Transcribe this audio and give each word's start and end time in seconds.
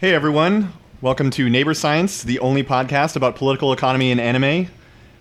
Hey 0.00 0.12
everyone, 0.14 0.72
welcome 1.00 1.30
to 1.30 1.48
Neighbor 1.48 1.72
Science, 1.72 2.22
the 2.22 2.38
only 2.40 2.62
podcast 2.62 3.16
about 3.16 3.36
political 3.36 3.72
economy 3.72 4.10
and 4.10 4.20
anime. 4.20 4.68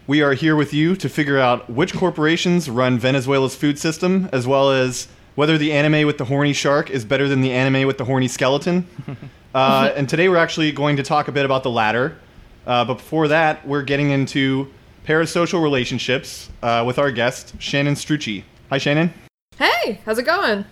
We 0.07 0.21
are 0.21 0.33
here 0.33 0.55
with 0.55 0.73
you 0.73 0.95
to 0.97 1.07
figure 1.07 1.37
out 1.39 1.69
which 1.69 1.93
corporations 1.93 2.69
run 2.69 2.97
Venezuela's 2.99 3.55
food 3.55 3.79
system, 3.79 4.29
as 4.33 4.45
well 4.47 4.71
as 4.71 5.07
whether 5.35 5.57
the 5.57 5.71
anime 5.71 6.05
with 6.05 6.17
the 6.17 6.25
horny 6.25 6.53
shark 6.53 6.89
is 6.89 7.05
better 7.05 7.27
than 7.27 7.41
the 7.41 7.51
anime 7.51 7.87
with 7.87 7.97
the 7.97 8.05
horny 8.05 8.27
skeleton. 8.27 8.87
Uh, 9.55 9.93
and 9.95 10.09
today 10.09 10.27
we're 10.29 10.37
actually 10.37 10.71
going 10.71 10.95
to 10.95 11.03
talk 11.03 11.27
a 11.27 11.31
bit 11.31 11.45
about 11.45 11.61
the 11.61 11.69
latter. 11.69 12.17
Uh, 12.65 12.83
but 12.83 12.95
before 12.95 13.27
that, 13.27 13.63
we're 13.67 13.83
getting 13.83 14.09
into 14.09 14.67
parasocial 15.05 15.61
relationships 15.61 16.49
uh, 16.63 16.83
with 16.83 16.97
our 16.97 17.11
guest, 17.11 17.53
Shannon 17.59 17.93
Strucci. 17.93 18.43
Hi, 18.71 18.79
Shannon. 18.79 19.13
Hey, 19.57 20.01
how's 20.07 20.17
it 20.17 20.23
going? 20.23 20.65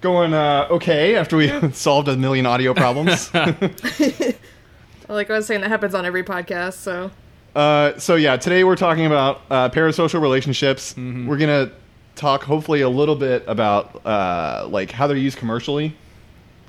Going 0.00 0.32
uh, 0.32 0.68
okay 0.70 1.16
after 1.16 1.36
we 1.36 1.48
solved 1.72 2.08
a 2.08 2.16
million 2.16 2.46
audio 2.46 2.74
problems. 2.74 3.30
Like 5.10 5.30
I 5.30 5.36
was 5.38 5.46
saying, 5.46 5.62
that 5.62 5.68
happens 5.70 5.94
on 5.94 6.04
every 6.04 6.22
podcast. 6.22 6.74
So 6.74 7.10
Uh, 7.56 7.98
so 7.98 8.16
yeah, 8.16 8.36
today 8.36 8.62
we're 8.62 8.76
talking 8.76 9.06
about 9.06 9.40
uh, 9.50 9.70
parasocial 9.70 10.20
relationships. 10.20 10.94
We're 10.98 11.38
gonna 11.38 11.70
talk 12.14 12.42
hopefully 12.42 12.82
a 12.82 12.90
little 12.90 13.16
bit 13.16 13.42
about 13.46 14.04
uh, 14.04 14.66
like 14.68 14.90
how 14.90 15.06
they're 15.06 15.16
used 15.16 15.38
commercially. 15.38 15.96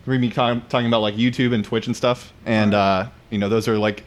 We're 0.06 0.14
gonna 0.14 0.26
be 0.28 0.30
talking, 0.34 0.62
talking 0.70 0.88
about 0.88 1.02
like 1.02 1.16
YouTube 1.16 1.54
and 1.54 1.66
Twitch 1.66 1.88
and 1.88 1.96
stuff, 1.96 2.32
and 2.46 2.74
uh, 2.74 3.10
you 3.30 3.38
know 3.40 3.50
those 3.50 3.68
are 3.68 3.78
like 3.78 4.06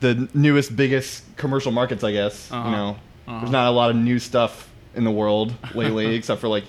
the 0.00 0.30
newest, 0.32 0.74
biggest 0.74 1.22
commercial 1.36 1.70
markets, 1.70 2.02
I 2.02 2.12
guess. 2.12 2.50
Uh-huh. 2.50 2.66
You 2.70 2.74
know, 2.74 2.96
Uh-huh. 3.28 3.40
there's 3.40 3.52
not 3.52 3.68
a 3.68 3.70
lot 3.70 3.90
of 3.90 3.96
new 3.96 4.18
stuff 4.18 4.70
in 4.94 5.04
the 5.04 5.10
world 5.12 5.52
lately, 5.74 6.14
except 6.14 6.40
for 6.40 6.48
like 6.48 6.64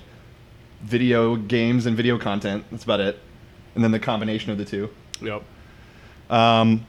video 0.86 1.36
games 1.36 1.86
and 1.86 1.96
video 1.96 2.18
content. 2.18 2.64
That's 2.70 2.84
about 2.84 3.00
it, 3.00 3.18
and 3.74 3.82
then 3.82 3.90
the 3.90 3.98
combination 3.98 4.50
of 4.50 4.58
the 4.58 4.64
two. 4.64 4.90
Yep. 5.20 5.42
Um, 6.30 6.86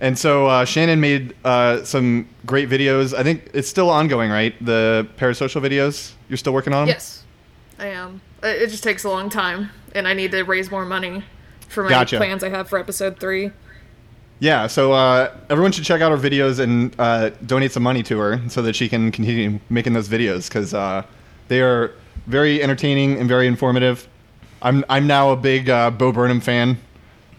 and 0.00 0.18
so 0.18 0.46
uh, 0.46 0.64
Shannon 0.64 1.00
made 1.00 1.34
uh, 1.44 1.84
some 1.84 2.28
great 2.46 2.68
videos. 2.68 3.14
I 3.14 3.22
think 3.22 3.50
it's 3.54 3.68
still 3.68 3.90
ongoing, 3.90 4.30
right? 4.30 4.54
The 4.64 5.06
parasocial 5.16 5.60
videos 5.62 6.12
you're 6.28 6.36
still 6.36 6.52
working 6.52 6.72
on. 6.72 6.86
yes, 6.86 7.24
I 7.78 7.86
am. 7.88 8.20
It 8.42 8.62
it 8.62 8.70
just 8.70 8.82
takes 8.82 9.04
a 9.04 9.08
long 9.08 9.30
time, 9.30 9.70
and 9.94 10.08
I 10.08 10.14
need 10.14 10.32
to 10.32 10.42
raise 10.42 10.70
more 10.70 10.84
money 10.84 11.24
for 11.68 11.84
my 11.84 11.90
Gotcha. 11.90 12.16
plans 12.16 12.42
I 12.44 12.48
have 12.48 12.68
for 12.68 12.78
episode 12.78 13.18
three. 13.18 13.50
Yeah. 14.40 14.66
So 14.66 14.92
uh, 14.92 15.34
everyone 15.48 15.72
should 15.72 15.84
check 15.84 16.00
out 16.00 16.10
her 16.10 16.18
videos 16.18 16.58
and 16.58 16.94
uh, 16.98 17.30
donate 17.46 17.72
some 17.72 17.82
money 17.82 18.02
to 18.04 18.18
her 18.18 18.40
so 18.48 18.62
that 18.62 18.74
she 18.76 18.88
can 18.88 19.10
continue 19.12 19.60
making 19.70 19.92
those 19.92 20.08
videos 20.08 20.48
because 20.48 20.74
uh, 20.74 21.04
they 21.48 21.60
are 21.62 21.94
very 22.26 22.62
entertaining 22.62 23.18
and 23.18 23.28
very 23.28 23.46
informative. 23.46 24.08
I'm 24.62 24.84
I'm 24.88 25.06
now 25.06 25.30
a 25.30 25.36
big 25.36 25.68
uh, 25.68 25.90
Bo 25.90 26.12
Burnham 26.12 26.40
fan 26.40 26.78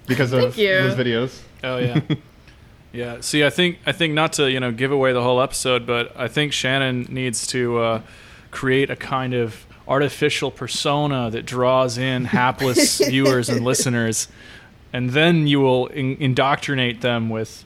because 0.08 0.31
of 0.31 0.55
Thank 0.55 0.55
those 0.55 0.95
videos. 0.95 1.41
Oh 1.64 1.78
yeah. 1.78 2.02
yeah. 2.94 3.22
See, 3.22 3.44
I 3.44 3.50
think 3.50 3.80
I 3.86 3.91
think 3.91 4.13
not 4.13 4.33
to 4.33 4.50
you 4.50 4.59
know 4.59 4.72
give 4.72 4.91
away 4.91 5.13
the 5.13 5.23
whole 5.23 5.41
episode, 5.41 5.86
but 5.86 6.11
I 6.16 6.28
think 6.28 6.53
Shannon 6.53 7.08
needs 7.09 7.47
to 7.47 7.80
uh, 7.80 8.02
create 8.52 8.89
a 8.89 8.95
kind 8.95 9.33
of 9.33 9.66
artificial 9.88 10.52
persona 10.52 11.30
that 11.30 11.45
draws 11.45 11.97
in 11.97 12.25
hapless 12.25 12.97
viewers 13.09 13.50
and 13.50 13.63
listeners, 13.63 14.28
and 14.94 15.11
then 15.11 15.47
you 15.47 15.59
will 15.59 15.88
in- 15.88 16.17
indoctrinate 16.19 17.02
them 17.02 17.30
with 17.30 17.66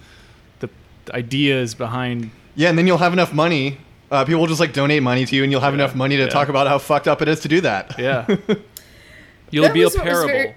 the 0.59 0.69
ideas 1.13 1.75
behind. 1.75 2.31
Yeah, 2.55 2.69
and 2.69 2.77
then 2.77 2.87
you'll 2.87 2.97
have 2.97 3.13
enough 3.13 3.33
money. 3.33 3.77
Uh, 4.11 4.25
people 4.25 4.39
will 4.41 4.47
just 4.47 4.59
like 4.59 4.73
donate 4.73 5.03
money 5.03 5.25
to 5.25 5.35
you, 5.35 5.43
and 5.43 5.52
you'll 5.52 5.61
have 5.61 5.73
Yeah, 5.73 5.83
enough 5.83 5.95
money 5.95 6.15
to 6.17 6.23
yeah. 6.23 6.29
talk 6.29 6.49
about 6.49 6.67
how 6.67 6.77
fucked 6.79 7.07
up 7.07 7.21
it 7.21 7.27
is 7.27 7.39
to 7.41 7.47
do 7.47 7.61
that. 7.61 7.95
Yeah. 7.99 8.25
You'll 9.52 9.63
That 9.65 9.73
be 9.73 9.81
a 9.81 9.85
was 9.85 9.95
what 9.97 10.05
was 10.05 10.13
parable. 10.13 10.27
very- 10.27 10.55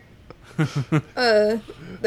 uh, 1.17 1.57
the 1.57 1.61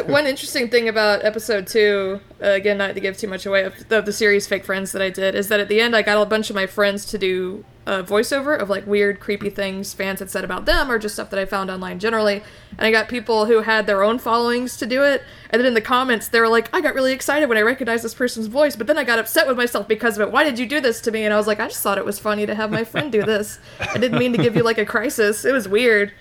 one 0.03 0.25
interesting 0.25 0.69
thing 0.69 0.89
about 0.89 1.23
episode 1.23 1.67
two, 1.67 2.19
uh, 2.41 2.49
again, 2.49 2.77
not 2.77 2.93
to 2.95 2.99
give 2.99 3.17
too 3.17 3.27
much 3.27 3.45
away 3.45 3.63
of 3.63 3.87
the, 3.87 3.99
of 3.99 4.05
the 4.05 4.13
series 4.13 4.47
Fake 4.47 4.65
Friends 4.65 4.91
that 4.91 5.01
I 5.01 5.09
did, 5.09 5.35
is 5.35 5.47
that 5.47 5.59
at 5.59 5.69
the 5.69 5.79
end 5.79 5.95
I 5.95 6.01
got 6.01 6.21
a 6.21 6.25
bunch 6.25 6.49
of 6.49 6.55
my 6.55 6.67
friends 6.67 7.05
to 7.05 7.17
do 7.17 7.63
a 7.85 8.03
voiceover 8.03 8.59
of 8.59 8.69
like 8.69 8.87
weird, 8.87 9.19
creepy 9.19 9.49
things 9.49 9.93
fans 9.93 10.19
had 10.19 10.29
said 10.29 10.43
about 10.43 10.65
them 10.65 10.89
or 10.89 10.97
just 10.97 11.15
stuff 11.15 11.29
that 11.29 11.39
I 11.39 11.45
found 11.45 11.69
online 11.69 11.99
generally. 11.99 12.43
And 12.77 12.81
I 12.87 12.91
got 12.91 13.07
people 13.07 13.45
who 13.45 13.61
had 13.61 13.85
their 13.85 14.03
own 14.03 14.17
followings 14.17 14.75
to 14.77 14.85
do 14.85 15.03
it. 15.03 15.23
And 15.51 15.59
then 15.59 15.67
in 15.67 15.75
the 15.75 15.81
comments, 15.81 16.27
they 16.27 16.39
were 16.39 16.49
like, 16.49 16.73
I 16.73 16.81
got 16.81 16.95
really 16.95 17.13
excited 17.13 17.47
when 17.47 17.57
I 17.57 17.61
recognized 17.61 18.03
this 18.03 18.15
person's 18.15 18.47
voice, 18.47 18.75
but 18.75 18.87
then 18.87 18.97
I 18.97 19.03
got 19.03 19.19
upset 19.19 19.47
with 19.47 19.55
myself 19.55 19.87
because 19.87 20.17
of 20.17 20.27
it. 20.27 20.31
Why 20.31 20.43
did 20.43 20.57
you 20.57 20.65
do 20.65 20.81
this 20.81 20.99
to 21.01 21.11
me? 21.11 21.23
And 21.23 21.33
I 21.33 21.37
was 21.37 21.47
like, 21.47 21.59
I 21.59 21.67
just 21.67 21.81
thought 21.83 21.97
it 21.97 22.05
was 22.05 22.19
funny 22.19 22.45
to 22.45 22.55
have 22.55 22.71
my 22.71 22.83
friend 22.83 23.11
do 23.11 23.23
this. 23.23 23.59
I 23.79 23.97
didn't 23.97 24.17
mean 24.19 24.33
to 24.33 24.39
give 24.39 24.55
you 24.55 24.63
like 24.63 24.79
a 24.79 24.85
crisis. 24.85 25.45
It 25.45 25.53
was 25.53 25.67
weird. 25.67 26.11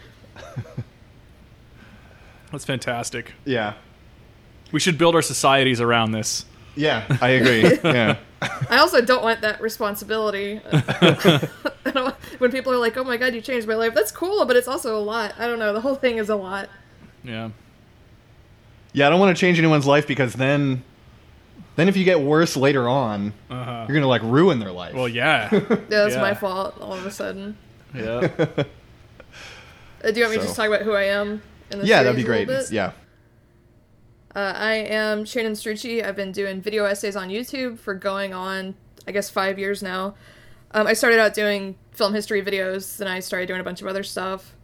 That's 2.54 2.64
fantastic. 2.64 3.32
Yeah. 3.44 3.74
We 4.70 4.78
should 4.78 4.96
build 4.96 5.14
our 5.16 5.22
societies 5.22 5.80
around 5.80 6.12
this. 6.12 6.46
Yeah, 6.76 7.04
I 7.20 7.30
agree. 7.30 7.62
yeah. 7.84 8.16
I 8.70 8.78
also 8.78 9.00
don't 9.00 9.22
want 9.24 9.40
that 9.40 9.60
responsibility. 9.60 10.60
I 10.72 12.12
when 12.38 12.50
people 12.52 12.72
are 12.72 12.76
like, 12.78 12.96
"Oh 12.96 13.04
my 13.04 13.16
god, 13.16 13.34
you 13.34 13.40
changed 13.40 13.66
my 13.66 13.74
life," 13.74 13.92
that's 13.94 14.10
cool, 14.12 14.44
but 14.44 14.56
it's 14.56 14.68
also 14.68 14.96
a 14.96 15.00
lot. 15.02 15.34
I 15.38 15.46
don't 15.46 15.58
know. 15.58 15.72
The 15.72 15.80
whole 15.80 15.94
thing 15.94 16.18
is 16.18 16.28
a 16.28 16.36
lot. 16.36 16.68
Yeah. 17.22 17.50
Yeah, 18.92 19.06
I 19.06 19.10
don't 19.10 19.18
want 19.20 19.36
to 19.36 19.40
change 19.40 19.58
anyone's 19.58 19.86
life 19.86 20.06
because 20.06 20.34
then 20.34 20.82
then 21.76 21.88
if 21.88 21.96
you 21.96 22.04
get 22.04 22.20
worse 22.20 22.56
later 22.56 22.88
on, 22.88 23.32
Uh-huh. 23.50 23.84
you're 23.88 23.94
going 23.94 24.02
to 24.02 24.06
like 24.08 24.22
ruin 24.22 24.58
their 24.60 24.72
life. 24.72 24.94
Well, 24.94 25.08
yeah. 25.08 25.48
Yeah, 25.52 25.60
that's 25.88 26.14
Yeah. 26.14 26.20
my 26.20 26.34
fault. 26.34 26.80
All 26.80 26.92
of 26.94 27.04
a 27.06 27.10
sudden. 27.10 27.56
yeah. 27.94 28.28
Uh, 30.04 30.10
do 30.10 30.20
you 30.20 30.24
want 30.26 30.32
me 30.32 30.36
to 30.38 30.44
just 30.44 30.54
talk 30.56 30.66
about 30.68 30.82
who 30.82 30.92
I 30.92 31.04
am? 31.04 31.40
Yeah, 31.70 32.02
that'd 32.02 32.16
be 32.16 32.22
great. 32.24 32.48
Yeah. 32.70 32.92
Uh, 34.34 34.52
I 34.56 34.74
am 34.74 35.24
Shannon 35.24 35.52
Strucci. 35.52 36.04
I've 36.04 36.16
been 36.16 36.32
doing 36.32 36.60
video 36.60 36.84
essays 36.84 37.14
on 37.14 37.28
YouTube 37.28 37.78
for 37.78 37.94
going 37.94 38.34
on, 38.34 38.74
I 39.06 39.12
guess, 39.12 39.30
five 39.30 39.58
years 39.60 39.82
now. 39.82 40.16
Um, 40.72 40.88
I 40.88 40.92
started 40.94 41.20
out 41.20 41.34
doing 41.34 41.76
film 41.92 42.14
history 42.14 42.42
videos, 42.42 42.96
then 42.96 43.06
I 43.06 43.20
started 43.20 43.46
doing 43.46 43.60
a 43.60 43.64
bunch 43.64 43.80
of 43.80 43.86
other 43.86 44.02
stuff. 44.02 44.56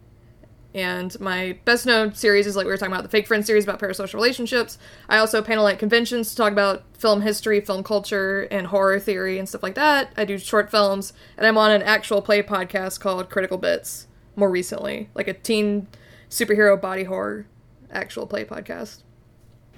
And 0.73 1.17
my 1.19 1.57
best 1.65 1.85
known 1.85 2.13
series 2.13 2.47
is 2.47 2.55
like 2.55 2.65
we 2.65 2.71
were 2.71 2.77
talking 2.77 2.93
about 2.93 3.03
the 3.03 3.09
Fake 3.09 3.27
Friends 3.27 3.45
series 3.45 3.63
about 3.63 3.79
parasocial 3.79 4.15
relationships. 4.15 4.77
I 5.07 5.17
also 5.17 5.41
panel 5.41 5.67
at 5.67 5.79
conventions 5.79 6.31
to 6.31 6.35
talk 6.35 6.51
about 6.51 6.83
film 6.97 7.21
history, 7.21 7.61
film 7.61 7.83
culture, 7.83 8.43
and 8.51 8.67
horror 8.67 8.99
theory 8.99 9.37
and 9.37 9.47
stuff 9.47 9.63
like 9.63 9.75
that. 9.75 10.13
I 10.15 10.25
do 10.25 10.37
short 10.37 10.69
films, 10.69 11.13
and 11.37 11.45
I'm 11.45 11.57
on 11.57 11.71
an 11.71 11.81
actual 11.81 12.21
play 12.21 12.41
podcast 12.43 12.99
called 12.99 13.29
Critical 13.29 13.57
Bits 13.57 14.07
more 14.35 14.49
recently, 14.49 15.09
like 15.13 15.27
a 15.27 15.33
teen 15.33 15.87
superhero 16.31 16.79
body 16.81 17.03
horror 17.03 17.45
actual 17.91 18.25
play 18.25 18.43
podcast. 18.45 19.03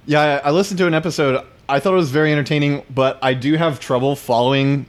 Yeah, 0.06 0.22
I 0.44 0.50
I 0.50 0.52
listened 0.52 0.78
to 0.78 0.88
an 0.88 0.94
episode. 0.94 1.46
I 1.68 1.80
thought 1.80 1.94
it 1.94 1.98
was 1.98 2.12
very 2.12 2.32
entertaining, 2.32 2.84
but 2.90 3.20
I 3.22 3.34
do 3.34 3.56
have 3.56 3.80
trouble 3.82 4.16
following 4.16 4.86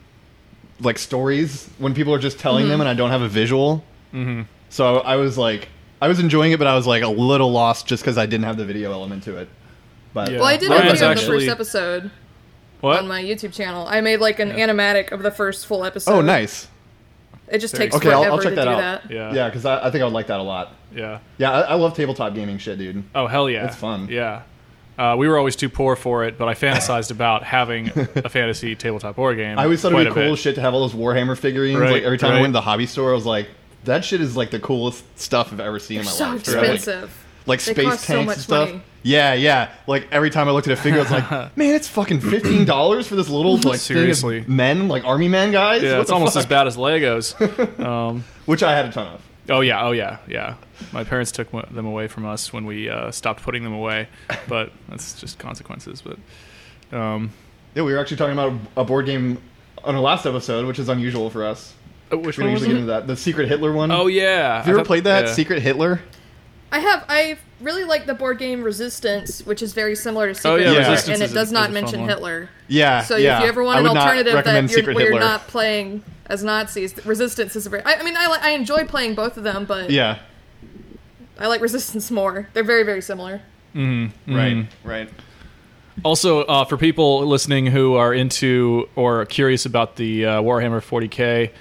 like 0.81 0.99
stories 0.99 1.69
when 1.79 1.95
people 1.95 2.13
are 2.15 2.19
just 2.19 2.39
telling 2.39 2.65
Mm-hmm. 2.65 2.71
them 2.71 2.81
and 2.81 2.89
I 2.89 2.95
don't 2.95 3.11
have 3.11 3.23
a 3.23 3.29
visual. 3.29 3.85
Mm-hmm. 4.13 4.43
So 4.71 4.99
I 4.99 5.17
was 5.17 5.39
like, 5.39 5.69
I 6.03 6.09
was 6.09 6.19
enjoying 6.19 6.53
it, 6.53 6.59
but 6.59 6.67
I 6.67 6.75
was 6.75 6.87
like 6.87 7.03
a 7.05 7.09
little 7.09 7.51
lost 7.53 7.87
just 7.87 8.03
because 8.03 8.19
I 8.19 8.27
didn't 8.27 8.45
have 8.45 8.57
the 8.57 8.65
video 8.65 8.93
element 8.93 9.23
to 9.25 9.37
it. 9.37 9.49
But 10.13 10.31
Yeah. 10.33 10.39
Well, 10.39 10.47
I 10.49 10.57
did 10.57 10.69
Ryan's 10.71 10.85
a 10.87 10.93
video 10.95 11.07
of 11.07 11.17
actually- 11.17 11.47
the 11.47 11.51
first 11.53 11.61
episode 11.61 12.11
What? 12.81 12.99
on 12.99 13.07
my 13.09 13.23
YouTube 13.23 13.53
channel. 13.55 13.87
I 13.89 14.01
made 14.01 14.19
like 14.19 14.41
an 14.41 14.51
animatic 14.51 15.13
of 15.13 15.23
the 15.23 15.31
first 15.31 15.65
full 15.67 15.85
episode. 15.85 16.13
oh, 16.13 16.21
nice. 16.21 16.67
It 17.49 17.59
just 17.59 17.75
takes 17.77 17.95
Okay, 17.95 18.11
I'll- 18.11 18.23
forever 18.23 18.37
I'll 18.37 18.41
check 18.43 18.51
to 18.53 18.57
that 18.57 18.65
do 18.65 18.71
out. 18.71 18.79
that. 19.03 19.11
yeah. 19.11 19.33
Yeah, 19.35 19.49
because 19.49 19.65
I, 19.67 19.87
I 19.87 19.91
think 19.91 20.03
I 20.03 20.05
would 20.05 20.15
like 20.15 20.29
that 20.29 20.41
a 20.41 20.43
lot. 20.43 20.73
Yeah. 20.95 21.19
Yeah, 21.39 21.51
I, 21.53 21.61
I 21.61 21.75
love 21.75 21.95
tabletop 21.95 22.35
gaming 22.35 22.59
shit, 22.59 22.79
dude. 22.79 23.05
Oh 23.15 23.27
hell 23.27 23.51
yeah! 23.51 23.67
It's 23.67 23.77
fun. 23.77 24.09
Yeah, 24.09 24.43
uh, 24.99 25.17
we 25.19 25.29
were 25.29 25.37
always 25.37 25.57
too 25.57 25.69
poor 25.69 25.97
for 25.97 26.25
it, 26.25 26.39
but 26.39 26.49
I 26.49 26.55
fantasized 26.55 27.11
about 27.19 27.43
having 27.43 27.89
a 28.17 28.29
fantasy 28.29 28.75
tabletop 28.77 29.17
board 29.17 29.37
game. 29.37 29.59
I 29.59 29.65
always 29.65 29.81
thought 29.83 29.93
it'd 29.93 30.09
be 30.09 30.15
cool 30.15 30.31
bit. 30.31 30.39
shit 30.39 30.55
to 30.55 30.61
have 30.61 30.73
all 30.75 30.81
those 30.87 30.95
Warhammer 30.95 31.37
figurines. 31.37 31.79
Right, 31.81 31.93
like 31.93 32.03
every 32.05 32.19
time 32.19 32.33
I 32.33 32.41
went 32.41 32.51
to 32.53 32.59
the 32.59 32.61
hobby 32.63 32.87
store, 32.87 33.11
I 33.11 33.15
was 33.15 33.27
like, 33.27 33.49
that 33.85 34.05
shit 34.05 34.21
is 34.21 34.37
like 34.37 34.51
the 34.51 34.61
coolest 34.61 35.05
stuff 35.19 35.53
I've 35.53 35.61
ever 35.61 35.79
seen 35.81 35.99
in 36.01 36.05
my 36.07 36.11
So 36.13 36.25
life. 36.31 36.47
Right? 36.49 36.57
Like- 36.57 36.71
expensive. 36.77 37.24
Like, 37.47 37.63
They 37.63 37.73
space 37.75 37.85
cost 37.87 38.05
so 38.05 38.15
tanks 38.15 38.27
much 38.27 38.37
and 38.37 38.43
stuff. 38.43 38.69
money. 38.71 38.83
Yeah, 39.03 39.35
yeah. 39.35 39.71
Like 39.87 40.09
every 40.11 40.31
time 40.31 40.49
I 40.49 40.53
looked 40.53 40.67
at 40.67 40.73
a 40.79 40.81
figure, 40.81 41.01
I 41.01 41.03
was 41.03 41.11
like, 41.11 41.57
man, 41.59 41.75
it's 41.75 41.89
fucking 41.89 42.21
fifteen 42.21 42.65
dollars 42.65 43.07
for 43.07 43.17
this 43.17 43.29
little 43.29 43.59
like 43.59 43.79
Seriously. 43.79 44.37
thing 44.41 44.45
of 44.45 44.49
men, 44.49 44.89
like 44.89 45.05
army 45.05 45.29
man 45.29 45.53
guys. 45.53 45.83
Yeah, 45.83 45.93
What 45.93 46.01
it's 46.01 46.09
the 46.09 46.15
almost 46.15 46.37
as 46.37 46.47
bad 46.47 46.67
as 46.67 46.79
Legos. 46.79 47.35
um, 47.85 48.25
Which 48.47 48.63
I 48.63 48.75
had 48.75 48.87
a 48.87 48.93
ton 48.93 49.09
of. 49.09 49.23
oh 49.51 49.61
yeah, 49.61 49.85
oh 49.85 49.91
yeah, 49.93 50.19
yeah. 50.27 50.55
My 50.93 51.05
parents 51.05 51.33
took 51.33 51.53
wa- 51.53 51.67
them 51.71 51.85
away 51.85 52.09
from 52.09 52.25
us 52.25 52.51
when 52.51 52.65
we 52.65 52.89
uh, 52.89 53.11
stopped 53.11 53.43
putting 53.43 53.63
them 53.63 53.75
away, 53.75 54.09
but 54.49 54.73
that's 54.89 55.21
just 55.21 55.39
consequences. 55.39 56.03
But 56.03 56.97
um, 56.99 57.31
Yeah, 57.75 57.83
we 57.83 57.93
were 57.93 57.99
actually 57.99 58.17
talking 58.17 58.33
about 58.33 58.55
a 58.75 58.85
board 58.85 59.05
game 59.05 59.37
on 59.85 59.95
our 59.95 60.01
last 60.01 60.25
episode, 60.25 60.65
which 60.65 60.79
is 60.79 60.89
unusual 60.89 61.29
for 61.29 61.45
us. 61.45 61.75
oh, 62.11 62.17
which 62.17 62.39
We 62.39 62.45
don't 62.45 62.53
one 62.53 62.55
was 62.55 62.63
usually 62.63 62.69
get 62.69 62.77
it? 62.77 62.81
into 62.81 62.93
that. 62.93 63.07
The 63.07 63.17
Secret 63.19 63.49
Hitler 63.51 63.73
one. 63.73 63.91
Oh 63.91 64.07
yeah. 64.07 64.57
Have 64.63 64.67
you 64.67 64.73
I 64.73 64.77
ever 64.77 64.79
thought- 64.79 64.87
played 64.87 65.05
that 65.05 65.27
yeah. 65.27 65.33
Secret 65.35 65.61
Hitler? 65.61 66.01
I 66.75 66.81
have. 66.81 67.05
I 67.09 67.39
really 67.61 67.85
like 67.85 68.05
the 68.07 68.15
board 68.15 68.39
game 68.39 68.65
Resistance, 68.65 69.47
which 69.47 69.63
is 69.63 69.73
very 69.73 69.95
similar 69.95 70.27
to 70.27 70.35
Secret 70.35 70.51
Oh, 70.51 70.57
yeah, 70.57 70.65
Hitler, 70.71 70.91
Resistance 70.91 71.21
and 71.21 71.31
it 71.31 71.33
does 71.33 71.47
is 71.49 71.53
not 71.53 71.71
mention. 71.71 72.01
Hitler. 72.09 72.51
Yeah. 72.67 73.03
So 73.03 73.17
yeah. 73.17 73.37
if 73.39 73.43
you 73.45 73.49
ever 73.49 73.63
want 73.63 73.79
an 73.79 73.97
alternative 73.97 74.45
that 74.45 74.71
you're, 74.71 74.93
where 74.93 75.11
you're 75.13 75.21
not 75.21 75.47
playing 75.47 76.03
as 76.27 76.43
Nazis, 76.43 76.95
Resistance 77.07 77.55
is 77.55 77.67
a 77.67 77.71
very. 77.71 77.85
I, 77.85 77.95
I 77.95 78.03
mean, 78.03 78.17
I, 78.17 78.27
li- 78.27 78.39
I 78.41 78.51
enjoy 78.51 78.87
playing 78.87 79.15
both 79.15 79.37
of 79.37 79.45
them, 79.45 79.67
but 79.67 79.91
Yeah. 79.91 80.19
I 81.39 81.47
like 81.47 81.61
Resistance 81.61 82.11
more. 82.11 82.49
They're 82.55 82.65
very 82.65 82.83
very 82.83 83.03
similar. 83.03 83.41
Right. 83.73 84.67
Right. 84.83 85.09
Also, 86.03 86.41
uh, 86.43 86.65
for 86.65 86.77
people 86.77 87.25
listening 87.25 87.67
who 87.67 87.95
are 87.95 88.13
into 88.13 88.89
or 88.97 89.27
curious 89.27 89.65
about 89.65 89.95
the 89.95 90.27
uh, 90.27 90.43
Warhammer 90.43 90.81
40k 90.81 91.53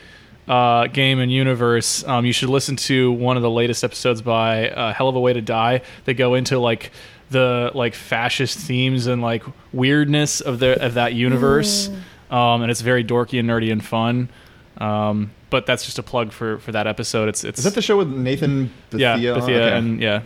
uh, 0.48 0.88
game 0.88 1.20
and 1.20 1.32
universe, 1.32 2.04
um, 2.06 2.26
you 2.26 2.34
should 2.34 2.50
listen 2.50 2.76
to 2.76 3.12
one 3.12 3.38
of 3.38 3.44
the 3.44 3.50
latest 3.50 3.84
episodes 3.84 4.22
by 4.22 4.70
uh, 4.70 4.94
Hell 4.94 5.08
of 5.10 5.16
a 5.16 5.20
Way 5.20 5.34
to 5.34 5.42
Die. 5.42 5.82
They 6.06 6.14
go 6.14 6.34
into 6.36 6.60
like 6.60 6.92
the 7.30 7.72
like 7.74 7.96
fascist 7.96 8.58
themes 8.60 9.08
and 9.08 9.22
like 9.22 9.44
weirdness 9.72 10.42
of 10.42 10.60
the 10.60 10.84
of 10.86 10.96
that 10.96 11.14
universe, 11.14 11.90
um, 12.30 12.62
and 12.62 12.70
it's 12.70 12.82
very 12.82 13.04
dorky 13.04 13.40
and 13.40 13.50
nerdy 13.50 13.72
and 13.72 13.84
fun. 13.84 14.30
Um, 14.78 15.32
but 15.50 15.66
that's 15.66 15.86
just 15.86 16.00
a 16.00 16.04
plug 16.04 16.32
for 16.32 16.58
for 16.60 16.72
that 16.74 16.88
episode. 16.88 17.30
It's 17.30 17.44
it's 17.44 17.60
Is 17.60 17.66
that 17.66 17.76
the 17.76 17.82
show 17.82 17.98
with 17.98 18.10
Nathan 18.10 18.72
Bethea? 18.90 19.18
yeah. 19.18 19.34
Bethea, 19.36 19.66
Okay. 19.68 19.78
and 19.78 20.02
yeah. 20.02 20.22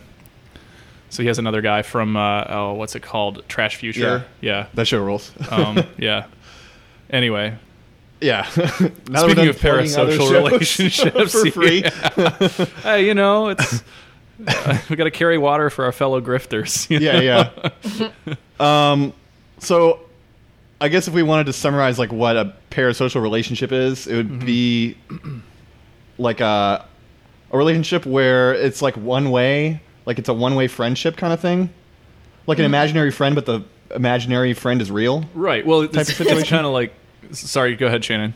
So 1.10 1.24
he 1.24 1.28
has 1.28 1.40
another 1.40 1.62
guy 1.62 1.84
from 1.84 2.18
uh, 2.18 2.46
oh, 2.50 2.74
what's 2.74 2.96
it 2.96 3.02
called? 3.02 3.44
Trash 3.48 3.78
Future. 3.78 4.00
Sure. 4.02 4.26
Yeah. 4.42 4.68
that 4.74 4.88
show 4.88 5.02
rules. 5.02 5.32
Um, 5.52 5.84
yeah. 5.98 6.26
Anyway, 7.10 7.56
yeah. 8.22 8.44
Speaking 8.50 9.48
of 9.48 9.58
parasocial 9.58 10.32
relationships 10.32 11.32
for 11.32 11.52
free. 11.52 11.84
hey, 12.84 13.06
you 13.06 13.14
know, 13.14 13.50
it's 13.50 13.84
uh, 14.48 14.78
we 14.90 14.96
got 14.96 15.06
to 15.06 15.12
carry 15.12 15.38
water 15.38 15.70
for 15.70 15.86
our 15.86 15.92
fellow 15.92 16.22
grifters. 16.22 16.90
you 16.90 17.00
know? 17.00 17.20
yeah, 17.20 17.50
yeah. 18.60 18.92
um, 18.92 19.14
so 19.60 20.00
I 20.80 20.90
guess 20.90 21.08
if 21.08 21.14
we 21.14 21.24
wanted 21.24 21.46
to 21.48 21.54
summarize 21.54 21.98
like 21.98 22.12
what 22.12 22.38
a 22.38 22.54
parasocial 22.72 23.22
relationship 23.22 23.72
is, 23.72 24.08
it 24.08 24.16
would 24.16 24.30
Mm-hmm. 24.30 24.46
be 24.46 24.98
like 26.18 26.40
a 26.42 26.86
a 27.52 27.58
relationship 27.58 28.06
where 28.06 28.54
it's 28.54 28.82
like 28.82 28.96
one 28.98 29.32
way, 29.32 29.82
like 30.06 30.20
it's 30.20 30.30
a 30.30 30.34
one 30.34 30.56
way 30.56 30.68
friendship 30.68 31.16
kind 31.18 31.32
of 31.34 31.40
thing, 31.40 31.70
like 32.46 32.58
an 32.60 32.64
Mm-hmm. 32.66 32.74
imaginary 32.74 33.12
friend, 33.12 33.36
but 33.36 33.46
the 33.46 33.62
imaginary 33.96 34.54
friend 34.54 34.82
is 34.82 34.92
real. 34.92 35.24
Right. 35.34 35.66
Well, 35.66 35.82
it's, 35.82 35.96
of 35.98 36.08
situation. 36.08 36.44
kind 36.46 36.66
of 36.66 36.74
like. 36.74 36.94
Sorry, 37.32 37.76
go 37.76 37.88
ahead, 37.88 38.04
Shannon. 38.04 38.34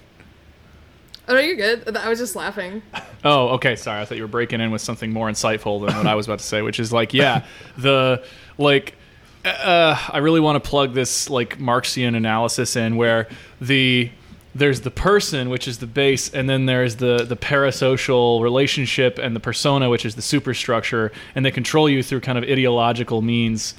Oh 1.28 1.34
no, 1.34 1.40
you're 1.40 1.56
good. 1.56 1.96
I 1.96 2.10
was 2.10 2.20
just 2.20 2.36
laughing. 2.36 2.82
Oh, 3.24 3.50
okay. 3.50 3.76
Sorry, 3.76 4.02
I 4.02 4.06
thought 4.06 4.18
you 4.18 4.24
were 4.24 4.28
breaking 4.28 4.60
in 4.60 4.72
with 4.72 4.82
something 4.82 5.14
more 5.14 5.30
insightful 5.30 5.86
than 5.86 5.96
what 5.96 6.08
I 6.08 6.16
was 6.16 6.28
about 6.28 6.40
to 6.40 6.46
say, 6.46 6.62
which 6.62 6.80
is 6.80 6.92
like, 6.92 7.14
yeah, 7.14 7.46
the 7.78 8.24
like. 8.58 8.96
Uh, 9.44 9.98
I 10.10 10.20
really 10.20 10.40
want 10.40 10.64
to 10.64 10.70
plug 10.70 10.94
this 10.94 11.28
like 11.28 11.58
Marxian 11.58 12.16
analysis 12.16 12.76
in, 12.76 12.96
where 12.96 13.28
the 13.60 14.12
there's 14.54 14.82
the 14.82 14.92
person, 14.92 15.50
which 15.50 15.68
is 15.68 15.78
the 15.80 15.88
base, 15.88 16.30
and 16.34 16.50
then 16.50 16.66
there's 16.66 16.98
the 16.98 17.24
the 17.24 17.38
parasocial 17.38 18.42
relationship 18.42 19.18
and 19.18 19.36
the 19.36 19.40
persona, 19.40 19.90
which 19.90 20.06
is 20.06 20.16
the 20.16 20.22
superstructure, 20.22 21.12
and 21.34 21.46
they 21.46 21.52
control 21.52 21.90
you 21.90 22.04
through 22.04 22.20
kind 22.20 22.38
of 22.38 22.44
ideological 22.44 23.22
means. 23.22 23.74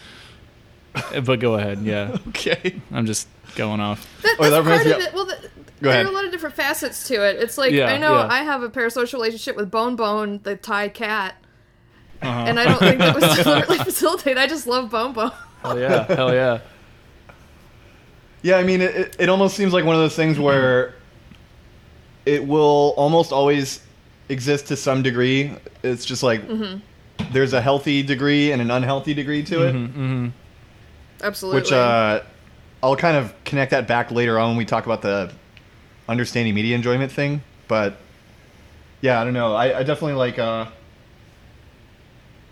but 1.24 1.40
go 1.40 1.54
ahead, 1.54 1.80
yeah. 1.82 2.16
Okay. 2.28 2.80
I'm 2.90 3.06
just 3.06 3.28
going 3.54 3.80
off. 3.80 4.06
That, 4.22 4.36
Oh, 4.38 4.50
that's 4.50 4.54
that 4.54 4.64
part 4.64 4.86
of 4.86 5.02
it. 5.06 5.14
Well, 5.14 5.26
the, 5.26 5.36
Go 5.80 5.90
there 5.90 6.04
are 6.04 6.08
a 6.08 6.12
lot 6.12 6.24
of 6.24 6.30
different 6.30 6.54
facets 6.54 7.08
to 7.08 7.14
it. 7.28 7.36
It's 7.42 7.58
like 7.58 7.72
Yeah, 7.72 7.86
I 7.86 7.98
know 7.98 8.14
yeah. 8.14 8.28
I 8.30 8.42
have 8.44 8.62
a 8.62 8.68
parasocial 8.68 9.14
relationship 9.14 9.56
with 9.56 9.70
Bone 9.70 9.96
Bone, 9.96 10.38
the 10.44 10.56
Thai 10.56 10.88
cat, 10.88 11.34
Uh-huh. 12.22 12.44
and 12.46 12.60
I 12.60 12.64
don't 12.64 12.78
think 12.78 12.98
that 12.98 13.14
was 13.14 13.36
deliberately 13.42 13.78
facilitated. 13.84 14.38
I 14.38 14.46
just 14.46 14.66
love 14.68 14.90
Bone 14.90 15.12
Bone. 15.12 15.32
Hell 15.62 15.78
yeah, 15.78 16.04
hell 16.14 16.32
yeah. 16.32 16.60
Yeah, 18.42 18.56
I 18.58 18.62
mean, 18.64 18.80
it, 18.80 18.94
it, 18.94 19.16
it 19.20 19.28
almost 19.28 19.56
seems 19.56 19.72
like 19.72 19.84
one 19.84 19.94
of 19.96 20.00
those 20.02 20.16
things 20.16 20.38
where 20.38 20.94
it 22.26 22.46
will 22.46 22.94
almost 22.96 23.32
always 23.32 23.80
exist 24.28 24.66
to 24.68 24.76
some 24.76 25.02
degree. 25.02 25.52
It's 25.82 26.04
just 26.04 26.22
like 26.22 26.42
there's 27.32 27.52
a 27.52 27.60
healthy 27.60 28.02
degree 28.04 28.50
and 28.52 28.60
an 28.62 28.70
unhealthy 28.70 29.14
degree 29.14 29.42
to 29.44 29.62
it, 29.66 30.32
Absolutely. 31.22 31.60
which 31.60 31.72
uh, 31.72 32.20
I'll 32.82 32.96
kind 32.96 33.16
of 33.16 33.32
connect 33.44 33.70
that 33.70 33.86
back 33.86 34.10
later 34.10 34.38
on 34.38 34.50
when 34.50 34.56
we 34.56 34.64
talk 34.64 34.86
about 34.86 35.02
the 35.02 35.32
understanding 36.08 36.54
media 36.54 36.74
enjoyment 36.74 37.12
thing. 37.12 37.42
But 37.68 37.96
yeah, 39.00 39.20
I 39.20 39.24
don't 39.24 39.34
know. 39.34 39.54
I, 39.54 39.78
I 39.78 39.82
definitely 39.82 40.14
like. 40.14 40.38
Uh, 40.38 40.66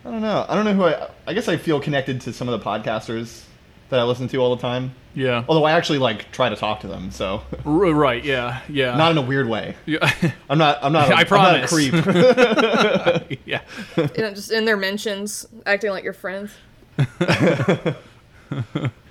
I 0.04 0.10
don't 0.10 0.22
know. 0.22 0.46
I 0.48 0.54
don't 0.54 0.64
know 0.64 0.74
who 0.74 0.84
I. 0.84 1.10
I 1.26 1.34
guess 1.34 1.48
I 1.48 1.56
feel 1.56 1.80
connected 1.80 2.20
to 2.22 2.32
some 2.32 2.48
of 2.48 2.58
the 2.58 2.64
podcasters 2.64 3.44
that 3.90 3.98
I 4.00 4.04
listen 4.04 4.28
to 4.28 4.38
all 4.38 4.54
the 4.54 4.62
time. 4.62 4.94
Yeah. 5.14 5.44
Although 5.48 5.64
I 5.64 5.72
actually 5.72 5.98
like 5.98 6.30
try 6.30 6.48
to 6.48 6.56
talk 6.56 6.80
to 6.80 6.88
them, 6.88 7.10
so 7.10 7.42
right, 7.64 8.24
yeah, 8.24 8.60
yeah. 8.68 8.96
not 8.96 9.10
in 9.10 9.18
a 9.18 9.22
weird 9.22 9.48
way. 9.48 9.74
Yeah. 9.84 10.10
I'm 10.48 10.58
not. 10.58 10.78
I'm 10.82 10.92
not. 10.92 11.04
i'm 11.04 11.10
not 11.10 11.22
a 11.22 11.26
promise. 11.26 11.70
creep. 11.70 11.92
yeah. 13.44 13.62
you 13.96 14.22
know, 14.22 14.32
just 14.32 14.52
in 14.52 14.64
their 14.64 14.76
mentions, 14.76 15.46
acting 15.66 15.90
like 15.90 16.04
your 16.04 16.12
friends. 16.12 16.52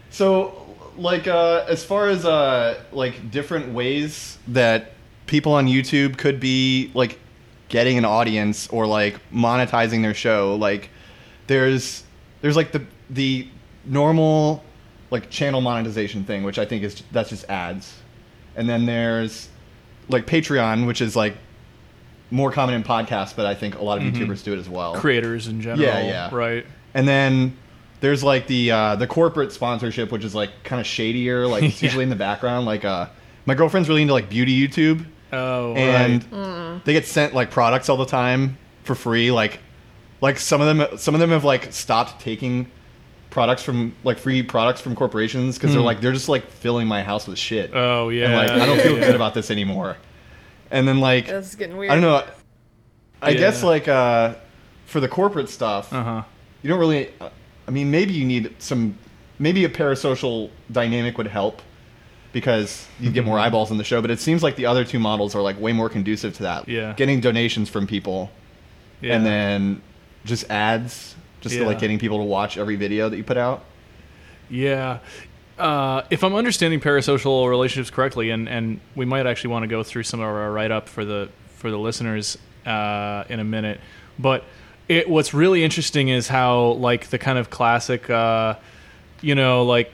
so, 0.10 0.69
like, 1.00 1.28
uh, 1.28 1.66
as 1.68 1.84
far 1.84 2.08
as 2.08 2.26
uh, 2.26 2.80
like 2.92 3.32
different 3.32 3.74
ways 3.74 4.38
that 4.50 4.92
people 5.26 5.54
on 5.54 5.68
YouTube 5.68 6.18
could 6.18 6.40
be 6.40 6.92
like 6.94 7.20
getting 7.70 7.98
an 7.98 8.06
audience 8.06 8.68
or 8.68 8.86
like 8.86 9.16
monetizing 9.32 10.02
their 10.02 10.14
show, 10.14 10.56
like 10.56 10.90
there's 11.48 12.04
there's 12.42 12.56
like 12.56 12.72
the 12.72 12.86
the 13.10 13.48
normal 13.86 14.64
like 15.12 15.30
channel 15.30 15.62
monetization 15.62 16.24
thing, 16.24 16.44
which 16.44 16.60
I 16.60 16.66
think 16.66 16.84
is 16.84 17.02
that's 17.12 17.30
just 17.30 17.50
ads, 17.50 17.96
and 18.56 18.68
then 18.68 18.86
there's 18.86 19.50
like 20.10 20.26
Patreon, 20.26 20.86
which 20.86 21.02
is 21.02 21.16
like 21.16 21.38
more 22.32 22.52
common 22.52 22.76
in 22.76 22.84
podcasts, 22.84 23.36
but 23.36 23.46
I 23.46 23.56
think 23.56 23.76
a 23.76 23.84
lot 23.84 23.98
of 23.98 24.04
YouTubers 24.04 24.44
do 24.44 24.54
it 24.54 24.60
as 24.60 24.70
well. 24.70 24.96
Creators 24.96 25.48
in 25.48 25.62
general. 25.62 25.88
Yeah, 25.88 26.02
yeah. 26.02 26.36
Right. 26.36 26.66
And 26.94 27.08
then 27.08 27.58
there's 28.02 28.24
like 28.24 28.48
the 28.48 28.72
uh, 28.72 28.96
the 28.96 29.08
corporate 29.08 29.52
sponsorship, 29.52 30.12
which 30.12 30.24
is 30.24 30.34
like 30.36 30.64
kind 30.64 30.80
of 30.80 30.88
shadier. 30.88 31.48
Like 31.48 31.64
it's 31.66 31.82
Yeah. 31.82 31.88
usually 31.88 32.04
in 32.04 32.10
the 32.10 32.16
background. 32.16 32.66
Like 32.66 32.86
uh, 32.86 33.08
my 33.46 33.56
girlfriend's 33.56 33.90
really 33.90 34.02
into 34.04 34.14
like 34.14 34.30
beauty 34.30 34.68
YouTube, 34.68 35.06
Oh, 35.34 35.74
and 35.76 36.26
right. 36.32 36.86
they 36.86 36.94
get 36.94 37.06
sent 37.06 37.34
like 37.34 37.52
products 37.52 37.90
all 37.90 37.98
the 37.98 38.06
time 38.06 38.58
for 38.84 38.96
free. 38.96 39.32
Like 39.32 39.60
like 40.22 40.38
some 40.38 40.62
of 40.62 40.78
them 40.78 40.98
some 40.98 41.14
of 41.14 41.20
them 41.22 41.30
have 41.32 41.44
like 41.44 41.72
stopped 41.74 42.22
taking 42.22 42.70
products 43.30 43.62
from 43.62 43.94
like 44.04 44.18
free 44.18 44.42
products 44.42 44.82
from 44.82 44.96
corporations 44.96 45.56
because 45.58 45.72
they're 45.72 45.82
like 45.84 46.02
they're 46.02 46.14
just 46.14 46.30
like 46.30 46.50
filling 46.50 46.88
my 46.88 47.04
house 47.04 47.28
with 47.28 47.38
shit. 47.38 47.70
Hmm. 47.72 47.78
Oh, 47.78 48.10
yeah. 48.10 48.26
and 48.26 48.34
like 48.36 48.50
I 48.50 48.66
don't 48.66 48.80
feel 48.82 48.98
yeah. 48.98 49.06
good 49.08 49.16
about 49.16 49.34
this 49.34 49.52
anymore. 49.52 49.98
And 50.72 50.88
then 50.88 51.00
like 51.00 51.28
This 51.28 51.50
is 51.50 51.56
getting 51.56 51.78
weird. 51.78 51.92
I 51.92 51.96
don't 51.96 52.04
know. 52.04 52.24
I 53.22 53.30
Yeah. 53.32 53.38
guess 53.40 53.62
like 53.64 53.88
uh, 53.88 54.36
for 54.86 55.00
the 55.00 55.08
corporate 55.08 55.50
stuff, 55.50 55.92
Uh-huh. 55.94 56.24
you 56.64 56.70
don't 56.70 56.80
really. 56.80 57.10
I 57.70 57.72
mean, 57.72 57.92
maybe 57.92 58.14
you 58.14 58.26
need 58.26 58.56
some. 58.60 58.98
Maybe 59.38 59.64
a 59.64 59.70
parasocial 59.70 60.50
dynamic 60.72 61.18
would 61.20 61.28
help 61.28 61.62
because 62.34 62.88
you'd 63.00 63.14
get 63.14 63.24
more 63.26 63.38
Mm-hmm. 63.38 63.46
eyeballs 63.46 63.70
on 63.72 63.78
the 63.78 63.84
show. 63.84 64.02
But 64.02 64.10
it 64.12 64.20
seems 64.20 64.42
like 64.44 64.56
the 64.56 64.66
other 64.66 64.84
two 64.84 64.98
models 65.00 65.36
are 65.36 65.42
like 65.42 65.60
way 65.62 65.72
more 65.72 65.88
conducive 65.88 66.34
to 66.38 66.44
that. 66.44 66.68
Yeah. 66.68 66.94
getting 66.98 67.22
donations 67.22 67.70
from 67.70 67.86
people, 67.88 68.32
Yeah. 69.02 69.16
and 69.16 69.26
then 69.26 69.82
just 70.26 70.50
ads, 70.50 71.16
just 71.42 71.56
Yeah. 71.56 71.66
like 71.68 71.80
getting 71.80 72.00
people 72.00 72.18
to 72.18 72.24
watch 72.24 72.58
every 72.58 72.76
video 72.76 73.08
that 73.08 73.18
you 73.18 73.24
put 73.24 73.38
out. 73.38 73.64
Yeah. 74.50 75.00
Uh, 75.60 76.02
if 76.10 76.24
I'm 76.24 76.34
understanding 76.36 76.80
parasocial 76.80 77.48
relationships 77.50 77.94
correctly, 77.94 78.30
and, 78.32 78.50
and 78.50 78.80
we 78.96 79.06
might 79.06 79.28
actually 79.28 79.52
want 79.52 79.64
to 79.64 79.68
go 79.68 79.84
through 79.84 80.04
some 80.04 80.20
of 80.22 80.26
our 80.26 80.52
write 80.52 80.72
up 80.72 80.90
for 80.90 81.06
the 81.06 81.30
for 81.58 81.70
the 81.70 81.78
listeners 81.78 82.38
uh, 82.66 83.26
in 83.30 83.40
a 83.40 83.44
minute, 83.44 83.80
but 84.18 84.44
it, 84.90 85.10
what's 85.10 85.34
really 85.34 85.64
interesting 85.64 86.10
is 86.10 86.28
how 86.28 86.72
like 86.72 87.08
the 87.10 87.18
kind 87.18 87.38
of 87.38 87.50
classic, 87.50 88.10
uh, 88.10 88.56
you 89.22 89.36
know, 89.36 89.64
like 89.64 89.92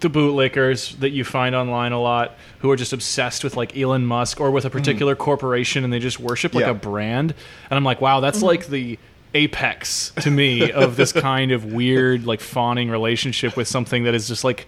the 0.00 0.08
bootlickers 0.08 0.96
that 1.00 1.10
you 1.10 1.24
find 1.24 1.54
online 1.56 1.90
a 1.92 2.00
lot 2.00 2.36
who 2.60 2.70
are 2.70 2.76
just 2.76 2.92
obsessed 2.92 3.42
with 3.42 3.56
like 3.56 3.76
Elon 3.76 4.06
Musk 4.06 4.40
or 4.40 4.50
with 4.52 4.64
a 4.64 4.70
particular 4.70 5.16
corporation 5.16 5.82
and 5.82 5.92
they 5.92 5.98
just 5.98 6.20
worship 6.20 6.54
like 6.54 6.64
Yeah. 6.64 6.70
a 6.70 6.74
brand. 6.74 7.34
And 7.68 7.76
I'm 7.76 7.84
like, 7.84 8.00
wow, 8.00 8.20
that's 8.20 8.40
like 8.40 8.68
the 8.68 8.98
apex 9.34 10.12
to 10.22 10.30
me 10.30 10.70
of 10.72 10.96
this 10.96 11.12
kind 11.28 11.52
of 11.52 11.64
weird 11.66 12.24
like 12.24 12.40
fawning 12.40 12.88
relationship 12.90 13.56
with 13.56 13.68
something 13.68 14.04
that 14.04 14.14
is 14.14 14.26
just 14.28 14.42
like 14.44 14.66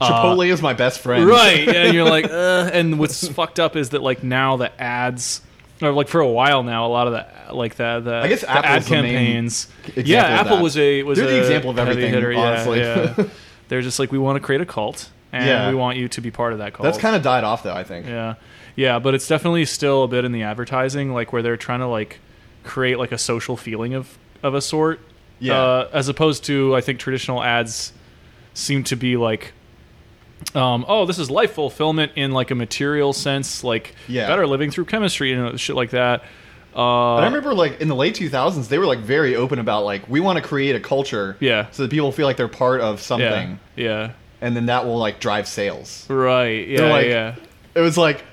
uh, 0.00 0.10
Chipotle 0.10 0.46
is 0.52 0.60
my 0.60 0.74
best 0.74 1.00
friend. 1.00 1.24
right 1.26 1.66
and 1.66 1.94
you're 1.94 2.04
like 2.04 2.24
uh, 2.30 2.68
and 2.72 2.98
what's 2.98 3.26
fucked 3.28 3.58
up 3.58 3.76
is 3.76 3.90
that 3.90 4.02
like 4.02 4.22
now 4.22 4.56
the 4.58 4.70
ads 4.82 5.40
or 5.82 5.92
like 5.92 6.08
for 6.08 6.20
a 6.20 6.28
while 6.28 6.62
now 6.62 6.86
a 6.86 6.88
lot 6.88 7.06
of 7.06 7.12
the 7.12 7.54
like 7.54 7.74
the 7.76 8.00
the, 8.00 8.14
I 8.14 8.28
guess 8.28 8.40
the 8.42 8.50
Apple's 8.50 8.64
ad 8.66 8.82
the 8.84 8.90
main 9.02 9.02
campaigns 9.14 9.68
example 9.86 10.02
yeah 10.10 10.24
of 10.40 10.46
apple 10.46 10.56
that. 10.58 10.62
was 10.62 10.76
a 10.78 11.02
was 11.02 11.18
They're 11.18 11.26
the 11.28 11.36
a 11.36 11.40
example 11.40 11.70
of 11.70 11.76
heavy 11.76 11.90
everything, 11.90 12.14
hitter, 12.14 12.32
yeah, 12.32 12.38
honestly. 12.40 12.78
yeah. 12.80 13.24
they're 13.68 13.82
just 13.82 13.98
like 13.98 14.12
we 14.12 14.18
want 14.18 14.36
to 14.36 14.40
create 14.40 14.60
a 14.60 14.66
cult 14.66 15.10
and 15.32 15.46
Yeah. 15.46 15.68
we 15.68 15.74
want 15.74 15.98
you 15.98 16.08
to 16.08 16.20
be 16.20 16.30
part 16.30 16.52
of 16.52 16.58
that 16.60 16.74
cult 16.74 16.84
That's 16.84 16.98
kind 16.98 17.16
of 17.16 17.22
died 17.22 17.44
off 17.44 17.62
though. 17.62 17.74
I 17.74 17.82
think. 17.84 18.06
yeah 18.06 18.34
yeah 18.76 18.98
but 18.98 19.14
it's 19.14 19.26
definitely 19.28 19.64
still 19.64 20.04
a 20.04 20.08
bit 20.08 20.24
in 20.24 20.32
the 20.32 20.42
advertising 20.42 21.12
like 21.12 21.32
where 21.32 21.42
they're 21.42 21.56
trying 21.56 21.80
to 21.80 21.86
like 21.88 22.18
create 22.62 22.98
like 22.98 23.12
a 23.12 23.18
social 23.18 23.56
feeling 23.56 23.94
of 23.94 24.16
of 24.42 24.54
a 24.54 24.60
sort 24.60 25.00
Yeah. 25.40 25.54
uh, 25.60 25.88
as 25.92 26.08
opposed 26.08 26.44
to 26.44 26.74
i 26.76 26.80
think 26.80 26.98
traditional 26.98 27.42
ads 27.42 27.92
seem 28.54 28.84
to 28.84 28.96
be 28.96 29.16
like 29.16 29.52
um, 30.54 30.84
oh 30.88 31.06
this 31.06 31.18
is 31.18 31.30
life 31.30 31.52
fulfillment 31.52 32.12
in 32.16 32.32
like 32.32 32.50
a 32.50 32.54
material 32.54 33.12
sense 33.12 33.64
like 33.64 33.94
Yeah. 34.08 34.26
better 34.26 34.46
living 34.46 34.70
through 34.70 34.84
chemistry 34.86 35.32
and 35.32 35.58
shit 35.60 35.76
like 35.76 35.90
that 35.90 36.22
Uh, 36.74 37.16
But 37.16 37.22
I 37.22 37.26
remember 37.26 37.54
like 37.54 37.80
in 37.80 37.86
the 37.88 37.94
late 37.94 38.16
2000s, 38.16 38.68
they 38.68 38.78
were 38.78 38.86
like 38.86 38.98
very 38.98 39.36
open 39.36 39.58
about 39.60 39.84
like 39.84 40.08
we 40.08 40.18
want 40.20 40.38
to 40.38 40.42
create 40.42 40.74
a 40.74 40.80
culture, 40.80 41.36
Yeah. 41.38 41.66
so 41.70 41.84
that 41.84 41.90
people 41.90 42.10
feel 42.10 42.26
like 42.26 42.36
they're 42.36 42.48
part 42.48 42.80
of 42.80 43.00
something, 43.00 43.60
yeah, 43.76 44.10
and 44.40 44.56
then 44.56 44.66
that 44.66 44.84
will 44.84 44.98
like 44.98 45.20
drive 45.20 45.46
sales. 45.46 46.04
right, 46.08 46.66
yeah, 46.66 46.90
like, 46.90 47.06
yeah. 47.06 47.34
It 47.76 47.80
was 47.80 47.96
like, 47.96 48.24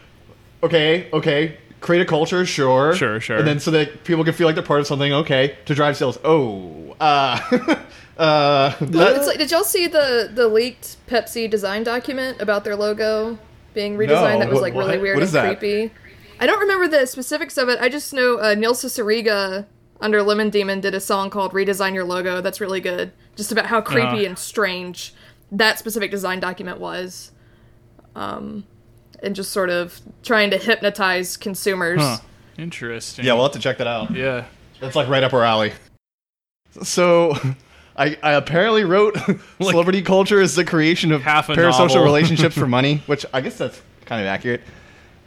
okay, 0.64 1.08
okay, 1.14 1.58
create 1.82 2.02
a 2.02 2.06
culture, 2.06 2.46
sure, 2.46 2.96
Sure, 2.96 3.20
sure. 3.20 3.38
and 3.38 3.48
then 3.48 3.60
so 3.60 3.72
that 3.72 4.04
people 4.06 4.24
can 4.24 4.34
feel 4.34 4.48
like 4.48 4.56
they're 4.56 4.64
part 4.64 4.80
of 4.80 4.88
something, 4.88 5.12
okay, 5.12 5.58
to 5.66 5.76
drive 5.76 5.98
sales. 5.98 6.18
Oh, 6.24 6.96
uh, 7.02 7.40
uh, 8.18 8.76
that- 8.80 9.16
It's 9.18 9.28
like, 9.28 9.38
did 9.38 9.52
y'all 9.52 9.64
see 9.64 9.88
the 9.88 10.30
the 10.34 10.48
leaked 10.48 10.98
Pepsi 11.08 11.50
design 11.50 11.84
document 11.84 12.40
about 12.42 12.64
their 12.64 12.76
logo 12.76 13.38
being 13.74 13.98
redesigned? 13.98 14.34
No. 14.36 14.40
That 14.40 14.50
was 14.50 14.56
What- 14.56 14.62
like 14.62 14.74
really 14.76 14.92
what? 14.98 15.02
weird 15.02 15.16
What 15.18 15.24
and 15.24 15.32
that? 15.34 15.60
creepy. 15.60 15.92
I 16.40 16.46
don't 16.48 16.60
remember 16.60 16.88
the 16.88 17.06
specifics 17.06 17.58
of 17.58 17.70
it. 17.70 17.80
I 17.80 17.90
just 17.90 18.14
know 18.14 18.38
uh, 18.40 18.56
Neil 18.56 18.74
Cicierega 18.74 19.66
under 20.00 20.24
Lemon 20.24 20.50
Demon 20.50 20.80
did 20.82 20.96
a 20.96 21.00
song 21.00 21.30
called 21.30 21.52
"Redesign 21.54 21.94
Your 21.94 22.04
Logo." 22.04 22.42
That's 22.42 22.60
really 22.62 22.80
good, 22.82 23.12
just 23.36 23.52
about 23.52 23.68
how 23.68 23.80
creepy 23.82 24.26
Uh. 24.26 24.30
and 24.30 24.38
strange 24.40 25.14
that 25.52 25.78
specific 25.78 26.10
design 26.12 26.40
document 26.40 26.80
was, 26.80 27.32
um, 28.16 28.64
and 29.22 29.36
just 29.36 29.52
sort 29.52 29.70
of 29.70 30.00
trying 30.24 30.50
to 30.52 30.58
hypnotize 30.58 31.38
consumers. 31.38 32.00
Huh. 32.02 32.18
Interesting. 32.58 33.26
yeah, 33.26 33.34
we'll 33.34 33.44
have 33.44 33.52
to 33.54 33.60
check 33.60 33.78
that 33.78 33.88
out. 33.88 34.12
yeah. 34.16 34.46
That's 34.80 34.96
like 34.96 35.08
right 35.08 35.24
up 35.24 35.34
our 35.34 35.44
alley. 35.44 35.74
So, 36.84 37.36
I, 37.96 38.18
I 38.24 38.32
apparently 38.34 38.84
wrote 38.84 39.16
celebrity 39.62 40.02
culture 40.02 40.40
is 40.42 40.56
the 40.56 40.66
creation 40.66 41.12
of 41.12 41.22
Half 41.22 41.50
a 41.50 41.54
parasocial 41.54 41.90
novel. 41.90 42.04
relationships 42.04 42.56
for 42.56 42.66
money, 42.80 43.04
which 43.06 43.26
I 43.34 43.42
guess 43.42 43.58
that's 43.58 43.80
kind 44.06 44.22
of 44.22 44.28
accurate. 44.28 44.62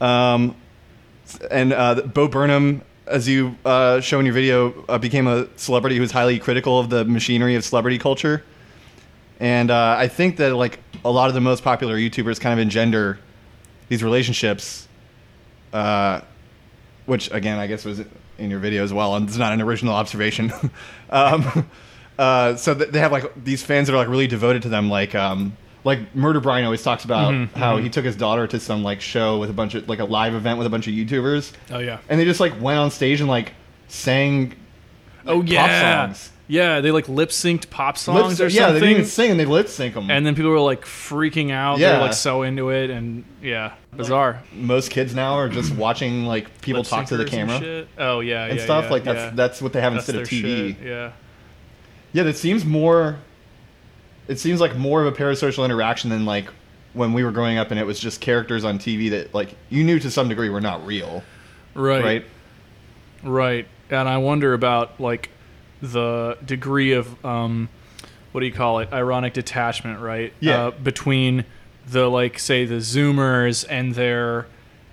Um, 0.00 0.56
and 1.50 1.72
uh, 1.72 2.02
Bo 2.02 2.26
Burnham, 2.28 2.82
as 3.06 3.28
you 3.28 3.56
uh, 3.64 4.00
show 4.00 4.18
in 4.18 4.26
your 4.26 4.34
video, 4.34 4.84
uh, 4.88 4.98
became 4.98 5.26
a 5.26 5.46
celebrity 5.56 5.96
who 5.96 6.02
was 6.02 6.10
highly 6.12 6.38
critical 6.38 6.80
of 6.80 6.90
the 6.90 7.04
machinery 7.04 7.54
of 7.54 7.64
celebrity 7.64 7.98
culture. 7.98 8.42
And 9.38 9.70
uh, 9.70 9.96
I 9.98 10.08
think 10.08 10.38
that 10.38 10.54
like 10.54 10.80
a 11.04 11.10
lot 11.10 11.28
of 11.28 11.34
the 11.34 11.40
most 11.40 11.62
popular 11.62 11.96
YouTubers 11.96 12.40
kind 12.40 12.52
of 12.52 12.58
engender 12.58 13.18
these 13.88 14.02
relationships, 14.02 14.88
uh, 15.72 16.20
which 17.06 17.30
again 17.32 17.58
I 17.58 17.66
guess 17.66 17.84
was 17.84 18.00
in 18.38 18.50
your 18.50 18.58
video 18.60 18.82
as 18.82 18.92
well, 18.92 19.14
and 19.16 19.28
it's 19.28 19.38
not 19.38 19.52
an 19.52 19.60
original 19.62 19.94
observation. 19.94 20.52
um, 21.10 21.68
uh, 22.18 22.56
so 22.56 22.74
th- 22.74 22.90
they 22.90 22.98
have 23.00 23.12
like 23.12 23.44
these 23.44 23.62
fans 23.62 23.88
that 23.88 23.94
are 23.94 23.98
like 23.98 24.08
really 24.08 24.26
devoted 24.26 24.62
to 24.62 24.68
them, 24.68 24.88
like 24.90 25.14
um, 25.14 25.56
like 25.84 26.14
Murder 26.14 26.40
Brian 26.40 26.64
always 26.64 26.82
talks 26.82 27.04
about 27.04 27.32
Mm-hmm, 27.34 27.58
how 27.58 27.76
he 27.76 27.88
took 27.90 28.04
his 28.04 28.16
daughter 28.16 28.46
to 28.46 28.58
some 28.60 28.82
like 28.82 29.00
show 29.00 29.38
with 29.38 29.50
a 29.50 29.52
bunch 29.52 29.74
of 29.74 29.88
like 29.88 29.98
a 30.00 30.04
live 30.04 30.34
event 30.34 30.58
with 30.58 30.66
a 30.66 30.70
bunch 30.70 30.86
of 30.88 30.94
YouTubers, 30.94 31.52
Oh 31.70 31.78
yeah. 31.78 31.98
and 32.08 32.18
they 32.18 32.24
just 32.24 32.40
like 32.40 32.60
went 32.60 32.78
on 32.78 32.90
stage 32.90 33.20
and 33.20 33.28
like 33.28 33.52
sang 33.88 34.54
Oh 35.26 35.42
yeah. 35.42 36.06
pop 36.06 36.16
songs. 36.16 36.30
Yeah, 36.46 36.80
they 36.82 36.90
like 36.90 37.08
lip 37.08 37.30
synced 37.30 37.70
pop 37.70 37.96
songs 37.96 38.38
or 38.40 38.48
yeah, 38.48 38.68
they 38.72 38.80
didn't 38.80 38.90
even 38.90 39.04
sing 39.06 39.30
and 39.30 39.40
they 39.40 39.46
lip 39.46 39.66
sync 39.68 39.94
them. 39.94 40.10
and 40.10 40.26
then 40.26 40.34
people 40.34 40.50
were 40.50 40.60
like 40.60 40.82
freaking 40.82 41.50
out. 41.50 41.78
Yeah. 41.78 41.92
They're 41.92 42.00
like 42.02 42.12
so 42.12 42.42
into 42.42 42.68
it, 42.68 42.90
and 42.90 43.24
yeah, 43.42 43.72
bizarre. 43.96 44.42
most 44.52 44.90
kids 44.90 45.14
now 45.14 45.34
are 45.34 45.48
just 45.48 45.74
watching 45.74 46.26
like 46.26 46.60
people 46.60 46.80
Lip 46.82 46.88
talk 46.90 47.06
to 47.06 47.16
the 47.16 47.24
camera. 47.24 47.86
Oh 47.96 48.20
yeah, 48.20 48.44
and 48.44 48.58
yeah, 48.58 48.64
stuff 48.64 48.84
yeah, 48.84 48.90
like 48.90 49.04
that's 49.04 49.18
yeah. 49.18 49.30
that's 49.34 49.62
what 49.62 49.72
they 49.72 49.80
have 49.80 49.94
That's 49.94 50.06
instead 50.08 50.20
of 50.22 50.28
TV. 50.28 50.76
shit, 50.76 50.86
Yeah. 50.86 51.12
Yeah, 52.12 52.22
that 52.24 52.36
seems 52.36 52.64
more. 52.66 53.16
It 54.28 54.38
seems 54.38 54.60
like 54.60 54.76
more 54.76 55.02
of 55.04 55.12
a 55.12 55.16
parasocial 55.16 55.64
interaction 55.64 56.10
than 56.10 56.26
like 56.26 56.48
when 56.92 57.12
we 57.14 57.24
were 57.24 57.32
growing 57.32 57.56
up, 57.58 57.70
and 57.70 57.80
it 57.80 57.86
was 57.86 57.98
just 57.98 58.20
characters 58.20 58.64
on 58.64 58.78
TV 58.78 59.10
that 59.10 59.34
like 59.34 59.54
you 59.70 59.82
knew 59.82 59.98
to 59.98 60.10
some 60.10 60.28
degree 60.28 60.50
were 60.50 60.60
not 60.60 60.84
real, 60.86 61.22
Right. 61.74 62.04
right? 62.04 62.24
Right. 63.22 63.66
And 63.90 64.08
I 64.08 64.18
wonder 64.18 64.52
about 64.54 65.00
like 65.00 65.30
the 65.82 66.38
degree 66.44 66.92
of 66.92 67.24
um 67.24 67.68
what 68.32 68.40
do 68.40 68.46
you 68.46 68.52
call 68.52 68.80
it? 68.80 68.92
Ironic 68.92 69.32
detachment, 69.32 70.00
right? 70.00 70.32
Yeah. 70.40 70.66
Uh, 70.66 70.70
between 70.72 71.44
the 71.86 72.08
like 72.08 72.38
say 72.38 72.64
the 72.64 72.76
zoomers 72.76 73.64
and 73.68 73.94
their 73.94 74.46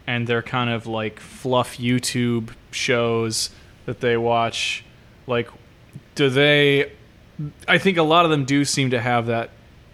and 0.05 0.27
their 0.27 0.41
kind 0.43 0.69
of 0.69 0.85
like 0.85 1.19
fluff 1.19 1.77
YouTube 1.77 2.49
shows 2.71 3.49
that 3.85 3.99
they 4.01 4.17
watch 4.17 4.83
like 5.27 5.49
do 6.15 6.29
they 6.29 6.91
I 7.67 7.77
think 7.79 7.97
a 7.97 8.03
lot 8.03 8.25
of 8.25 8.31
them 8.31 8.45
do 8.45 8.63
seem 8.65 8.91
to 8.91 8.99
have 9.01 9.25
that 9.27 9.49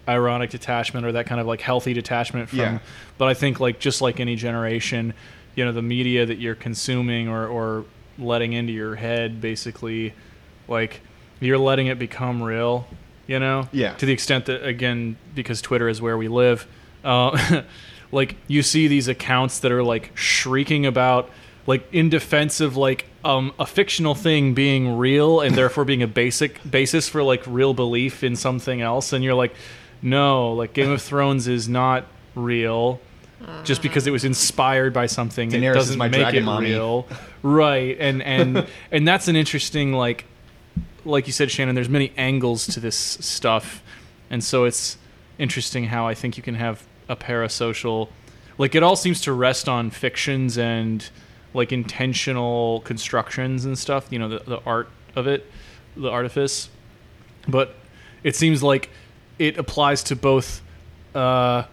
ironic 0.10 0.50
detachment 0.50 1.06
or 1.06 1.12
that 1.14 1.26
kind 1.28 1.40
of 1.40 1.48
like 1.48 1.62
healthy 1.62 1.94
detachment 1.94 2.50
from 2.50 2.60
Yeah. 2.60 2.80
but 3.18 3.28
I 3.28 3.34
think 3.34 3.60
like 3.60 3.80
just 3.80 4.02
like 4.02 4.20
any 4.20 4.36
generation, 4.36 5.14
you 5.56 5.64
know, 5.64 5.72
the 5.72 5.82
media 5.82 6.26
that 6.26 6.40
you're 6.40 6.56
consuming 6.56 7.28
or, 7.30 7.48
or 7.48 7.86
letting 8.18 8.54
into 8.54 8.74
your 8.74 8.96
head 8.96 9.40
basically 9.40 10.14
like 10.68 11.02
you're 11.40 11.58
letting 11.58 11.88
it 11.88 12.00
become 12.00 12.42
real, 12.42 12.88
you 13.28 13.40
know? 13.40 13.68
Yeah. 13.72 13.94
To 13.96 14.06
the 14.06 14.14
extent 14.14 14.46
that 14.48 14.66
again, 14.66 15.18
because 15.36 15.62
Twitter 15.62 15.88
is 15.88 16.02
where 16.02 16.18
we 16.18 16.28
live, 16.28 16.68
uh, 17.04 17.64
like 18.12 18.36
you 18.48 18.64
see 18.64 18.88
these 18.88 19.08
accounts 19.08 19.60
that 19.60 19.72
are 19.72 19.84
like 19.84 20.12
shrieking 20.16 20.86
about 20.86 21.30
like 21.66 21.86
in 21.92 22.10
defense 22.10 22.62
of 22.62 22.78
like 22.78 23.06
um, 23.26 23.54
a 23.60 23.66
fictional 23.66 24.16
thing 24.16 24.54
being 24.54 24.98
real 24.98 25.42
and 25.42 25.56
therefore 25.58 25.86
being 25.86 26.02
a 26.02 26.08
basic 26.08 26.60
basis 26.70 27.08
for 27.08 27.22
like 27.22 27.44
real 27.46 27.74
belief 27.74 28.24
in 28.24 28.36
something 28.36 28.82
else 28.82 29.14
and 29.14 29.24
you're 29.24 29.36
like 29.36 29.54
no 30.02 30.54
like 30.54 30.74
game 30.74 30.92
of 30.92 31.02
thrones 31.02 31.48
is 31.48 31.68
not 31.68 32.06
real 32.36 33.02
just 33.64 33.84
because 33.84 34.08
it 34.08 34.12
was 34.12 34.26
inspired 34.26 34.94
by 34.94 35.06
something 35.06 35.52
Daenerys 35.52 35.70
is 35.70 35.76
doesn't 35.76 36.00
make 36.12 36.34
it 36.34 36.44
mommy. 36.44 36.72
real 36.72 37.08
right 37.44 37.96
and 38.00 38.22
and 38.24 38.66
and 38.92 39.08
that's 39.08 39.28
an 39.28 39.36
interesting 39.36 39.94
like 39.94 40.26
like 41.08 41.28
you 41.28 41.34
said 41.34 41.50
shannon 41.50 41.76
there's 41.76 41.90
many 41.90 42.12
angles 42.18 42.68
to 42.68 42.80
this 42.80 42.96
stuff. 42.96 43.82
And 44.30 44.44
so 44.44 44.66
it's 44.66 44.98
interesting 45.40 45.86
how 45.86 46.08
i 46.08 46.14
think 46.14 46.36
you 46.36 46.44
can 46.44 46.56
have 46.56 46.86
a 47.08 47.16
parasocial 47.16 48.10
like 48.58 48.74
it 48.74 48.82
all 48.82 48.96
seems 48.96 49.22
to 49.22 49.32
rest 49.32 49.70
on 49.70 49.92
fictions 49.92 50.58
and 50.58 51.10
like 51.54 51.72
intentional 51.72 52.82
constructions 52.82 53.64
and 53.64 53.78
stuff 53.78 54.08
you 54.10 54.18
know 54.18 54.28
the, 54.28 54.40
the 54.40 54.60
art 54.66 54.90
of 55.16 55.28
it 55.28 55.46
the 55.98 56.10
artifice. 56.10 56.70
But 57.48 57.76
it 58.24 58.36
seems 58.36 58.64
like 58.64 58.90
it 59.40 59.58
applies 59.58 60.04
to 60.04 60.16
both 60.16 60.62
uh, 61.16 61.64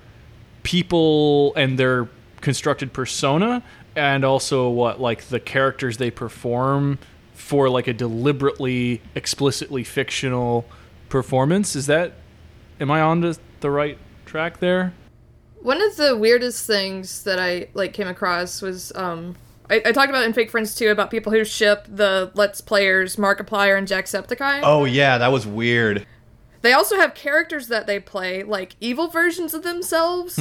people 0.62 1.54
and 1.54 1.78
their 1.78 2.08
constructed 2.40 2.92
persona 2.92 3.62
and 3.96 4.24
also 4.24 4.68
what 4.68 5.00
like 5.00 5.24
the 5.24 5.40
characters 5.40 5.96
they 5.96 6.10
perform 6.10 6.98
for 7.44 7.68
like 7.68 7.86
a 7.86 7.92
deliberately 7.92 9.02
explicitly 9.14 9.84
fictional 9.84 10.64
performance 11.10 11.76
is 11.76 11.86
that 11.86 12.12
am 12.80 12.90
i 12.90 13.00
on 13.02 13.20
to 13.20 13.36
the 13.60 13.70
right 13.70 13.98
track 14.24 14.58
there 14.60 14.94
One 15.60 15.80
of 15.82 15.96
the 15.96 16.16
weirdest 16.16 16.66
things 16.66 17.24
that 17.24 17.38
I 17.38 17.68
like 17.74 17.92
came 17.92 18.08
across 18.08 18.60
was 18.62 18.92
um 18.96 19.36
I, 19.70 19.76
I 19.86 19.92
talked 19.92 20.10
about 20.10 20.24
in 20.24 20.32
Fake 20.34 20.50
Friends 20.50 20.74
too 20.74 20.90
about 20.90 21.10
people 21.10 21.32
who 21.32 21.42
ship 21.44 21.86
the 21.88 22.30
Let's 22.34 22.60
Players 22.60 23.16
Markiplier 23.16 23.78
and 23.78 23.88
Jacksepticeye. 23.88 24.60
Oh 24.62 24.84
yeah, 24.84 25.16
that 25.16 25.32
was 25.32 25.46
weird. 25.46 26.06
They 26.60 26.74
also 26.74 26.96
have 26.96 27.14
characters 27.14 27.68
that 27.68 27.86
they 27.86 27.98
play, 27.98 28.42
like 28.42 28.76
evil 28.80 29.08
versions 29.08 29.54
of 29.54 29.62
themselves. 29.62 30.38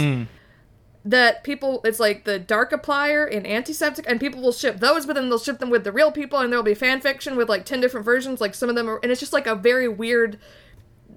That 1.05 1.43
people, 1.43 1.81
it's 1.83 2.00
like 2.00 2.24
the 2.24 2.39
Darkiplier 2.39 3.27
and 3.29 3.45
Antisepticeye, 3.45 4.05
and 4.07 4.22
people 4.22 4.41
will 4.41 4.53
ship 4.53 4.79
those, 4.79 5.05
but 5.05 5.15
then 5.15 5.27
they'll 5.27 5.38
ship 5.38 5.60
them 5.60 5.69
with 5.69 5.83
the 5.83 5.91
real 5.91 6.13
people, 6.13 6.39
and 6.39 6.51
there'll 6.51 6.63
be 6.63 6.74
fan 6.74 7.01
fiction 7.01 7.36
with 7.36 7.50
like 7.50 7.65
ten 7.65 7.81
different 7.81 8.05
versions. 8.05 8.39
Like 8.39 8.55
some 8.55 8.69
of 8.69 8.75
them 8.75 8.89
are, 8.89 9.00
and 9.03 9.12
it's 9.12 9.19
just 9.19 9.33
like 9.33 9.45
a 9.45 9.55
very 9.55 9.88
weird. 9.89 10.39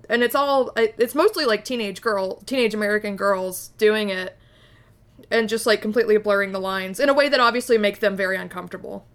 And 0.09 0.23
it's 0.23 0.35
all, 0.35 0.73
it's 0.77 1.15
mostly 1.15 1.45
like 1.45 1.65
teenage 1.65 2.01
girl, 2.01 2.37
teenage 2.47 2.75
American 2.75 3.17
girls 3.17 3.69
doing 3.79 4.09
it, 4.09 4.37
and 5.31 5.49
just 5.49 5.67
like 5.67 5.83
completely 5.83 6.17
blurring 6.19 6.53
the 6.53 6.61
lines 6.61 7.01
in 7.01 7.09
a 7.09 7.15
way 7.15 7.29
that 7.29 7.41
obviously 7.41 7.79
make 7.79 8.01
them 8.01 8.17
very 8.17 8.37
uncomfortable. 8.37 9.07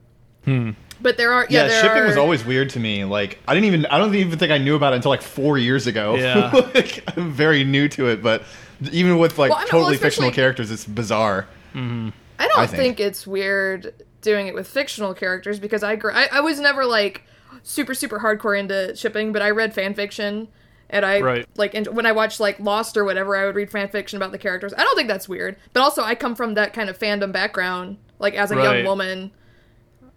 hmm 0.45 0.71
But 0.99 1.17
there 1.17 1.31
are, 1.31 1.47
yeah, 1.49 1.63
Yeah, 1.63 1.67
there 1.67 1.81
shipping 1.81 2.03
are, 2.03 2.07
was 2.07 2.17
always 2.17 2.45
weird 2.45 2.69
to 2.71 2.79
me. 2.79 3.05
Like 3.05 3.39
I 3.47 3.53
didn't 3.53 3.67
even 3.67 3.85
I 3.87 3.97
don't 3.97 4.13
even 4.15 4.37
think 4.37 4.51
I 4.51 4.57
knew 4.57 4.75
about 4.75 4.93
it 4.93 4.97
until 4.97 5.11
like 5.11 5.21
four 5.21 5.57
years 5.57 5.87
ago. 5.87 6.15
Yeah. 6.15 6.51
like, 6.75 7.03
I'm 7.15 7.31
very 7.31 7.63
new 7.63 7.87
to 7.89 8.07
it, 8.07 8.21
but 8.21 8.43
even 8.91 9.17
with 9.19 9.37
like 9.37 9.49
Well, 9.51 9.59
I 9.59 9.61
mean, 9.63 9.69
well, 9.73 9.81
totally 9.83 9.97
fictional 9.97 10.31
characters, 10.31 10.71
it's 10.71 10.85
bizarre. 10.85 11.47
I 11.73 11.77
don't 11.79 12.11
I 12.57 12.65
think. 12.67 12.77
think. 12.97 12.99
it's 12.99 13.25
weird 13.27 13.93
doing 14.21 14.47
it 14.47 14.53
with 14.53 14.67
fictional 14.67 15.13
characters 15.13 15.59
because 15.59 15.83
I, 15.83 15.95
gr- 15.95 16.11
I 16.11 16.27
I 16.31 16.39
was 16.41 16.59
never 16.59 16.85
like 16.85 17.23
super 17.63 17.93
super 17.93 18.19
hardcore 18.19 18.59
into 18.59 18.95
shipping, 18.95 19.31
but 19.31 19.41
I 19.41 19.49
read 19.51 19.73
fan 19.73 19.93
fiction 19.93 20.47
and 20.89 21.05
I 21.05 21.21
Right. 21.21 21.45
like 21.55 21.73
and 21.73 21.87
when 21.87 22.05
I 22.05 22.11
watched 22.11 22.39
like 22.39 22.59
Lost 22.59 22.97
or 22.97 23.03
whatever, 23.05 23.35
I 23.37 23.45
would 23.45 23.55
read 23.55 23.69
fan 23.71 23.87
fiction 23.89 24.17
about 24.17 24.31
the 24.31 24.37
characters. 24.37 24.73
I 24.77 24.83
don't 24.83 24.95
think 24.95 25.07
that's 25.07 25.29
weird, 25.29 25.55
but 25.73 25.81
also 25.81 26.03
I 26.03 26.15
come 26.15 26.35
from 26.35 26.55
that 26.55 26.73
kind 26.73 26.89
of 26.89 26.97
fandom 26.99 27.31
background, 27.31 27.97
like 28.19 28.33
as 28.35 28.51
a 28.51 28.55
Right. 28.55 28.77
young 28.77 28.85
woman. 28.85 29.31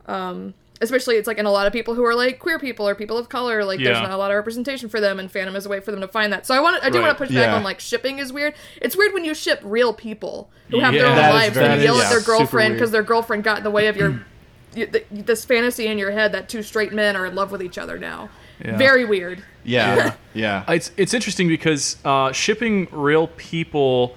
Um, 0.07 0.55
especially 0.81 1.17
it's 1.17 1.27
like 1.27 1.39
in 1.39 1.47
a 1.47 1.51
lot 1.51 1.67
of 1.67 1.73
people 1.73 1.95
who 1.95 2.05
are 2.05 2.15
like 2.15 2.39
queer 2.39 2.59
people 2.59 2.87
or 2.89 2.95
people 2.95 3.17
of 3.17 3.29
color, 3.29 3.65
like 3.65 3.79
there's 3.81 4.01
not 4.01 4.11
a 4.11 4.17
lot 4.17 4.31
of 4.31 4.37
representation 4.37 4.89
for 4.89 5.01
them, 5.01 5.19
and 5.19 5.33
fandom 5.33 5.55
is 5.57 5.67
a 5.67 5.69
way 5.69 5.81
for 5.81 5.91
them 5.93 6.01
to 6.01 6.09
find 6.09 6.33
that. 6.33 6.47
So 6.47 6.55
I 6.55 6.61
want 6.61 6.81
to, 6.81 6.87
I 6.87 6.91
do 6.91 6.99
Right. 6.99 7.07
want 7.07 7.19
to 7.19 7.25
push 7.27 7.35
back 7.35 7.51
on 7.55 7.63
like 7.63 7.81
shipping 7.81 8.19
is 8.19 8.33
weird. 8.33 8.55
It's 8.83 8.97
weird 8.97 9.13
when 9.15 9.25
you 9.25 9.35
ship 9.35 9.61
real 9.63 9.93
people 9.93 10.51
who 10.71 10.81
have 10.81 10.93
their 10.95 11.07
own 11.07 11.17
That 11.17 11.31
is 11.31 11.35
lives 11.35 11.57
and 11.57 11.81
you 11.81 11.85
yell 11.87 11.97
that 11.99 12.07
at 12.07 12.11
their 12.11 12.21
girlfriend 12.21 12.75
because 12.75 12.91
their 12.91 13.03
girlfriend 13.03 13.45
got 13.45 13.59
in 13.59 13.65
the 13.65 13.71
way 13.71 13.87
of 13.87 13.97
your 13.97 14.21
you, 14.75 14.87
th- 14.87 15.07
this 15.13 15.45
fantasy 15.45 15.87
in 15.87 15.99
your 15.99 16.11
head 16.11 16.33
that 16.33 16.49
two 16.49 16.63
straight 16.63 16.93
men 16.93 17.15
are 17.17 17.25
in 17.27 17.35
love 17.35 17.53
with 17.53 17.63
each 17.63 17.79
other 17.79 17.99
now. 17.99 18.29
Yeah. 18.65 18.77
Very 18.77 19.05
weird. 19.05 19.43
Yeah, 19.65 20.15
yeah, 20.35 20.65
It's 20.69 20.91
it's 20.97 21.15
interesting 21.15 21.49
because 21.49 21.97
uh, 22.05 22.33
shipping 22.33 22.87
real 22.93 23.29
people 23.29 24.17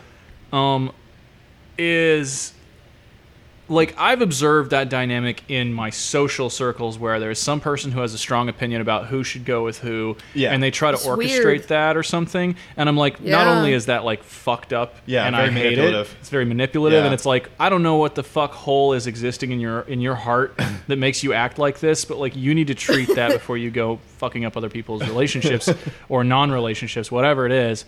um, 0.51 0.91
is 1.77 2.53
like 3.69 3.95
I've 3.97 4.21
observed 4.21 4.71
that 4.71 4.89
dynamic 4.89 5.43
in 5.49 5.73
my 5.73 5.89
social 5.89 6.49
circles 6.49 6.97
where 6.97 7.19
there's 7.19 7.39
some 7.39 7.59
person 7.59 7.91
who 7.91 7.99
has 8.01 8.13
a 8.13 8.17
strong 8.17 8.49
opinion 8.49 8.81
about 8.81 9.07
who 9.07 9.23
should 9.23 9.43
go 9.45 9.63
with 9.63 9.79
who, 9.79 10.15
Yeah. 10.33 10.53
and 10.53 10.63
they 10.63 10.71
try 10.71 10.91
to 10.91 10.95
It's 10.95 11.05
orchestrate 11.05 11.43
weird. 11.43 11.67
that 11.69 11.97
or 11.97 12.03
something. 12.03 12.55
And 12.77 12.87
I'm 12.87 12.95
like, 12.97 13.21
not 13.21 13.47
only 13.47 13.73
is 13.73 13.87
that 13.87 14.05
like 14.05 14.23
fucked 14.23 14.73
up, 14.73 14.95
Yeah, 15.05 15.25
and 15.25 15.35
I 15.35 15.49
hate 15.49 15.77
it. 15.77 15.93
It's 16.19 16.29
very 16.29 16.45
manipulative, 16.45 16.99
Yeah. 17.01 17.05
and 17.05 17.13
it's 17.13 17.25
like 17.25 17.49
I 17.59 17.69
don't 17.69 17.83
know 17.83 17.95
what 17.97 18.15
the 18.15 18.23
fuck 18.23 18.51
hole 18.53 18.93
is 18.93 19.07
existing 19.07 19.51
in 19.51 19.59
your 19.59 19.81
in 19.81 19.99
your 20.01 20.15
heart 20.15 20.57
that 20.87 20.97
makes 20.97 21.23
you 21.23 21.33
act 21.33 21.59
like 21.59 21.79
this, 21.79 22.05
but 22.05 22.17
like 22.17 22.35
you 22.35 22.53
need 22.55 22.67
to 22.67 22.75
treat 22.75 23.13
that 23.15 23.31
before 23.31 23.57
you 23.57 23.69
go 23.71 23.99
fucking 24.17 24.45
up 24.45 24.57
other 24.57 24.69
people's 24.69 25.07
relationships 25.07 25.69
or 26.09 26.23
non-relationships, 26.23 27.11
whatever 27.11 27.45
it 27.45 27.51
is. 27.51 27.85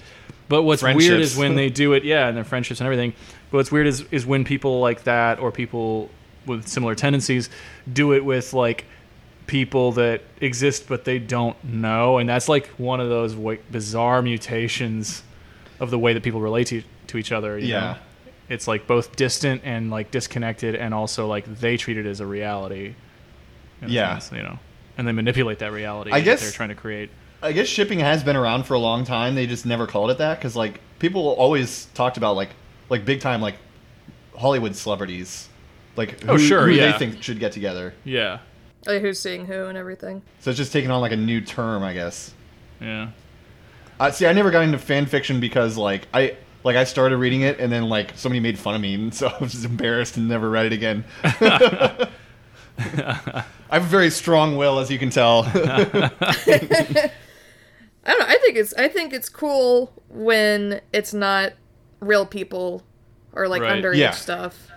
But 0.49 0.63
what's 0.63 0.83
weird 0.83 1.21
is 1.21 1.37
when 1.37 1.55
they 1.55 1.69
do 1.83 1.93
it, 1.93 2.03
yeah, 2.03 2.27
and 2.27 2.35
their 2.35 2.43
friendships 2.43 2.79
and 2.81 2.85
everything. 2.85 3.13
But 3.51 3.57
what's 3.59 3.71
weird 3.71 3.87
is 3.87 4.03
is 4.11 4.25
when 4.25 4.43
people 4.43 4.79
like 4.81 5.03
that 5.03 5.39
or 5.39 5.51
people 5.51 6.09
with 6.45 6.67
similar 6.67 6.95
tendencies 6.95 7.49
do 7.91 8.13
it 8.13 8.25
with 8.25 8.53
like 8.53 8.85
people 9.45 9.91
that 9.93 10.21
exist 10.41 10.87
but 10.87 11.05
they 11.05 11.19
don't 11.19 11.61
know, 11.63 12.17
and 12.17 12.27
that's 12.27 12.49
like 12.49 12.67
one 12.77 12.99
of 12.99 13.09
those 13.09 13.35
bizarre 13.71 14.21
mutations 14.21 15.23
of 15.79 15.89
the 15.91 15.97
way 15.99 16.13
that 16.13 16.23
people 16.23 16.41
relate 16.41 16.67
to, 16.67 16.83
to 17.07 17.17
each 17.17 17.31
other. 17.31 17.57
you 17.57 17.67
Yeah. 17.67 17.79
know? 17.79 17.95
it's 18.49 18.67
like 18.67 18.87
both 18.87 19.15
distant 19.15 19.61
and 19.63 19.91
like 19.91 20.09
disconnected, 20.11 20.73
and 20.75 20.93
also 20.93 21.27
like 21.27 21.45
they 21.59 21.77
treat 21.77 21.97
it 21.97 22.05
as 22.07 22.19
a 22.19 22.25
reality. 22.25 22.95
Yeah. 23.85 24.17
sense, 24.17 24.35
you 24.37 24.43
know, 24.43 24.57
and 24.97 25.07
they 25.07 25.11
manipulate 25.11 25.59
that 25.59 25.71
reality. 25.71 26.11
I 26.11 26.19
that 26.19 26.25
guess- 26.25 26.41
they're 26.41 26.51
trying 26.51 26.69
to 26.69 26.75
create. 26.75 27.11
I 27.41 27.51
guess 27.53 27.67
shipping 27.67 27.99
has 27.99 28.23
been 28.23 28.35
around 28.35 28.63
for 28.63 28.73
a 28.73 28.79
long 28.79 29.05
time. 29.05 29.35
They 29.35 29.47
just 29.47 29.65
never 29.65 29.87
called 29.87 30.11
it 30.11 30.17
that 30.17 30.37
because 30.39 30.55
like 30.55 30.79
people 30.99 31.29
always 31.29 31.85
talked 31.93 32.17
about 32.17 32.35
like 32.35 32.49
like 32.89 33.05
big 33.05 33.21
time 33.21 33.41
like 33.41 33.55
Hollywood 34.37 34.75
celebrities, 34.75 35.47
like 35.95 36.21
who, 36.21 36.31
Oh, 36.33 36.37
sure, 36.37 36.65
who 36.67 36.73
yeah. 36.73 36.91
they 36.91 36.97
think 36.97 37.23
should 37.23 37.39
get 37.39 37.51
together. 37.53 37.93
Yeah, 38.03 38.39
Like 38.85 39.01
who's 39.01 39.19
seeing 39.19 39.45
who 39.45 39.65
and 39.65 39.77
everything. 39.77 40.21
So 40.39 40.49
it's 40.51 40.57
just 40.57 40.73
taking 40.73 40.91
on 40.91 40.99
like 41.01 41.11
a 41.13 41.17
new 41.17 41.39
term, 41.41 41.83
I 41.83 41.93
guess. 41.93 42.33
yeah. 42.81 43.09
Uh, 43.99 44.09
see, 44.11 44.25
I 44.25 44.31
never 44.33 44.49
got 44.51 44.63
into 44.63 44.77
fan 44.77 45.05
fiction 45.05 45.39
because 45.41 45.75
like 45.77 46.07
I 46.13 46.35
like 46.63 46.75
I 46.77 46.83
started 46.85 47.17
reading 47.17 47.41
it 47.41 47.59
and 47.59 47.71
then 47.71 47.89
like 47.89 48.17
somebody 48.17 48.39
made 48.39 48.57
fun 48.59 48.75
of 48.75 48.81
me, 48.81 48.95
and 48.95 49.13
so 49.15 49.27
I 49.27 49.37
was 49.39 49.51
just 49.53 49.65
embarrassed 49.65 50.17
and 50.17 50.27
never 50.27 50.49
read 50.49 50.65
it 50.67 50.73
again. 50.73 51.03
I 52.81 53.43
have 53.71 53.83
a 53.83 53.87
very 53.87 54.09
strong 54.09 54.55
will, 54.57 54.79
as 54.79 54.89
you 54.89 54.97
can 54.97 55.09
tell. 55.09 55.43
I 58.09 58.13
don't 58.13 58.19
know. 58.21 58.25
I 58.27 58.37
think 58.39 58.57
it's 58.57 58.73
I 58.73 58.87
think 58.87 59.13
it's 59.13 59.29
cool 59.29 59.93
when 60.09 60.81
it's 60.91 61.13
not 61.13 61.53
real 61.99 62.25
people 62.25 62.83
or 63.33 63.47
like 63.47 63.61
Right. 63.61 63.81
underage 63.81 63.97
Yeah. 63.97 64.11
stuff. 64.11 64.67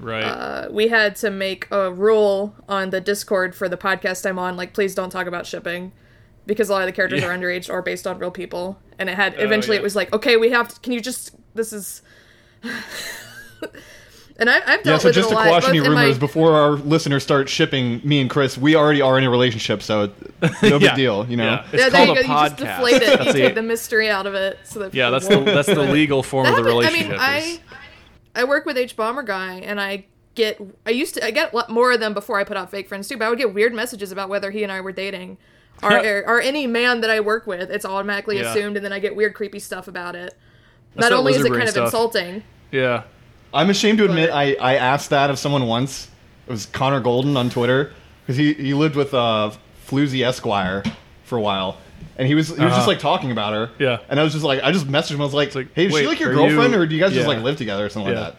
Right. 0.00 0.24
Uh, 0.24 0.66
we 0.70 0.88
had 0.88 1.14
to 1.16 1.30
make 1.30 1.68
a 1.70 1.92
rule 1.92 2.56
on 2.68 2.90
the 2.90 3.00
Discord 3.00 3.54
for 3.54 3.68
the 3.68 3.76
podcast 3.76 4.28
I'm 4.28 4.38
on, 4.38 4.56
like 4.56 4.72
please 4.74 4.96
don't 4.96 5.10
talk 5.10 5.28
about 5.28 5.46
shipping, 5.46 5.92
because 6.44 6.68
a 6.68 6.72
lot 6.72 6.82
of 6.82 6.86
the 6.86 6.92
characters 6.92 7.20
Yeah. 7.22 7.28
are 7.28 7.38
underage 7.38 7.70
or 7.72 7.82
based 7.82 8.04
on 8.06 8.18
real 8.18 8.32
people. 8.32 8.80
And 8.98 9.08
it 9.08 9.14
had 9.14 9.36
Oh, 9.38 9.42
eventually 9.44 9.76
yeah. 9.76 9.80
it 9.82 9.84
was 9.84 9.94
like, 9.94 10.12
okay, 10.12 10.36
we 10.36 10.50
have 10.50 10.68
to. 10.74 10.80
Can 10.80 10.92
you 10.92 11.00
just? 11.00 11.36
This 11.54 11.72
is. 11.72 12.02
and 14.42 14.50
I, 14.50 14.56
I've 14.74 14.84
yeah, 14.84 14.98
so 14.98 15.08
with 15.08 15.14
just 15.14 15.30
it 15.30 15.32
to 15.32 15.34
a 15.34 15.36
lot. 15.36 15.46
quash 15.48 15.68
any 15.68 15.78
in 15.78 15.84
my- 15.84 16.02
rumors, 16.02 16.18
before 16.18 16.52
our 16.52 16.72
listeners 16.72 17.22
start 17.22 17.48
shipping 17.48 18.00
me 18.04 18.20
and 18.20 18.28
Chris, 18.28 18.58
we 18.58 18.76
already 18.76 19.00
are 19.00 19.16
in 19.18 19.24
a 19.24 19.30
relationship, 19.30 19.82
so 19.82 20.06
no 20.62 20.78
big 20.78 20.82
Yeah. 20.82 20.94
deal, 20.96 21.26
you 21.30 21.36
know. 21.36 21.44
Yeah. 21.44 21.64
It's 21.72 21.82
yeah, 21.82 21.88
there 21.88 22.06
called 22.06 22.18
you 22.18 22.24
a 22.24 22.26
go. 22.26 22.32
You 22.32 22.48
just 22.50 22.56
podcast. 22.56 22.58
deflate 22.58 23.02
it. 23.02 23.10
You 23.10 23.16
That's 23.16 23.32
take 23.32 23.54
the 23.54 23.62
mystery 23.62 24.10
out 24.10 24.26
of 24.26 24.34
it. 24.34 24.58
So 24.64 24.80
that 24.80 24.94
yeah, 24.94 25.08
that's 25.10 25.26
the 25.28 25.40
that's 25.40 25.68
the 25.68 25.74
legal 25.92 26.22
form 26.22 26.46
of 26.46 26.52
the 26.52 26.56
happened- 26.62 26.66
relationship. 26.66 27.18
I 27.18 27.38
is- 27.38 27.46
mean, 27.46 27.60
I 28.34 28.40
I 28.42 28.44
work 28.44 28.66
with 28.66 28.76
Hbomberguy, 28.76 29.62
and 29.64 29.80
I 29.80 30.04
get 30.34 30.60
I 30.86 30.90
used 30.90 31.14
to 31.14 31.24
I 31.24 31.30
get 31.30 31.52
a 31.52 31.56
lot 31.56 31.70
more 31.70 31.92
of 31.92 32.00
them 32.00 32.14
before 32.14 32.38
I 32.40 32.44
put 32.44 32.56
out 32.56 32.70
fake 32.70 32.88
friends 32.88 33.08
too. 33.08 33.16
But 33.16 33.26
I 33.26 33.28
would 33.28 33.38
get 33.38 33.54
weird 33.54 33.74
messages 33.74 34.10
about 34.12 34.28
whether 34.28 34.50
he 34.50 34.62
and 34.62 34.72
I 34.72 34.80
were 34.80 34.92
dating, 34.92 35.38
or 35.82 35.92
or, 35.92 36.24
or 36.26 36.40
any 36.40 36.66
man 36.66 37.00
that 37.02 37.10
I 37.10 37.20
work 37.20 37.46
with. 37.46 37.70
It's 37.70 37.84
automatically 37.84 38.38
Yeah. 38.40 38.50
assumed, 38.50 38.76
and 38.76 38.84
then 38.84 38.92
I 38.92 38.98
get 38.98 39.14
weird 39.14 39.34
creepy 39.34 39.58
stuff 39.58 39.88
about 39.88 40.14
it. 40.16 40.34
That's 40.94 41.10
Not 41.10 41.18
only 41.18 41.32
is 41.32 41.36
it 41.36 41.42
lizard 41.44 41.52
brain 41.52 41.60
kind 41.60 41.68
of 41.68 41.72
stuff. 41.74 41.86
insulting, 41.86 42.42
yeah. 42.70 43.02
I'm 43.54 43.70
ashamed 43.70 43.98
to 43.98 44.04
admit 44.04 44.30
I, 44.30 44.54
I 44.54 44.76
asked 44.76 45.10
that 45.10 45.30
of 45.30 45.38
someone 45.38 45.66
once. 45.66 46.08
It 46.46 46.50
was 46.50 46.66
Connor 46.66 47.00
Golden 47.00 47.36
on 47.36 47.50
Twitter 47.50 47.92
because 48.22 48.36
he, 48.36 48.54
he 48.54 48.74
lived 48.74 48.96
with 48.96 49.12
uh, 49.14 49.52
Floozy 49.86 50.24
Esquire 50.26 50.82
for 51.24 51.36
a 51.38 51.40
while, 51.40 51.76
and 52.16 52.26
he 52.26 52.34
was 52.34 52.48
he 52.48 52.52
was 52.54 52.60
Uh-huh. 52.60 52.76
just 52.76 52.88
like 52.88 52.98
talking 52.98 53.30
about 53.30 53.52
her. 53.52 53.70
Yeah. 53.78 53.98
and 54.08 54.18
I 54.18 54.22
was 54.22 54.32
just 54.32 54.44
like 54.44 54.62
I 54.62 54.72
just 54.72 54.86
messaged 54.88 55.12
him. 55.12 55.20
I 55.20 55.24
was 55.24 55.34
like, 55.34 55.54
like, 55.54 55.68
Hey, 55.74 55.86
is 55.86 55.94
she 55.94 56.06
like 56.06 56.18
your 56.20 56.30
are 56.30 56.34
girlfriend, 56.34 56.72
you- 56.74 56.80
or 56.80 56.86
do 56.86 56.94
you 56.94 57.00
guys 57.00 57.12
just 57.12 57.22
Yeah. 57.28 57.34
like 57.34 57.42
live 57.42 57.56
together 57.56 57.84
or 57.86 57.88
something 57.88 58.12
Yeah. 58.12 58.20
like 58.20 58.32
that? 58.34 58.38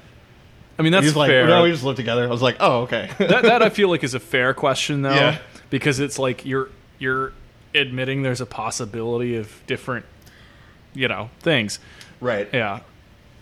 I 0.80 0.82
mean, 0.82 0.92
that's 0.92 1.06
He's 1.06 1.16
like, 1.16 1.30
fair. 1.30 1.46
no, 1.48 1.62
we 1.64 1.72
just 1.72 1.84
live 1.84 1.96
together. 1.96 2.24
I 2.24 2.28
was 2.32 2.42
like, 2.42 2.58
oh, 2.60 2.82
okay. 2.82 3.10
that 3.20 3.44
that 3.44 3.62
I 3.62 3.70
feel 3.70 3.90
like 3.90 4.04
is 4.04 4.16
a 4.16 4.20
fair 4.20 4.54
question 4.56 5.04
though, 5.04 5.14
Yeah. 5.14 5.38
because 5.70 6.00
it's 6.00 6.18
like 6.20 6.46
you're 6.46 6.70
you're 7.00 7.34
admitting 7.76 8.22
there's 8.24 8.42
a 8.42 8.46
possibility 8.46 9.36
of 9.36 9.62
different, 9.68 10.06
you 10.94 11.08
know, 11.08 11.30
things. 11.40 11.80
right. 12.20 12.48
Yeah, 12.54 12.80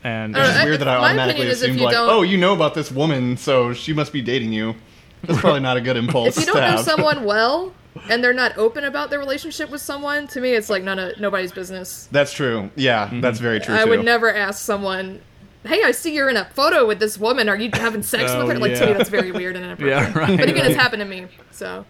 and 0.04 0.36
I 0.36 0.40
don't 0.40 0.50
It's 0.50 0.60
know, 0.60 0.66
weird 0.66 0.80
that 0.82 0.88
I 0.88 0.98
my 1.00 1.06
automatically 1.10 1.32
opinion 1.42 1.52
is 1.52 1.62
if 1.62 1.68
assumed 1.70 1.80
you 1.80 1.86
like, 1.86 1.94
don't- 1.96 2.10
oh, 2.10 2.22
you 2.24 2.38
know 2.38 2.54
about 2.54 2.74
this 2.74 2.92
woman, 2.92 3.38
so 3.38 3.74
she 3.74 3.94
must 3.94 4.12
be 4.14 4.22
dating 4.22 4.54
you. 4.54 4.76
That's 5.24 5.40
probably 5.40 5.60
not 5.60 5.78
a 5.78 5.82
good 5.82 5.98
impulse. 5.98 6.38
if 6.38 6.46
you 6.48 6.52
don't 6.52 6.62
know 6.62 6.68
have. 6.78 6.80
someone 6.82 7.24
well 7.26 7.74
and 8.10 8.24
they're 8.24 8.34
not 8.34 8.58
open 8.58 8.84
about 8.86 9.10
their 9.12 9.20
relationship 9.20 9.70
with 9.70 9.82
someone, 9.82 10.26
to 10.30 10.42
me, 10.42 10.52
it's 10.54 10.70
like 10.70 10.82
none 10.84 10.98
of 10.98 11.20
nobody's 11.20 11.52
business. 11.52 12.08
That's 12.12 12.34
true. 12.34 12.72
Yeah, 12.76 13.06
Mm-hmm. 13.08 13.22
that's 13.22 13.40
very 13.40 13.60
true. 13.60 13.76
I 13.76 13.84
too. 13.84 13.90
would 13.92 14.06
never 14.06 14.34
ask 14.34 14.64
someone. 14.64 15.22
Hey, 15.64 15.84
I 15.84 15.92
see 15.92 16.16
you're 16.16 16.30
in 16.30 16.38
a 16.38 16.46
photo 16.46 16.88
with 16.88 17.00
this 17.00 17.20
woman. 17.20 17.48
Are 17.50 17.56
you 17.56 17.70
having 17.72 18.02
sex 18.02 18.32
Oh, 18.34 18.48
with 18.48 18.56
her? 18.56 18.60
Like 18.60 18.74
to 18.80 18.86
me, 18.88 18.94
that's 18.94 19.10
very 19.10 19.32
weird 19.32 19.56
and 19.56 19.66
inappropriate. 19.66 20.00
yeah, 20.10 20.18
right. 20.18 20.40
But 20.40 20.50
again, 20.50 20.66
it's 20.66 20.76
happened 20.76 21.02
to 21.02 21.06
me. 21.08 21.28
So 21.52 21.86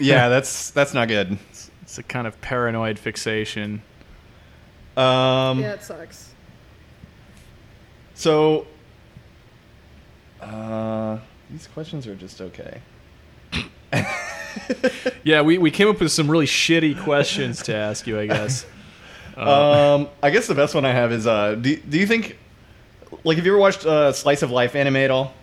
Yeah, 0.00 0.28
that's 0.28 0.70
that's 0.70 0.92
not 0.92 1.06
good. 1.06 1.38
it's 1.82 1.98
a 1.98 2.02
kind 2.02 2.26
of 2.26 2.40
paranoid 2.40 2.98
fixation. 2.98 3.82
Um, 4.96 5.60
yeah, 5.60 5.74
it 5.74 5.82
sucks. 5.84 6.25
So, 8.16 8.66
uh, 10.40 11.18
these 11.50 11.66
questions 11.68 12.06
are 12.06 12.14
just 12.14 12.40
okay. 12.40 12.80
Yeah, 15.22 15.42
we, 15.42 15.58
we 15.58 15.70
came 15.70 15.88
up 15.88 16.00
with 16.00 16.10
some 16.12 16.30
really 16.30 16.46
shitty 16.46 17.02
questions 17.02 17.62
to 17.64 17.74
ask 17.74 18.06
you, 18.06 18.18
I 18.18 18.26
guess. 18.26 18.66
Um, 19.36 20.08
I 20.22 20.30
guess 20.30 20.46
the 20.46 20.54
best 20.54 20.74
one 20.74 20.86
I 20.86 20.92
have 20.92 21.12
is, 21.12 21.26
uh, 21.26 21.56
do, 21.56 21.76
do 21.76 21.98
you 21.98 22.06
think, 22.06 22.38
like, 23.22 23.36
have 23.36 23.44
you 23.44 23.52
ever 23.52 23.60
watched 23.60 23.84
uh, 23.84 24.10
slice 24.10 24.40
of 24.40 24.50
life 24.50 24.74
anime 24.74 24.96
at 24.96 25.10
all? 25.10 25.34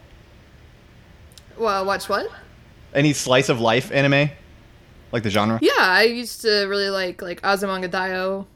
Well, 1.59 1.85
watch 1.85 2.09
what? 2.09 2.27
Any 2.95 3.13
slice 3.13 3.49
of 3.49 3.61
life 3.61 3.91
anime, 3.91 4.31
like 5.11 5.21
the 5.21 5.29
genre? 5.29 5.59
Yeah, 5.61 5.73
I 5.77 6.05
used 6.05 6.41
to 6.41 6.65
really 6.65 6.89
like 6.89 7.21
like 7.21 7.39
Azumanga 7.43 7.87
Daioh 7.87 8.47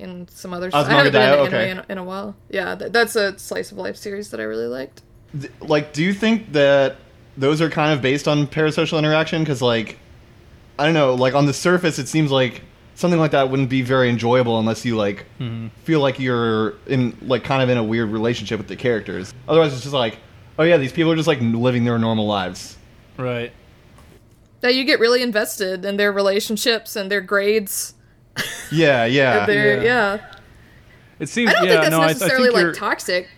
and 0.00 0.28
some 0.30 0.52
others. 0.52 0.74
I 0.74 0.84
haven't 0.84 1.12
been 1.12 1.20
Daioh, 1.20 1.44
into 1.44 1.56
okay. 1.56 1.70
anime 1.70 1.84
in, 1.88 1.92
in 1.92 1.98
a 1.98 2.04
while. 2.04 2.34
Yeah, 2.48 2.74
th- 2.74 2.92
that's 2.92 3.16
a 3.16 3.38
slice 3.38 3.72
of 3.72 3.78
life 3.78 3.96
series 3.96 4.30
that 4.30 4.40
I 4.40 4.44
really 4.44 4.66
liked. 4.66 5.02
Th- 5.38 5.52
Like, 5.60 5.92
do 5.92 6.02
you 6.02 6.12
think 6.12 6.52
that 6.52 6.96
those 7.36 7.60
are 7.60 7.70
kind 7.70 7.92
of 7.92 8.02
based 8.02 8.26
on 8.26 8.46
parasocial 8.46 8.98
interaction? 8.98 9.42
Because, 9.42 9.62
like, 9.62 9.98
I 10.78 10.84
don't 10.84 10.94
know, 10.94 11.14
like 11.14 11.34
on 11.34 11.46
the 11.46 11.52
surface, 11.52 11.98
it 11.98 12.08
seems 12.08 12.30
like 12.30 12.62
something 12.94 13.20
like 13.20 13.30
that 13.30 13.50
wouldn't 13.50 13.70
be 13.70 13.82
very 13.82 14.10
enjoyable 14.10 14.58
unless 14.58 14.84
you 14.84 14.96
like 14.96 15.24
mm-hmm. 15.38 15.68
feel 15.84 16.00
like 16.00 16.18
you're 16.18 16.74
in 16.86 17.16
like 17.22 17.44
kind 17.44 17.62
of 17.62 17.68
in 17.68 17.78
a 17.78 17.84
weird 17.84 18.10
relationship 18.10 18.58
with 18.58 18.68
the 18.68 18.76
characters. 18.76 19.32
Otherwise, 19.48 19.72
it's 19.72 19.82
just 19.82 19.94
like, 19.94 20.18
oh 20.58 20.62
yeah, 20.62 20.76
these 20.76 20.92
people 20.92 21.10
are 21.12 21.16
just 21.16 21.28
like 21.28 21.40
living 21.40 21.84
their 21.84 21.98
normal 21.98 22.26
lives. 22.26 22.76
Right. 23.16 23.52
That 24.60 24.74
you 24.74 24.84
get 24.84 25.00
really 25.00 25.22
invested 25.22 25.84
in 25.84 25.96
their 25.96 26.12
relationships 26.12 26.94
and 26.96 27.10
their 27.10 27.22
grades. 27.22 27.94
Yeah, 28.70 29.04
yeah. 29.06 29.46
Their, 29.46 29.76
Yeah. 29.78 29.82
yeah. 29.82 30.26
It 31.18 31.28
seems. 31.28 31.50
I 31.50 31.54
don't 31.54 31.64
yeah, 31.64 31.70
think 31.70 31.82
that's 31.82 31.90
no, 31.92 32.00
I- 32.00 32.04
I, 32.04 32.06
necessarily 32.08 32.50
think 32.50 32.66
like 32.68 32.74
toxic, 32.76 33.28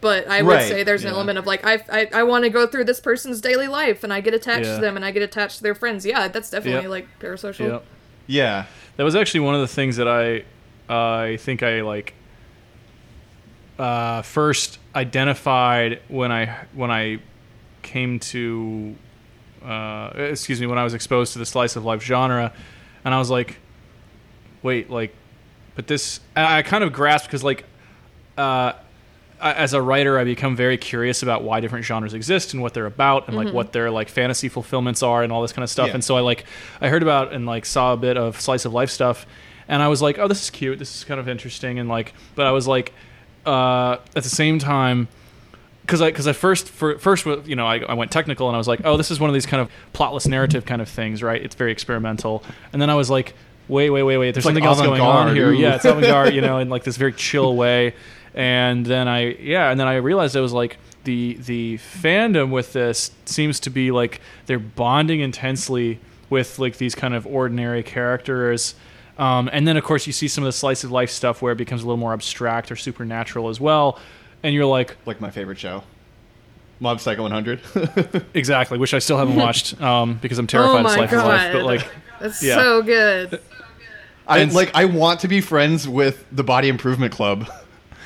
but 0.00 0.26
I 0.28 0.40
would 0.42 0.52
Right, 0.54 0.68
say 0.68 0.82
there's 0.82 1.02
an 1.04 1.08
yeah. 1.10 1.14
element 1.16 1.38
of 1.38 1.46
like 1.46 1.64
I 1.66 1.82
I, 1.90 2.08
I 2.14 2.22
want 2.22 2.44
to 2.44 2.50
go 2.50 2.66
through 2.66 2.84
this 2.84 3.00
person's 3.00 3.40
daily 3.40 3.68
life 3.68 4.02
and 4.02 4.12
I 4.12 4.20
get 4.22 4.32
attached 4.34 4.64
Yeah. 4.66 4.76
to 4.76 4.80
them 4.80 4.96
and 4.96 5.04
I 5.04 5.10
get 5.10 5.22
attached 5.22 5.58
to 5.58 5.62
their 5.62 5.74
friends. 5.74 6.06
Yeah, 6.06 6.28
that's 6.28 6.48
definitely 6.50 6.82
Yep. 6.82 6.90
like 6.90 7.08
parasocial. 7.20 7.68
Yep. 7.68 7.84
yeah. 8.26 8.64
That 8.96 9.04
was 9.04 9.14
actually 9.16 9.40
one 9.40 9.54
of 9.54 9.60
the 9.60 9.68
things 9.68 9.96
that 9.96 10.08
I, 10.08 10.44
I 10.88 11.36
think 11.36 11.62
I 11.62 11.82
like. 11.82 12.14
Uh, 13.78 14.22
first 14.22 14.78
identified 14.94 16.00
when 16.08 16.30
I 16.30 16.54
when 16.74 16.90
I 16.90 17.18
came 17.82 18.20
to, 18.20 18.94
uh, 19.64 20.10
excuse 20.14 20.60
me, 20.60 20.66
when 20.66 20.78
I 20.78 20.84
was 20.84 20.94
exposed 20.94 21.32
to 21.32 21.38
the 21.38 21.46
slice 21.46 21.74
of 21.74 21.84
life 21.84 22.02
genre, 22.02 22.52
and 23.04 23.14
I 23.14 23.18
was 23.18 23.30
like, 23.30 23.58
wait, 24.62 24.90
like, 24.90 25.14
but 25.74 25.86
this 25.86 26.20
I, 26.36 26.58
I 26.58 26.62
kind 26.62 26.84
of 26.84 26.92
grasped 26.92 27.28
because 27.28 27.42
like, 27.44 27.64
uh, 28.36 28.72
I, 29.40 29.52
as 29.54 29.74
a 29.74 29.82
writer, 29.82 30.18
I 30.18 30.24
become 30.24 30.54
very 30.54 30.76
curious 30.76 31.22
about 31.22 31.42
why 31.42 31.60
different 31.60 31.84
genres 31.84 32.14
exist 32.14 32.52
and 32.54 32.62
what 32.62 32.74
they're 32.74 32.86
about, 32.86 33.26
and 33.28 33.36
Mm-hmm. 33.36 33.46
like 33.46 33.54
what 33.54 33.72
their 33.72 33.90
like 33.90 34.08
fantasy 34.08 34.48
fulfillments 34.48 35.02
are, 35.02 35.22
and 35.22 35.32
all 35.32 35.42
this 35.42 35.52
kind 35.52 35.64
of 35.64 35.70
stuff. 35.70 35.88
Yeah. 35.88 35.94
And 35.94 36.04
so 36.04 36.16
I 36.16 36.20
like 36.20 36.44
I 36.80 36.88
heard 36.88 37.02
about 37.02 37.32
and 37.32 37.46
like 37.46 37.66
saw 37.66 37.92
a 37.92 37.96
bit 37.96 38.16
of 38.16 38.40
slice 38.40 38.64
of 38.64 38.72
life 38.72 38.90
stuff, 38.90 39.26
and 39.68 39.82
I 39.82 39.88
was 39.88 40.00
like, 40.00 40.18
oh, 40.18 40.28
this 40.28 40.42
is 40.42 40.50
cute. 40.50 40.78
This 40.78 40.94
is 40.96 41.04
kind 41.04 41.18
of 41.18 41.28
interesting, 41.28 41.78
and 41.78 41.88
like, 41.88 42.14
but 42.34 42.46
I 42.46 42.52
was 42.52 42.68
like, 42.68 42.92
uh, 43.44 43.96
at 44.14 44.22
the 44.22 44.28
same 44.28 44.58
time 44.58 45.08
because 45.84 46.00
I 46.00 46.10
because 46.10 46.28
I 46.28 46.32
first 46.32 46.68
for, 46.68 46.96
first 47.00 47.26
you 47.26 47.56
know 47.56 47.66
I, 47.66 47.80
I 47.80 47.94
went 47.94 48.12
technical 48.12 48.46
and 48.48 48.54
I 48.54 48.58
was 48.58 48.68
like 48.68 48.82
oh 48.84 48.96
this 48.96 49.10
is 49.10 49.18
one 49.18 49.28
of 49.28 49.34
these 49.34 49.46
kind 49.46 49.60
of 49.60 49.68
plotless 49.92 50.28
narrative 50.28 50.64
kind 50.64 50.80
of 50.80 50.88
things 50.88 51.24
right 51.24 51.42
it's 51.42 51.56
very 51.56 51.72
experimental 51.72 52.44
and 52.72 52.80
then 52.80 52.88
I 52.88 52.94
was 52.94 53.10
like 53.10 53.34
wait 53.68 53.90
wait 53.90 54.02
wait 54.02 54.18
wait 54.18 54.32
there's 54.32 54.44
like 54.44 54.54
something 54.54 54.64
else 54.64 54.80
going 54.80 55.00
on 55.00 55.34
here 55.34 55.50
ooh. 55.50 55.52
yeah 55.52 55.76
it's 55.76 55.84
avant-garde 55.84 56.34
you 56.34 56.40
know 56.40 56.58
in 56.58 56.68
like 56.68 56.84
this 56.84 56.96
very 56.96 57.12
chill 57.12 57.56
way 57.56 57.94
and 58.34 58.84
then 58.86 59.08
I 59.08 59.34
yeah 59.34 59.70
and 59.70 59.78
then 59.78 59.86
I 59.86 59.96
realized 59.96 60.36
I 60.36 60.40
was 60.40 60.52
like 60.52 60.78
the 61.04 61.34
the 61.34 61.78
fandom 61.78 62.50
with 62.50 62.72
this 62.72 63.10
seems 63.24 63.60
to 63.60 63.70
be 63.70 63.90
like 63.90 64.20
they're 64.46 64.58
bonding 64.58 65.20
intensely 65.20 65.98
with 66.30 66.58
like 66.58 66.78
these 66.78 66.94
kind 66.94 67.14
of 67.14 67.26
ordinary 67.26 67.82
characters 67.82 68.74
um, 69.18 69.50
and 69.52 69.68
then 69.68 69.76
of 69.76 69.84
course 69.84 70.06
you 70.06 70.12
see 70.12 70.28
some 70.28 70.44
of 70.44 70.48
the 70.48 70.52
slice 70.52 70.84
of 70.84 70.90
life 70.90 71.10
stuff 71.10 71.42
where 71.42 71.52
it 71.52 71.56
becomes 71.56 71.82
a 71.82 71.86
little 71.86 71.98
more 71.98 72.12
abstract 72.12 72.72
or 72.72 72.76
supernatural 72.76 73.48
as 73.48 73.60
well 73.60 73.98
and 74.42 74.54
you're 74.54 74.66
like 74.66 74.96
like 75.06 75.20
my 75.20 75.30
favorite 75.30 75.58
show, 75.58 75.82
Mob 76.80 77.00
Psycho 77.00 77.22
100. 77.22 77.60
Exactly, 78.34 78.78
which 78.78 78.94
I 78.94 78.98
still 78.98 79.18
haven't 79.18 79.36
watched 79.46 79.80
um, 79.80 80.18
because 80.20 80.38
I'm 80.38 80.46
terrified 80.46 80.74
oh 80.74 80.78
of 80.78 80.84
my 80.84 80.94
Slice 80.94 81.12
of 81.12 81.24
Life. 81.24 81.52
But 81.52 81.64
like, 81.64 81.86
That's 82.22 82.42
yeah. 82.42 82.54
so 82.54 82.82
good. 82.82 83.40
I 84.26 84.44
like. 84.44 84.70
I 84.74 84.84
want 84.84 85.20
to 85.20 85.28
be 85.28 85.40
friends 85.40 85.88
with 85.88 86.24
the 86.30 86.44
Body 86.44 86.68
Improvement 86.68 87.12
Club. 87.12 87.48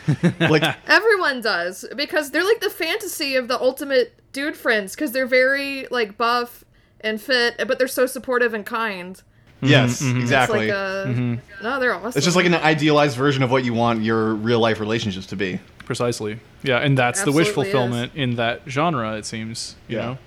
like, 0.40 0.62
Everyone 0.88 1.40
does 1.40 1.85
because 1.94 2.31
they're 2.31 2.44
like 2.44 2.61
the 2.61 2.70
fantasy 2.70 3.37
of 3.37 3.48
the 3.48 3.61
ultimate 3.61 4.14
dude 4.33 4.57
friends 4.57 4.94
because 4.94 5.12
they're 5.12 5.26
very 5.26 5.87
like 5.90 6.16
buff 6.16 6.64
and 7.00 7.20
fit, 7.20 7.57
but 7.66 7.79
they're 7.79 7.88
so 7.88 8.07
supportive 8.07 8.55
and 8.55 8.64
kind. 8.64 9.22
yes, 9.61 10.00
mm-hmm. 10.02 10.16
It's 10.16 10.24
exactly. 10.24 10.70
like 10.70 10.76
a 10.76 11.40
no, 11.62 11.81
they're 11.81 11.94
awesome. 11.94 12.12
It's 12.16 12.24
just 12.24 12.37
like 12.37 12.46
an 12.46 12.55
idealized 12.55 13.16
version 13.16 13.42
of 13.42 13.50
what 13.50 13.64
you 13.64 13.74
want 13.74 14.02
your 14.02 14.35
real 14.35 14.61
life 14.61 14.81
relationships 14.81 15.26
to 15.29 15.37
be. 15.37 15.61
precisely, 15.85 16.40
yeah, 16.62 16.79
and 16.79 16.96
that's 16.96 17.22
the 17.22 17.33
wish 17.33 17.48
Absolutely 17.48 17.72
fulfillment 17.72 18.12
in 18.14 18.37
that 18.37 18.62
genre. 18.68 19.16
It 19.16 19.26
seems, 19.26 19.76
you 19.88 19.96
Yeah. 19.98 20.02
know. 20.02 20.18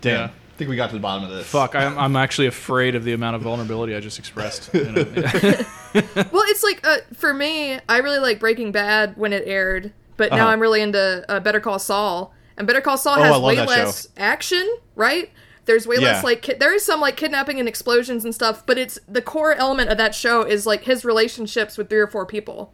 Damn. 0.00 0.20
Yeah. 0.20 0.30
I 0.58 0.62
think 0.66 0.70
we 0.70 0.76
got 0.76 0.88
to 0.90 0.96
the 0.96 1.00
bottom 1.00 1.22
of 1.22 1.30
this. 1.30 1.46
Fuck, 1.46 1.76
I'm, 1.76 1.96
I'm 1.96 2.16
actually 2.16 2.48
afraid 2.48 2.96
of 2.96 3.04
the 3.04 3.12
amount 3.12 3.36
of 3.36 3.42
vulnerability 3.42 3.94
I 3.94 4.00
just 4.00 4.18
expressed. 4.18 4.70
You 4.74 4.86
know? 4.90 5.04
well, 5.94 6.42
it's 6.48 6.64
like 6.64 6.84
uh, 6.84 6.96
for 7.14 7.32
me, 7.32 7.78
I 7.88 7.98
really 7.98 8.18
like 8.18 8.40
Breaking 8.40 8.72
Bad 8.72 9.16
when 9.16 9.32
it 9.32 9.44
aired, 9.46 9.92
but 10.16 10.32
now 10.32 10.38
Uh-huh. 10.38 10.46
I'm 10.48 10.58
really 10.60 10.80
into 10.80 11.24
uh, 11.28 11.38
Better 11.38 11.60
Call 11.60 11.78
Saul, 11.78 12.34
and 12.56 12.66
Better 12.66 12.80
Call 12.80 12.98
Saul 12.98 13.20
Oh, 13.20 13.22
I 13.22 13.26
has 13.26 13.32
love 13.34 13.42
way 13.44 13.54
that 13.54 13.68
less 13.68 14.08
action, 14.16 14.68
right? 14.96 15.30
There's 15.66 15.86
way 15.86 15.96
Yeah. 16.00 16.08
less 16.14 16.24
like 16.24 16.42
ki- 16.42 16.54
there 16.58 16.74
is 16.74 16.84
some 16.84 17.00
like 17.00 17.16
kidnapping 17.16 17.60
and 17.60 17.68
explosions 17.68 18.24
and 18.24 18.34
stuff, 18.34 18.66
but 18.66 18.78
it's 18.78 18.98
the 19.06 19.22
core 19.22 19.54
element 19.54 19.90
of 19.90 19.98
that 19.98 20.12
show 20.12 20.42
is 20.42 20.66
like 20.66 20.82
his 20.82 21.04
relationships 21.04 21.78
with 21.78 21.88
three 21.88 22.00
or 22.00 22.08
four 22.08 22.26
people, 22.26 22.72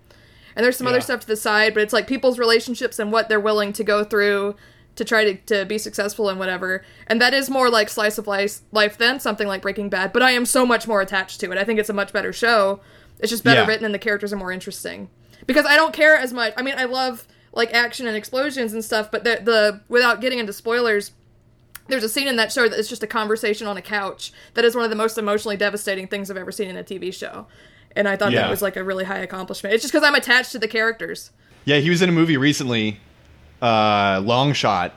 and 0.57 0.65
there's 0.65 0.79
some 0.79 0.87
other 0.87 1.03
stuff 1.03 1.21
to 1.21 1.27
the 1.27 1.37
side, 1.37 1.75
but 1.75 1.83
it's 1.83 1.93
like 1.93 2.07
people's 2.07 2.39
relationships 2.39 2.99
and 2.99 3.13
what 3.13 3.29
they're 3.29 3.39
willing 3.41 3.75
to 3.75 3.85
go 3.85 4.05
through 4.05 4.57
to 4.97 5.05
try 5.05 5.25
to, 5.25 5.35
to 5.47 5.65
be 5.65 5.77
successful 5.79 6.29
and 6.29 6.39
whatever. 6.39 6.85
And 7.07 7.21
that 7.21 7.35
is 7.35 7.51
more 7.51 7.69
like 7.69 7.89
slice 7.89 8.17
of 8.19 8.27
life, 8.27 8.61
life 8.73 8.97
than 8.99 9.19
something 9.21 9.49
like 9.49 9.63
Breaking 9.63 9.89
Bad, 9.89 10.13
but 10.13 10.23
I 10.23 10.31
am 10.33 10.47
so 10.47 10.65
much 10.65 10.87
more 10.87 11.01
attached 11.01 11.41
to 11.41 11.51
it. 11.51 11.59
I 11.59 11.65
think 11.65 11.81
it's 11.81 11.89
a 11.91 11.95
much 11.95 12.13
better 12.13 12.33
show. 12.33 12.81
It's 13.19 13.31
just 13.31 13.45
better 13.45 13.63
Yeah. 13.63 13.67
written 13.67 13.85
and 13.85 13.95
the 13.95 13.99
characters 13.99 14.33
are 14.33 14.37
more 14.37 14.53
interesting. 14.53 15.09
Because 15.47 15.67
I 15.67 15.77
don't 15.77 15.93
care 15.93 16.17
as 16.17 16.33
much. 16.33 16.53
I 16.57 16.63
mean, 16.63 16.75
I 16.79 16.85
love 16.85 17.27
like 17.53 17.73
action 17.75 18.07
and 18.07 18.17
explosions 18.17 18.73
and 18.73 18.85
stuff, 18.85 19.11
but 19.11 19.25
the 19.25 19.41
the 19.43 19.81
without 19.89 20.21
getting 20.21 20.39
into 20.39 20.53
spoilers, 20.53 21.13
there's 21.89 22.03
a 22.05 22.09
scene 22.09 22.27
in 22.29 22.37
that 22.37 22.51
show 22.51 22.69
that 22.69 22.79
is 22.79 22.89
just 22.89 23.03
a 23.03 23.07
conversation 23.07 23.67
on 23.67 23.77
a 23.77 23.83
couch 23.83 24.33
that 24.55 24.65
is 24.65 24.75
one 24.75 24.85
of 24.85 24.91
the 24.91 24.97
most 24.97 25.19
emotionally 25.19 25.57
devastating 25.57 26.07
things 26.09 26.31
I've 26.31 26.37
ever 26.37 26.51
seen 26.53 26.69
in 26.69 26.77
a 26.77 26.83
TV 26.85 27.13
show. 27.13 27.47
And 27.95 28.09
I 28.09 28.17
thought 28.17 28.33
Yeah. 28.33 28.43
that 28.43 28.51
was 28.51 28.63
like 28.63 28.77
a 28.77 28.83
really 28.83 29.05
high 29.05 29.19
accomplishment. 29.19 29.75
It's 29.75 29.83
just 29.83 29.93
because 29.93 30.07
I'm 30.07 30.15
attached 30.15 30.53
to 30.53 30.59
the 30.59 30.67
characters. 30.67 31.31
Yeah, 31.65 31.79
he 31.79 31.91
was 31.91 32.03
in 32.03 32.09
a 32.09 32.13
movie 32.13 32.37
recently, 32.37 33.01
uh, 33.65 34.21
Long 34.23 34.53
Shot, 34.53 34.93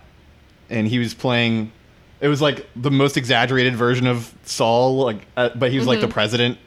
and 0.70 0.88
he 0.88 1.00
was 1.00 1.14
playing. 1.14 1.72
It 2.20 2.28
was 2.28 2.42
like 2.42 2.68
the 2.76 2.92
most 2.92 3.16
exaggerated 3.16 3.76
version 3.76 4.08
of 4.08 4.34
Saul, 4.44 4.98
like, 4.98 5.26
uh, 5.38 5.50
but 5.56 5.72
he 5.72 5.78
was 5.78 5.88
like 5.88 6.02
the 6.02 6.08
president. 6.08 6.58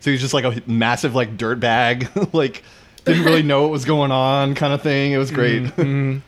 So 0.00 0.10
he 0.10 0.12
was 0.12 0.20
just 0.20 0.34
like 0.34 0.44
a 0.44 0.62
massive 0.68 1.14
like 1.14 1.36
dirt 1.36 1.60
bag, 1.60 2.08
like 2.32 2.62
didn't 3.04 3.24
really 3.24 3.42
know 3.42 3.62
what 3.62 3.70
was 3.70 3.84
going 3.84 4.10
on, 4.10 4.54
kind 4.54 4.72
of 4.72 4.82
thing. 4.82 5.12
It 5.12 5.18
was 5.18 5.30
great. 5.30 5.70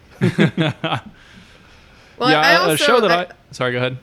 Well, 2.19 2.31
yeah, 2.31 2.41
I 2.41 2.53
a- 2.53 2.59
also 2.59 2.75
a 2.75 2.77
show 2.77 3.01
that 3.01 3.11
I, 3.11 3.23
I, 3.23 3.29
sorry, 3.51 3.73
go 3.73 3.79
ahead. 3.79 3.99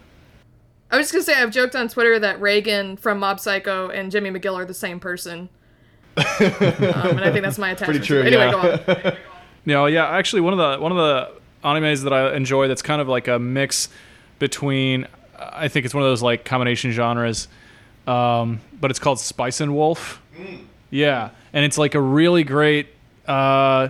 I 0.91 0.97
was 0.97 1.05
just 1.05 1.13
gonna 1.13 1.23
say 1.23 1.41
I've 1.41 1.51
joked 1.51 1.75
on 1.75 1.87
Twitter 1.87 2.19
that 2.19 2.39
Reigen 2.39 2.99
from 2.99 3.19
Mob 3.19 3.39
Psycho 3.39 3.89
and 3.89 4.11
Jimmy 4.11 4.29
McGill 4.31 4.55
are 4.55 4.65
the 4.65 4.73
same 4.73 4.99
person. 4.99 5.47
um, 6.17 6.25
and 6.39 7.21
I 7.21 7.31
think 7.31 7.43
that's 7.43 7.57
my 7.57 7.71
attachment. 7.71 8.03
true, 8.03 8.21
to 8.21 8.27
it. 8.27 8.33
Anyway, 8.33 8.45
yeah. 8.45 8.51
go 8.51 9.09
on. 9.09 9.17
No, 9.65 9.85
yeah, 9.85 10.07
actually, 10.09 10.41
one 10.41 10.53
of 10.53 10.59
the 10.59 10.81
one 10.81 10.91
of 10.91 10.97
the 10.97 11.31
animes 11.63 12.03
that 12.03 12.13
I 12.13 12.35
enjoy 12.35 12.67
that's 12.67 12.81
kind 12.81 13.01
of 13.01 13.07
like 13.07 13.27
a 13.27 13.39
mix 13.39 13.89
between. 14.39 15.07
I 15.39 15.67
think 15.67 15.85
it's 15.85 15.93
one 15.93 16.03
of 16.03 16.09
those 16.09 16.21
like 16.21 16.45
combination 16.45 16.91
genres, 16.91 17.47
um, 18.07 18.61
but 18.79 18.91
it's 18.91 18.99
called 18.99 19.19
Spice 19.19 19.61
and 19.61 19.75
Wolf. 19.75 20.21
Yeah, 20.89 21.29
and 21.53 21.65
it's 21.65 21.77
like 21.77 21.95
a 21.95 22.01
really 22.01 22.43
great 22.43 22.87
uh, 23.27 23.89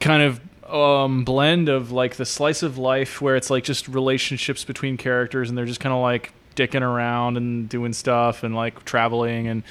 kind 0.00 0.22
of 0.22 0.40
um, 0.72 1.24
blend 1.24 1.68
of 1.68 1.92
like 1.92 2.16
the 2.16 2.24
slice 2.24 2.62
of 2.62 2.78
life 2.78 3.20
where 3.20 3.36
it's 3.36 3.50
like 3.50 3.64
just 3.64 3.88
relationships 3.88 4.64
between 4.64 4.96
characters 4.96 5.48
and 5.48 5.56
they're 5.56 5.66
just 5.66 5.80
kind 5.80 5.94
of 5.94 6.00
like 6.00 6.32
dicking 6.56 6.82
around 6.82 7.36
and 7.36 7.68
doing 7.68 7.92
stuff 7.92 8.42
and 8.42 8.54
like 8.54 8.84
traveling 8.84 9.48
and 9.48 9.62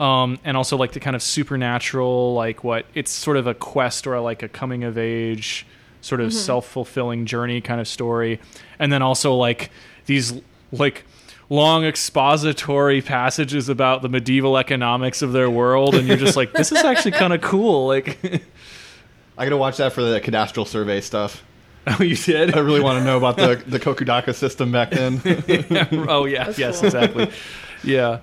um, 0.00 0.38
and 0.44 0.56
also 0.56 0.76
like 0.76 0.92
the 0.92 1.00
kind 1.00 1.16
of 1.16 1.22
supernatural 1.22 2.34
like 2.34 2.62
what 2.64 2.86
it's 2.94 3.10
sort 3.10 3.36
of 3.36 3.46
a 3.46 3.54
quest 3.54 4.06
or 4.06 4.18
like 4.20 4.42
a 4.42 4.48
coming 4.48 4.84
of 4.84 4.96
age 4.96 5.66
sort 6.00 6.20
of 6.20 6.32
self-fulfilling 6.32 7.26
journey 7.26 7.60
kind 7.60 7.80
of 7.80 7.88
story 7.88 8.38
and 8.78 8.92
then 8.92 9.02
also 9.02 9.34
like 9.34 9.70
these 10.06 10.40
like 10.70 11.04
long 11.50 11.84
expository 11.84 13.00
passages 13.02 13.68
about 13.68 14.02
the 14.02 14.08
medieval 14.08 14.56
economics 14.56 15.22
of 15.22 15.32
their 15.32 15.50
world 15.50 15.94
and 15.94 16.06
you're 16.06 16.16
just 16.16 16.36
like 16.36 16.52
this 16.52 16.70
is 16.70 16.78
actually 16.84 17.10
kind 17.10 17.32
of 17.32 17.40
cool 17.42 17.86
like 17.88 18.18
I 19.36 19.44
gotta 19.44 19.56
watch 19.56 19.78
that 19.78 19.92
for 19.92 20.02
the 20.02 20.20
cadastral 20.20 20.66
survey 20.66 21.00
stuff. 21.00 21.44
oh 21.86 22.02
you 22.02 22.16
did 22.16 22.54
I 22.56 22.60
really 22.60 22.80
want 22.80 22.98
to 22.98 23.04
know 23.04 23.16
about 23.16 23.36
the 23.36 23.56
the 23.66 23.80
Kokudaka 23.80 24.34
system 24.34 24.70
back 24.70 24.90
then. 24.90 25.20
oh 26.08 26.26
yeah 26.26 26.44
That's 26.44 26.58
yes 26.58 26.76
cool. 26.78 26.86
exactly 26.86 27.30
yeah 27.82 28.20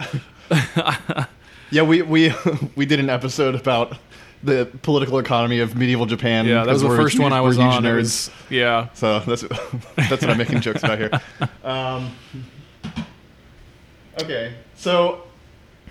yeah, 1.76 1.82
we 1.84 2.02
we 2.02 2.34
we 2.76 2.86
did 2.86 3.00
an 3.00 3.10
episode 3.10 3.54
about 3.56 3.98
the 4.44 4.66
political 4.84 5.18
economy 5.20 5.60
of 5.60 5.76
medieval 5.76 6.06
Japan. 6.06 6.46
yeah 6.46 6.64
that 6.64 6.72
was 6.74 6.82
the 6.84 6.88
first 6.90 7.14
huge- 7.16 7.24
one 7.24 7.34
i 7.34 7.42
was 7.42 7.58
on 7.58 7.84
nerds. 7.84 7.96
was- 7.96 8.32
yeah 8.50 8.90
So 8.94 9.20
that's 9.20 9.42
that's 9.96 10.22
what 10.22 10.30
I'm 10.30 10.38
making 10.38 10.62
jokes 10.62 10.84
about 10.84 10.98
here. 11.00 11.12
Um, 11.64 12.12
okay, 14.22 14.54
so 14.76 15.24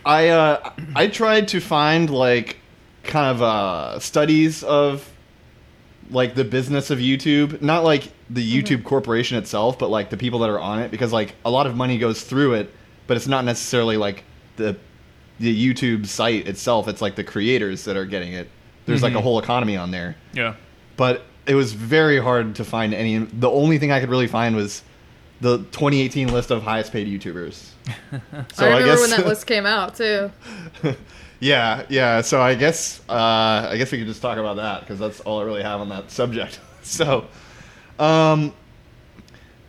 I 0.04 0.28
uh, 0.28 0.70
I 0.94 1.08
tried 1.08 1.48
to 1.48 1.60
find 1.60 2.10
like 2.10 2.58
kind 3.02 3.26
of 3.34 3.42
uh, 3.42 3.98
studies 3.98 4.62
of 4.62 5.10
like 6.10 6.34
the 6.34 6.44
business 6.44 6.90
of 6.90 6.98
YouTube, 6.98 7.60
not 7.60 7.82
like 7.84 8.10
the 8.30 8.44
YouTube 8.62 8.84
corporation 8.84 9.36
itself, 9.38 9.78
but 9.78 9.90
like 9.90 10.10
the 10.10 10.16
people 10.16 10.38
that 10.40 10.50
are 10.50 10.60
on 10.60 10.78
it, 10.80 10.90
because 10.90 11.12
like 11.12 11.34
a 11.44 11.50
lot 11.50 11.66
of 11.66 11.76
money 11.76 11.98
goes 11.98 12.22
through 12.22 12.54
it, 12.54 12.70
but 13.06 13.16
it's 13.16 13.26
not 13.26 13.44
necessarily 13.44 13.96
like 13.96 14.22
the 14.56 14.76
the 15.40 15.74
YouTube 15.74 16.06
site 16.06 16.46
itself. 16.46 16.88
It's 16.88 17.02
like 17.02 17.16
the 17.16 17.24
creators 17.24 17.84
that 17.84 17.96
are 17.96 18.06
getting 18.06 18.32
it. 18.32 18.48
There's 18.86 19.02
like 19.02 19.14
a 19.14 19.20
whole 19.20 19.38
economy 19.38 19.78
on 19.78 19.90
there 19.90 20.14
yeah 20.34 20.56
but 20.96 21.24
it 21.46 21.54
was 21.54 21.72
very 21.72 22.18
hard 22.18 22.54
to 22.56 22.64
find 22.64 22.94
any. 22.94 23.18
The 23.18 23.50
only 23.50 23.78
thing 23.78 23.92
I 23.92 24.00
could 24.00 24.08
really 24.08 24.26
find 24.26 24.56
was 24.56 24.82
the 25.40 25.58
2018 25.58 26.28
list 26.28 26.50
of 26.50 26.62
highest 26.62 26.92
paid 26.92 27.06
YouTubers. 27.06 27.70
So 28.54 28.64
I 28.64 28.78
remember 28.78 28.86
guess, 28.86 29.00
when 29.00 29.10
that 29.10 29.26
list 29.26 29.46
came 29.46 29.66
out 29.66 29.96
too. 29.96 30.30
yeah, 31.40 31.84
yeah. 31.90 32.22
So 32.22 32.40
I 32.40 32.54
guess 32.54 33.00
uh, 33.08 33.68
I 33.70 33.76
guess 33.76 33.92
we 33.92 33.98
could 33.98 34.06
just 34.06 34.22
talk 34.22 34.38
about 34.38 34.56
that 34.56 34.80
because 34.80 34.98
that's 34.98 35.20
all 35.20 35.40
I 35.40 35.44
really 35.44 35.62
have 35.62 35.80
on 35.80 35.90
that 35.90 36.10
subject. 36.10 36.60
So, 36.82 37.26
um, 37.98 38.54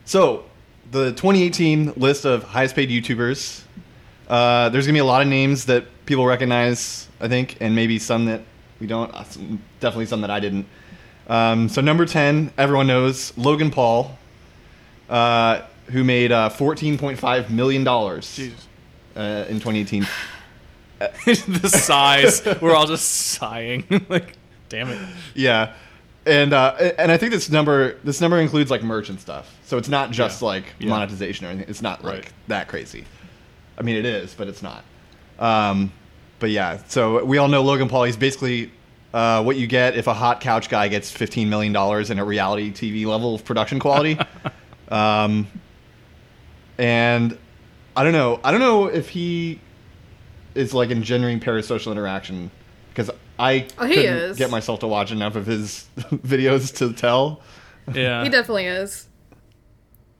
so 0.05 0.45
the 0.91 1.11
2018 1.11 1.93
list 1.97 2.25
of 2.25 2.43
highest 2.43 2.75
paid 2.75 2.89
YouTubers. 2.89 3.63
Uh, 4.27 4.69
there's 4.69 4.85
gonna 4.85 4.95
be 4.95 4.99
a 4.99 5.05
lot 5.05 5.21
of 5.21 5.27
names 5.27 5.65
that 5.65 5.85
people 6.05 6.25
recognize, 6.25 7.07
I 7.19 7.27
think, 7.27 7.57
and 7.61 7.75
maybe 7.75 7.99
some 7.99 8.25
that 8.25 8.41
we 8.79 8.87
don't. 8.87 9.13
Uh, 9.13 9.23
some- 9.23 9.61
Definitely 9.79 10.07
some 10.07 10.21
that 10.21 10.31
I 10.31 10.39
didn't. 10.39 10.65
Um, 11.27 11.69
so 11.69 11.81
number 11.81 12.05
10, 12.05 12.51
everyone 12.57 12.87
knows 12.87 13.35
Logan 13.37 13.69
Paul, 13.71 14.17
uh, 15.09 15.61
who 15.87 16.03
made 16.03 16.31
uh, 16.31 16.49
14.5 16.49 17.49
million 17.51 17.83
dollars 17.83 18.39
uh, 19.15 19.45
in 19.47 19.55
2018. 19.59 20.07
the 21.25 21.67
sighs 21.69 22.41
we're 22.61 22.73
all 22.73 22.87
just 22.87 23.05
sighing 23.05 23.83
like 24.09 24.33
Damn 24.69 24.89
it. 24.89 24.99
Yeah, 25.35 25.73
and 26.25 26.53
uh, 26.53 26.73
and 26.97 27.11
I 27.11 27.17
think 27.17 27.31
this 27.33 27.49
number 27.49 27.97
this 28.05 28.21
number 28.21 28.39
includes 28.39 28.71
like 28.71 28.81
merch 28.81 29.09
and 29.09 29.19
stuff, 29.19 29.53
so 29.65 29.77
it's 29.77 29.89
not 29.89 30.11
just 30.11 30.41
Yeah. 30.41 30.47
like 30.47 30.63
Yeah. 30.79 30.89
monetization 30.89 31.45
or 31.45 31.49
anything. 31.49 31.69
It's 31.69 31.81
not 31.81 32.03
like 32.03 32.13
Right. 32.13 32.33
that 32.47 32.67
crazy. 32.69 33.03
I 33.77 33.81
mean, 33.81 33.95
it 33.95 34.05
is, 34.05 34.33
but 34.33 34.47
it's 34.47 34.61
not. 34.61 34.83
Um, 35.39 35.91
but 36.39 36.49
yeah, 36.49 36.77
so 36.87 37.23
we 37.25 37.37
all 37.37 37.47
know 37.47 37.61
Logan 37.61 37.89
Paul. 37.89 38.03
He's 38.05 38.17
basically 38.17 38.71
uh, 39.13 39.43
what 39.43 39.55
you 39.57 39.67
get 39.67 39.95
if 39.97 40.07
a 40.07 40.13
hot 40.13 40.41
couch 40.41 40.69
guy 40.69 40.87
gets 40.87 41.11
fifteen 41.11 41.49
million 41.49 41.73
dollars 41.73 42.09
in 42.09 42.19
a 42.19 42.25
reality 42.25 42.71
TV 42.71 43.05
level 43.05 43.35
of 43.35 43.43
production 43.45 43.79
quality. 43.79 44.17
um, 44.89 45.47
and 46.77 47.37
I 47.95 48.03
don't 48.03 48.13
know. 48.13 48.39
I 48.43 48.51
don't 48.51 48.59
know 48.59 48.87
if 48.87 49.09
he 49.09 49.59
is 50.53 50.73
like 50.73 50.89
engendering 50.89 51.39
parasocial 51.39 51.91
interaction 51.91 52.51
because 52.89 53.09
I 53.37 53.67
Oh, 53.77 53.85
he 53.85 53.95
couldn't 53.95 54.17
is. 54.17 54.37
get 54.37 54.49
myself 54.49 54.79
to 54.81 54.87
watch 54.87 55.11
enough 55.11 55.35
of 55.35 55.45
his 55.45 55.87
videos 55.97 56.75
to 56.77 56.93
tell. 56.93 57.41
Yeah. 57.93 58.23
He 58.23 58.29
definitely 58.29 58.65
is. 58.65 59.07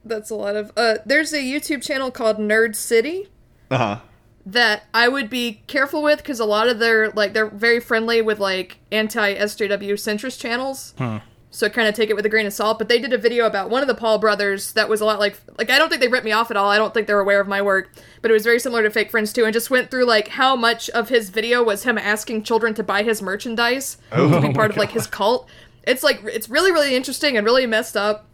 That's 0.03 0.29
a 0.29 0.35
lot 0.35 0.55
of. 0.55 0.71
Uh, 0.77 0.95
there's 1.05 1.33
a 1.33 1.39
YouTube 1.39 1.81
channel 1.81 2.11
called 2.11 2.37
Nerd 2.37 2.75
City 2.75 3.27
Uh 3.75 3.77
huh. 3.77 3.99
that 4.45 4.83
I 4.93 5.07
would 5.07 5.29
be 5.29 5.61
careful 5.67 6.03
with 6.03 6.17
because 6.19 6.39
a 6.39 6.45
lot 6.45 6.67
of 6.67 6.79
their 6.79 7.09
like 7.11 7.33
they're 7.33 7.49
very 7.49 7.79
friendly 7.79 8.21
with 8.21 8.39
like 8.39 8.77
anti 8.91 9.35
SJW 9.35 9.93
centrist 9.93 10.39
channels. 10.39 10.93
Huh. 10.97 11.19
So 11.51 11.69
kind 11.69 11.87
of 11.87 11.95
take 11.95 12.09
it 12.09 12.17
with 12.17 12.25
a 12.25 12.29
grain 12.29 12.45
of 12.45 12.51
salt. 12.51 12.77
But 12.77 12.89
they 12.89 12.99
did 12.99 13.13
a 13.13 13.17
video 13.17 13.45
about 13.45 13.69
one 13.69 13.81
of 13.81 13.87
the 13.87 13.95
Paul 13.95 14.19
brothers 14.19 14.73
that 14.73 14.89
was 14.89 14.99
a 14.99 15.05
lot 15.05 15.19
like 15.19 15.37
like 15.57 15.69
I 15.69 15.77
don't 15.79 15.87
think 15.89 16.01
they 16.01 16.09
ripped 16.09 16.25
me 16.25 16.33
off 16.33 16.51
at 16.51 16.57
all. 16.57 16.69
I 16.69 16.77
don't 16.77 16.93
think 16.93 17.07
they're 17.07 17.19
aware 17.21 17.39
of 17.39 17.47
my 17.47 17.61
work, 17.61 17.91
but 18.21 18.29
it 18.29 18.33
was 18.33 18.43
very 18.43 18.59
similar 18.59 18.83
to 18.83 18.89
Fake 18.89 19.09
Friends 19.09 19.31
too, 19.31 19.45
and 19.45 19.53
just 19.53 19.69
went 19.69 19.89
through 19.89 20.05
like 20.05 20.27
how 20.27 20.55
much 20.57 20.89
of 20.89 21.07
his 21.09 21.29
video 21.29 21.63
was 21.63 21.83
him 21.83 21.97
asking 21.97 22.43
children 22.43 22.73
to 22.73 22.83
buy 22.83 23.03
his 23.03 23.21
merchandise 23.21 23.97
to 24.11 24.41
be 24.41 24.51
part 24.53 24.69
of 24.71 24.75
like 24.77 24.91
his 24.91 25.07
cult. 25.07 25.47
It's 25.83 26.03
like 26.03 26.21
it's 26.25 26.49
really 26.49 26.71
really 26.73 26.93
interesting 26.95 27.37
and 27.37 27.45
really 27.45 27.65
messed 27.65 27.95
up. 27.95 28.27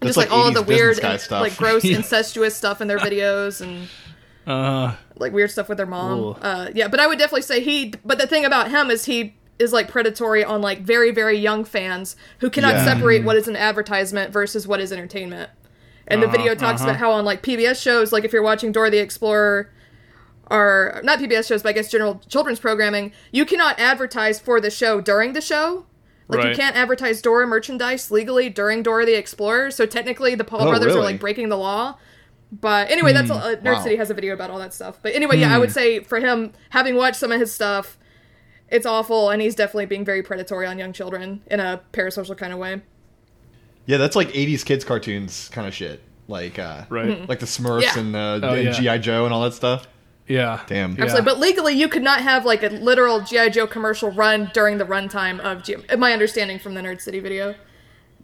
And 0.00 0.08
That's 0.08 0.16
just 0.16 0.18
like, 0.18 0.30
like 0.30 0.38
all 0.38 0.48
of 0.48 0.54
the 0.54 0.62
weird, 0.62 0.98
and, 0.98 1.30
like 1.30 1.56
gross, 1.56 1.84
Yeah. 1.86 1.96
incestuous 1.98 2.54
stuff 2.56 2.80
in 2.80 2.88
their 2.88 2.98
videos 2.98 3.60
and 3.60 3.88
Uh, 4.46 4.94
like 5.16 5.32
weird 5.32 5.50
stuff 5.50 5.68
with 5.68 5.78
their 5.78 5.86
mom. 5.86 6.36
Uh, 6.42 6.68
yeah, 6.74 6.88
but 6.88 6.98
I 7.00 7.06
would 7.06 7.18
definitely 7.18 7.42
say 7.42 7.60
he. 7.60 7.94
But 8.04 8.18
the 8.18 8.26
thing 8.26 8.44
about 8.44 8.70
him 8.70 8.90
is 8.90 9.04
he 9.04 9.34
is 9.58 9.72
like 9.72 9.88
predatory 9.88 10.42
on 10.44 10.60
like 10.60 10.80
very 10.80 11.10
very 11.12 11.38
young 11.38 11.64
fans 11.64 12.16
who 12.38 12.50
cannot 12.50 12.74
Yeah. 12.74 12.84
separate 12.84 13.22
what 13.22 13.36
is 13.36 13.46
an 13.46 13.54
advertisement 13.54 14.32
versus 14.32 14.66
what 14.66 14.80
is 14.80 14.90
entertainment. 14.92 15.50
And 16.08 16.20
the 16.20 16.26
Uh-huh, 16.26 16.36
video 16.36 16.54
talks 16.56 16.80
uh-huh. 16.80 16.90
about 16.90 16.98
how 17.00 17.12
on 17.12 17.24
like 17.24 17.42
PBS 17.42 17.80
shows, 17.80 18.12
like 18.12 18.24
if 18.24 18.32
you're 18.32 18.42
watching 18.42 18.72
Dora 18.72 18.90
the 18.90 18.98
Explorer, 18.98 19.70
or 20.50 21.00
not 21.04 21.18
PBS 21.20 21.46
shows, 21.46 21.62
but 21.62 21.70
I 21.70 21.72
guess 21.72 21.90
general 21.90 22.20
children's 22.28 22.58
programming, 22.58 23.12
you 23.30 23.44
cannot 23.46 23.78
advertise 23.78 24.38
for 24.40 24.60
the 24.60 24.70
show 24.70 25.00
during 25.00 25.32
the 25.32 25.40
show. 25.40 25.86
Like 26.28 26.48
you 26.48 26.54
can't 26.56 26.74
advertise 26.76 27.20
Dora 27.20 27.46
merchandise 27.46 28.10
legally 28.10 28.48
during 28.48 28.82
Dora 28.82 29.04
the 29.04 29.14
Explorer. 29.14 29.70
So 29.70 29.84
technically, 29.86 30.34
the 30.34 30.44
Paul 30.44 30.62
Oh, 30.62 30.70
brothers 30.70 30.96
are 30.96 31.02
like 31.02 31.20
breaking 31.20 31.50
the 31.50 31.58
law. 31.58 31.98
But 32.52 32.90
anyway, 32.90 33.14
that's 33.14 33.30
uh, 33.30 33.56
Nerd 33.62 33.64
wow. 33.64 33.82
City 33.82 33.96
has 33.96 34.10
a 34.10 34.14
video 34.14 34.34
about 34.34 34.50
all 34.50 34.58
that 34.58 34.74
stuff. 34.74 34.98
But 35.02 35.14
anyway, 35.14 35.38
yeah, 35.38 35.54
I 35.54 35.58
would 35.58 35.72
say 35.72 36.00
for 36.00 36.20
him, 36.20 36.52
having 36.70 36.96
watched 36.96 37.16
some 37.16 37.32
of 37.32 37.40
his 37.40 37.50
stuff, 37.50 37.98
it's 38.68 38.84
awful, 38.84 39.30
and 39.30 39.40
he's 39.40 39.54
definitely 39.54 39.86
being 39.86 40.04
very 40.04 40.22
predatory 40.22 40.66
on 40.66 40.78
young 40.78 40.92
children 40.92 41.40
in 41.50 41.60
a 41.60 41.80
parasocial 41.94 42.36
kind 42.36 42.52
of 42.52 42.58
way. 42.58 42.82
Yeah, 43.86 43.96
that's 43.96 44.14
like 44.14 44.28
'80s 44.32 44.64
kids 44.64 44.84
cartoons 44.84 45.48
kind 45.50 45.66
of 45.66 45.72
shit. 45.74 46.02
Like, 46.28 46.58
uh, 46.58 46.84
right. 46.88 47.28
like 47.28 47.40
the 47.40 47.46
Smurfs 47.46 47.82
Yeah. 47.82 47.98
and, 47.98 48.14
uh, 48.16 48.40
Oh, 48.42 48.54
and 48.54 48.64
yeah. 48.64 48.96
GI 48.96 49.02
Joe 49.02 49.24
and 49.24 49.34
all 49.34 49.42
that 49.42 49.54
stuff. 49.54 49.88
Yeah. 50.28 50.60
Damn. 50.66 50.94
Yeah. 50.94 51.02
Absolutely, 51.04 51.30
but 51.30 51.40
legally, 51.40 51.74
you 51.74 51.88
could 51.88 52.02
not 52.02 52.20
have 52.20 52.44
like 52.44 52.62
a 52.62 52.68
literal 52.68 53.20
GI 53.22 53.50
Joe 53.50 53.66
commercial 53.66 54.10
run 54.10 54.50
during 54.54 54.78
the 54.78 54.84
runtime 54.84 55.40
of 55.40 55.64
G- 55.64 55.76
my 55.98 56.12
understanding 56.12 56.58
from 56.58 56.74
the 56.74 56.80
Nerd 56.80 57.00
City 57.00 57.18
video. 57.18 57.54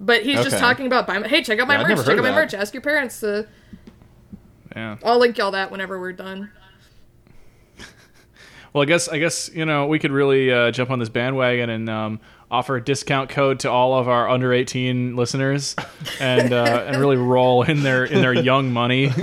But 0.00 0.22
he's 0.22 0.42
just 0.44 0.58
talking 0.58 0.86
about 0.86 1.08
buy 1.08 1.18
my, 1.18 1.26
hey, 1.26 1.42
check 1.42 1.58
out 1.58 1.66
my 1.66 1.74
Yeah, 1.74 1.88
merch, 1.88 2.06
check 2.06 2.16
out 2.16 2.22
my 2.22 2.28
of 2.28 2.34
merch. 2.36 2.54
Ask 2.54 2.72
your 2.72 2.82
parents 2.82 3.18
to. 3.20 3.48
Yeah. 4.76 4.96
I'll 5.04 5.18
link 5.18 5.38
y'all 5.38 5.50
that 5.52 5.70
whenever 5.70 5.98
we're 6.00 6.12
done. 6.12 6.50
Well, 8.74 8.82
I 8.82 8.84
guess 8.84 9.08
I 9.08 9.18
guess 9.18 9.50
you 9.54 9.64
know 9.64 9.86
we 9.86 9.98
could 9.98 10.12
really 10.12 10.52
uh, 10.52 10.70
jump 10.70 10.90
on 10.90 10.98
this 10.98 11.08
bandwagon 11.08 11.70
and 11.70 11.88
um, 11.88 12.20
offer 12.50 12.76
a 12.76 12.84
discount 12.84 13.30
code 13.30 13.60
to 13.60 13.70
all 13.70 13.98
of 13.98 14.08
our 14.08 14.28
under 14.28 14.52
eighteen 14.52 15.16
listeners, 15.16 15.74
and 16.20 16.52
uh, 16.52 16.84
and 16.86 16.98
really 16.98 17.16
roll 17.16 17.62
in 17.62 17.82
their 17.82 18.04
in 18.04 18.20
their 18.20 18.34
young 18.34 18.70
money. 18.70 19.10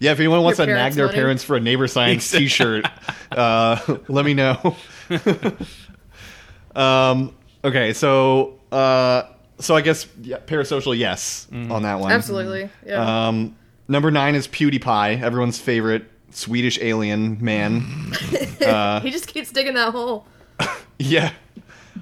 Yeah, 0.00 0.10
if 0.10 0.18
anyone 0.18 0.42
wants 0.42 0.58
Your 0.58 0.66
to 0.66 0.74
nag 0.74 0.94
their 0.94 1.06
money. 1.06 1.16
parents 1.16 1.44
for 1.44 1.54
a 1.54 1.60
neighbor 1.60 1.86
science 1.86 2.28
T-shirt, 2.28 2.84
uh, 3.30 3.78
let 4.08 4.24
me 4.24 4.34
know. 4.34 4.74
um, 6.74 7.32
okay, 7.62 7.92
so 7.92 8.58
uh, 8.72 9.22
so 9.62 9.76
I 9.76 9.80
guess 9.80 10.06
yeah, 10.20 10.38
parasocial, 10.38 10.96
yes, 10.96 11.46
on 11.52 11.82
that 11.82 12.00
one. 12.00 12.12
Absolutely, 12.12 12.68
yeah. 12.86 13.28
Um, 13.28 13.56
number 13.88 14.10
nine 14.10 14.34
is 14.34 14.48
PewDiePie, 14.48 15.22
everyone's 15.22 15.58
favorite 15.58 16.04
Swedish 16.30 16.78
alien 16.80 17.42
man. 17.42 18.12
uh, 18.66 19.00
he 19.00 19.10
just 19.10 19.26
keeps 19.26 19.52
digging 19.52 19.74
that 19.74 19.92
hole. 19.92 20.26
yeah. 20.98 21.32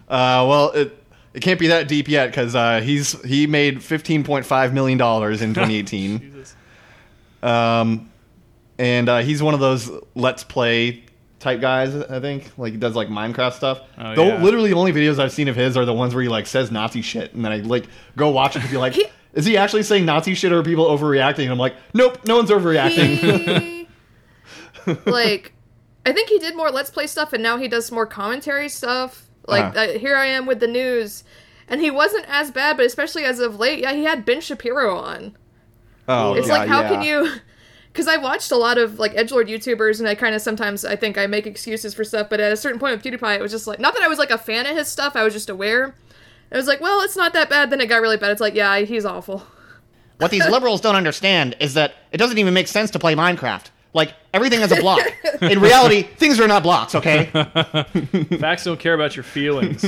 Uh, 0.09 0.47
well, 0.49 0.71
it 0.71 0.97
it 1.35 1.41
can't 1.41 1.61
be 1.61 1.69
that 1.69 1.89
deep 1.89 2.09
yet 2.09 2.31
because 2.31 2.55
uh, 2.55 2.81
he's 2.81 3.21
he 3.25 3.47
made 3.47 3.83
fifteen 3.83 4.25
point 4.25 4.47
five 4.47 4.73
million 4.73 4.99
dollars 4.99 5.43
in 5.43 5.51
2018. 5.55 6.21
Jesus. 6.21 6.57
Um, 7.43 8.11
and 8.79 9.09
uh, 9.09 9.19
he's 9.19 9.43
one 9.43 9.55
of 9.55 9.61
those 9.61 9.91
let's 10.15 10.45
play 10.45 11.05
type 11.41 11.61
guys. 11.61 11.95
I 11.97 12.21
think 12.21 12.51
like 12.57 12.73
he 12.73 12.79
does 12.79 12.95
like 12.95 13.09
Minecraft 13.09 13.53
stuff. 13.55 13.81
Oh, 13.99 14.15
the, 14.15 14.25
yeah. 14.25 14.43
Literally, 14.43 14.71
the 14.71 14.77
only 14.77 14.93
videos 14.93 15.19
I've 15.19 15.33
seen 15.33 15.49
of 15.49 15.57
his 15.57 15.77
are 15.77 15.85
the 15.85 15.93
ones 15.93 16.15
where 16.15 16.23
he 16.23 16.29
like 16.29 16.47
says 16.47 16.71
Nazi 16.71 17.03
shit, 17.03 17.35
and 17.35 17.45
then 17.45 17.51
I 17.53 17.57
like 17.57 17.87
go 18.17 18.31
watch 18.31 18.55
it 18.57 18.61
to 18.61 18.69
be 18.69 18.77
like, 18.77 18.93
He- 19.01 19.07
is 19.35 19.45
he 19.47 19.57
actually 19.57 19.83
saying 19.85 20.05
Nazi 20.05 20.35
shit 20.35 20.53
or 20.53 20.59
are 20.59 20.63
people 20.63 20.87
overreacting? 20.87 21.45
And 21.45 21.51
I'm 21.53 21.59
like, 21.59 21.75
nope, 21.95 22.19
no 22.27 22.37
one's 22.37 22.51
overreacting. 22.51 23.17
He, 23.17 23.89
like, 25.11 25.53
I 26.05 26.13
think 26.13 26.29
he 26.29 26.39
did 26.39 26.57
more 26.57 26.71
Let's 26.71 26.91
Play 26.91 27.07
stuff, 27.07 27.33
and 27.33 27.41
now 27.43 27.57
he 27.57 27.69
does 27.69 27.93
more 27.93 28.07
commentary 28.07 28.69
stuff. 28.69 29.29
Like, 29.47 29.77
Uh-huh. 29.77 29.93
uh, 29.95 29.99
here 29.99 30.17
I 30.17 30.27
am 30.27 30.47
with 30.47 30.59
the 30.61 30.67
news. 30.67 31.23
And 31.69 31.81
he 31.81 31.91
wasn't 31.93 32.25
as 32.29 32.51
bad, 32.51 32.77
but 32.77 32.87
especially 32.87 33.23
as 33.25 33.39
of 33.39 33.61
late, 33.61 33.79
yeah, 33.79 33.93
he 33.93 34.03
had 34.03 34.25
Ben 34.25 34.41
Shapiro 34.41 34.97
on. 34.99 35.37
oh, 36.09 36.35
It's 36.35 36.49
yeah, 36.49 36.55
like, 36.59 36.69
how 36.69 36.81
yeah. 36.83 36.89
can 36.89 37.03
you? 37.03 37.33
Because 37.93 38.07
I 38.07 38.17
watched 38.19 38.53
a 38.53 38.57
lot 38.57 38.79
of 38.79 38.99
like 38.99 39.15
edgelord 39.15 39.49
YouTubers, 39.49 39.99
and 39.99 40.09
I 40.09 40.15
kind 40.15 40.35
of 40.35 40.41
sometimes 40.41 40.85
I 40.85 40.95
think 40.97 41.19
I 41.19 41.27
make 41.27 41.47
excuses 41.47 41.93
for 41.95 42.05
stuff. 42.05 42.29
But 42.31 42.41
at 42.41 42.53
a 42.53 42.57
certain 42.57 42.79
point 42.79 42.95
with 42.95 43.05
PewDiePie, 43.05 43.37
it 43.37 43.43
was 43.43 43.51
just 43.51 43.67
like 43.67 43.81
not 43.81 43.95
that 43.95 44.03
I 44.03 44.09
was 44.09 44.19
like 44.19 44.31
a 44.31 44.39
fan 44.39 44.67
of 44.67 44.77
his 44.77 44.89
stuff. 44.89 45.17
I 45.17 45.25
was 45.25 45.33
just 45.33 45.51
aware. 45.51 45.95
It 46.51 46.57
was 46.57 46.67
like, 46.67 46.81
well, 46.81 47.01
it's 47.03 47.17
not 47.17 47.33
that 47.35 47.49
bad. 47.49 47.71
Then 47.71 47.81
it 47.81 47.87
got 47.87 48.01
really 48.01 48.17
bad. 48.17 48.31
It's 48.33 48.41
like, 48.41 48.55
yeah, 48.55 48.79
he's 48.81 49.05
awful. 49.05 49.47
What 50.19 50.31
these 50.31 50.49
liberals 50.51 50.81
don't 50.81 50.97
understand 50.97 51.57
is 51.61 51.75
that 51.75 51.95
it 52.13 52.19
doesn't 52.19 52.39
even 52.39 52.55
make 52.55 52.69
sense 52.69 52.91
to 52.93 52.99
play 52.99 53.15
Minecraft. 53.15 53.67
Like, 53.93 54.15
everything 54.33 54.61
is 54.61 54.71
a 54.71 54.77
block. 54.77 55.01
In 55.41 55.61
reality, 55.61 56.03
things 56.17 56.39
are 56.39 56.47
not 56.47 56.63
blocks, 56.63 56.95
okay? 56.95 57.25
Facts 58.39 58.65
don't 58.65 58.79
care 58.79 58.95
about 58.95 59.17
your 59.17 59.25
feelings. 59.25 59.83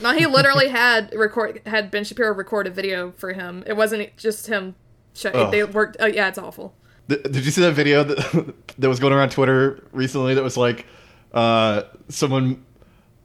No, 0.00 0.12
he 0.12 0.26
literally 0.26 0.68
had 0.68 1.12
record 1.12 1.60
had 1.66 1.90
Ben 1.90 2.04
Shapiro 2.04 2.32
record 2.34 2.68
a 2.68 2.70
video 2.70 3.10
for 3.12 3.32
him. 3.32 3.64
It 3.66 3.76
wasn't 3.76 4.16
just 4.16 4.46
him. 4.46 4.76
Sh- 5.14 5.26
Ugh. 5.34 5.50
they 5.50 5.64
worked. 5.64 5.96
Oh 5.98 6.06
yeah, 6.06 6.28
it's 6.28 6.38
awful. 6.38 6.74
Th- 7.08 7.22
Did 7.22 7.44
you 7.44 7.50
see 7.50 7.60
that 7.62 7.72
video 7.72 8.04
that, 8.04 8.54
that 8.78 8.88
was 8.88 9.00
going 9.00 9.12
around 9.12 9.30
Twitter 9.30 9.82
recently? 9.92 10.34
That 10.34 10.44
was 10.44 10.56
like 10.56 10.86
uh, 11.32 11.82
someone, 12.08 12.64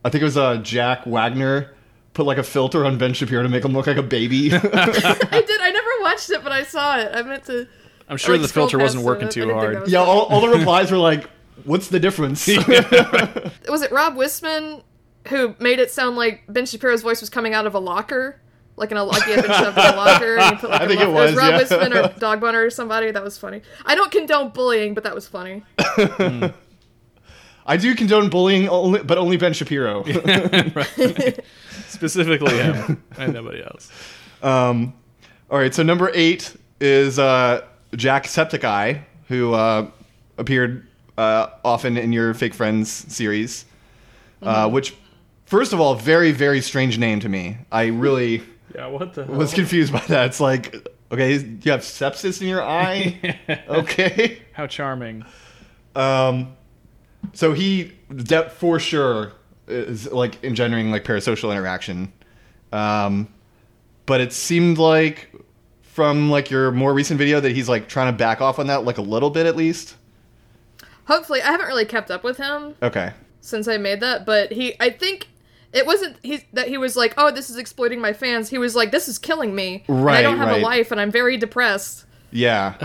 I 0.04 0.10
think 0.10 0.22
it 0.22 0.26
was 0.26 0.38
uh, 0.38 0.58
Jack 0.58 1.06
Wagner, 1.06 1.74
put 2.14 2.26
like 2.26 2.38
a 2.38 2.44
filter 2.44 2.86
on 2.86 2.98
Ben 2.98 3.14
Shapiro 3.14 3.44
to 3.44 3.50
make 3.50 3.64
him 3.64 3.74
look 3.74 3.88
like 3.88 3.98
a 3.98 4.04
baby. 4.04 4.52
I 4.54 4.58
did. 4.60 4.72
I 4.72 5.72
never 5.72 5.90
watched 6.02 6.30
it, 6.32 6.44
but 6.44 6.52
I 6.52 6.64
saw 6.64 7.00
it. 7.00 7.12
I 7.14 7.22
meant 7.22 7.46
to. 7.46 7.68
I'm 8.10 8.18
sure 8.18 8.36
like, 8.36 8.42
the 8.42 8.48
filter 8.48 8.78
wasn't 8.78 9.04
working 9.04 9.30
too 9.30 9.52
hard. 9.54 9.88
yeah, 9.88 10.00
all, 10.00 10.22
all 10.28 10.42
the 10.42 10.48
replies 10.58 10.92
were 10.92 10.98
like, 10.98 11.30
"What's 11.66 11.90
the 11.90 12.00
difference?" 12.00 12.48
was 12.48 13.82
it 13.82 13.92
Rob 13.92 14.16
Wisman 14.16 14.82
who 15.28 15.56
made 15.60 15.80
it 15.80 15.92
sound 15.92 16.16
like 16.16 16.44
Ben 16.48 16.66
Shapiro's 16.66 17.02
voice 17.02 17.20
was 17.20 17.30
coming 17.30 17.54
out 17.54 17.66
of 17.68 17.76
a 17.76 17.80
locker, 17.80 18.40
like 18.78 18.92
in 18.92 18.98
a 18.98 19.04
like 19.04 19.24
he 19.24 19.32
had 19.32 19.42
been 19.44 19.52
shoved 19.52 19.78
in 19.78 19.86
a 19.86 19.96
locker. 19.96 20.38
And 20.38 20.56
he 20.56 20.62
put, 20.62 20.70
like, 20.70 20.82
I 20.82 20.86
a 20.86 20.88
think 20.88 21.02
it 21.02 21.08
locker- 21.10 21.14
was, 21.26 21.36
Rob 21.36 21.50
yeah. 21.52 21.60
Wisman 21.62 22.16
or 22.16 22.20
Dog 22.20 22.40
Boner 22.40 22.64
or 22.64 22.70
somebody. 22.70 23.12
That 23.12 23.24
was 23.24 23.38
funny. 23.38 23.62
I 23.86 23.96
don't 23.96 24.12
condone 24.12 24.50
bullying, 24.50 24.94
but 24.94 25.04
that 25.04 25.14
was 25.16 25.28
funny. 25.28 25.64
I 27.70 27.76
do 27.76 27.94
condone 27.96 28.30
bullying, 28.30 28.70
only, 28.70 29.04
but 29.04 29.18
only 29.18 29.36
Ben 29.36 29.52
Shapiro. 29.52 30.04
Specifically 31.88 32.56
him 32.56 33.04
and 33.18 33.34
nobody 33.34 33.62
else. 33.62 33.92
Um, 34.42 34.94
all 35.50 35.58
right, 35.60 35.74
so 35.74 35.84
number 35.84 36.10
eight 36.14 36.56
is 36.80 37.20
uh, 37.20 37.66
Jacksepticeye, 37.94 39.02
who 39.28 39.54
uh, 39.54 39.90
appeared 40.38 40.88
uh, 41.18 41.48
often 41.66 41.98
in 41.98 42.14
your 42.14 42.34
Fake 42.34 42.54
Friends 42.54 42.90
series, 42.92 43.66
uh, 44.42 44.70
which, 44.70 44.96
first 45.46 45.74
of 45.74 45.80
all, 45.82 45.96
very, 45.96 46.32
very 46.32 46.62
strange 46.62 46.98
name 46.98 47.20
to 47.20 47.28
me. 47.30 47.58
I 47.72 47.88
really 47.88 48.44
Yeah, 48.76 48.88
what 48.88 49.14
the 49.14 49.26
hell? 49.26 49.36
was 49.36 49.54
confused 49.54 49.94
by 49.94 50.00
that. 50.08 50.28
It's 50.28 50.40
like, 50.40 50.76
okay, 51.12 51.36
you 51.38 51.72
have 51.72 51.82
sepsis 51.82 52.42
in 52.42 52.48
your 52.48 52.64
eye? 52.64 53.40
okay. 53.70 54.42
How 54.54 54.68
charming. 54.68 55.26
Um, 55.96 56.56
so 57.34 57.54
he, 57.54 57.94
de- 58.16 58.50
for 58.50 58.80
sure, 58.80 59.34
is 59.68 60.12
like 60.12 60.44
engendering 60.44 60.92
like 60.92 61.04
parasocial 61.04 61.52
interaction. 61.52 62.12
Um, 62.72 63.28
but 64.06 64.22
it 64.22 64.34
seemed 64.34 64.78
like 64.78 65.32
from 65.82 66.30
like 66.30 66.52
your 66.52 66.72
more 66.72 66.94
recent 66.94 67.18
video 67.18 67.40
that 67.40 67.52
he's 67.54 67.68
like 67.68 67.88
trying 67.90 68.12
to 68.14 68.18
back 68.18 68.40
off 68.42 68.60
on 68.60 68.68
that 68.68 68.84
like 68.86 68.98
a 68.98 69.02
little 69.02 69.30
bit 69.30 69.46
at 69.46 69.56
least. 69.56 69.96
Hopefully, 71.06 71.42
I 71.42 71.48
haven't 71.52 71.68
really 71.68 71.86
kept 71.86 72.12
up 72.12 72.24
with 72.24 72.38
him 72.38 72.76
Okay. 72.84 73.14
since 73.42 73.68
I 73.68 73.78
made 73.78 74.02
that, 74.02 74.26
but 74.26 74.52
he, 74.52 74.76
I 74.80 74.90
think 74.90 75.30
it 75.78 75.86
wasn't 75.86 76.18
he 76.24 76.44
that 76.54 76.68
he 76.68 76.78
was 76.78 76.96
like, 76.96 77.14
"Oh, 77.18 77.32
this 77.32 77.50
is 77.50 77.58
exploiting 77.58 78.02
my 78.02 78.14
fans." 78.14 78.50
He 78.50 78.58
was 78.58 78.76
like, 78.76 78.92
"This 78.92 79.08
is 79.08 79.20
killing 79.20 79.56
me. 79.56 79.84
and 79.88 80.10
I 80.10 80.22
don't 80.22 80.38
have 80.38 80.50
right. 80.50 80.62
a 80.62 80.66
life, 80.66 80.92
and 80.92 81.00
I'm 81.00 81.12
very 81.12 81.38
depressed." 81.38 82.06
Yeah. 82.32 82.76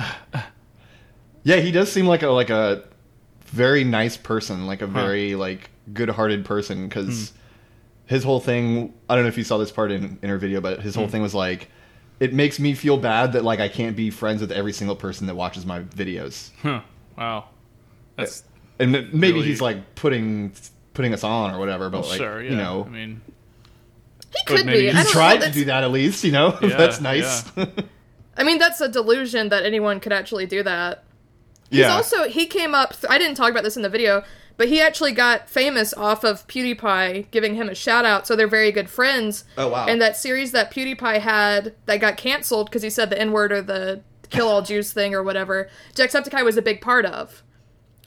yeah, 1.42 1.56
he 1.56 1.72
does 1.72 1.90
seem 1.90 2.06
like 2.06 2.22
a 2.22 2.28
like 2.28 2.50
a 2.50 2.84
very 3.46 3.84
nice 3.84 4.16
person, 4.16 4.66
like 4.66 4.82
a 4.82 4.86
very 4.86 5.34
like 5.34 5.70
good-hearted 5.92 6.44
person 6.44 6.88
cuz 6.88 7.30
hmm. 7.30 7.36
his 8.06 8.24
whole 8.24 8.40
thing, 8.40 8.94
I 9.08 9.14
don't 9.14 9.24
know 9.24 9.28
if 9.28 9.38
you 9.38 9.44
saw 9.44 9.58
this 9.58 9.72
part 9.72 9.90
in 9.90 10.18
in 10.22 10.28
her 10.28 10.38
video, 10.38 10.60
but 10.60 10.80
his 10.80 10.94
whole 10.94 11.06
hmm. 11.06 11.12
thing 11.12 11.22
was 11.22 11.34
like 11.34 11.68
it 12.20 12.32
makes 12.32 12.60
me 12.60 12.74
feel 12.74 12.98
bad 12.98 13.32
that 13.32 13.42
like 13.44 13.58
I 13.58 13.68
can't 13.68 13.96
be 13.96 14.10
friends 14.10 14.40
with 14.40 14.52
every 14.52 14.72
single 14.72 14.94
person 14.94 15.26
that 15.26 15.34
watches 15.34 15.66
my 15.66 15.80
videos. 15.80 16.50
Huh. 16.62 16.82
Wow. 17.18 17.46
That's 18.16 18.44
And 18.78 18.92
maybe 18.92 19.34
Really- 19.34 19.48
he's 19.48 19.60
like 19.60 19.94
putting 19.94 20.52
putting 20.94 21.12
us 21.14 21.24
on 21.24 21.54
or 21.54 21.58
whatever, 21.58 21.88
but 21.90 22.02
well, 22.02 22.10
like 22.10 22.18
sure. 22.18 22.42
Yeah. 22.42 22.50
you 22.50 22.56
know, 22.56 22.84
I 22.86 22.90
mean, 22.90 23.20
He 24.34 24.44
could 24.46 24.66
maybe 24.66 24.78
be. 24.78 24.84
he 24.84 24.88
I 24.90 24.98
he 24.98 25.02
don't 25.04 25.12
tried 25.12 25.40
know. 25.40 25.46
to 25.46 25.52
do 25.52 25.64
that 25.66 25.84
at 25.84 25.90
least, 25.90 26.24
you 26.24 26.32
know. 26.32 26.58
Yeah, 26.62 26.76
That's 26.76 27.00
nice. 27.00 27.44
I 28.36 28.44
mean, 28.44 28.58
that's 28.58 28.80
a 28.80 28.88
delusion 28.88 29.50
that 29.50 29.64
anyone 29.64 30.00
could 30.00 30.12
actually 30.12 30.46
do 30.46 30.62
that. 30.62 31.04
He's 31.70 31.80
yeah. 31.80 31.92
also 31.94 32.28
he 32.28 32.46
came 32.46 32.74
up. 32.74 32.98
Th- 32.98 33.10
I 33.10 33.18
didn't 33.18 33.36
talk 33.36 33.50
about 33.50 33.62
this 33.64 33.76
in 33.76 33.82
the 33.82 33.88
video, 33.90 34.22
but 34.56 34.68
he 34.68 34.80
actually 34.80 35.12
got 35.12 35.48
famous 35.48 35.92
off 35.94 36.24
of 36.24 36.46
PewDiePie 36.48 37.30
giving 37.30 37.54
him 37.54 37.68
a 37.68 37.74
shout 37.74 38.04
out. 38.04 38.26
So 38.26 38.36
they're 38.36 38.46
very 38.48 38.72
good 38.72 38.88
friends. 38.90 39.44
Oh, 39.58 39.68
wow. 39.68 39.86
And 39.86 40.00
that 40.00 40.16
series 40.16 40.52
that 40.52 40.70
PewDiePie 40.70 41.20
had 41.20 41.74
that 41.86 41.98
got 42.00 42.16
canceled 42.16 42.68
because 42.70 42.82
he 42.82 42.90
said 42.90 43.10
the 43.10 43.18
N 43.20 43.32
word 43.32 43.52
or 43.52 43.62
the 43.62 44.02
kill 44.30 44.48
all 44.48 44.62
Jews 44.62 44.92
thing 44.92 45.14
or 45.14 45.22
whatever, 45.22 45.68
Jacksepticeye 45.94 46.44
was 46.44 46.56
a 46.56 46.62
big 46.62 46.80
part 46.80 47.04
of. 47.04 47.42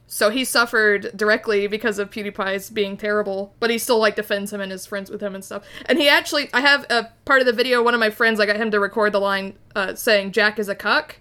So 0.07 0.29
he 0.29 0.45
suffered 0.45 1.11
directly 1.15 1.67
because 1.67 1.97
of 1.97 2.11
PewDiePie's 2.11 2.69
being 2.69 2.95
terrible, 2.95 3.55
but 3.59 3.69
he 3.69 3.77
still 3.77 3.97
like 3.97 4.15
defends 4.15 4.53
him 4.53 4.61
and 4.61 4.71
is 4.71 4.85
friends 4.85 5.09
with 5.09 5.21
him 5.21 5.33
and 5.33 5.43
stuff. 5.43 5.63
And 5.87 5.97
he 5.97 6.07
actually, 6.07 6.49
I 6.53 6.61
have 6.61 6.85
a 6.89 7.11
part 7.25 7.39
of 7.39 7.47
the 7.47 7.53
video. 7.53 7.83
One 7.83 7.93
of 7.95 7.99
my 7.99 8.11
friends, 8.11 8.39
I 8.39 8.45
got 8.45 8.57
him 8.57 8.69
to 8.71 8.79
record 8.79 9.13
the 9.13 9.19
line 9.19 9.55
uh, 9.75 9.95
saying 9.95 10.31
"Jack 10.31 10.59
is 10.59 10.69
a 10.69 10.75
cuck" 10.75 11.17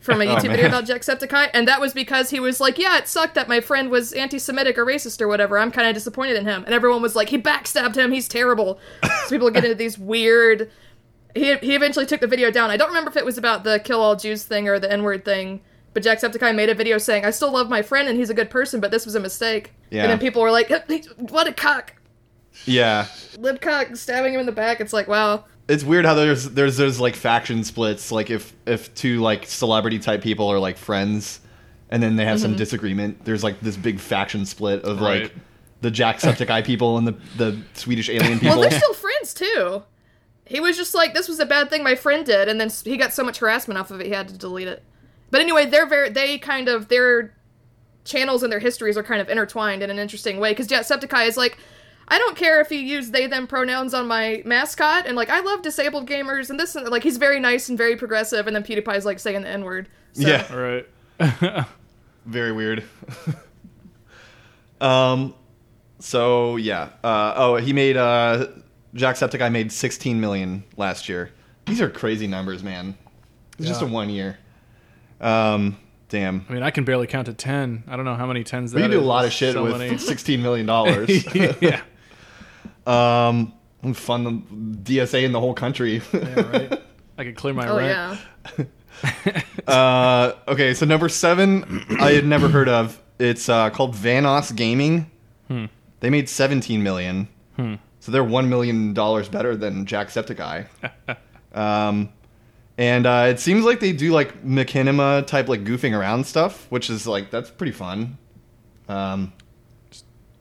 from 0.00 0.20
a 0.20 0.24
YouTube 0.26 0.44
man. 0.44 0.50
video 0.52 0.66
about 0.66 0.84
Jacksepticeye, 0.84 1.50
and 1.54 1.66
that 1.68 1.80
was 1.80 1.94
because 1.94 2.28
he 2.28 2.38
was 2.38 2.60
like, 2.60 2.76
"Yeah, 2.78 2.98
it 2.98 3.08
sucked 3.08 3.34
that 3.34 3.48
my 3.48 3.60
friend 3.60 3.90
was 3.90 4.12
anti-Semitic 4.12 4.76
or 4.76 4.84
racist 4.84 5.22
or 5.22 5.28
whatever. 5.28 5.58
I'm 5.58 5.70
kind 5.70 5.88
of 5.88 5.94
disappointed 5.94 6.36
in 6.36 6.44
him." 6.44 6.64
And 6.64 6.74
everyone 6.74 7.00
was 7.00 7.16
like, 7.16 7.30
"He 7.30 7.38
backstabbed 7.38 7.96
him. 7.96 8.12
He's 8.12 8.28
terrible." 8.28 8.78
so 9.02 9.30
people 9.30 9.50
get 9.50 9.64
into 9.64 9.74
these 9.74 9.98
weird. 9.98 10.70
He 11.34 11.56
he 11.56 11.74
eventually 11.74 12.06
took 12.06 12.20
the 12.20 12.26
video 12.26 12.50
down. 12.50 12.70
I 12.70 12.76
don't 12.76 12.88
remember 12.88 13.10
if 13.10 13.16
it 13.16 13.24
was 13.24 13.38
about 13.38 13.64
the 13.64 13.80
kill 13.80 14.02
all 14.02 14.16
Jews 14.16 14.44
thing 14.44 14.68
or 14.68 14.78
the 14.78 14.92
N 14.92 15.02
word 15.02 15.24
thing. 15.24 15.62
But 15.96 16.02
Jacksepticeye 16.02 16.54
made 16.54 16.68
a 16.68 16.74
video 16.74 16.98
saying, 16.98 17.24
"I 17.24 17.30
still 17.30 17.50
love 17.50 17.70
my 17.70 17.80
friend 17.80 18.06
and 18.06 18.18
he's 18.18 18.28
a 18.28 18.34
good 18.34 18.50
person, 18.50 18.80
but 18.80 18.90
this 18.90 19.06
was 19.06 19.14
a 19.14 19.20
mistake." 19.20 19.72
Yeah. 19.90 20.02
And 20.02 20.10
then 20.10 20.18
people 20.18 20.42
were 20.42 20.50
like, 20.50 20.68
"What 21.16 21.46
a 21.46 21.54
cuck, 21.54 21.94
yeah. 22.66 23.06
lib 23.38 23.62
cuck, 23.62 23.96
stabbing 23.96 24.34
him 24.34 24.40
in 24.40 24.44
the 24.44 24.52
back." 24.52 24.82
It's 24.82 24.92
like, 24.92 25.08
wow. 25.08 25.46
it's 25.68 25.84
weird 25.84 26.04
how 26.04 26.12
there's 26.12 26.50
there's 26.50 26.76
those 26.76 27.00
like 27.00 27.16
faction 27.16 27.64
splits 27.64 28.12
like 28.12 28.28
if 28.28 28.52
if 28.66 28.94
two 28.94 29.22
like 29.22 29.46
celebrity 29.46 29.98
type 29.98 30.20
people 30.20 30.52
are 30.52 30.58
like 30.58 30.76
friends 30.76 31.40
and 31.88 32.02
then 32.02 32.16
they 32.16 32.26
have 32.26 32.40
some 32.40 32.50
mm-hmm. 32.50 32.58
disagreement 32.58 33.24
there's 33.24 33.42
like 33.42 33.58
this 33.60 33.78
big 33.78 33.98
faction 33.98 34.44
split 34.44 34.82
of 34.82 35.00
Right. 35.00 35.22
like 35.22 35.34
the 35.80 35.90
jacksepticeye 35.90 36.62
people 36.72 36.98
and 36.98 37.08
the 37.08 37.16
the 37.38 37.58
swedish 37.72 38.10
alien 38.10 38.38
people 38.38 38.58
Well, 38.58 38.68
they're 38.68 38.78
still 38.78 38.92
friends 38.92 39.32
too. 39.32 39.82
He 40.44 40.60
was 40.60 40.76
just 40.76 40.94
like, 40.94 41.14
"This 41.14 41.26
was 41.26 41.40
a 41.40 41.46
bad 41.46 41.70
thing 41.70 41.82
my 41.82 41.94
friend 41.94 42.26
did," 42.26 42.50
and 42.50 42.60
then 42.60 42.68
he 42.84 42.98
got 42.98 43.14
so 43.14 43.24
much 43.24 43.38
harassment 43.38 43.78
off 43.80 43.90
of 43.90 43.98
it, 44.02 44.06
he 44.06 44.12
had 44.12 44.28
to 44.28 44.36
delete 44.36 44.68
it. 44.68 44.84
But 45.36 45.42
anyway, 45.42 45.66
they're 45.66 45.84
very 45.84 46.08
they 46.08 46.38
kind 46.38 46.66
of 46.66 46.88
their 46.88 47.34
channels 48.06 48.42
and 48.42 48.50
their 48.50 48.58
histories 48.58 48.96
are 48.96 49.02
kind 49.02 49.20
of 49.20 49.28
intertwined 49.28 49.82
in 49.82 49.90
an 49.90 49.98
interesting 49.98 50.40
way 50.40 50.52
because 50.52 50.66
Jacksepticeye 50.66 51.28
is 51.28 51.36
like. 51.36 51.58
I 52.08 52.16
don't 52.18 52.38
care 52.38 52.60
if 52.62 52.70
you 52.70 52.78
use 52.78 53.10
they 53.10 53.26
them 53.26 53.46
pronouns 53.46 53.92
on 53.92 54.06
my 54.06 54.40
mascot, 54.46 55.06
and 55.06 55.14
like 55.14 55.28
I 55.28 55.40
love 55.40 55.60
disabled 55.60 56.08
gamers 56.08 56.48
and 56.48 56.58
this 56.58 56.74
and 56.74 56.88
like 56.88 57.02
he's 57.02 57.18
very 57.18 57.38
nice 57.38 57.68
and 57.68 57.76
very 57.76 57.96
progressive, 57.96 58.46
and 58.46 58.56
then 58.56 58.62
PewDiePie's 58.62 59.04
like 59.04 59.18
saying 59.18 59.42
the 59.42 59.48
N 59.48 59.62
word. 59.62 59.88
So, 60.14 60.26
yeah 60.26 60.54
Right. 60.54 60.86
very 62.24 62.52
weird 62.52 62.82
um 64.80 65.34
so 65.98 66.56
yeah 66.56 66.88
uh 67.04 67.34
oh 67.36 67.56
he 67.56 67.74
made 67.74 67.98
uh 67.98 68.46
jacksepticeye 68.94 69.52
made 69.52 69.70
16 69.70 70.18
million 70.18 70.64
last 70.76 71.08
year 71.08 71.30
these 71.66 71.80
are 71.80 71.90
crazy 71.90 72.26
numbers 72.26 72.62
man 72.62 72.96
it's 73.58 73.68
just 73.68 73.82
a 73.82 73.86
one 73.86 74.08
year 74.08 74.38
um 75.20 75.76
damn 76.08 76.44
I 76.48 76.52
mean, 76.52 76.62
I 76.62 76.70
can 76.70 76.84
barely 76.84 77.06
count 77.06 77.26
to 77.26 77.34
ten. 77.34 77.82
I 77.88 77.96
don't 77.96 78.04
know 78.04 78.14
how 78.14 78.26
many 78.26 78.44
tens 78.44 78.72
that 78.72 78.82
we 78.82 78.88
do 78.88 79.00
a 79.00 79.02
lot 79.02 79.24
of 79.24 79.32
shit 79.32 79.54
So 79.54 79.64
with 79.64 79.78
many. 79.78 79.98
16 79.98 80.40
million 80.42 80.66
dollars 80.66 81.08
yeah. 81.60 81.82
Um, 82.86 83.52
fund 83.94 84.26
the 84.84 84.94
DSA 84.98 85.24
in 85.24 85.32
the 85.32 85.40
whole 85.40 85.54
country. 85.54 86.00
yeah. 86.12 86.40
Right. 86.40 86.82
I 87.18 87.24
could 87.24 87.34
clear 87.34 87.52
my 87.54 87.66
Oh 87.68 87.76
rent. 87.78 88.20
yeah. 88.56 88.64
uh, 89.66 90.32
okay, 90.48 90.72
so 90.74 90.86
number 90.86 91.08
seven, 91.08 91.84
I 92.00 92.12
had 92.12 92.24
never 92.24 92.48
heard 92.48 92.68
of. 92.68 93.00
It's 93.18 93.48
uh, 93.48 93.70
called 93.70 93.94
Vanoss 93.94 94.54
Gaming. 94.54 95.10
Hmm. 95.48 95.64
They 96.00 96.10
made 96.10 96.28
17 96.28 96.82
million, 96.82 97.28
Hmm. 97.56 97.74
so 98.00 98.12
they're 98.12 98.22
one 98.22 98.48
million 98.48 98.94
dollars 98.94 99.28
better 99.28 99.56
than 99.56 99.86
Jacksepticeye. 99.86 100.66
um, 101.54 102.10
and 102.78 103.06
uh, 103.06 103.26
it 103.28 103.40
seems 103.40 103.64
like 103.64 103.80
they 103.80 103.92
do 103.92 104.12
like 104.12 104.44
machinima 104.44 105.26
type 105.26 105.48
like 105.48 105.64
goofing 105.64 105.96
around 105.98 106.24
stuff, 106.26 106.66
which 106.70 106.90
is 106.90 107.06
like 107.06 107.30
that's 107.30 107.50
pretty 107.50 107.72
fun. 107.72 108.18
Um, 108.88 109.32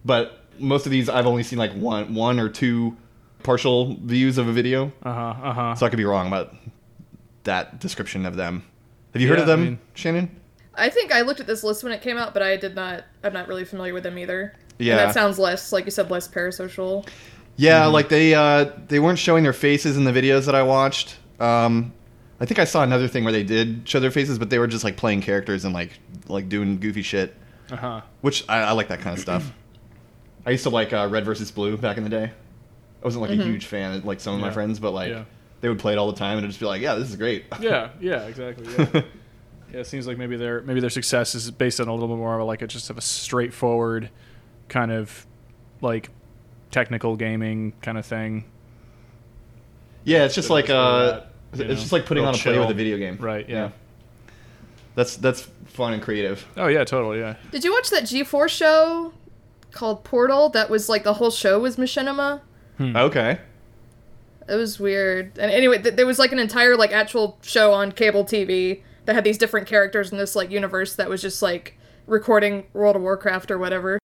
but 0.04 0.40
most 0.60 0.86
of 0.86 0.92
these 0.92 1.10
I've 1.10 1.26
only 1.28 1.44
seen 1.44 1.60
like 1.60 1.74
one 1.74 2.14
one 2.14 2.40
or 2.40 2.50
two 2.50 2.96
partial 3.44 3.96
views 3.96 4.38
of 4.38 4.48
a 4.48 4.52
video. 4.52 4.92
Uh 5.04 5.14
huh. 5.14 5.36
Uh 5.44 5.54
huh. 5.54 5.76
So 5.76 5.86
I 5.86 5.90
could 5.90 5.98
be 5.98 6.06
wrong 6.06 6.28
about 6.28 6.54
that 7.44 7.80
description 7.80 8.26
of 8.26 8.36
them. 8.36 8.64
Have 9.14 9.22
you 9.22 9.28
heard 9.28 9.38
Yeah, 9.38 9.42
of 9.44 9.48
them, 9.48 9.60
I 9.60 9.64
mean- 9.64 9.80
Shannon? 9.94 10.40
I 10.78 10.90
think 10.90 11.14
I 11.14 11.22
looked 11.22 11.40
at 11.40 11.48
this 11.48 11.64
list 11.64 11.86
when 11.86 11.94
it 11.94 12.02
came 12.02 12.18
out, 12.18 12.34
but 12.34 12.44
I 12.44 12.58
did 12.58 12.76
not. 12.76 13.06
I'm 13.24 13.32
not 13.32 13.48
really 13.48 13.64
familiar 13.64 13.94
with 13.94 14.04
them 14.04 14.18
either. 14.18 14.54
Yeah. 14.78 14.94
And 14.98 15.00
that 15.08 15.14
sounds 15.14 15.40
less, 15.40 15.72
like 15.72 15.86
you 15.86 15.92
said, 15.92 16.12
less 16.12 16.28
parasocial. 16.28 17.08
Yeah, 17.56 17.86
like 17.86 18.10
they 18.10 18.34
uh, 18.36 18.72
they 18.90 19.00
weren't 19.00 19.18
showing 19.20 19.44
their 19.44 19.54
faces 19.54 19.96
in 19.96 20.04
the 20.04 20.12
videos 20.12 20.46
that 20.48 20.56
I 20.56 20.64
watched. 20.64 21.16
Um, 21.40 21.94
I 22.40 22.46
think 22.46 22.60
I 22.60 22.66
saw 22.66 22.84
another 22.84 23.08
thing 23.08 23.24
where 23.24 23.32
they 23.34 23.44
did 23.44 23.88
show 23.88 24.00
their 24.00 24.12
faces, 24.12 24.38
but 24.40 24.50
they 24.50 24.60
were 24.60 24.68
just 24.68 24.84
like 24.84 24.98
playing 24.98 25.22
characters 25.22 25.64
and 25.66 25.74
like 25.74 25.92
like 26.28 26.50
doing 26.50 26.80
goofy 26.80 27.02
shit, 27.02 27.34
Uh 27.72 27.76
huh. 27.78 28.02
which 28.22 28.44
I, 28.50 28.60
I 28.60 28.72
like 28.74 28.90
that 28.90 29.00
kind 29.00 29.16
of 29.16 29.22
stuff. 29.22 29.52
I 30.46 30.52
used 30.52 30.64
to 30.64 30.70
like 30.70 30.92
uh, 30.94 31.08
Red 31.10 31.24
versus 31.26 31.50
Blue 31.52 31.78
back 31.78 31.98
in 31.98 32.04
the 32.04 32.10
day. 32.10 32.26
I 32.26 33.06
wasn't 33.06 33.22
like 33.22 33.32
a 33.32 33.42
huge 33.44 33.66
fan 33.68 34.02
like 34.04 34.20
some 34.20 34.36
of 34.36 34.42
my 34.42 34.50
friends, 34.52 34.80
but 34.80 34.92
like 34.92 35.10
Yeah. 35.10 35.24
they 35.62 35.70
would 35.70 35.80
play 35.80 35.94
it 35.94 35.98
all 35.98 36.12
the 36.12 36.18
time 36.18 36.38
and 36.38 36.40
it'd 36.40 36.50
just 36.52 36.60
be 36.60 36.66
like, 36.66 36.82
yeah, 36.82 36.96
this 36.96 37.10
is 37.10 37.16
great. 37.16 37.46
Yeah. 37.62 37.90
Yeah. 38.02 38.24
Exactly. 38.26 38.66
Yeah. 38.78 38.88
yeah. 39.72 39.80
It 39.80 39.88
seems 39.88 40.06
like 40.08 40.18
maybe 40.18 40.36
their 40.38 40.62
maybe 40.62 40.80
their 40.82 40.90
success 40.90 41.36
is 41.36 41.50
based 41.52 41.80
on 41.80 41.88
a 41.88 41.94
little 41.94 42.08
bit 42.10 42.18
more 42.18 42.36
of 42.36 42.42
a, 42.42 42.44
like 42.44 42.62
a 42.62 42.68
just 42.68 42.90
of 42.90 42.98
a 42.98 43.02
straightforward 43.02 44.10
kind 44.70 44.92
of 44.92 45.26
like 45.82 46.10
technical 46.72 47.16
gaming 47.16 47.74
kind 47.82 47.98
of 47.98 48.06
thing. 48.06 48.46
yeah, 50.04 50.26
it's 50.26 50.36
just 50.36 50.50
like 50.50 50.66
Just 50.66 50.76
uh, 50.76 51.06
that, 51.12 51.22
you 51.24 51.28
it's 51.60 51.70
know, 51.70 51.76
just 51.76 51.92
like 51.92 52.06
putting 52.06 52.24
real 52.24 52.30
on 52.30 52.36
a 52.36 52.38
play 52.38 52.58
with 52.58 52.70
a 52.70 52.74
video 52.74 52.98
game. 52.98 53.18
Right. 53.18 53.48
Yeah. 53.48 53.72
That's 54.96 55.18
that's 55.18 55.42
fun 55.66 55.94
and 55.94 56.02
creative. 56.02 56.46
Oh 56.58 56.68
yeah. 56.68 56.84
Totally. 56.84 57.20
Yeah. 57.20 57.36
Did 57.52 57.64
you 57.64 57.72
watch 57.72 57.90
that 57.90 58.04
G4 58.04 58.50
show 58.50 59.14
called 59.72 60.04
Portal? 60.04 60.50
That 60.50 60.70
was 60.70 60.90
like 60.90 61.04
the 61.04 61.16
whole 61.16 61.32
show 61.32 61.60
was 61.60 61.76
machinima. 61.76 62.42
Hmm. 62.78 62.96
Okay. 62.96 63.40
It 64.48 64.56
was 64.56 64.80
weird. 64.80 65.38
And 65.40 65.52
anyway, 65.52 65.82
th- 65.82 65.96
there 65.96 66.06
was 66.06 66.20
like 66.20 66.32
an 66.32 66.40
entire 66.40 66.76
like 66.76 66.92
actual 66.92 67.40
show 67.42 67.74
on 67.74 67.92
cable 67.92 68.24
TV 68.24 68.84
that 69.06 69.16
had 69.16 69.24
these 69.24 69.38
different 69.38 69.68
characters 69.68 70.12
in 70.12 70.18
this 70.18 70.36
like 70.36 70.52
universe 70.52 70.96
that 70.96 71.10
was 71.10 71.22
just 71.22 71.42
like 71.42 71.78
recording 72.08 72.66
World 72.74 72.96
of 72.96 73.02
Warcraft 73.02 73.52
or 73.52 73.58
whatever. 73.58 74.00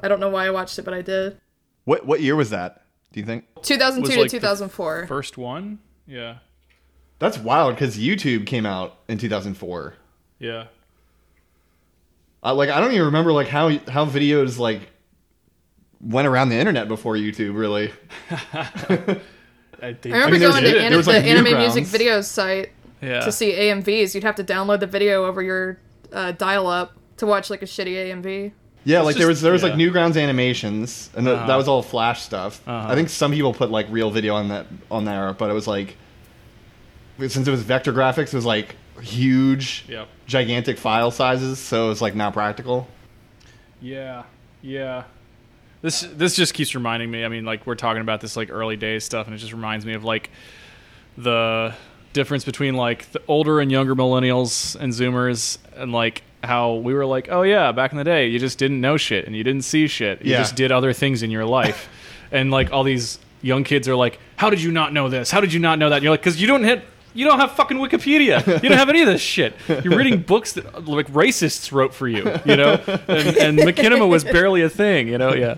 I 0.00 0.08
don't 0.08 0.20
know 0.20 0.28
why 0.28 0.46
I 0.46 0.50
watched 0.50 0.78
it, 0.78 0.84
but 0.84 0.94
I 0.94 1.02
did. 1.02 1.38
What 1.84 2.06
what 2.06 2.20
year 2.20 2.36
was 2.36 2.50
that? 2.50 2.82
Do 3.12 3.20
you 3.20 3.26
think? 3.26 3.44
2002 3.62 4.02
Was, 4.02 4.10
to 4.10 4.20
like, 4.20 4.30
the 4.30 4.36
2004. 4.38 5.06
First 5.06 5.38
one. 5.38 5.78
Yeah. 6.08 6.38
That's 7.18 7.38
wild 7.38 7.74
because 7.74 7.98
YouTube 7.98 8.46
came 8.46 8.66
out 8.66 8.98
in 9.08 9.18
2004. 9.18 9.94
Yeah. 10.38 10.64
I, 12.42 12.52
like 12.52 12.70
I 12.70 12.80
don't 12.80 12.92
even 12.92 13.06
remember 13.06 13.32
like 13.32 13.48
how 13.48 13.68
how 13.88 14.06
videos 14.06 14.58
like 14.58 14.90
went 16.00 16.28
around 16.28 16.48
the 16.48 16.56
internet 16.56 16.88
before 16.88 17.14
YouTube. 17.14 17.56
Really, 17.56 17.92
I, 18.30 19.18
I 19.82 19.96
remember 20.04 20.38
mean, 20.38 20.40
going 20.40 20.62
to 20.62 20.80
an- 20.80 20.96
was, 20.96 21.06
like, 21.06 21.24
the 21.24 21.30
Anime 21.30 21.58
Music 21.58 21.84
Videos 21.84 22.24
site 22.24 22.70
yeah. 23.02 23.20
to 23.20 23.32
see 23.32 23.52
AMVs. 23.52 24.14
You'd 24.14 24.24
have 24.24 24.36
to 24.36 24.44
download 24.44 24.80
the 24.80 24.86
video 24.86 25.26
over 25.26 25.42
your 25.42 25.78
uh, 26.12 26.32
dial-up 26.32 26.92
to 27.16 27.26
watch 27.26 27.50
like 27.50 27.62
a 27.62 27.66
shitty 27.66 27.94
AMV. 27.94 28.52
Yeah, 28.84 28.98
It's 28.98 29.06
like 29.06 29.16
there 29.16 29.26
was 29.26 29.40
there 29.42 29.52
was 29.52 29.62
like 29.62 29.76
yeah. 29.78 29.86
Newgrounds 29.86 30.20
animations, 30.20 31.10
and 31.16 31.26
Uh-huh. 31.28 31.46
that 31.46 31.56
was 31.56 31.68
all 31.68 31.82
Flash 31.82 32.22
stuff. 32.22 32.60
Uh-huh. 32.66 32.88
I 32.90 32.94
think 32.94 33.08
some 33.10 33.32
people 33.32 33.52
put 33.52 33.70
like 33.70 33.86
real 33.90 34.10
video 34.10 34.34
on 34.34 34.48
that 34.48 34.66
on 34.90 35.04
there, 35.04 35.32
but 35.34 35.50
it 35.50 35.52
was 35.54 35.66
like 35.66 35.96
since 37.18 37.46
it 37.48 37.50
was 37.50 37.62
vector 37.62 37.92
graphics, 37.92 38.28
it 38.28 38.34
was 38.34 38.44
like 38.46 38.76
huge, 39.02 39.84
Yep. 39.88 40.08
gigantic 40.26 40.78
file 40.78 41.10
sizes, 41.10 41.58
so 41.58 41.86
it 41.86 41.88
was 41.88 42.00
like 42.02 42.14
not 42.14 42.32
practical. 42.32 42.88
Yeah, 43.80 44.22
yeah. 44.62 45.04
This 45.82 46.00
this 46.14 46.34
just 46.34 46.54
keeps 46.54 46.74
reminding 46.74 47.10
me. 47.10 47.24
I 47.24 47.28
mean, 47.28 47.44
like 47.44 47.66
we're 47.66 47.74
talking 47.76 48.00
about 48.02 48.20
this 48.20 48.36
like 48.36 48.50
early 48.50 48.76
days 48.76 49.04
stuff, 49.04 49.26
and 49.26 49.34
it 49.34 49.38
just 49.38 49.52
reminds 49.52 49.84
me 49.84 49.94
of 49.94 50.02
like 50.04 50.30
the 51.16 51.74
difference 52.12 52.44
between 52.44 52.74
like 52.74 53.10
the 53.12 53.20
older 53.28 53.60
and 53.60 53.70
younger 53.70 53.94
millennials 53.94 54.74
and 54.76 54.92
Zoomers, 54.92 55.58
and 55.76 55.92
like 55.92 56.22
how 56.44 56.74
we 56.74 56.94
were 56.94 57.06
like, 57.06 57.28
oh 57.30 57.42
yeah, 57.42 57.72
back 57.72 57.92
in 57.92 57.98
the 57.98 58.04
day, 58.04 58.28
you 58.28 58.38
just 58.38 58.58
didn't 58.58 58.80
know 58.80 58.96
shit 58.96 59.26
and 59.26 59.34
you 59.36 59.42
didn't 59.44 59.62
see 59.62 59.86
shit. 59.88 60.22
You 60.24 60.32
Yeah. 60.32 60.38
just 60.38 60.54
did 60.56 60.70
other 60.72 60.92
things 60.92 61.22
in 61.22 61.30
your 61.30 61.44
life, 61.44 61.88
and 62.32 62.50
like 62.50 62.72
all 62.72 62.84
these 62.84 63.18
young 63.42 63.64
kids 63.64 63.88
are 63.88 63.96
like, 63.96 64.18
how 64.36 64.50
did 64.50 64.60
you 64.62 64.70
not 64.72 64.92
know 64.92 65.08
this? 65.08 65.30
How 65.30 65.40
did 65.40 65.52
you 65.52 65.60
not 65.60 65.78
know 65.78 65.90
that? 65.90 65.96
And 65.96 66.02
you're 66.04 66.12
like, 66.12 66.20
because 66.20 66.40
you 66.40 66.46
don't 66.46 66.64
hit. 66.64 66.82
You 67.14 67.24
don't 67.24 67.40
have 67.40 67.52
fucking 67.52 67.78
Wikipedia. 67.78 68.46
You 68.62 68.68
don't 68.68 68.78
have 68.78 68.90
any 68.90 69.00
of 69.00 69.06
this 69.08 69.22
shit. 69.22 69.54
You're 69.66 69.96
reading 69.96 70.20
books 70.20 70.52
that 70.52 70.86
like 70.86 71.08
racists 71.10 71.72
wrote 71.72 71.92
for 71.94 72.06
you, 72.06 72.18
you 72.44 72.54
know. 72.54 72.74
And, 73.08 73.36
and 73.36 73.58
machinima 73.58 74.06
was 74.08 74.22
barely 74.22 74.62
a 74.62 74.68
thing, 74.68 75.08
you 75.08 75.18
know. 75.18 75.32
Yeah, 75.34 75.56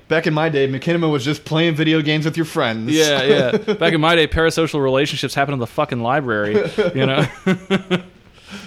Back 0.08 0.26
in 0.26 0.34
my 0.34 0.48
day, 0.48 0.66
machinima 0.66 1.12
was 1.12 1.24
just 1.24 1.44
playing 1.44 1.74
video 1.76 2.00
games 2.00 2.24
with 2.24 2.36
your 2.36 2.46
friends. 2.46 2.90
yeah, 2.90 3.22
yeah. 3.22 3.74
Back 3.74 3.92
in 3.92 4.00
my 4.00 4.16
day, 4.16 4.26
parasocial 4.26 4.82
relationships 4.82 5.34
happened 5.34 5.52
in 5.52 5.60
the 5.60 5.66
fucking 5.66 6.00
library, 6.00 6.54
you 6.94 7.06
know. 7.06 7.24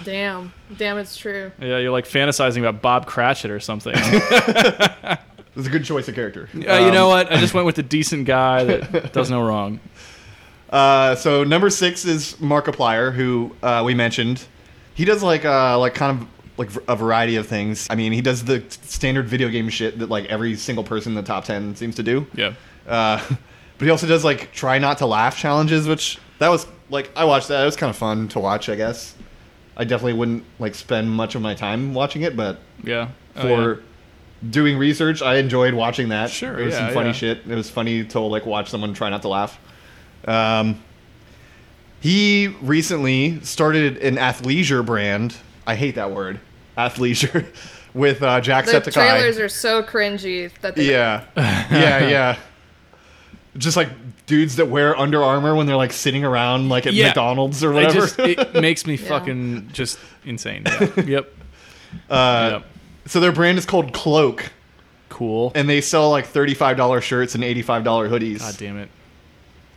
Damn. 0.04 0.52
Damn, 0.76 0.98
it's 0.98 1.16
true. 1.16 1.52
yeah, 1.60 1.78
you're 1.78 1.90
like 1.90 2.06
fantasizing 2.06 2.58
about 2.58 2.82
Bob 2.82 3.06
Cratchit 3.06 3.50
or 3.50 3.60
something. 3.60 3.94
it 3.96 5.18
was 5.54 5.66
a 5.66 5.70
good 5.70 5.84
choice 5.84 6.08
of 6.08 6.14
character. 6.14 6.48
Uh, 6.54 6.58
you 6.58 6.90
know 6.90 7.08
what? 7.08 7.30
I 7.30 7.38
just 7.38 7.54
went 7.54 7.66
with 7.66 7.76
the 7.76 7.82
decent 7.82 8.26
guy 8.26 8.64
that 8.64 9.12
does 9.12 9.30
no 9.30 9.46
wrong. 9.46 9.80
Uh, 10.70 11.14
so 11.14 11.44
number 11.44 11.68
six 11.68 12.04
is 12.04 12.34
Markiplier, 12.34 13.12
who 13.12 13.54
uh, 13.62 13.82
we 13.84 13.94
mentioned. 13.94 14.46
He 14.94 15.04
does 15.04 15.22
like 15.22 15.44
uh, 15.44 15.78
like 15.78 15.94
kind 15.94 16.20
of 16.20 16.28
like 16.56 16.70
a 16.88 16.96
variety 16.96 17.36
of 17.36 17.46
things. 17.46 17.86
I 17.90 17.94
mean, 17.94 18.12
he 18.12 18.20
does 18.20 18.44
the 18.44 18.64
standard 18.68 19.28
video 19.28 19.48
game 19.48 19.68
shit 19.68 19.98
that 19.98 20.08
like 20.08 20.26
every 20.26 20.56
single 20.56 20.84
person 20.84 21.12
in 21.12 21.16
the 21.16 21.22
top 21.22 21.44
ten 21.44 21.76
seems 21.76 21.96
to 21.96 22.02
do. 22.02 22.26
Yeah. 22.34 22.54
Uh, 22.86 23.22
but 23.78 23.84
he 23.84 23.90
also 23.90 24.06
does 24.06 24.24
like 24.24 24.52
try 24.52 24.78
not 24.78 24.98
to 24.98 25.06
laugh 25.06 25.36
challenges, 25.36 25.86
which 25.86 26.18
that 26.38 26.48
was 26.48 26.66
like 26.88 27.10
I 27.16 27.24
watched 27.24 27.48
that. 27.48 27.62
It 27.62 27.66
was 27.66 27.76
kind 27.76 27.90
of 27.90 27.96
fun 27.96 28.28
to 28.28 28.40
watch. 28.40 28.68
I 28.68 28.76
guess 28.76 29.14
I 29.82 29.84
definitely 29.84 30.12
wouldn't 30.12 30.44
like 30.60 30.76
spend 30.76 31.10
much 31.10 31.34
of 31.34 31.42
my 31.42 31.54
time 31.54 31.92
watching 31.92 32.22
it, 32.22 32.36
but 32.36 32.60
Yeah. 32.84 33.08
Oh, 33.34 33.42
for 33.42 33.74
yeah. 33.74 33.80
doing 34.48 34.78
research, 34.78 35.22
I 35.22 35.38
enjoyed 35.38 35.74
watching 35.74 36.10
that. 36.10 36.30
Sure, 36.30 36.56
it 36.56 36.66
was 36.66 36.76
some 36.76 36.92
funny 36.92 37.08
yeah. 37.08 37.12
shit. 37.14 37.38
It 37.48 37.54
was 37.56 37.68
funny 37.68 38.04
to 38.04 38.20
like 38.20 38.46
watch 38.46 38.70
someone 38.70 38.94
try 38.94 39.10
not 39.10 39.22
to 39.22 39.28
laugh. 39.28 39.58
Um, 40.28 40.80
he 42.00 42.46
recently 42.62 43.40
started 43.40 43.96
an 43.98 44.18
athleisure 44.18 44.86
brand. 44.86 45.34
I 45.66 45.74
hate 45.74 45.96
that 45.96 46.12
word, 46.12 46.38
athleisure, 46.78 47.44
with 47.94 48.22
uh, 48.22 48.38
The 48.38 48.46
Jacksepticeye. 48.52 48.92
trailers 48.92 49.38
are 49.40 49.48
so 49.48 49.82
cringy 49.82 50.52
that 50.60 50.76
they 50.76 50.92
Yeah, 50.92 51.24
yeah, 51.36 52.08
yeah. 52.08 52.38
Just 53.58 53.76
like 53.76 53.88
dudes 54.26 54.56
that 54.56 54.68
wear 54.68 54.98
Under 54.98 55.22
Armour 55.22 55.54
when 55.54 55.66
they're 55.66 55.76
like 55.76 55.92
sitting 55.92 56.24
around 56.24 56.70
like 56.70 56.86
at 56.86 56.94
Yeah. 56.94 57.08
McDonald's 57.08 57.62
or 57.62 57.72
It 57.72 57.74
whatever. 57.74 57.94
just 58.00 58.18
it 58.18 58.54
makes 58.60 58.86
me 58.86 58.96
fucking 58.96 59.68
just 59.72 59.98
insane. 60.24 60.64
Yeah. 60.96 61.02
Yep. 61.04 61.34
uh, 62.08 62.50
yep. 62.54 62.64
So 63.06 63.20
their 63.20 63.32
brand 63.32 63.58
is 63.58 63.66
called 63.66 63.92
Cloak, 63.92 64.50
Cool. 65.10 65.52
and 65.54 65.68
they 65.68 65.82
sell 65.82 66.10
like 66.10 66.26
thirty-five 66.26 66.76
dollars 66.78 67.04
shirts 67.04 67.34
and 67.34 67.44
eighty-five 67.44 67.84
dollar 67.84 68.08
hoodies. 68.08 68.38
God 68.38 68.56
damn 68.56 68.78
it. 68.78 68.88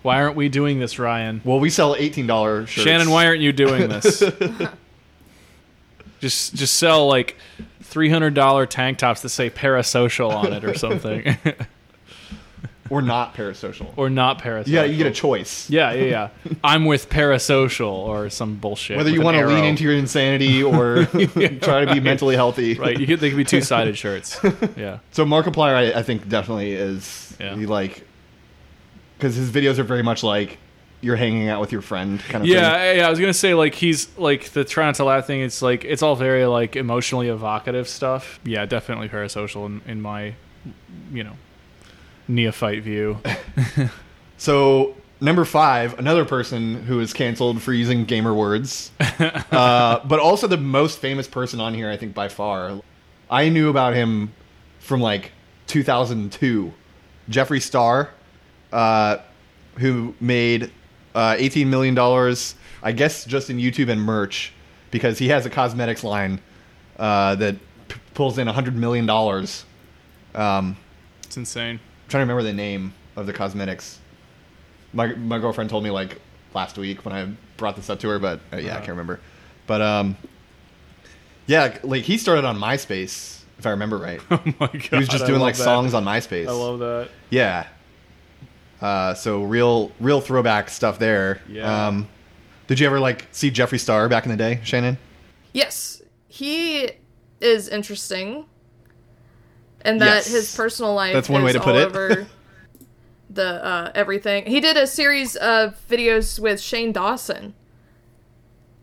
Why 0.04 0.22
aren't 0.22 0.36
we 0.38 0.48
doing 0.50 0.80
this, 0.80 0.98
Ryan? 1.00 1.42
Well, 1.44 1.60
we 1.60 1.70
sell 1.70 1.96
eighteen 1.98 2.28
dollars 2.28 2.70
shirts. 2.70 2.86
Shannon, 2.88 3.10
why 3.10 3.26
aren't 3.26 3.42
you 3.42 3.52
doing 3.52 3.90
this? 3.90 4.20
just 6.22 6.56
just 6.56 6.78
sell 6.78 7.08
like 7.08 7.36
three 7.82 8.10
hundred 8.10 8.34
dollar 8.34 8.66
tank 8.66 8.98
tops 9.00 9.22
that 9.22 9.30
say 9.30 9.50
parasocial 9.50 10.32
on 10.32 10.54
it 10.54 10.64
or 10.64 10.76
something. 10.78 11.38
We're 12.90 13.02
not 13.02 13.34
parasocial. 13.36 13.92
or 13.98 14.10
not 14.12 14.40
parasocial. 14.42 14.68
yeah, 14.68 14.84
you 14.84 14.96
get 14.98 15.08
a 15.08 15.12
choice. 15.12 15.68
Yeah, 15.70 15.92
yeah, 15.94 16.30
yeah. 16.46 16.54
I'm 16.64 16.86
with 16.86 17.10
parasocial 17.10 17.92
or 17.92 18.30
some 18.30 18.56
bullshit. 18.58 18.96
Whether 18.98 19.10
you 19.10 19.22
want 19.22 19.38
to 19.38 19.48
lean 19.48 19.64
into 19.66 19.84
your 19.84 19.94
insanity 19.94 20.62
or 20.64 21.06
try 21.06 21.84
to 21.84 21.94
be 21.94 22.00
mentally 22.00 22.36
healthy. 22.36 22.76
right, 22.76 23.00
you 23.00 23.08
could 23.08 23.20
they 23.20 23.30
could 23.30 23.38
be 23.38 23.44
two 23.56 23.62
sided 23.62 23.98
shirts. 23.98 24.40
Yeah. 24.78 25.00
So 25.12 25.26
Markiplier, 25.26 25.74
I, 25.96 26.00
I 26.00 26.04
think, 26.04 26.30
definitely 26.30 26.74
is 26.74 27.36
Yeah. 27.40 27.56
he 27.56 27.66
like 27.66 28.06
because 29.18 29.36
his 29.36 29.50
videos 29.50 29.80
are 29.80 29.84
very 29.84 30.04
much 30.04 30.24
like 30.24 30.60
you're 31.02 31.16
hanging 31.16 31.50
out 31.50 31.62
with 31.62 31.72
your 31.72 31.82
friend 31.82 32.20
kind 32.30 32.44
of 32.44 32.48
Yeah, 32.50 32.74
thing. 32.78 32.98
yeah, 32.98 33.08
I 33.08 33.10
was 33.10 33.20
gonna 33.20 33.34
say 33.34 33.54
like 33.54 33.74
he's 33.76 34.16
like 34.18 34.50
the 34.52 34.64
try 34.64 34.86
not 34.86 34.96
to 34.96 35.06
laugh 35.06 35.26
thing. 35.26 35.42
It's 35.42 35.62
like 35.62 35.86
it's 35.86 36.02
all 36.04 36.16
very 36.16 36.46
like 36.46 36.76
emotionally 36.76 37.30
evocative 37.30 37.88
stuff. 37.88 38.40
Yeah, 38.44 38.66
definitely 38.66 39.10
parasocial 39.10 39.66
in, 39.66 39.82
in 39.88 40.02
my, 40.02 40.36
you 41.12 41.24
know, 41.24 41.34
neophyte 42.28 42.84
view. 42.84 43.20
So 44.38 44.96
number 45.22 45.46
five, 45.46 45.98
another 45.98 46.26
person 46.26 46.84
who 46.84 47.00
is 47.00 47.14
canceled 47.14 47.62
for 47.62 47.72
using 47.72 48.04
gamer 48.04 48.34
words, 48.34 48.92
uh, 49.00 50.06
but 50.06 50.20
also 50.20 50.46
the 50.48 50.58
most 50.58 51.00
famous 51.00 51.26
person 51.26 51.62
on 51.62 51.74
here, 51.74 51.90
I 51.90 51.96
think 51.96 52.14
by 52.14 52.28
far. 52.28 52.82
I 53.30 53.48
knew 53.48 53.70
about 53.70 53.94
him 53.94 54.34
from 54.80 55.00
like 55.00 55.32
2002. 55.68 56.74
Jeffree 57.30 57.62
Star, 57.62 58.10
uh, 58.74 59.18
who 59.78 60.14
made 60.20 60.70
uh, 61.16 61.36
18 61.40 61.70
million 61.70 61.96
dollars, 61.96 62.56
I 62.84 62.92
guess, 62.92 63.24
just 63.24 63.50
in 63.50 63.58
YouTube 63.58 63.90
and 63.90 64.02
merch, 64.02 64.52
because 64.92 65.18
he 65.18 65.30
has 65.30 65.46
a 65.46 65.50
cosmetics 65.50 66.04
line 66.04 66.42
uh, 67.00 67.36
that 67.36 67.56
p- 67.88 68.00
pulls 68.14 68.38
in 68.38 68.48
100 68.48 68.76
million 68.76 69.06
dollars. 69.06 69.64
Um, 70.36 70.76
It's 71.24 71.38
insane. 71.38 71.80
I'm 72.06 72.10
trying 72.10 72.28
to 72.28 72.34
remember 72.34 72.44
the 72.44 72.54
name 72.54 72.94
of 73.16 73.26
the 73.26 73.34
cosmetics. 73.34 74.00
My 74.94 75.08
my 75.16 75.40
girlfriend 75.40 75.70
told 75.70 75.84
me 75.84 75.90
like 75.90 76.22
last 76.54 76.78
week 76.78 77.04
when 77.04 77.14
I 77.14 77.28
brought 77.58 77.76
this 77.76 77.90
up 77.90 78.00
to 78.02 78.10
her, 78.10 78.20
but 78.20 78.40
uh, 78.54 78.58
yeah, 78.58 78.58
I 78.58 78.60
Uh-huh. 78.70 78.78
can't 78.78 78.90
remember. 78.90 79.20
But 79.68 79.82
um, 79.82 80.16
yeah, 81.48 81.78
like 81.84 82.04
he 82.04 82.18
started 82.18 82.46
on 82.46 82.58
MySpace, 82.58 83.42
if 83.58 83.66
I 83.66 83.72
remember 83.72 83.98
right. 83.98 84.22
Oh 84.32 84.42
my 84.60 84.68
god. 84.68 84.82
He 84.82 84.96
was 84.96 85.08
just 85.08 85.26
doing 85.26 85.42
like 85.42 85.56
that. 85.58 85.64
songs 85.64 85.94
on 85.94 86.06
MySpace. 86.06 86.48
I 86.48 86.52
love 86.52 86.80
that. 86.80 87.10
Yeah. 87.30 87.68
Uh, 88.82 89.14
so 89.16 89.44
real 89.44 89.92
real 90.00 90.22
throwback 90.22 90.70
stuff 90.70 91.00
there. 91.00 91.42
Yeah. 91.50 91.88
Um, 91.88 92.08
did 92.68 92.80
you 92.80 92.86
ever 92.86 93.00
like 93.00 93.26
see 93.32 93.50
Jeffree 93.52 93.80
Star 93.80 94.08
back 94.10 94.26
in 94.26 94.32
the 94.32 94.38
day, 94.38 94.60
Shannon? 94.64 94.98
Yes, 95.54 96.02
he 96.28 96.92
is 97.42 97.68
interesting, 97.70 98.46
and 99.86 100.02
that 100.02 100.16
Yes. 100.16 100.28
his 100.28 100.56
personal 100.56 100.94
life 100.94 101.14
That's 101.14 101.30
one 101.30 101.42
is 101.42 101.46
way 101.46 101.54
to 101.54 101.60
put 101.60 101.76
all 101.76 101.82
it. 101.82 101.86
over 101.86 102.28
the 103.30 103.64
uh, 103.66 103.92
everything. 103.96 104.46
He 104.46 104.60
did 104.60 104.76
a 104.78 104.88
series 104.88 105.36
of 105.36 105.76
videos 105.90 106.40
with 106.40 106.60
Shane 106.60 106.92
Dawson. 106.92 107.54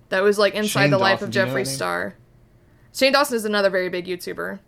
That 0.08 0.22
was 0.22 0.38
like 0.38 0.54
inside 0.54 0.82
Shane 0.84 0.90
the 0.90 0.98
life 0.98 1.20
Dawson, 1.20 1.28
of 1.28 1.34
you 1.34 1.52
know 1.54 1.60
Jeffree? 1.60 1.66
Star. 1.66 2.14
Shane 2.94 3.12
Dawson 3.12 3.36
is 3.36 3.44
another 3.44 3.70
very 3.70 3.88
big 3.88 4.06
YouTuber 4.06 4.58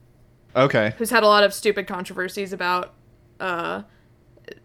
Okay. 0.56 0.94
who's 0.98 1.10
had 1.10 1.22
a 1.22 1.26
lot 1.26 1.44
of 1.44 1.52
stupid 1.52 1.86
controversies 1.86 2.52
about. 2.52 2.94
Uh, 3.40 3.82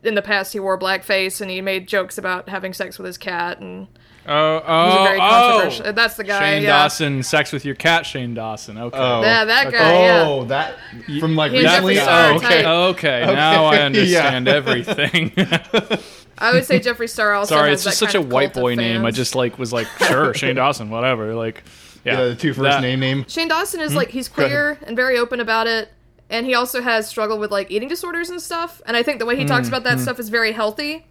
in 0.03 0.13
the 0.15 0.21
past, 0.21 0.53
he 0.53 0.59
wore 0.59 0.77
blackface 0.77 1.41
and 1.41 1.49
he 1.49 1.61
made 1.61 1.87
jokes 1.87 2.17
about 2.17 2.49
having 2.49 2.73
sex 2.73 2.97
with 2.99 3.05
his 3.07 3.17
cat, 3.17 3.59
and 3.59 3.87
Oh, 4.31 4.59
he 4.59 4.71
was 4.71 4.93
a 4.93 4.99
oh, 4.99 5.69
very 5.79 5.89
oh. 5.89 5.91
That's 5.93 6.15
the 6.15 6.23
guy. 6.23 6.39
Shane 6.39 6.63
yeah. 6.63 6.83
Dawson, 6.83 7.23
sex 7.23 7.51
with 7.51 7.65
your 7.65 7.73
cat, 7.75 8.05
Shane 8.05 8.33
Dawson. 8.35 8.77
Okay. 8.77 8.97
Oh. 8.97 9.21
Yeah, 9.21 9.45
that 9.45 9.71
guy. 9.71 10.03
yeah. 10.03 10.25
Oh, 10.27 10.43
that 10.45 10.75
from 11.19 11.35
like 11.35 11.51
He's 11.51 11.63
recently. 11.63 11.99
Oh, 11.99 12.35
okay. 12.35 12.61
type. 12.61 12.65
Okay, 12.65 13.25
now 13.25 13.65
I 13.65 13.77
understand 13.81 14.45
yeah. 14.47 14.53
everything. 14.53 15.31
I 16.37 16.53
would 16.53 16.63
say 16.65 16.79
Jeffree 16.79 17.09
Star 17.09 17.33
also. 17.33 17.55
Sorry, 17.55 17.69
has 17.71 17.79
it's 17.79 17.83
just 17.85 17.99
that 17.99 18.05
such 18.11 18.15
a 18.15 18.21
white 18.21 18.53
boy 18.53 18.75
name. 18.75 19.03
I 19.03 19.11
just 19.11 19.35
like 19.35 19.57
was 19.57 19.73
like, 19.73 19.87
sure, 20.07 20.33
Shane 20.35 20.55
Dawson, 20.55 20.89
whatever. 20.89 21.33
Like, 21.35 21.63
yeah, 22.05 22.19
Yeah, 22.19 22.25
the 22.29 22.35
two 22.35 22.53
first 22.53 22.63
That- 22.63 22.81
name 22.81 22.99
name. 22.99 23.25
Shane 23.27 23.47
Dawson 23.49 23.79
Hmm? 23.79 23.85
is 23.87 23.95
like 23.95 24.09
he's 24.09 24.29
queer 24.29 24.77
and 24.85 24.95
very 24.95 25.17
open 25.17 25.39
about 25.41 25.67
it, 25.67 25.89
and 26.29 26.45
he 26.45 26.53
also 26.53 26.81
has 26.81 27.07
struggled 27.07 27.39
with 27.39 27.51
like 27.51 27.71
eating 27.71 27.89
disorders 27.89 28.29
and 28.29 28.41
stuff. 28.41 28.81
And 28.85 28.95
I 28.95 29.03
think 29.03 29.19
the 29.19 29.25
way 29.25 29.35
he 29.37 29.45
talks 29.45 29.67
Hmm, 29.67 29.73
about 29.73 29.83
that 29.85 29.99
stuff 29.99 30.19
is 30.19 30.29
very 30.29 30.51
healthy. 30.53 31.05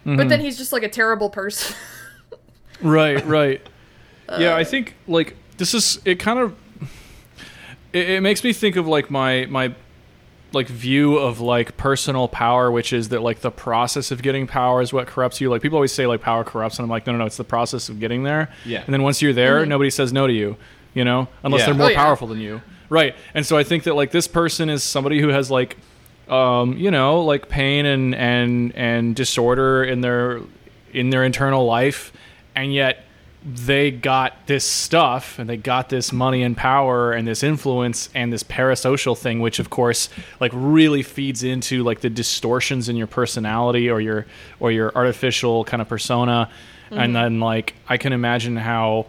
Mm-hmm. 0.00 0.16
But 0.16 0.28
then 0.28 0.40
he's 0.40 0.58
just 0.58 0.72
like 0.72 0.82
a 0.82 0.88
terrible 0.88 1.30
person. 1.30 1.76
Right, 2.82 3.24
right. 3.26 3.60
yeah, 4.38 4.54
I 4.56 4.64
think 4.64 4.94
like 5.06 5.36
this 5.56 5.74
is 5.74 6.00
it. 6.04 6.18
Kind 6.18 6.38
of 6.38 6.54
it, 7.92 8.10
it 8.10 8.20
makes 8.22 8.44
me 8.44 8.52
think 8.52 8.76
of 8.76 8.86
like 8.86 9.10
my 9.10 9.46
my 9.46 9.74
like 10.52 10.66
view 10.68 11.16
of 11.18 11.40
like 11.40 11.76
personal 11.76 12.26
power, 12.28 12.70
which 12.70 12.92
is 12.92 13.10
that 13.10 13.20
like 13.22 13.40
the 13.40 13.50
process 13.50 14.10
of 14.10 14.22
getting 14.22 14.46
power 14.46 14.80
is 14.80 14.92
what 14.92 15.06
corrupts 15.06 15.40
you. 15.40 15.50
Like 15.50 15.60
people 15.62 15.76
always 15.76 15.92
say 15.92 16.06
like 16.06 16.20
power 16.22 16.44
corrupts, 16.44 16.78
and 16.78 16.84
I'm 16.84 16.90
like, 16.90 17.06
no, 17.06 17.12
no, 17.12 17.18
no, 17.18 17.26
it's 17.26 17.36
the 17.36 17.44
process 17.44 17.88
of 17.88 18.00
getting 18.00 18.22
there. 18.22 18.48
Yeah. 18.64 18.82
And 18.84 18.92
then 18.94 19.02
once 19.02 19.20
you're 19.20 19.32
there, 19.34 19.66
nobody 19.66 19.90
says 19.90 20.12
no 20.12 20.26
to 20.26 20.32
you. 20.32 20.56
You 20.94 21.04
know, 21.04 21.28
unless 21.42 21.60
Yeah. 21.60 21.66
they're 21.66 21.74
more 21.74 21.86
Oh, 21.86 21.90
yeah. 21.90 21.96
powerful 22.02 22.26
than 22.28 22.40
you. 22.40 22.62
right. 22.88 23.14
And 23.34 23.44
so 23.44 23.56
I 23.58 23.62
think 23.62 23.84
that 23.84 23.94
like 23.94 24.10
this 24.10 24.26
person 24.26 24.70
is 24.70 24.82
somebody 24.82 25.20
who 25.20 25.28
has 25.28 25.50
like, 25.50 25.76
um, 26.28 26.76
you 26.78 26.90
know, 26.90 27.20
like 27.22 27.48
pain 27.48 27.84
and 27.86 28.14
and 28.14 28.72
and 28.74 29.14
disorder 29.14 29.84
in 29.84 30.00
their 30.00 30.40
in 30.92 31.10
their 31.10 31.24
internal 31.24 31.66
life, 31.66 32.10
and 32.58 32.74
yet 32.74 33.04
they 33.44 33.90
got 33.90 34.46
this 34.46 34.64
stuff 34.64 35.38
and 35.38 35.48
they 35.48 35.56
got 35.56 35.88
this 35.88 36.12
money 36.12 36.42
and 36.42 36.56
power 36.56 37.12
and 37.12 37.26
this 37.26 37.44
influence 37.44 38.08
and 38.12 38.32
this 38.32 38.42
parasocial 38.42 39.16
thing 39.16 39.38
which 39.38 39.60
of 39.60 39.70
course 39.70 40.08
like 40.40 40.50
really 40.52 41.02
feeds 41.02 41.44
into 41.44 41.84
like 41.84 42.00
the 42.00 42.10
distortions 42.10 42.88
in 42.88 42.96
your 42.96 43.06
personality 43.06 43.88
or 43.88 44.00
your 44.00 44.26
or 44.58 44.72
your 44.72 44.92
artificial 44.96 45.64
kind 45.64 45.80
of 45.80 45.88
persona. 45.88 46.50
And 46.90 46.98
mm-hmm. 46.98 47.12
then 47.12 47.40
like 47.40 47.74
i 47.88 47.96
can 47.96 48.12
imagine 48.12 48.56
how 48.56 49.06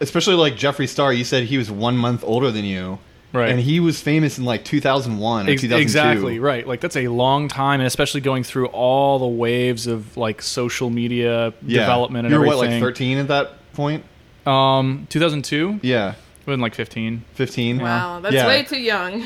Especially 0.00 0.34
like 0.34 0.54
Jeffree 0.54 0.88
Star, 0.88 1.12
you 1.12 1.24
said 1.24 1.44
he 1.44 1.56
was 1.56 1.70
one 1.70 1.96
month 1.96 2.24
older 2.24 2.50
than 2.50 2.64
you, 2.64 2.98
Right. 3.34 3.50
And 3.50 3.58
he 3.60 3.80
was 3.80 4.00
famous 4.00 4.38
in 4.38 4.44
like 4.44 4.64
2001 4.64 5.48
or 5.48 5.50
Ex- 5.50 5.60
2002. 5.62 5.82
exactly 5.82 6.38
right 6.38 6.66
like 6.66 6.80
that's 6.80 6.96
a 6.96 7.08
long 7.08 7.48
time 7.48 7.80
and 7.80 7.86
especially 7.86 8.20
going 8.20 8.44
through 8.44 8.66
all 8.68 9.18
the 9.18 9.26
waves 9.26 9.86
of 9.88 10.16
like 10.16 10.40
social 10.40 10.88
media 10.88 11.52
Yeah. 11.66 11.80
development 11.80 12.26
and 12.26 12.32
you 12.32 12.38
were 12.38 12.46
everything 12.46 12.80
what, 12.80 12.86
like 12.86 12.94
13 12.94 13.18
at 13.18 13.28
that 13.28 13.72
point? 13.74 14.04
um 14.46 15.06
2002 15.10 15.80
Yeah, 15.82 16.14
been 16.46 16.60
like 16.60 16.74
15 16.76 17.24
15. 17.34 17.80
Wow, 17.80 18.20
that's 18.20 18.34
Yeah. 18.34 18.46
way 18.46 18.62
too 18.62 18.78
young. 18.78 19.24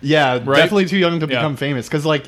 Yeah, 0.00 0.34
Right? 0.44 0.56
definitely 0.58 0.86
too 0.86 0.96
young 0.98 1.20
to 1.20 1.26
Yeah. 1.26 1.38
become 1.40 1.56
famous. 1.56 1.86
Because 1.88 2.06
like, 2.06 2.24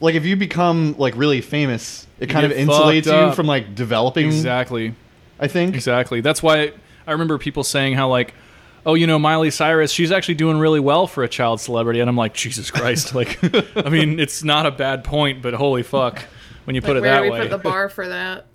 like 0.00 0.14
if 0.14 0.24
you 0.24 0.34
become 0.34 0.94
like 0.98 1.14
really 1.16 1.40
famous, 1.40 2.06
it 2.18 2.28
kind 2.30 2.44
of 2.46 2.52
insulates 2.52 3.06
you 3.06 3.32
from 3.34 3.46
like 3.46 3.74
developing. 3.74 4.26
exactly 4.26 4.94
I 5.38 5.46
think. 5.48 5.74
Exactly. 5.74 6.20
That's 6.20 6.42
why 6.42 6.72
I 7.06 7.12
remember 7.12 7.36
people 7.38 7.64
saying 7.64 7.94
how 7.94 8.08
like, 8.08 8.32
oh, 8.86 8.94
you 8.94 9.06
know, 9.06 9.18
Miley 9.18 9.50
Cyrus, 9.50 9.90
she's 9.92 10.12
actually 10.12 10.34
doing 10.34 10.58
really 10.58 10.80
well 10.80 11.06
for 11.06 11.24
a 11.24 11.28
child 11.28 11.60
celebrity, 11.60 12.00
and 12.00 12.08
I'm 12.08 12.16
like, 12.16 12.34
Jesus 12.34 12.70
Christ! 12.70 13.14
like, 13.14 13.38
I 13.76 13.88
mean, 13.88 14.18
it's 14.20 14.44
not 14.44 14.66
a 14.66 14.70
bad 14.70 15.04
point, 15.04 15.42
but 15.42 15.54
holy 15.54 15.82
fuck, 15.82 16.22
when 16.64 16.76
you 16.76 16.82
put 16.82 16.90
Like, 16.90 16.96
it 16.96 17.00
where 17.02 17.10
that 17.12 17.18
do 17.18 17.24
we 17.24 17.30
way. 17.30 17.40
put 17.40 17.50
the 17.50 17.58
bar 17.58 17.88
for 17.88 18.08
that? 18.08 18.46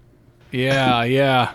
yeah, 0.51 1.03
yeah. 1.03 1.53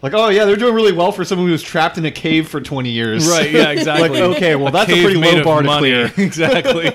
Like, 0.00 0.12
oh 0.14 0.28
yeah, 0.28 0.44
they're 0.44 0.54
doing 0.56 0.74
really 0.74 0.92
well 0.92 1.10
for 1.10 1.24
someone 1.24 1.46
who 1.48 1.52
was 1.52 1.62
trapped 1.62 1.98
in 1.98 2.04
a 2.04 2.10
cave 2.12 2.48
for 2.48 2.60
20 2.60 2.88
years. 2.88 3.28
Right. 3.28 3.50
Yeah. 3.50 3.70
Exactly. 3.78 4.08
like, 4.20 4.36
okay, 4.36 4.54
well, 4.54 4.70
that's 4.70 4.88
a 4.90 4.94
Cave 4.94 5.02
pretty 5.04 5.18
low 5.18 5.38
of 5.38 5.44
bar 5.44 5.62
to 5.62 5.78
clear. 5.78 6.04
exactly. 6.16 6.86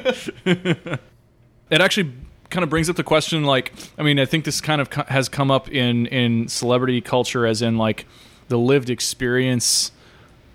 it 0.46 1.82
actually 1.82 2.14
kind 2.50 2.64
of 2.64 2.70
brings 2.70 2.90
up 2.90 2.96
the 2.96 3.04
question 3.04 3.44
like 3.46 3.74
i 3.98 4.04
mean 4.04 4.20
i 4.20 4.26
think 4.26 4.46
this 4.46 4.62
kind 4.62 4.80
of 4.80 4.90
co- 4.92 5.06
has 5.08 5.28
come 5.28 5.50
up 5.50 5.68
in 5.72 6.06
in 6.08 6.48
celebrity 6.48 7.02
culture 7.02 7.48
as 7.48 7.64
in 7.64 7.78
like 7.80 8.06
the 8.48 8.58
lived 8.60 8.92
experience 8.92 9.92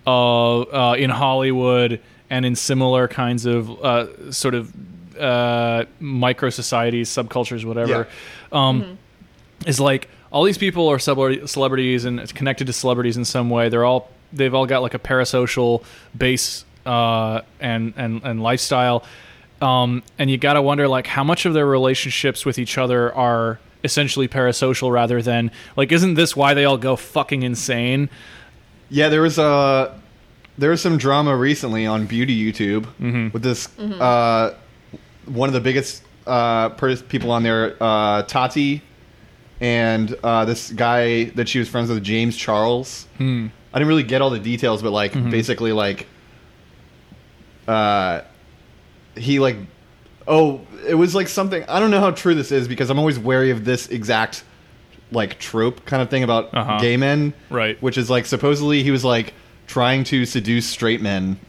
uh, 0.09 0.91
uh, 0.91 0.95
in 0.95 1.09
hollywood 1.09 2.01
and 2.29 2.45
in 2.45 2.55
similar 2.55 3.07
kinds 3.07 3.45
of 3.45 3.69
uh, 3.83 4.31
sort 4.31 4.55
of 4.55 4.73
uh, 5.19 5.85
micro 5.99 6.49
societies 6.49 7.09
subcultures 7.09 7.65
whatever 7.65 8.07
um, 8.51 8.97
is 9.65 9.79
like 9.79 10.09
all 10.31 10.43
these 10.43 10.57
people 10.57 10.87
are 10.89 10.99
celebrities 10.99 12.05
and 12.05 12.19
it's 12.19 12.31
connected 12.31 12.67
to 12.67 12.73
celebrities 12.73 13.17
in 13.17 13.25
some 13.25 13.49
way. 13.49 13.69
They're 13.69 13.85
all 13.85 14.09
they've 14.31 14.53
all 14.53 14.65
got 14.65 14.81
like 14.81 14.93
a 14.93 14.99
parasocial 14.99 15.83
base 16.17 16.65
uh, 16.85 17.41
and 17.59 17.93
and 17.97 18.21
and 18.23 18.43
lifestyle. 18.43 19.03
Um, 19.61 20.03
and 20.17 20.29
you 20.29 20.37
got 20.37 20.53
to 20.53 20.61
wonder 20.61 20.87
like 20.87 21.07
how 21.07 21.23
much 21.23 21.45
of 21.45 21.53
their 21.53 21.65
relationships 21.65 22.45
with 22.45 22.59
each 22.59 22.77
other 22.77 23.13
are 23.13 23.59
essentially 23.83 24.27
parasocial 24.27 24.91
rather 24.91 25.21
than 25.21 25.51
like 25.75 25.91
isn't 25.91 26.13
this 26.13 26.35
why 26.35 26.53
they 26.53 26.65
all 26.65 26.77
go 26.77 26.95
fucking 26.95 27.43
insane? 27.43 28.09
Yeah, 28.89 29.09
there 29.09 29.21
was 29.21 29.37
a 29.37 29.98
there 30.59 30.69
was 30.71 30.81
some 30.81 30.97
drama 30.97 31.35
recently 31.35 31.85
on 31.87 32.05
beauty 32.05 32.35
YouTube 32.35 32.83
Mm-hmm. 32.99 33.29
with 33.33 33.43
this 33.43 33.67
uh, 33.79 34.53
one 35.25 35.47
of 35.49 35.53
the 35.53 35.61
biggest 35.61 36.03
uh, 36.27 36.69
pers- 36.69 37.01
people 37.01 37.31
on 37.31 37.43
there, 37.43 37.75
uh, 37.81 38.23
Tati, 38.23 38.81
and 39.61 40.15
uh, 40.23 40.45
this 40.45 40.71
guy 40.71 41.25
that 41.35 41.47
she 41.49 41.59
was 41.59 41.67
friends 41.69 41.89
with, 41.89 42.03
James 42.03 42.35
Charles. 42.37 43.07
Hmm. 43.17 43.47
I 43.73 43.77
didn't 43.79 43.87
really 43.89 44.03
get 44.03 44.21
all 44.21 44.29
the 44.31 44.39
details, 44.39 44.81
but 44.81 44.91
like 44.91 45.13
Mm-hmm. 45.13 45.29
basically 45.31 45.71
like 45.71 46.07
uh, 47.67 48.21
he 49.15 49.39
like 49.39 49.57
oh 50.27 50.61
it 50.87 50.95
was 50.95 51.13
like 51.15 51.27
something 51.27 51.63
I 51.67 51.79
don't 51.79 51.91
know 51.91 51.99
how 51.99 52.11
true 52.11 52.33
this 52.35 52.51
is 52.51 52.67
because 52.67 52.89
I'm 52.89 52.99
always 52.99 53.19
wary 53.19 53.51
of 53.51 53.65
this 53.65 53.87
exact 53.89 54.43
like 55.11 55.39
trope 55.39 55.85
kind 55.85 56.01
of 56.01 56.09
thing 56.09 56.23
about 56.23 56.53
Uh-huh. 56.53 56.79
gay 56.79 56.97
men 56.97 57.33
Right. 57.49 57.81
which 57.81 57.97
is 57.97 58.09
like 58.09 58.25
supposedly 58.25 58.83
he 58.83 58.91
was 58.91 59.03
like 59.05 59.33
trying 59.69 60.03
to 60.03 60.25
seduce 60.25 60.65
straight 60.65 60.99
men 60.99 61.39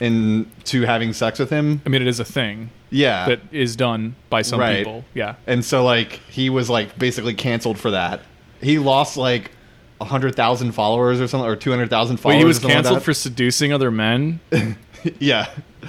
into 0.00 0.82
having 0.82 1.12
sex 1.12 1.38
with 1.38 1.50
him. 1.50 1.80
I 1.86 1.88
mean, 1.88 2.02
it 2.02 2.08
is 2.08 2.18
a 2.20 2.24
thing 2.24 2.70
Yeah. 2.90 3.26
that 3.26 3.40
is 3.52 3.76
done 3.76 4.16
by 4.30 4.42
some 4.42 4.58
Right. 4.60 4.78
people. 4.78 5.04
Yeah. 5.14 5.34
and 5.46 5.64
so 5.64 5.84
like 5.84 6.12
he 6.28 6.50
was 6.50 6.68
like 6.68 6.98
basically 6.98 7.34
canceled 7.34 7.78
for 7.78 7.90
that. 7.92 8.20
He 8.60 8.78
lost 8.78 9.16
like 9.16 9.52
a 10.00 10.04
hundred 10.06 10.34
thousand 10.34 10.72
followers 10.72 11.20
or 11.20 11.28
something, 11.28 11.48
or 11.48 11.56
two 11.56 11.70
hundred 11.70 11.90
thousand 11.90 12.16
followers. 12.16 12.36
Wait, 12.36 12.40
he 12.40 12.44
was 12.46 12.56
or 12.58 12.60
something 12.62 12.76
like 12.78 12.84
canceled 12.84 13.02
for 13.04 13.12
seducing 13.14 13.72
other 13.72 13.90
men. 13.90 14.40
yeah. 15.18 15.46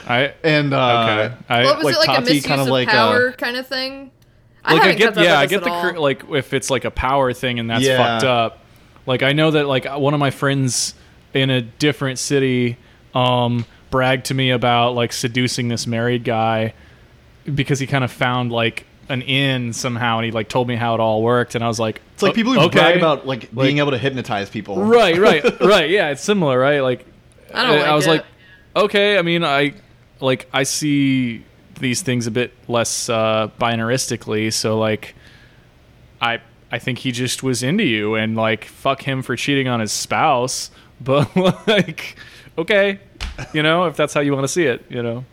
I 0.07 0.33
And 0.43 0.73
uh, 0.73 1.27
okay. 1.27 1.35
I, 1.49 1.63
What 1.63 1.77
was 1.83 1.95
like 1.97 2.07
it 2.07 2.11
like 2.11 2.17
a 2.17 2.21
misuse 2.21 2.45
kind 2.45 2.61
of 2.61 2.67
of 2.67 2.71
like, 2.71 2.87
uh, 2.89 2.91
power 2.91 3.31
kind 3.31 3.55
of 3.57 3.67
thing? 3.67 4.11
I 4.63 4.73
like 4.73 4.81
I 4.81 4.85
haven't 4.85 4.97
get 4.99 5.13
kept 5.15 5.25
yeah, 5.25 5.39
I 5.39 5.45
get 5.47 5.63
the 5.63 5.71
at 5.71 5.95
all. 5.95 6.01
like 6.03 6.23
if 6.31 6.53
it's 6.53 6.69
like 6.69 6.85
a 6.85 6.91
power 6.91 7.33
thing 7.33 7.59
and 7.59 7.69
that's 7.69 7.83
Yeah. 7.85 7.97
fucked 7.97 8.25
up. 8.25 8.59
Like 9.07 9.23
I 9.23 9.31
know 9.33 9.51
that 9.51 9.65
like 9.67 9.85
one 9.85 10.13
of 10.13 10.19
my 10.19 10.29
friends 10.29 10.93
in 11.33 11.49
a 11.49 11.61
different 11.61 12.19
city 12.19 12.77
um 13.13 13.65
bragged 13.89 14.25
to 14.25 14.33
me 14.33 14.51
about 14.51 14.95
like 14.95 15.11
seducing 15.13 15.67
this 15.67 15.85
married 15.85 16.23
guy 16.23 16.73
because 17.53 17.79
he 17.79 17.87
kind 17.87 18.03
of 18.03 18.11
found 18.11 18.51
like 18.51 18.85
an 19.09 19.21
inn 19.23 19.73
somehow 19.73 20.17
and 20.17 20.25
he 20.25 20.31
like 20.31 20.47
told 20.47 20.67
me 20.67 20.75
how 20.75 20.93
it 20.93 20.99
all 20.99 21.21
worked 21.21 21.55
and 21.55 21.63
I 21.63 21.67
was 21.67 21.79
like 21.79 22.01
it's 22.13 22.23
like 22.23 22.33
people 22.35 22.53
who 22.53 22.61
okay." 22.61 22.79
brag 22.79 22.97
about 22.97 23.27
like, 23.27 23.53
being 23.53 23.79
able 23.79 23.91
to 23.91 23.97
hypnotize 23.97 24.49
people. 24.49 24.81
Right, 24.81 25.17
right, 25.17 25.43
right. 25.61 25.89
Yeah, 25.89 26.09
it's 26.09 26.21
similar, 26.21 26.57
right? 26.57 26.79
Like 26.79 27.05
I 27.53 27.67
don't 27.67 27.79
like 27.79 27.87
I 27.87 27.95
was 27.95 28.07
it. 28.07 28.09
like 28.09 28.25
okay, 28.75 29.17
I 29.17 29.21
mean 29.21 29.43
I 29.43 29.73
like 30.19 30.47
I 30.53 30.63
see 30.63 31.43
these 31.79 32.01
things 32.01 32.27
a 32.27 32.31
bit 32.31 32.53
less 32.67 33.09
uh 33.09 33.49
binaristically, 33.59 34.53
so 34.53 34.79
like 34.79 35.15
I 36.21 36.39
I 36.71 36.79
think 36.79 36.99
he 36.99 37.11
just 37.11 37.43
was 37.43 37.63
into 37.63 37.83
you 37.83 38.15
and 38.15 38.35
like 38.35 38.65
fuck 38.65 39.01
him 39.01 39.21
for 39.23 39.35
cheating 39.35 39.67
on 39.67 39.79
his 39.79 39.91
spouse, 39.91 40.71
but 41.03 41.35
like 41.67 42.15
okay, 42.57 42.99
you 43.53 43.63
know, 43.63 43.85
if 43.85 43.95
that's 43.97 44.13
how 44.13 44.21
you 44.21 44.33
want 44.33 44.43
to 44.43 44.47
see 44.47 44.63
it, 44.65 44.85
you 44.89 45.01
know. 45.03 45.25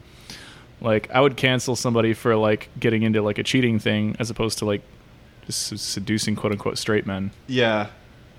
Like 0.81 1.11
I 1.11 1.21
would 1.21 1.37
cancel 1.37 1.75
somebody 1.77 2.15
for 2.15 2.37
like 2.37 2.69
getting 2.79 3.03
into 3.03 3.21
like 3.23 3.39
a 3.39 3.43
cheating 3.43 3.79
thing 3.79 4.15
as 4.21 4.31
opposed 4.31 4.59
to 4.59 4.65
like 4.65 4.83
just 5.47 5.77
seducing 5.79 6.37
quote 6.37 6.53
unquote 6.53 6.79
straight 6.79 7.07
men. 7.07 7.33
Yeah. 7.49 7.89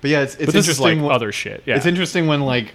But 0.00 0.10
yeah, 0.10 0.22
it's, 0.22 0.36
it's 0.36 0.46
But 0.46 0.54
this 0.54 0.68
is 0.68 0.78
interesting. 0.78 1.02
like 1.02 1.10
wh- 1.10 1.14
other 1.14 1.32
shit. 1.32 1.62
Yeah. 1.66 1.76
It's 1.76 1.84
interesting 1.84 2.26
when 2.26 2.40
like 2.40 2.72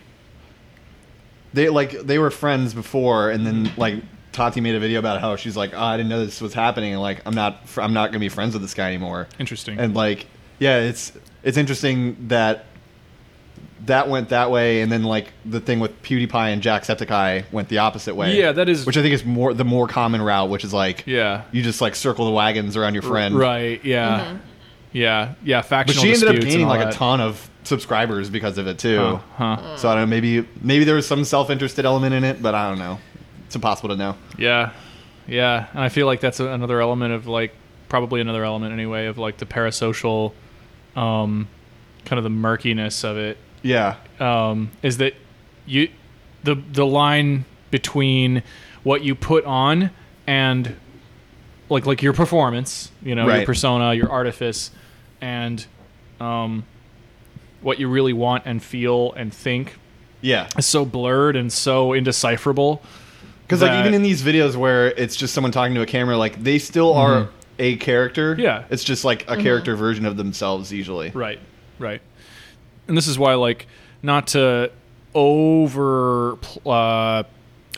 they 1.53 1.70
like 1.70 1.91
they 2.01 2.20
were 2.20 2.30
friends 2.32 2.74
before, 2.74 3.32
and 3.32 3.45
then 3.45 3.72
like 3.78 3.95
Tati 4.34 4.62
made 4.62 4.76
a 4.76 4.80
video 4.80 4.99
about 4.99 5.22
how 5.22 5.36
she's 5.36 5.56
like, 5.58 5.72
oh, 5.74 5.80
I 5.82 5.97
didn't 5.97 6.10
know 6.10 6.24
this 6.24 6.41
was 6.41 6.53
happening, 6.53 6.91
and 6.93 7.01
like 7.01 7.22
I'm 7.26 7.34
not 7.34 7.68
fr- 7.68 7.82
I'm 7.82 7.93
not 7.93 8.12
gonna 8.12 8.20
be 8.20 8.30
friends 8.30 8.53
with 8.53 8.62
this 8.62 8.74
guy 8.74 8.88
anymore. 8.88 9.28
Interesting. 9.39 9.80
And 9.80 9.95
like, 9.95 10.28
yeah, 10.60 10.80
it's 10.80 11.14
it's 11.43 11.58
interesting 11.58 12.28
that 12.28 12.66
that 13.86 14.09
went 14.09 14.29
that 14.29 14.51
way, 14.51 14.81
and 14.81 14.91
then 14.91 15.03
like 15.03 15.31
the 15.45 15.59
thing 15.59 15.79
with 15.79 16.01
PewDiePie 16.03 16.53
and 16.53 16.61
Jacksepticeye 16.61 17.45
went 17.51 17.69
the 17.69 17.79
opposite 17.79 18.15
way. 18.15 18.38
Yeah, 18.38 18.51
that 18.51 18.69
is- 18.69 18.86
which 18.86 18.97
I 18.97 19.01
think 19.01 19.13
is 19.13 19.25
more 19.25 19.53
the 19.53 19.65
more 19.65 19.88
common 19.88 20.21
route, 20.21 20.49
which 20.49 20.63
is 20.63 20.73
like 20.73 21.03
Yeah. 21.05 21.43
you 21.51 21.61
just 21.61 21.81
like 21.81 21.95
circle 21.95 22.25
the 22.25 22.31
wagons 22.31 22.75
around 22.77 22.93
your 22.93 23.03
friend. 23.03 23.36
Right. 23.36 23.83
Yeah. 23.83 24.19
Mm-hmm. 24.19 24.38
Yeah. 24.93 25.33
Yeah. 25.43 25.61
But 25.61 25.67
Factional 25.67 26.03
she 26.03 26.13
ended 26.13 26.29
up 26.29 26.36
disputes 26.36 26.45
and 26.55 26.61
gaining 26.63 26.67
all 26.67 26.77
like 26.86 26.88
a 26.88 26.97
ton 26.97 27.19
of 27.21 27.49
subscribers 27.63 28.29
because 28.29 28.57
of 28.57 28.67
it 28.67 28.77
too. 28.79 29.19
Huh. 29.38 29.55
huh. 29.57 29.77
So 29.77 29.89
I 29.89 29.95
don't 29.95 30.03
know. 30.03 30.07
Maybe 30.07 30.47
maybe 30.61 30.83
there 30.86 30.95
was 30.95 31.07
some 31.07 31.25
self-interested 31.25 31.83
element 31.86 32.13
in 32.13 32.23
it, 32.23 32.41
but 32.41 32.55
I 32.55 32.69
don't 32.69 32.79
know. 32.79 32.99
It's 33.45 33.55
impossible 33.55 33.89
to 33.89 33.95
know. 33.97 34.15
Yeah. 34.38 34.71
Yeah. 35.27 35.67
And 35.73 35.81
I 35.81 35.89
feel 35.89 36.05
like 36.07 36.21
that's 36.21 36.39
another 36.39 36.79
element 36.81 37.13
of 37.13 37.27
like 37.27 37.53
probably 37.89 38.21
another 38.21 38.43
element 38.45 38.73
anyway 38.73 39.05
of 39.07 39.17
like 39.17 39.38
the 39.38 39.45
parasocial, 39.45 40.31
um, 40.95 41.47
kind 42.05 42.17
of 42.17 42.23
the 42.23 42.29
murkiness 42.29 43.03
of 43.03 43.17
it. 43.17 43.38
Yeah. 43.66 43.95
um, 44.20 44.72
is 44.84 44.97
that 44.97 45.13
you 45.66 45.89
the 46.43 46.55
the 46.55 46.86
line 46.86 47.45
between 47.72 48.43
what 48.84 49.03
you 49.03 49.16
put 49.16 49.43
on 49.45 49.89
and 50.28 50.76
like 51.70 51.86
like 51.86 52.01
your 52.03 52.13
performance, 52.13 52.91
you 53.03 53.16
know, 53.16 53.28
your 53.34 53.45
persona, 53.45 53.93
your 53.95 54.09
artifice, 54.11 54.70
and 55.20 55.66
um, 56.20 56.63
what 57.61 57.80
you 57.80 57.88
really 57.89 58.13
want 58.13 58.43
and 58.45 58.61
feel 58.61 59.11
and 59.13 59.34
think 59.34 59.78
Yeah. 60.22 60.47
is 60.57 60.68
so 60.68 60.86
blurred 60.86 61.36
and 61.36 61.51
so 61.51 61.93
indecipherable. 61.93 62.82
Because 63.41 63.61
like 63.63 63.80
even 63.80 63.93
in 63.95 64.03
these 64.03 64.22
videos 64.22 64.55
where 64.55 64.88
it's 64.88 65.16
just 65.16 65.34
someone 65.34 65.51
talking 65.51 65.74
to 65.76 65.82
a 65.82 65.86
camera, 65.88 66.18
like 66.18 66.43
they 66.43 66.59
still 66.59 66.93
are 66.93 67.30
a 67.59 67.76
character. 67.78 68.34
Mm-hmm. 68.34 68.41
Yeah. 68.41 68.63
It's 68.70 68.84
just 68.84 69.03
like 69.03 69.26
a 69.30 69.36
character 69.38 69.76
version 69.76 70.05
of 70.05 70.18
themselves 70.18 70.72
usually. 70.72 71.09
Right, 71.11 71.39
right. 71.80 72.01
And 72.88 72.95
this 72.95 73.07
is 73.07 73.17
why, 73.17 73.33
like, 73.36 73.67
not 74.01 74.27
to 74.27 74.71
over 75.13 76.38
uh, 76.65 77.23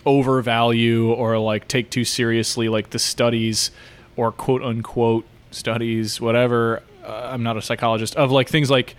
overvalue 0.05 1.11
or 1.11 1.37
like 1.37 1.67
take 1.67 1.89
too 1.89 2.05
seriously 2.05 2.69
like 2.69 2.89
the 2.91 2.99
studies 2.99 3.71
or 4.15 4.31
quote 4.31 4.63
unquote 4.63 5.25
studies 5.51 6.21
whatever 6.21 6.81
uh, 7.05 7.29
i'm 7.31 7.43
not 7.43 7.57
a 7.57 7.61
psychologist 7.61 8.15
of 8.15 8.31
like 8.31 8.47
things 8.47 8.71
like 8.71 8.95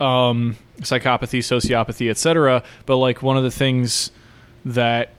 um, 0.00 0.56
psychopathy 0.80 1.38
sociopathy 1.38 2.10
etc 2.10 2.64
but 2.84 2.96
like 2.96 3.22
one 3.22 3.36
of 3.36 3.44
the 3.44 3.50
things 3.50 4.10
that 4.64 5.10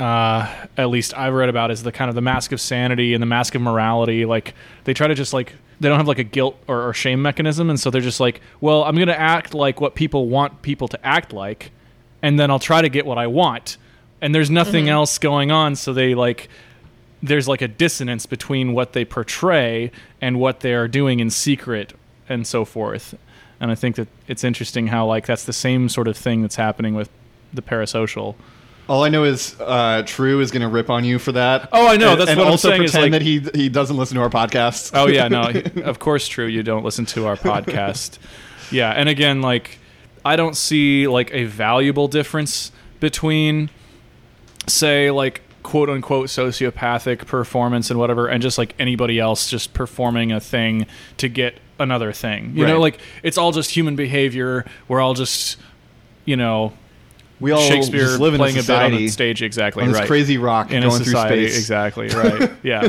uh, 0.00 0.48
at 0.76 0.90
least 0.90 1.12
I've 1.16 1.34
read 1.34 1.48
about 1.48 1.70
is 1.70 1.82
the 1.82 1.90
kind 1.92 2.08
of 2.08 2.14
the 2.14 2.20
mask 2.20 2.52
of 2.52 2.60
sanity 2.60 3.14
and 3.14 3.22
the 3.22 3.26
mask 3.26 3.54
of 3.56 3.62
morality. 3.62 4.24
Like 4.24 4.54
they 4.84 4.94
try 4.94 5.08
to 5.08 5.14
just 5.14 5.32
like 5.32 5.54
they 5.80 5.88
don't 5.88 5.98
have 5.98 6.08
like 6.08 6.18
a 6.18 6.24
guilt 6.24 6.56
or, 6.66 6.88
or 6.88 6.94
shame 6.94 7.22
mechanism, 7.22 7.70
and 7.70 7.78
so 7.78 7.90
they're 7.90 8.00
just 8.00 8.20
like, 8.20 8.40
well, 8.60 8.84
I'm 8.84 8.96
gonna 8.96 9.12
act 9.12 9.54
like 9.54 9.80
what 9.80 9.94
people 9.94 10.28
want 10.28 10.62
people 10.62 10.88
to 10.88 11.06
act 11.06 11.32
like, 11.32 11.70
and 12.22 12.38
then 12.38 12.50
I'll 12.50 12.58
try 12.58 12.82
to 12.82 12.88
get 12.88 13.06
what 13.06 13.18
I 13.18 13.26
want, 13.26 13.76
and 14.20 14.34
there's 14.34 14.50
nothing 14.50 14.84
mm-hmm. 14.84 14.92
else 14.92 15.18
going 15.18 15.50
on. 15.50 15.76
So 15.76 15.92
they 15.92 16.14
like 16.14 16.48
there's 17.22 17.48
like 17.48 17.62
a 17.62 17.68
dissonance 17.68 18.26
between 18.26 18.72
what 18.72 18.92
they 18.92 19.04
portray 19.04 19.90
and 20.20 20.38
what 20.38 20.60
they 20.60 20.74
are 20.74 20.88
doing 20.88 21.20
in 21.20 21.30
secret 21.30 21.92
and 22.28 22.46
so 22.46 22.64
forth. 22.64 23.14
And 23.60 23.70
I 23.70 23.74
think 23.74 23.96
that 23.96 24.08
it's 24.28 24.44
interesting 24.44 24.88
how 24.88 25.06
like 25.06 25.26
that's 25.26 25.44
the 25.44 25.52
same 25.52 25.88
sort 25.88 26.06
of 26.06 26.16
thing 26.16 26.42
that's 26.42 26.56
happening 26.56 26.94
with 26.94 27.10
the 27.52 27.62
parasocial. 27.62 28.36
All 28.88 29.04
I 29.04 29.10
know 29.10 29.24
is 29.24 29.54
uh, 29.60 30.02
True 30.06 30.40
is 30.40 30.50
going 30.50 30.62
to 30.62 30.68
rip 30.68 30.88
on 30.88 31.04
you 31.04 31.18
for 31.18 31.32
that. 31.32 31.68
Oh, 31.72 31.86
I 31.86 31.96
know. 31.96 32.16
That's 32.16 32.30
and 32.30 32.38
what 32.38 32.46
I'm 32.46 32.52
also 32.52 32.70
saying 32.70 32.84
is, 32.84 32.92
pretend 32.92 33.12
like- 33.12 33.20
that 33.20 33.22
he 33.22 33.62
he 33.62 33.68
doesn't 33.68 33.96
listen 33.96 34.16
to 34.16 34.22
our 34.22 34.30
podcast. 34.30 34.92
Oh 34.94 35.06
yeah, 35.08 35.28
no, 35.28 35.42
he- 35.74 35.82
of 35.82 35.98
course 35.98 36.26
true. 36.26 36.46
You 36.46 36.62
don't 36.62 36.84
listen 36.84 37.04
to 37.06 37.26
our 37.26 37.36
podcast. 37.36 38.18
Yeah, 38.70 38.90
and 38.90 39.08
again, 39.08 39.42
like 39.42 39.78
I 40.24 40.36
don't 40.36 40.56
see 40.56 41.06
like 41.06 41.32
a 41.32 41.44
valuable 41.44 42.08
difference 42.08 42.72
between, 43.00 43.70
say, 44.66 45.10
like 45.10 45.42
quote 45.62 45.90
unquote 45.90 46.28
sociopathic 46.28 47.26
performance 47.26 47.90
and 47.90 47.98
whatever, 47.98 48.26
and 48.26 48.42
just 48.42 48.56
like 48.56 48.74
anybody 48.78 49.18
else 49.18 49.50
just 49.50 49.74
performing 49.74 50.32
a 50.32 50.40
thing 50.40 50.86
to 51.18 51.28
get 51.28 51.58
another 51.78 52.12
thing. 52.12 52.56
You 52.56 52.66
know, 52.66 52.80
like 52.80 52.98
it's 53.22 53.36
all 53.36 53.52
just 53.52 53.70
human 53.70 53.96
behavior. 53.96 54.64
We're 54.88 55.00
all 55.00 55.14
just, 55.14 55.58
you 56.24 56.36
know, 56.36 56.72
we 57.40 57.52
all 57.52 57.60
Shakespeare 57.60 58.06
just 58.06 58.20
live 58.20 58.34
in 58.34 58.38
playing 58.38 58.56
a 58.56 58.60
a 58.60 58.62
bit 58.62 58.70
on 58.94 59.08
stage. 59.08 59.42
Exactly 59.42 59.84
on 59.84 59.92
right. 59.92 60.06
crazy 60.06 60.38
rock 60.38 60.70
in 60.72 60.82
going 60.82 61.00
a 61.00 61.04
through 61.04 61.12
space. 61.14 61.56
exactly 61.58 62.08
right 62.14 62.50
yeah 62.62 62.88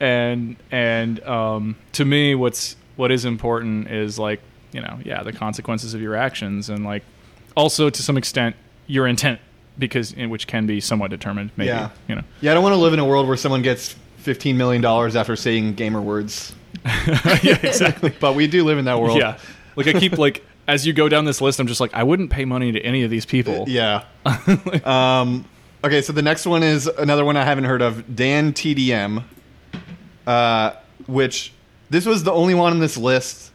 and 0.00 0.56
and 0.70 1.20
um, 1.24 1.76
to 1.92 2.04
me 2.04 2.34
what's 2.34 2.76
what 2.96 3.10
is 3.10 3.24
important 3.24 3.90
is 3.90 4.18
like 4.18 4.40
you 4.72 4.80
know 4.80 4.98
yeah 5.04 5.22
the 5.22 5.32
consequences 5.32 5.94
of 5.94 6.00
your 6.00 6.14
actions 6.14 6.68
and 6.68 6.84
like 6.84 7.02
also 7.56 7.90
to 7.90 8.02
some 8.02 8.16
extent 8.16 8.54
your 8.86 9.06
intent 9.06 9.40
because 9.78 10.14
which 10.14 10.46
can 10.46 10.66
be 10.66 10.80
somewhat 10.80 11.10
determined 11.10 11.50
maybe 11.56 11.68
Yeah. 11.68 11.90
you 12.08 12.14
know 12.14 12.22
Yeah, 12.40 12.50
I 12.50 12.54
don't 12.54 12.62
want 12.62 12.74
to 12.74 12.80
live 12.80 12.92
in 12.92 12.98
a 12.98 13.04
world 13.04 13.26
where 13.28 13.36
someone 13.36 13.62
gets 13.62 13.94
fifteen 14.18 14.56
million 14.56 14.82
dollars 14.82 15.16
after 15.16 15.36
saying 15.36 15.74
gamer 15.74 16.00
words. 16.02 16.54
yeah 16.86 17.58
exactly 17.62 18.10
But 18.20 18.34
we 18.34 18.46
do 18.46 18.64
live 18.64 18.78
in 18.78 18.84
that 18.86 19.00
world. 19.00 19.18
yeah 19.18 19.38
like 19.76 19.86
i 19.86 19.92
keep 19.92 20.18
like 20.18 20.44
as 20.68 20.86
you 20.86 20.92
go 20.92 21.08
down 21.08 21.24
this 21.24 21.40
list 21.40 21.58
i'm 21.58 21.66
just 21.66 21.80
like 21.80 21.92
i 21.94 22.02
wouldn't 22.04 22.30
pay 22.30 22.44
money 22.44 22.70
to 22.70 22.80
any 22.82 23.02
of 23.02 23.10
these 23.10 23.26
people 23.26 23.64
Yeah. 23.66 24.04
um, 24.84 25.44
okay, 25.82 26.02
so 26.02 26.12
the 26.12 26.22
next 26.22 26.46
one 26.46 26.62
is 26.62 26.86
another 26.86 27.24
one 27.24 27.36
I 27.36 27.44
haven't 27.44 27.64
heard 27.64 27.80
of, 27.82 28.14
Dan 28.14 28.52
TDM, 28.52 29.24
uh, 30.26 30.72
which 31.06 31.52
this 31.90 32.04
was 32.06 32.22
the 32.24 32.32
only 32.32 32.54
one 32.54 32.72
on 32.72 32.78
this 32.80 32.96
list 32.96 33.52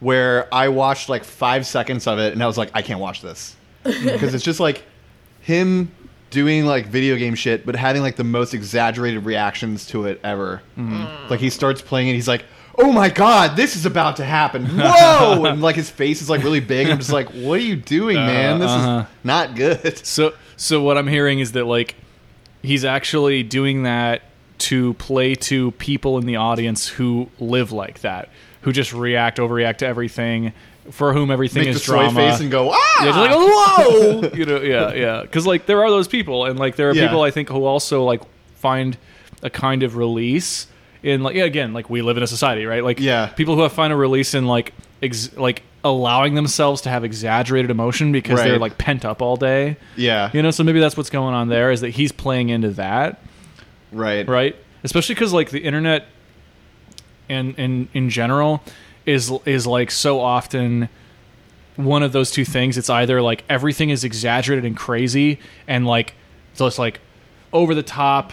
where 0.00 0.52
I 0.52 0.68
watched 0.68 1.08
like 1.08 1.24
five 1.24 1.66
seconds 1.66 2.06
of 2.06 2.18
it 2.18 2.32
and 2.32 2.42
I 2.42 2.46
was 2.46 2.58
like, 2.58 2.70
I 2.74 2.82
can't 2.82 3.00
watch 3.00 3.22
this 3.22 3.54
because 3.84 4.34
it's 4.34 4.44
just 4.44 4.60
like 4.60 4.82
him 5.40 5.90
doing 6.30 6.66
like 6.66 6.86
video 6.86 7.16
game 7.16 7.34
shit, 7.34 7.64
but 7.64 7.76
having 7.76 8.02
like 8.02 8.16
the 8.16 8.24
most 8.24 8.54
exaggerated 8.54 9.24
reactions 9.24 9.86
to 9.86 10.06
it 10.06 10.20
ever. 10.24 10.62
Like 11.30 11.40
he 11.40 11.50
starts 11.50 11.80
playing 11.82 12.08
it, 12.08 12.14
he's 12.14 12.28
like. 12.28 12.44
Oh 12.80 12.92
my 12.92 13.08
god, 13.08 13.56
this 13.56 13.74
is 13.74 13.86
about 13.86 14.16
to 14.16 14.24
happen. 14.24 14.66
Whoa! 14.72 15.44
and 15.46 15.60
like 15.60 15.76
his 15.76 15.90
face 15.90 16.22
is 16.22 16.30
like 16.30 16.42
really 16.44 16.60
big. 16.60 16.88
I'm 16.88 16.98
just 16.98 17.12
like, 17.12 17.28
what 17.30 17.58
are 17.58 17.62
you 17.62 17.76
doing, 17.76 18.16
man? 18.16 18.60
This 18.60 18.70
uh-huh. 18.70 19.00
is 19.00 19.24
not 19.24 19.54
good. 19.56 19.98
So 20.06 20.34
so 20.56 20.82
what 20.82 20.96
I'm 20.96 21.08
hearing 21.08 21.40
is 21.40 21.52
that 21.52 21.64
like 21.66 21.96
he's 22.62 22.84
actually 22.84 23.42
doing 23.42 23.82
that 23.82 24.22
to 24.58 24.94
play 24.94 25.34
to 25.34 25.70
people 25.72 26.18
in 26.18 26.26
the 26.26 26.36
audience 26.36 26.88
who 26.88 27.28
live 27.38 27.72
like 27.72 28.00
that, 28.00 28.28
who 28.62 28.72
just 28.72 28.92
react, 28.92 29.38
overreact 29.38 29.78
to 29.78 29.86
everything, 29.86 30.52
for 30.90 31.12
whom 31.12 31.30
everything 31.30 31.64
Make 31.64 31.70
is 31.74 31.80
the 31.84 31.92
drama. 31.92 32.12
face 32.12 32.40
and 32.40 32.50
go, 32.50 32.70
ah! 32.72 32.96
yeah, 33.00 33.04
just 33.04 33.18
like 33.18 33.30
whoa, 33.32 34.30
you 34.36 34.44
know, 34.44 34.60
yeah, 34.60 34.92
yeah, 34.94 35.22
because 35.22 35.46
like 35.46 35.66
there 35.66 35.82
are 35.82 35.90
those 35.90 36.08
people, 36.08 36.44
and 36.44 36.58
like 36.58 36.76
there 36.76 36.90
are 36.90 36.94
Yeah. 36.94 37.06
people 37.08 37.22
I 37.22 37.30
think 37.30 37.48
who 37.48 37.64
also 37.64 38.04
like 38.04 38.22
find 38.56 38.96
a 39.42 39.50
kind 39.50 39.82
of 39.82 39.96
release 39.96 40.66
in 41.02 41.22
like 41.22 41.34
yeah, 41.36 41.44
again, 41.44 41.72
like 41.72 41.88
we 41.90 42.02
live 42.02 42.16
in 42.16 42.22
a 42.22 42.26
society, 42.26 42.64
right? 42.66 42.82
Like 42.84 43.00
Yeah. 43.00 43.26
people 43.28 43.54
who 43.54 43.62
have 43.62 43.72
find 43.72 43.92
a 43.92 43.96
release 43.96 44.34
in 44.34 44.46
like 44.46 44.72
ex- 45.02 45.36
like 45.36 45.62
allowing 45.84 46.34
themselves 46.34 46.82
to 46.82 46.90
have 46.90 47.04
exaggerated 47.04 47.70
emotion 47.70 48.10
because 48.12 48.40
they're 48.40 48.52
Right. 48.52 48.60
like 48.60 48.78
pent 48.78 49.04
up 49.04 49.22
all 49.22 49.36
day. 49.36 49.76
yeah, 49.96 50.30
You 50.32 50.42
know, 50.42 50.50
so 50.50 50.64
maybe 50.64 50.80
that's 50.80 50.96
what's 50.96 51.10
going 51.10 51.34
on 51.34 51.48
there 51.48 51.70
is 51.70 51.82
that 51.82 51.90
he's 51.90 52.10
playing 52.12 52.48
into 52.48 52.70
that, 52.70 53.22
right, 53.92 54.26
right? 54.28 54.56
Especially 54.82 55.14
because 55.14 55.32
like 55.32 55.50
the 55.50 55.60
internet 55.60 56.06
and 57.28 57.54
in 57.58 57.88
in 57.94 58.10
general 58.10 58.62
is 59.06 59.32
is 59.44 59.66
like 59.66 59.90
so 59.90 60.20
often 60.20 60.88
one 61.76 62.02
of 62.02 62.12
those 62.12 62.30
two 62.30 62.44
things. 62.44 62.76
It's 62.76 62.90
either 62.90 63.22
like 63.22 63.44
everything 63.48 63.90
is 63.90 64.02
exaggerated 64.02 64.64
and 64.64 64.76
crazy 64.76 65.38
and 65.68 65.86
like 65.86 66.14
so 66.54 66.66
it's 66.66 66.78
like 66.78 67.00
over 67.52 67.74
the 67.74 67.82
top. 67.84 68.32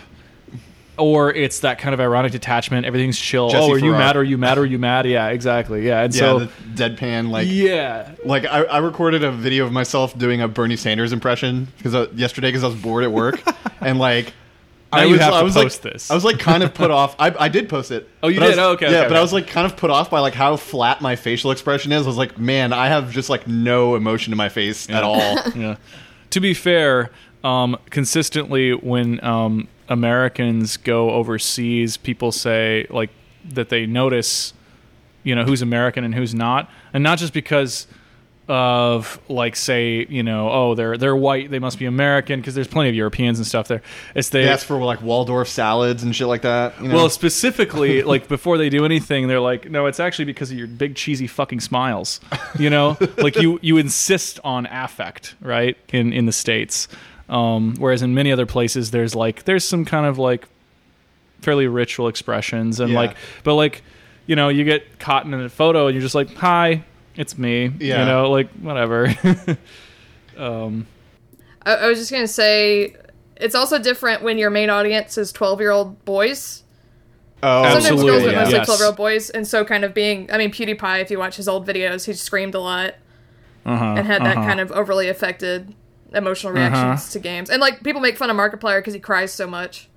Or 0.97 1.31
it's 1.33 1.59
that 1.59 1.79
kind 1.79 1.93
of 1.93 1.99
ironic 1.99 2.31
detachment. 2.31 2.85
Everything's 2.85 3.19
chill. 3.19 3.49
Jesse 3.49 3.63
oh, 3.63 3.73
are 3.73 3.77
you 3.77 3.91
Farrar. 3.91 3.99
mad? 3.99 4.17
Are 4.17 4.23
you 4.23 4.37
mad? 4.37 4.57
Are 4.57 4.65
you 4.65 4.79
mad? 4.79 5.05
Yeah, 5.05 5.27
exactly. 5.27 5.85
Yeah, 5.85 6.03
and 6.03 6.13
Yeah, 6.15 6.19
so 6.19 6.39
the 6.39 6.45
deadpan 6.73 7.29
like 7.29 7.47
yeah, 7.49 8.11
like 8.23 8.45
I, 8.45 8.63
I 8.63 8.77
recorded 8.77 9.23
a 9.23 9.31
video 9.31 9.65
of 9.65 9.71
myself 9.71 10.17
doing 10.17 10.41
a 10.41 10.47
Bernie 10.47 10.77
Sanders 10.77 11.11
impression 11.11 11.67
because 11.77 11.93
uh, 11.93 12.07
yesterday 12.15 12.47
because 12.49 12.63
I 12.63 12.67
was 12.67 12.75
bored 12.77 13.03
at 13.03 13.11
work 13.11 13.41
and 13.81 13.99
like 13.99 14.27
Now 14.93 14.99
I 14.99 15.03
you 15.05 15.11
was, 15.13 15.21
have 15.21 15.33
I 15.33 15.43
was 15.43 15.53
post 15.53 15.83
like, 15.83 15.93
this. 15.93 16.09
I 16.09 16.15
was 16.15 16.23
like 16.23 16.39
kind 16.39 16.63
of 16.63 16.73
put 16.73 16.91
off. 16.91 17.15
I, 17.19 17.35
I 17.37 17.49
did 17.49 17.67
post 17.67 17.91
it. 17.91 18.07
Oh, 18.23 18.29
you 18.29 18.39
did? 18.39 18.49
was- 18.49 18.57
Oh, 18.57 18.71
okay, 18.73 18.89
Yeah, 18.89 18.99
okay, 18.99 19.07
but 19.09 19.17
I 19.17 19.21
was 19.21 19.33
like 19.33 19.47
kind 19.47 19.65
of 19.65 19.75
put 19.75 19.89
off 19.89 20.09
by 20.09 20.19
like 20.19 20.33
how 20.33 20.55
flat 20.55 21.01
my 21.01 21.15
facial 21.17 21.51
expression 21.51 21.91
is. 21.91 22.05
I 22.05 22.07
was 22.07 22.17
like, 22.17 22.37
man, 22.39 22.71
I 22.71 22.87
have 22.87 23.11
just 23.11 23.29
like 23.29 23.47
no 23.47 23.95
emotion 23.95 24.31
in 24.31 24.37
my 24.37 24.49
face 24.49 24.89
at 24.89 25.03
all. 25.03 25.17
yeah. 25.55 25.75
To 26.29 26.39
be 26.39 26.53
fair, 26.53 27.11
um, 27.43 27.77
consistently 27.89 28.71
when 28.73 29.23
um, 29.23 29.67
Americans 29.89 30.77
go 30.77 31.11
overseas, 31.11 31.97
people 31.97 32.31
say 32.31 32.87
like 32.89 33.09
that 33.49 33.69
they 33.69 33.85
notice, 33.85 34.53
you 35.23 35.35
know, 35.35 35.43
who's 35.43 35.61
American 35.61 36.03
and 36.03 36.15
who's 36.15 36.33
not, 36.33 36.69
and 36.93 37.03
not 37.03 37.19
just 37.19 37.33
because 37.33 37.87
of 38.47 39.19
like 39.27 39.55
say 39.55 40.05
you 40.07 40.21
know 40.21 40.51
oh 40.51 40.75
they're 40.75 40.97
they're 40.97 41.15
white 41.15 41.49
they 41.49 41.57
must 41.57 41.79
be 41.79 41.85
American 41.85 42.39
because 42.39 42.53
there's 42.53 42.67
plenty 42.67 42.89
of 42.89 42.95
Europeans 42.95 43.39
and 43.39 43.47
stuff 43.47 43.67
there. 43.67 43.81
It's 44.13 44.29
they 44.29 44.47
ask 44.47 44.65
for 44.65 44.77
like 44.77 45.01
Waldorf 45.01 45.47
salads 45.47 46.03
and 46.03 46.15
shit 46.15 46.27
like 46.27 46.43
that. 46.43 46.79
You 46.79 46.89
know? 46.89 46.95
well, 46.95 47.09
specifically, 47.09 48.01
like 48.03 48.27
before 48.27 48.57
they 48.57 48.69
do 48.69 48.85
anything, 48.85 49.27
they're 49.27 49.39
like, 49.39 49.69
"No, 49.69 49.87
it's 49.87 49.99
actually 49.99 50.25
because 50.25 50.51
of 50.51 50.57
your 50.57 50.67
big 50.67 50.95
cheesy 50.95 51.27
fucking 51.27 51.59
smiles." 51.59 52.19
You 52.59 52.69
know, 52.69 52.97
like 53.17 53.35
you 53.35 53.59
you 53.61 53.77
insist 53.77 54.39
on 54.43 54.67
affect, 54.67 55.35
right? 55.41 55.77
In 55.91 56.13
in 56.13 56.25
the 56.27 56.31
states, 56.31 56.87
um, 57.29 57.75
whereas 57.79 58.01
in 58.01 58.13
many 58.13 58.31
other 58.31 58.45
places, 58.45 58.91
there's 58.91 59.15
like 59.15 59.43
there's 59.45 59.63
some 59.65 59.85
kind 59.85 60.05
of 60.05 60.17
like 60.17 60.47
fairly 61.41 61.67
ritual 61.67 62.07
expressions 62.07 62.79
and 62.79 62.91
Yeah. 62.91 62.99
like, 62.99 63.15
but 63.43 63.55
like, 63.55 63.83
you 64.27 64.35
know, 64.35 64.49
you 64.49 64.63
get 64.63 64.99
caught 64.99 65.25
in 65.25 65.33
a 65.33 65.49
photo 65.49 65.87
and 65.87 65.95
you're 65.95 66.01
just 66.01 66.15
like, 66.15 66.33
"Hi, 66.35 66.83
it's 67.15 67.37
me." 67.37 67.71
Yeah. 67.79 67.99
You 67.99 68.05
know, 68.05 68.31
like 68.31 68.49
whatever. 68.61 69.07
um, 70.37 70.87
I, 71.65 71.75
I 71.75 71.87
was 71.87 71.99
just 71.99 72.11
gonna 72.11 72.27
say, 72.27 72.95
it's 73.37 73.55
also 73.55 73.79
different 73.79 74.23
when 74.23 74.37
your 74.37 74.49
main 74.49 74.69
audience 74.69 75.17
is 75.17 75.31
twelve-year-old 75.31 76.05
boys. 76.05 76.63
oh, 77.43 77.63
Sometimes 77.63 77.85
Absolutely, 77.85 78.11
girls, 78.11 78.23
but 78.23 78.31
yeah. 78.31 78.39
mostly 78.39 78.55
Yes. 78.57 78.65
twelve-year-old 78.65 78.95
boys, 78.97 79.29
and 79.29 79.47
so 79.47 79.65
kind 79.65 79.83
of 79.83 79.93
being. 79.93 80.29
I 80.31 80.37
mean, 80.37 80.51
PewDiePie. 80.51 81.01
If 81.01 81.11
you 81.11 81.19
watch 81.19 81.35
his 81.37 81.47
old 81.47 81.67
videos, 81.67 82.05
he 82.05 82.13
screamed 82.13 82.55
a 82.55 82.59
lot 82.59 82.95
uh-huh, 83.65 83.95
and 83.97 84.07
had 84.07 84.23
that 84.23 84.37
uh-huh. 84.37 84.47
kind 84.47 84.59
of 84.59 84.71
overly 84.71 85.09
affected 85.09 85.73
emotional 86.15 86.57
uh-huh. 86.57 86.69
reactions 86.69 87.11
to 87.11 87.19
games. 87.19 87.49
And 87.49 87.61
like 87.61 87.83
people 87.83 88.01
make 88.01 88.17
fun 88.17 88.29
of 88.29 88.37
Markiplier 88.37 88.79
because 88.79 88.93
he 88.93 88.99
cries 88.99 89.31
so 89.31 89.45
much. 89.47 89.89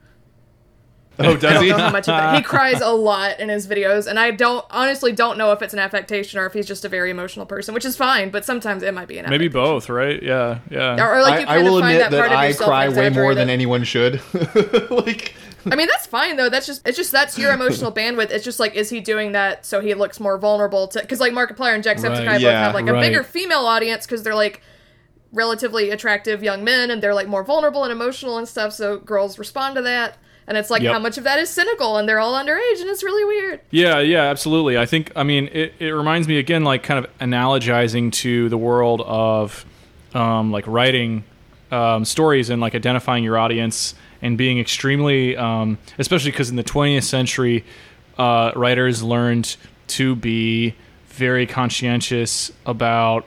oh, 1.19 1.31
I 1.31 1.37
does 1.37 1.41
don't 1.41 1.62
he? 1.64 1.71
know 1.71 1.79
how 1.79 1.91
much 1.91 2.09
of 2.09 2.16
that. 2.16 2.37
He 2.37 2.43
cries 2.45 2.81
a 2.81 2.91
lot 2.91 3.41
in 3.41 3.49
his 3.49 3.66
videos, 3.66 4.07
and 4.07 4.19
I 4.21 4.31
don't 4.31 4.64
honestly 4.71 5.12
don't 5.12 5.37
know 5.37 5.53
if 5.53 5.62
it's 5.62 5.73
an 5.73 5.81
affectation 5.81 6.39
or 6.39 6.47
if 6.47 6.53
he's 6.53 6.66
just 6.66 6.85
a 6.85 6.89
very 6.89 7.11
emotional 7.11 7.47
person, 7.47 7.75
which 7.75 7.85
is 7.85 7.97
fine. 7.97 8.31
But 8.31 8.45
sometimes 8.45 8.83
it 8.83 8.95
might 8.95 9.09
be 9.09 9.19
an 9.19 9.29
maybe 9.29 9.49
both, 9.49 9.89
right? 9.89 10.23
Yeah, 10.23 10.61
yeah. 10.71 10.95
Or, 11.05 11.16
or, 11.16 11.23
like 11.23 11.41
you 11.41 11.47
I, 11.47 11.51
I 11.51 11.55
kind 11.57 11.69
will 11.69 11.79
of 11.79 11.83
find 11.83 11.97
admit 11.97 12.11
that 12.11 12.19
part 12.19 12.31
that 12.31 12.55
of 12.55 12.62
I 12.62 12.64
cry 12.64 12.89
way 12.89 13.11
more 13.11 13.35
than 13.35 13.51
anyone 13.51 13.83
should. 13.85 14.21
like, 14.91 15.35
I 15.66 15.75
mean, 15.75 15.89
that's 15.89 16.07
fine 16.07 16.37
though. 16.37 16.49
That's 16.49 16.66
just 16.66 16.87
it's 16.87 16.97
just 16.97 17.11
that's 17.11 17.37
your 17.37 17.53
emotional 17.53 17.91
bandwidth. 18.01 18.31
It's 18.31 18.45
just 18.45 18.61
like 18.61 18.75
is 18.75 18.91
he 18.91 19.01
doing 19.01 19.33
that 19.33 19.66
so 19.66 19.81
he 19.81 19.95
looks 19.95 20.21
more 20.21 20.39
vulnerable 20.39 20.87
to 20.89 21.01
because 21.01 21.21
like 21.21 21.33
Markiplier 21.33 21.75
and 21.75 21.83
Jacksepticeye 21.83 22.27
Right, 22.27 22.41
both 22.41 22.53
have 22.53 22.75
like 22.75 22.87
a 22.87 22.93
right. 22.93 23.01
bigger 23.01 23.23
female 23.23 23.66
audience 23.66 24.07
because 24.07 24.23
they're 24.23 24.35
like 24.35 24.62
relatively 25.33 25.91
attractive 25.91 26.43
young 26.43 26.64
men 26.64 26.91
and 26.91 27.03
they're 27.03 27.14
like 27.14 27.29
more 27.29 27.45
vulnerable 27.45 27.85
and 27.85 27.93
emotional 27.93 28.39
and 28.39 28.49
stuff 28.49 28.72
so 28.72 28.99
girls 28.99 29.39
respond 29.39 29.74
to 29.76 29.83
that 29.83 30.16
and 30.47 30.57
it's 30.57 30.70
like 30.70 30.81
Yep. 30.81 30.93
how 30.95 30.99
much 30.99 31.18
of 31.18 31.24
that 31.24 31.39
is 31.39 31.51
cynical 31.51 31.99
and 31.99 32.09
they're 32.09 32.18
all 32.18 32.33
underage 32.33 32.81
and 32.81 32.89
it's 32.89 33.03
really 33.03 33.24
weird 33.24 33.61
Yeah, 33.70 33.99
yeah, 34.01 34.22
absolutely. 34.22 34.79
I 34.79 34.87
think, 34.87 35.12
I 35.14 35.22
mean, 35.22 35.51
it, 35.53 35.74
it 35.79 35.91
reminds 35.91 36.26
me 36.26 36.39
again, 36.39 36.64
like 36.64 36.83
kind 36.83 37.05
of 37.05 37.18
analogizing 37.18 38.11
to 38.12 38.49
the 38.49 38.57
world 38.57 39.03
of 39.03 39.66
um, 40.14 40.51
like 40.51 40.66
writing 40.66 41.24
um, 41.70 42.07
stories 42.07 42.49
and 42.49 42.62
like 42.62 42.74
identifying 42.74 43.22
your 43.24 43.37
audience 43.37 43.95
and 44.22 44.39
being 44.39 44.59
extremely, 44.59 45.37
um, 45.37 45.76
especially 45.99 46.31
because 46.31 46.49
in 46.49 46.57
the 46.57 46.64
20th 46.64 47.03
century, 47.05 47.62
uh, 48.16 48.51
writers 48.57 49.03
learned 49.03 49.57
to 49.89 50.16
be 50.16 50.74
very 51.09 51.47
conscientious 51.47 52.51
about 52.64 53.26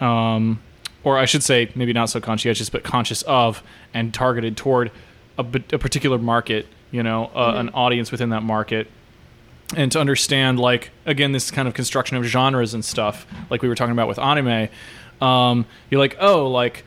um, 0.00 0.60
or 1.04 1.18
I 1.18 1.24
should 1.24 1.42
say, 1.42 1.70
maybe 1.74 1.92
not 1.92 2.10
so 2.10 2.20
conscientious, 2.20 2.68
but 2.70 2.82
conscious 2.82 3.22
of 3.22 3.62
and 3.94 4.12
targeted 4.12 4.56
toward 4.56 4.90
a 5.38 5.44
particular 5.44 6.18
market, 6.18 6.66
you 6.90 7.02
know, 7.02 7.30
uh, 7.34 7.54
an 7.56 7.70
audience 7.70 8.12
within 8.12 8.28
that 8.30 8.42
market. 8.42 8.88
And 9.74 9.90
to 9.92 10.00
understand, 10.00 10.58
like, 10.58 10.90
again, 11.06 11.32
this 11.32 11.50
kind 11.50 11.66
of 11.66 11.74
construction 11.74 12.16
of 12.16 12.24
genres 12.24 12.74
and 12.74 12.84
stuff, 12.84 13.26
like 13.48 13.62
we 13.62 13.68
were 13.68 13.74
talking 13.74 13.92
about 13.92 14.08
with 14.08 14.18
anime, 14.18 14.68
um, 15.22 15.64
you're 15.90 16.00
like, 16.00 16.16
oh, 16.20 16.48
like, 16.48 16.84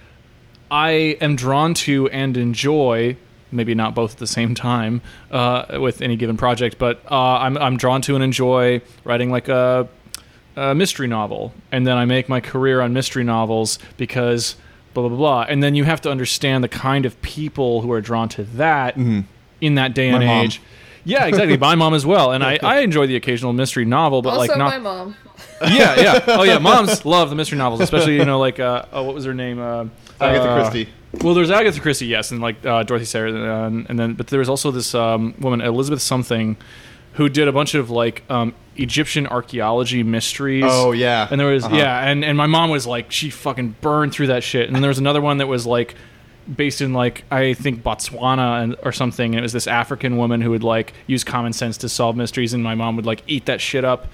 I 0.70 0.92
am 1.22 1.36
drawn 1.36 1.74
to 1.76 2.10
and 2.10 2.36
enjoy, 2.36 3.16
maybe 3.52 3.74
not 3.74 3.96
both 3.96 4.14
at 4.14 4.18
the 4.20 4.28
same 4.28 4.54
time 4.54 5.02
uh, 5.32 5.80
with 5.80 6.02
any 6.02 6.16
given 6.16 6.38
project, 6.38 6.78
but 6.78 7.02
uh, 7.10 7.38
I'm, 7.38 7.58
I'm 7.58 7.78
drawn 7.78 8.02
to 8.04 8.16
and 8.16 8.24
enjoy 8.24 8.82
writing 9.04 9.32
like 9.32 9.48
a, 9.48 9.88
a 10.56 10.76
mystery 10.76 11.08
novel. 11.08 11.54
And 11.72 11.86
then 11.86 11.98
I 11.98 12.06
make 12.06 12.30
my 12.30 12.40
career 12.42 12.82
on 12.82 12.94
mystery 12.94 13.24
novels 13.24 13.80
because 13.98 14.56
blah, 14.94 15.02
blah, 15.02 15.10
blah, 15.10 15.18
blah. 15.18 15.42
And 15.48 15.62
then 15.64 15.76
you 15.76 15.84
have 15.84 16.02
to 16.02 16.12
understand 16.12 16.64
the 16.64 16.70
kind 16.70 17.06
of 17.06 17.20
people 17.22 17.82
who 17.82 17.92
are 17.92 18.02
drawn 18.02 18.30
to 18.30 18.44
that 18.44 18.98
in 18.98 19.76
that 19.76 19.94
day 19.94 20.12
My 20.12 20.18
and 20.18 20.26
mom. 20.26 20.46
age. 20.46 20.62
Yeah, 21.06 21.26
exactly. 21.26 21.58
My 21.58 21.76
mom 21.76 21.94
as 21.94 22.06
well, 22.06 22.32
and 22.32 22.44
I, 22.46 22.58
I 22.64 22.80
enjoy 22.80 23.08
the 23.08 23.18
occasional 23.18 23.52
mystery 23.52 23.84
novel, 23.84 24.22
but 24.22 24.30
also 24.30 24.40
like 24.54 24.58
not 24.58 24.70
my 24.70 24.78
mom 24.78 25.16
yeah, 25.62 26.00
yeah. 26.00 26.26
Oh, 26.28 26.44
yeah. 26.44 26.60
Moms 26.60 27.06
love 27.06 27.30
the 27.30 27.36
mystery 27.36 27.58
novels, 27.58 27.82
especially 27.82 28.16
you 28.18 28.26
know, 28.26 28.40
like 28.40 28.60
uh, 28.60 28.86
oh, 28.92 29.04
what 29.04 29.16
was 29.16 29.26
her 29.26 29.34
name? 29.34 29.60
Uh, 29.60 29.86
Agatha 30.20 30.50
uh, 30.50 30.62
Christie. 30.62 30.90
Well, 31.22 31.34
there's 31.34 31.52
Agatha 31.52 31.80
Christie, 31.80 32.08
yes, 32.08 32.32
and 32.32 32.42
like 32.42 32.66
uh, 32.66 32.84
Dorothy 32.84 33.06
Sayers, 33.06 33.34
uh, 33.34 33.68
and, 33.68 33.90
and 33.90 34.00
then 34.00 34.14
but 34.14 34.28
there 34.28 34.40
was 34.40 34.50
also 34.50 34.72
this 34.72 34.96
um, 34.96 35.36
woman 35.40 35.62
Elizabeth 35.62 36.02
something, 36.02 36.58
who 37.14 37.30
did 37.30 37.48
a 37.48 37.52
bunch 37.52 37.76
of 37.76 37.90
like 37.90 38.24
um, 38.30 38.54
Egyptian 38.76 39.28
archaeology 39.28 40.04
mysteries. 40.04 40.64
Oh, 40.68 40.92
yeah. 40.94 41.28
and 41.30 41.40
there 41.40 41.48
was 41.48 41.64
Uh-huh. 41.64 41.76
yeah, 41.76 42.08
and 42.08 42.24
and 42.26 42.38
my 42.38 42.48
mom 42.48 42.70
was 42.70 42.86
like 42.88 43.12
she 43.12 43.30
fucking 43.30 43.76
burned 43.82 44.14
through 44.14 44.28
that 44.28 44.44
shit, 44.44 44.68
and 44.68 44.76
then 44.76 44.82
there 44.82 44.90
was 44.90 45.00
another 45.00 45.22
one 45.22 45.38
that 45.38 45.48
was 45.48 45.66
like 45.66 45.96
based 46.58 46.82
in 46.82 46.92
like 46.92 47.24
I 47.32 47.54
think 47.54 47.84
Botswana 47.84 48.62
and 48.64 48.76
or 48.84 48.92
something. 48.92 49.34
And 49.36 49.40
it 49.40 49.44
was 49.44 49.54
this 49.54 49.68
African 49.68 50.18
woman 50.18 50.42
who 50.42 50.50
would 50.50 50.64
like 50.64 50.94
use 51.08 51.24
common 51.24 51.54
sense 51.54 51.78
to 51.78 51.90
solve 51.90 52.16
mysteries, 52.16 52.54
and 52.54 52.64
my 52.64 52.76
mom 52.76 52.96
would 52.96 53.06
like 53.06 53.24
eat 53.28 53.46
that 53.46 53.62
shit 53.62 53.86
up. 53.86 54.08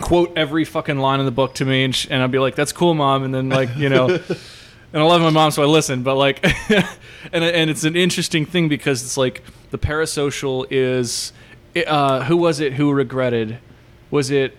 Quote 0.00 0.32
every 0.36 0.64
fucking 0.64 0.98
line 0.98 1.18
in 1.18 1.26
the 1.26 1.32
book 1.32 1.54
to 1.54 1.64
me, 1.64 1.82
and, 1.82 1.92
sh- 1.92 2.06
and 2.08 2.22
I'd 2.22 2.30
be 2.30 2.38
like, 2.38 2.54
"That's 2.54 2.70
cool, 2.70 2.94
mom." 2.94 3.24
And 3.24 3.34
then 3.34 3.48
like 3.48 3.74
you 3.76 3.88
know, 3.88 4.06
and 4.92 5.02
I 5.02 5.02
love 5.02 5.20
my 5.22 5.30
mom, 5.30 5.50
so 5.50 5.60
I 5.62 5.66
listen. 5.66 6.04
But 6.04 6.14
like, 6.14 6.44
and 7.32 7.42
and 7.44 7.68
it's 7.68 7.82
an 7.82 7.96
interesting 7.96 8.46
thing 8.46 8.68
because 8.68 9.02
it's 9.02 9.16
like 9.16 9.42
the 9.72 9.78
parasocial 9.78 10.66
is, 10.70 11.32
uh, 11.86 12.24
who 12.24 12.36
was 12.36 12.60
it 12.60 12.74
who 12.74 12.92
regretted? 12.92 13.58
Was 14.10 14.30
it 14.30 14.56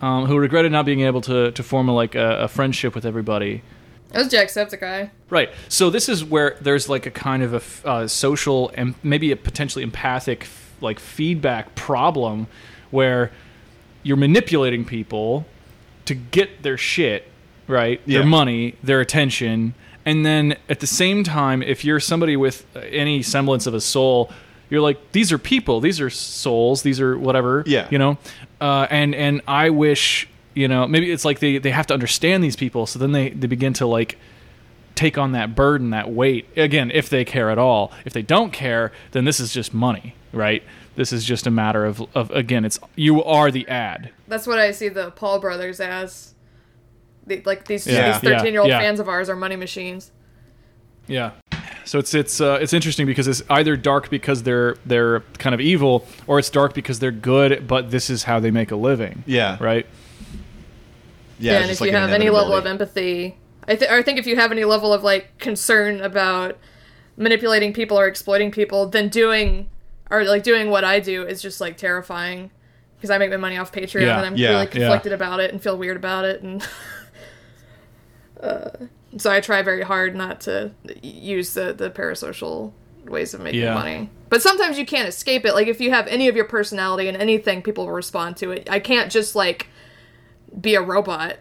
um, 0.00 0.26
who 0.26 0.38
regretted 0.38 0.72
not 0.72 0.84
being 0.84 1.00
able 1.00 1.20
to 1.22 1.52
to 1.52 1.62
form 1.62 1.88
a, 1.88 1.94
like 1.94 2.14
a, 2.14 2.40
a 2.40 2.48
friendship 2.48 2.94
with 2.94 3.04
everybody? 3.04 3.62
that 4.10 4.18
was 4.18 4.32
jacksepticeye 4.32 5.10
Right. 5.28 5.50
So 5.68 5.90
this 5.90 6.08
is 6.08 6.24
where 6.24 6.56
there's 6.60 6.88
like 6.88 7.06
a 7.06 7.10
kind 7.10 7.42
of 7.42 7.84
a 7.84 7.88
uh, 7.88 8.06
social 8.06 8.70
and 8.74 8.94
maybe 9.02 9.32
a 9.32 9.36
potentially 9.36 9.82
empathic 9.82 10.42
f- 10.42 10.72
like 10.80 11.00
feedback 11.00 11.74
problem 11.74 12.46
where 12.92 13.32
you're 14.04 14.16
manipulating 14.16 14.84
people 14.84 15.46
to 16.04 16.14
get 16.14 16.62
their 16.62 16.76
shit, 16.76 17.28
right? 17.66 18.00
Yeah. 18.06 18.20
Their 18.20 18.28
money, 18.28 18.76
their 18.82 19.00
attention, 19.00 19.74
and 20.04 20.24
then 20.24 20.56
at 20.68 20.80
the 20.80 20.86
same 20.86 21.24
time 21.24 21.62
if 21.62 21.84
you're 21.84 21.98
somebody 22.00 22.36
with 22.36 22.64
uh, 22.76 22.80
any 22.80 23.22
semblance 23.22 23.66
of 23.66 23.74
a 23.74 23.80
soul, 23.80 24.30
you're 24.70 24.80
like 24.80 25.12
these 25.12 25.32
are 25.32 25.38
people, 25.38 25.80
these 25.80 26.00
are 26.00 26.10
souls, 26.10 26.82
these 26.82 27.00
are 27.00 27.18
whatever, 27.18 27.62
Yeah. 27.66 27.86
you 27.90 27.98
know. 27.98 28.18
Uh, 28.60 28.86
and 28.90 29.14
and 29.14 29.40
I 29.46 29.70
wish 29.70 30.28
you 30.54 30.68
know 30.68 30.86
maybe 30.86 31.10
it's 31.10 31.24
like 31.24 31.38
they 31.40 31.58
they 31.58 31.70
have 31.70 31.86
to 31.88 31.94
understand 31.94 32.42
these 32.44 32.56
people, 32.56 32.86
so 32.86 32.98
then 32.98 33.12
they 33.12 33.30
they 33.30 33.46
begin 33.46 33.72
to 33.74 33.86
like 33.86 34.18
take 34.94 35.18
on 35.18 35.32
that 35.32 35.54
burden, 35.56 35.90
that 35.90 36.10
weight. 36.10 36.46
Again, 36.56 36.90
if 36.94 37.08
they 37.08 37.24
care 37.24 37.50
at 37.50 37.58
all. 37.58 37.90
If 38.04 38.12
they 38.12 38.22
don't 38.22 38.52
care, 38.52 38.92
then 39.10 39.24
this 39.24 39.40
is 39.40 39.52
just 39.52 39.74
money, 39.74 40.14
right? 40.32 40.62
This 40.94 41.12
is 41.12 41.24
just 41.24 41.48
a 41.48 41.50
matter 41.50 41.84
of, 41.84 42.00
of 42.14 42.30
again, 42.30 42.64
it's 42.64 42.78
you 42.94 43.20
are 43.24 43.50
the 43.50 43.66
ad. 43.66 44.10
That's 44.28 44.46
what 44.46 44.60
I 44.60 44.70
see 44.70 44.88
the 44.88 45.10
Paul 45.10 45.40
brothers 45.40 45.80
as. 45.80 46.34
The, 47.26 47.42
like 47.44 47.64
these 47.66 47.86
Yeah. 47.86 48.12
these 48.12 48.20
thirteen 48.30 48.52
year 48.52 48.60
old 48.60 48.70
Yeah, 48.70 48.78
yeah. 48.80 48.86
fans 48.86 49.00
of 49.00 49.08
ours 49.08 49.28
are 49.28 49.34
money 49.34 49.56
machines. 49.56 50.12
Yeah. 51.08 51.32
So 51.84 51.98
it's 51.98 52.14
it's 52.14 52.40
uh, 52.40 52.58
it's 52.60 52.72
interesting 52.72 53.06
because 53.06 53.28
it's 53.28 53.42
either 53.50 53.76
dark 53.76 54.10
because 54.10 54.42
they're 54.42 54.76
they're 54.86 55.20
kind 55.38 55.54
of 55.54 55.60
evil, 55.60 56.06
or 56.26 56.38
it's 56.38 56.50
dark 56.50 56.74
because 56.74 56.98
they're 56.98 57.10
good, 57.12 57.66
but 57.66 57.90
this 57.90 58.10
is 58.10 58.24
how 58.24 58.40
they 58.40 58.50
make 58.50 58.70
a 58.70 58.76
living. 58.76 59.22
Yeah. 59.26 59.56
Right. 59.60 59.86
Yeah, 61.38 61.52
Yeah, 61.52 61.56
and 61.58 61.64
if 61.64 61.70
just 61.70 61.80
you 61.82 61.88
an 61.88 61.94
have 61.94 62.10
any 62.10 62.30
level 62.30 62.54
of 62.54 62.64
empathy, 62.64 63.36
I, 63.66 63.76
th- 63.76 63.90
I 63.90 64.02
think 64.02 64.18
if 64.18 64.26
you 64.26 64.36
have 64.36 64.52
any 64.52 64.64
level 64.64 64.92
of 64.92 65.02
like 65.02 65.36
concern 65.38 66.00
about 66.00 66.56
manipulating 67.16 67.72
people 67.72 67.98
or 67.98 68.06
exploiting 68.06 68.50
people, 68.50 68.86
then 68.88 69.08
doing 69.08 69.68
or 70.10 70.24
like 70.24 70.42
doing 70.42 70.70
what 70.70 70.84
I 70.84 71.00
do 71.00 71.26
is 71.26 71.42
just 71.42 71.60
like 71.60 71.76
terrifying 71.76 72.50
because 72.96 73.10
I 73.10 73.18
make 73.18 73.30
my 73.30 73.36
money 73.36 73.56
off 73.58 73.72
Patreon 73.72 74.02
Yeah, 74.02 74.16
and 74.18 74.26
I'm 74.26 74.36
yeah, 74.36 74.48
really 74.50 74.62
yeah. 74.64 74.70
conflicted 74.70 75.12
about 75.12 75.40
it 75.40 75.50
and 75.50 75.62
feel 75.62 75.76
weird 75.76 75.96
about 75.96 76.24
it 76.24 76.42
and. 76.42 76.66
uh, 78.40 78.70
so 79.18 79.30
I 79.30 79.40
try 79.40 79.62
very 79.62 79.82
hard 79.82 80.14
not 80.16 80.40
to 80.42 80.72
use 81.02 81.54
the 81.54 81.72
the 81.72 81.90
parasocial 81.90 82.72
ways 83.06 83.34
of 83.34 83.40
making 83.40 83.60
Yeah. 83.60 83.74
money. 83.74 84.10
But 84.30 84.42
sometimes 84.42 84.78
you 84.78 84.86
can't 84.86 85.08
escape 85.08 85.44
it. 85.44 85.54
Like 85.54 85.68
if 85.68 85.80
you 85.80 85.90
have 85.90 86.06
any 86.08 86.26
of 86.28 86.36
your 86.36 86.46
personality 86.46 87.06
and 87.08 87.16
anything, 87.16 87.62
people 87.62 87.84
will 87.86 87.92
respond 87.92 88.36
to 88.38 88.50
it. 88.50 88.68
I 88.70 88.80
can't 88.80 89.10
just 89.12 89.34
like 89.36 89.68
be 90.60 90.74
a 90.74 90.80
robot. 90.82 91.36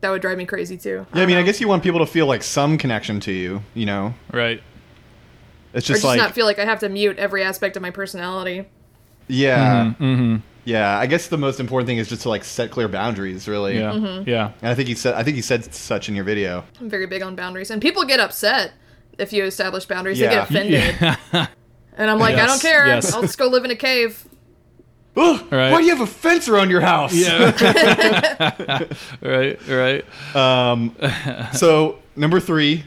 That 0.00 0.10
would 0.10 0.22
drive 0.22 0.38
me 0.38 0.46
crazy 0.46 0.76
too. 0.76 1.06
Yeah, 1.14 1.22
I 1.22 1.26
mean, 1.26 1.36
I 1.36 1.42
guess 1.42 1.60
you 1.60 1.68
want 1.68 1.82
people 1.84 2.00
to 2.00 2.06
feel 2.06 2.26
like 2.26 2.42
some 2.42 2.76
connection 2.78 3.20
to 3.20 3.32
you. 3.32 3.62
You 3.74 3.86
know, 3.86 4.14
Right. 4.32 4.60
it's 5.74 5.88
or 5.88 5.92
just 5.92 6.02
just 6.02 6.04
like 6.04 6.18
not 6.18 6.32
feel 6.32 6.46
like 6.46 6.58
I 6.58 6.64
have 6.64 6.80
to 6.80 6.88
mute 6.88 7.18
every 7.18 7.44
aspect 7.44 7.76
of 7.76 7.82
my 7.82 7.90
personality. 7.90 8.66
yeah, 9.28 9.92
Mm-hmm. 10.00 10.36
Yeah. 10.64 10.98
I 10.98 11.06
guess 11.06 11.28
the 11.28 11.38
most 11.38 11.60
important 11.60 11.86
thing 11.88 11.98
is 11.98 12.08
just 12.08 12.22
to 12.22 12.28
like 12.28 12.44
set 12.44 12.70
clear 12.70 12.88
boundaries, 12.88 13.48
really. 13.48 13.78
Yeah. 13.78 13.92
Mm-hmm. 13.92 14.28
Yeah. 14.28 14.52
And 14.62 14.70
I 14.70 14.74
think 14.74 14.88
he 14.88 14.94
said 14.94 15.14
I 15.14 15.22
think 15.22 15.36
he 15.36 15.42
said 15.42 15.72
such 15.74 16.08
in 16.08 16.14
your 16.14 16.24
video. 16.24 16.64
I'm 16.80 16.88
very 16.88 17.06
big 17.06 17.22
on 17.22 17.34
boundaries, 17.36 17.70
and 17.70 17.80
people 17.82 18.04
get 18.04 18.20
upset 18.20 18.72
if 19.18 19.32
you 19.32 19.44
establish 19.44 19.84
boundaries. 19.86 20.18
Yeah. 20.18 20.28
They 20.28 20.34
get 20.34 20.44
offended, 20.50 20.94
Yeah. 21.32 21.46
and 21.96 22.10
I'm 22.10 22.18
like, 22.18 22.36
I 22.36 22.46
don't 22.46 22.60
care. 22.62 22.86
yes. 22.86 23.12
I'll 23.12 23.22
just 23.22 23.38
go 23.38 23.46
live 23.48 23.64
in 23.64 23.70
a 23.70 23.76
cave. 23.76 24.26
Ugh, 25.16 25.40
Right. 25.52 25.70
Why 25.70 25.78
do 25.80 25.84
you 25.84 25.90
have 25.94 26.00
a 26.00 26.06
fence 26.10 26.48
around 26.48 26.70
your 26.70 26.80
house? 26.80 27.12
Yeah. 27.14 27.50
right. 29.20 29.58
Right. 29.68 30.04
Um, 30.34 30.96
so 31.52 31.98
number 32.16 32.40
three 32.40 32.84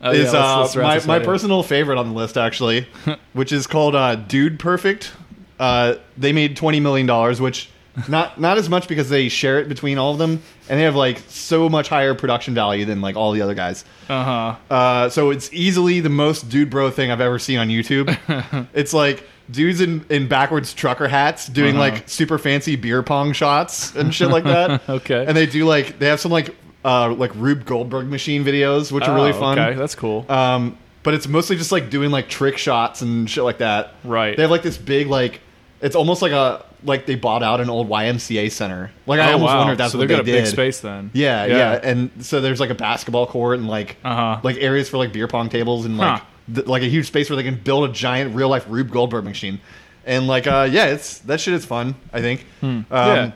Oh, 0.00 0.12
is 0.12 0.32
yeah, 0.32 0.60
let's- 0.60 0.76
uh, 0.76 0.82
let's 0.82 1.06
my, 1.06 1.14
my 1.16 1.20
out, 1.20 1.24
personal 1.26 1.64
favorite 1.64 1.98
on 1.98 2.10
the 2.10 2.14
list 2.14 2.38
actually, 2.38 2.86
which 3.32 3.50
is 3.50 3.66
called 3.66 3.96
uh, 3.96 4.14
Dude 4.14 4.60
Perfect. 4.60 5.10
Uh, 5.58 5.94
they 6.16 6.32
made 6.32 6.56
twenty 6.56 6.80
million 6.80 7.06
dollars, 7.06 7.40
which 7.40 7.70
not 8.08 8.40
not 8.40 8.58
as 8.58 8.68
much 8.68 8.86
because 8.88 9.08
they 9.10 9.28
share 9.28 9.58
it 9.58 9.68
between 9.68 9.98
all 9.98 10.12
of 10.12 10.18
them, 10.18 10.40
and 10.68 10.78
they 10.78 10.84
have 10.84 10.94
like 10.94 11.18
so 11.28 11.68
much 11.68 11.88
higher 11.88 12.14
production 12.14 12.54
value 12.54 12.84
than 12.84 13.00
like 13.00 13.16
all 13.16 13.32
the 13.32 13.42
other 13.42 13.54
guys. 13.54 13.84
Uh-huh. 14.08 14.54
Uh, 14.72 15.08
so 15.08 15.30
it's 15.30 15.52
easily 15.52 16.00
the 16.00 16.08
most 16.08 16.48
dude 16.48 16.70
bro 16.70 16.90
thing 16.90 17.10
I've 17.10 17.20
ever 17.20 17.38
seen 17.38 17.58
on 17.58 17.68
YouTube. 17.68 18.68
it's 18.74 18.92
like 18.94 19.26
dudes 19.50 19.80
in, 19.80 20.04
in 20.10 20.28
backwards 20.28 20.74
trucker 20.74 21.08
hats 21.08 21.46
doing 21.48 21.74
Uh-huh. 21.76 21.90
like 21.96 22.08
super 22.08 22.38
fancy 22.38 22.76
beer 22.76 23.02
pong 23.02 23.32
shots 23.32 23.96
and 23.96 24.14
shit 24.14 24.28
like 24.28 24.44
that. 24.44 24.82
Okay. 24.88 25.24
And 25.26 25.36
they 25.36 25.46
do 25.46 25.64
like 25.64 25.98
they 25.98 26.06
have 26.06 26.20
some 26.20 26.30
like 26.30 26.54
uh 26.84 27.12
like 27.14 27.32
Rube 27.34 27.64
Goldberg 27.64 28.06
machine 28.08 28.44
videos, 28.44 28.92
which 28.92 29.04
are 29.04 29.14
really 29.14 29.30
Oh, 29.32 29.40
fun. 29.40 29.58
Okay, 29.58 29.76
that's 29.76 29.94
cool. 29.96 30.24
Um, 30.30 30.78
but 31.02 31.14
it's 31.14 31.26
mostly 31.26 31.56
just 31.56 31.72
like 31.72 31.90
doing 31.90 32.10
like 32.12 32.28
trick 32.28 32.58
shots 32.58 33.02
and 33.02 33.28
shit 33.28 33.42
like 33.42 33.58
that. 33.58 33.94
Right. 34.04 34.36
They 34.36 34.42
have 34.42 34.50
like 34.52 34.62
this 34.62 34.76
big 34.78 35.06
like 35.08 35.40
it's 35.80 35.94
almost 35.96 36.22
like 36.22 36.32
a 36.32 36.64
like 36.84 37.06
they 37.06 37.14
bought 37.14 37.42
out 37.42 37.60
an 37.60 37.68
old 37.70 37.88
YMCA 37.88 38.50
center. 38.52 38.90
Like 39.06 39.20
I 39.20 39.30
oh, 39.30 39.32
almost 39.34 39.48
wow. 39.50 39.58
wonder 39.58 39.72
if 39.72 39.78
that's 39.78 39.92
so 39.92 39.98
what 39.98 40.08
they've 40.08 40.16
they 40.18 40.22
got 40.24 40.28
a 40.28 40.32
did. 40.32 40.44
big 40.44 40.46
space 40.52 40.80
then. 40.80 41.10
Yeah, 41.12 41.44
yeah, 41.46 41.80
and 41.82 42.10
so 42.24 42.40
there's 42.40 42.60
like 42.60 42.70
a 42.70 42.74
basketball 42.74 43.26
court 43.26 43.58
and 43.58 43.68
like 43.68 43.96
Uh-huh. 44.04 44.40
like 44.42 44.56
areas 44.58 44.88
for 44.88 44.96
like 44.98 45.12
beer 45.12 45.28
pong 45.28 45.48
tables 45.48 45.84
and 45.84 45.98
like 45.98 46.20
Huh. 46.20 46.26
th- 46.54 46.66
like 46.66 46.82
a 46.82 46.88
huge 46.88 47.06
space 47.06 47.28
where 47.30 47.36
they 47.36 47.42
can 47.42 47.56
build 47.56 47.88
a 47.90 47.92
giant 47.92 48.34
real 48.34 48.48
life 48.48 48.64
Rube 48.68 48.90
Goldberg 48.90 49.24
machine. 49.24 49.60
And 50.06 50.26
like 50.26 50.46
uh 50.46 50.68
yeah, 50.70 50.86
it's 50.86 51.18
that 51.20 51.40
shit 51.40 51.54
is 51.54 51.64
fun, 51.64 51.94
I 52.12 52.20
think. 52.20 52.44
Um 52.62 52.84
Hmm. 52.84 52.94
Yeah. 52.94 53.30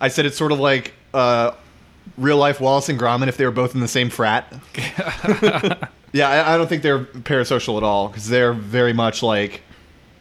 I 0.00 0.08
said 0.08 0.26
it's 0.26 0.36
sort 0.36 0.52
of 0.52 0.58
like 0.60 0.92
uh 1.14 1.52
real 2.16 2.36
life 2.38 2.60
Wallace 2.60 2.88
and 2.88 2.98
Gromit 2.98 3.28
if 3.28 3.36
they 3.36 3.44
were 3.44 3.50
both 3.50 3.74
in 3.74 3.80
the 3.80 3.88
same 3.88 4.08
frat. 4.10 4.52
yeah, 6.12 6.28
I, 6.28 6.54
I 6.54 6.56
don't 6.56 6.68
think 6.68 6.82
they're 6.82 7.00
parasocial 7.04 7.76
at 7.76 7.82
all 7.82 8.08
because 8.08 8.28
they're 8.28 8.52
very 8.52 8.92
much 8.92 9.22
like, 9.22 9.62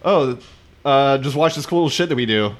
oh, 0.03 0.37
uh, 0.85 1.17
just 1.17 1.35
watch 1.35 1.55
this 1.55 1.65
cool 1.65 1.89
shit 1.89 2.07
that 2.09 2.15
we 2.15 2.25
do. 2.25 2.55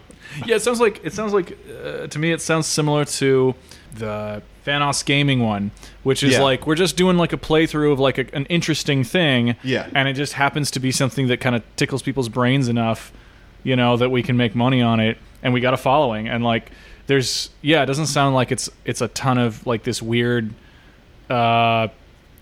Yeah, 0.46 0.56
it 0.56 0.62
sounds 0.62 0.82
like 0.82 1.00
it 1.06 1.14
sounds 1.14 1.32
like 1.34 1.58
uh, 1.84 2.08
to 2.08 2.20
me 2.20 2.32
it 2.34 2.42
sounds 2.42 2.68
similar 2.68 3.06
to 3.06 3.56
the 3.94 4.42
Vanoss 4.66 5.06
gaming 5.06 5.42
one, 5.42 5.72
which 6.04 6.24
is 6.24 6.34
Yeah. 6.34 6.42
like 6.42 6.68
we're 6.68 6.76
just 6.76 6.98
doing 6.98 7.18
like 7.18 7.32
a 7.32 7.38
playthrough 7.38 7.94
of 7.94 8.00
like 8.00 8.18
a, 8.18 8.26
an 8.36 8.46
interesting 8.48 9.04
thing, 9.04 9.56
Yeah. 9.64 9.88
and 9.94 10.08
it 10.10 10.14
just 10.14 10.34
happens 10.34 10.72
to 10.72 10.80
be 10.80 10.92
something 10.92 11.28
that 11.28 11.40
kind 11.40 11.56
of 11.56 11.64
tickles 11.78 12.02
people's 12.02 12.28
brains 12.28 12.68
enough, 12.68 13.14
you 13.64 13.76
know, 13.76 13.96
that 13.96 14.10
we 14.10 14.24
can 14.24 14.36
make 14.36 14.56
money 14.56 14.82
on 14.82 15.00
it, 15.00 15.18
and 15.44 15.54
we 15.54 15.62
got 15.62 15.74
a 15.74 15.78
following, 15.78 16.28
and 16.28 16.44
like 16.44 16.72
there's 17.08 17.52
yeah, 17.62 17.84
it 17.84 17.86
doesn't 17.86 18.08
sound 18.08 18.34
like 18.36 18.52
it's 18.52 18.70
it's 18.84 19.00
a 19.02 19.08
ton 19.10 19.38
of 19.38 19.66
like 19.68 19.84
this 19.84 20.02
weird, 20.02 20.52
uh, 21.30 21.88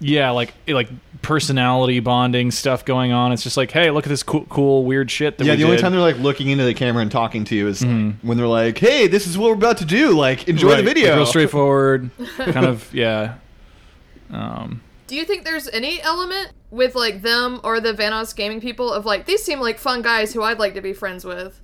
yeah, 0.04 0.32
like 0.32 0.54
like 0.68 0.89
personality 1.22 1.99
bonding 2.01 2.51
stuff 2.51 2.84
going 2.84 3.12
on. 3.14 3.32
It's 3.32 3.43
just 3.43 3.56
like, 3.58 3.72
hey, 3.72 3.89
look 3.91 4.06
at 4.06 4.10
this 4.10 4.24
cool, 4.24 4.45
cool 4.49 4.84
weird 4.84 5.10
shit 5.10 5.38
that 5.38 5.45
yeah, 5.45 5.54
we 5.54 5.58
the 5.58 5.64
only 5.64 5.78
time 5.78 5.91
they're 5.93 6.01
like 6.01 6.18
looking 6.20 6.49
into 6.49 6.66
the 6.66 6.74
camera 6.74 7.01
and 7.01 7.10
talking 7.12 7.45
to 7.45 7.56
you 7.56 7.68
is 7.68 7.82
when 7.84 8.38
they're 8.38 8.45
like, 8.45 8.78
"Hey, 8.78 9.08
this 9.08 9.26
is 9.26 9.38
what 9.38 9.49
we're 9.49 9.56
about 9.56 9.78
to 9.78 9.86
do. 9.86 10.12
Like, 10.12 10.47
enjoy 10.47 10.70
Right, 10.72 10.78
the 10.78 10.84
video." 10.84 11.08
like 11.12 11.16
real 11.18 11.26
straightforward, 11.26 12.12
kind 12.38 12.66
of 12.66 12.93
yeah. 12.93 13.36
Um, 14.32 14.82
Do 15.08 15.16
you 15.16 15.26
think 15.26 15.43
there's 15.45 15.68
any 15.70 16.01
element 16.01 16.51
with 16.72 16.95
like 16.95 17.22
them 17.22 17.62
or 17.64 17.80
the 17.80 17.93
Vanoss 17.93 18.36
gaming 18.36 18.60
people 18.60 18.91
of 18.91 19.06
like 19.06 19.26
these 19.26 19.43
seem 19.43 19.60
like 19.60 19.78
fun 19.80 20.01
guys 20.01 20.34
who 20.34 20.43
I'd 20.43 20.60
like 20.60 20.74
to 20.76 20.82
be 20.82 20.93
friends 20.93 21.24
with? 21.26 21.60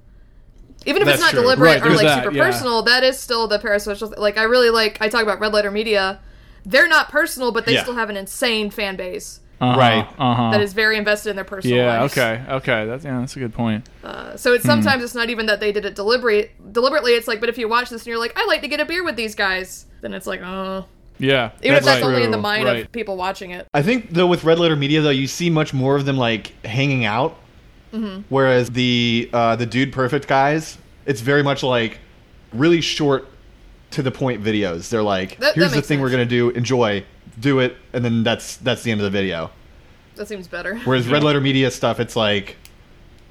Even 0.86 1.02
if 1.02 1.08
That's 1.08 1.18
it's 1.18 1.22
not 1.26 1.32
true. 1.32 1.42
deliberate 1.42 1.82
Right, 1.82 1.86
or 1.86 1.90
like 1.96 2.04
that, 2.04 2.24
super 2.24 2.36
yeah. 2.36 2.46
personal, 2.46 2.84
that 2.84 3.04
is 3.04 3.20
still 3.20 3.48
the 3.50 3.60
parasocial. 3.60 4.18
Like 4.18 4.38
I 4.38 4.44
really 4.44 4.70
like. 4.70 5.02
I 5.02 5.10
talk 5.10 5.24
about 5.24 5.40
Red 5.42 5.52
Letter 5.52 5.72
Media. 5.72 6.22
They're 6.66 6.88
not 6.88 7.10
personal, 7.10 7.51
but 7.51 7.66
they 7.66 7.74
Yeah. 7.74 7.84
still 7.84 7.95
have 7.95 8.10
an 8.10 8.18
insane 8.18 8.70
fan 8.70 8.95
base 8.95 9.39
uh-huh, 9.62 9.78
Right. 9.78 10.07
Uh-huh. 10.18 10.51
that 10.51 10.62
is 10.62 10.74
very 10.74 10.97
invested 10.97 11.32
in 11.32 11.36
their 11.36 11.45
personal 11.45 11.78
yeah. 11.78 12.01
lives. 12.01 12.14
Okay. 12.18 12.41
Okay. 12.49 12.86
That's 12.86 13.03
yeah. 13.03 13.20
That's 13.20 13.36
a 13.36 13.39
good 13.39 13.53
point. 13.53 13.88
So 14.36 14.53
it's 14.53 14.64
sometimes 14.64 15.03
it's 15.03 15.16
not 15.16 15.30
even 15.30 15.47
that 15.47 15.60
they 15.60 15.72
did 15.72 15.86
it 15.86 15.95
deliberate 15.95 16.51
deliberately. 16.72 17.12
It's 17.14 17.28
like, 17.28 17.39
but 17.39 17.49
if 17.49 17.57
you 17.57 17.68
watch 17.68 17.89
this 17.89 18.01
and 18.01 18.07
you're 18.07 18.20
like, 18.20 18.38
I 18.38 18.45
like 18.45 18.62
to 18.62 18.68
get 18.68 18.80
a 18.80 18.86
beer 18.86 19.03
with 19.03 19.16
these 19.18 19.36
guys, 19.36 19.86
then 20.01 20.14
it's 20.14 20.28
like, 20.28 20.41
oh. 20.41 20.86
Yeah. 21.18 21.51
Even 21.62 21.78
if 21.80 21.84
that's 21.84 22.01
right. 22.01 22.07
only 22.07 22.24
in 22.24 22.32
the 22.32 22.38
mind 22.38 22.64
Right. 22.66 22.86
of 22.86 22.91
people 22.93 23.18
watching 23.18 23.51
it. 23.51 23.68
I 23.74 23.82
think 23.82 24.12
though 24.12 24.28
with 24.28 24.45
Red 24.45 24.57
Letter 24.60 24.78
Media 24.78 25.01
though 25.01 25.10
you 25.10 25.28
see 25.28 25.49
much 25.49 25.74
more 25.74 25.97
of 25.97 26.05
them 26.05 26.16
like 26.16 26.53
hanging 26.66 27.03
out, 27.03 27.36
whereas 28.30 28.70
the 28.70 29.30
uh, 29.34 29.55
the 29.57 29.66
Dude 29.66 29.91
Perfect 29.91 30.28
guys, 30.28 30.78
it's 31.05 31.20
very 31.22 31.43
much 31.43 31.64
like 31.64 31.97
really 32.53 32.80
short 32.82 33.28
to 33.92 34.02
the 34.04 34.12
point 34.12 34.44
videos. 34.44 34.90
They're 34.90 35.04
like, 35.04 35.32
That- 35.32 35.40
that 35.40 35.56
here's 35.56 35.72
the 35.72 35.78
makes 35.78 35.88
thing 35.88 36.02
we're 36.02 36.10
gonna 36.12 36.26
do, 36.26 36.50
enjoy, 36.50 37.04
do 37.40 37.60
it, 37.60 37.76
and 37.94 38.04
then 38.06 38.24
that's 38.24 38.58
that's 38.58 38.84
the 38.84 38.92
end 38.92 39.02
of 39.02 39.06
the 39.06 39.10
video. 39.10 39.52
That 40.16 40.28
seems 40.28 40.48
better. 40.48 40.76
Whereas 40.86 41.08
Red 41.08 41.24
Letter 41.24 41.42
Media 41.42 41.72
stuff, 41.72 42.00
it's 42.00 42.16
like, 42.16 42.58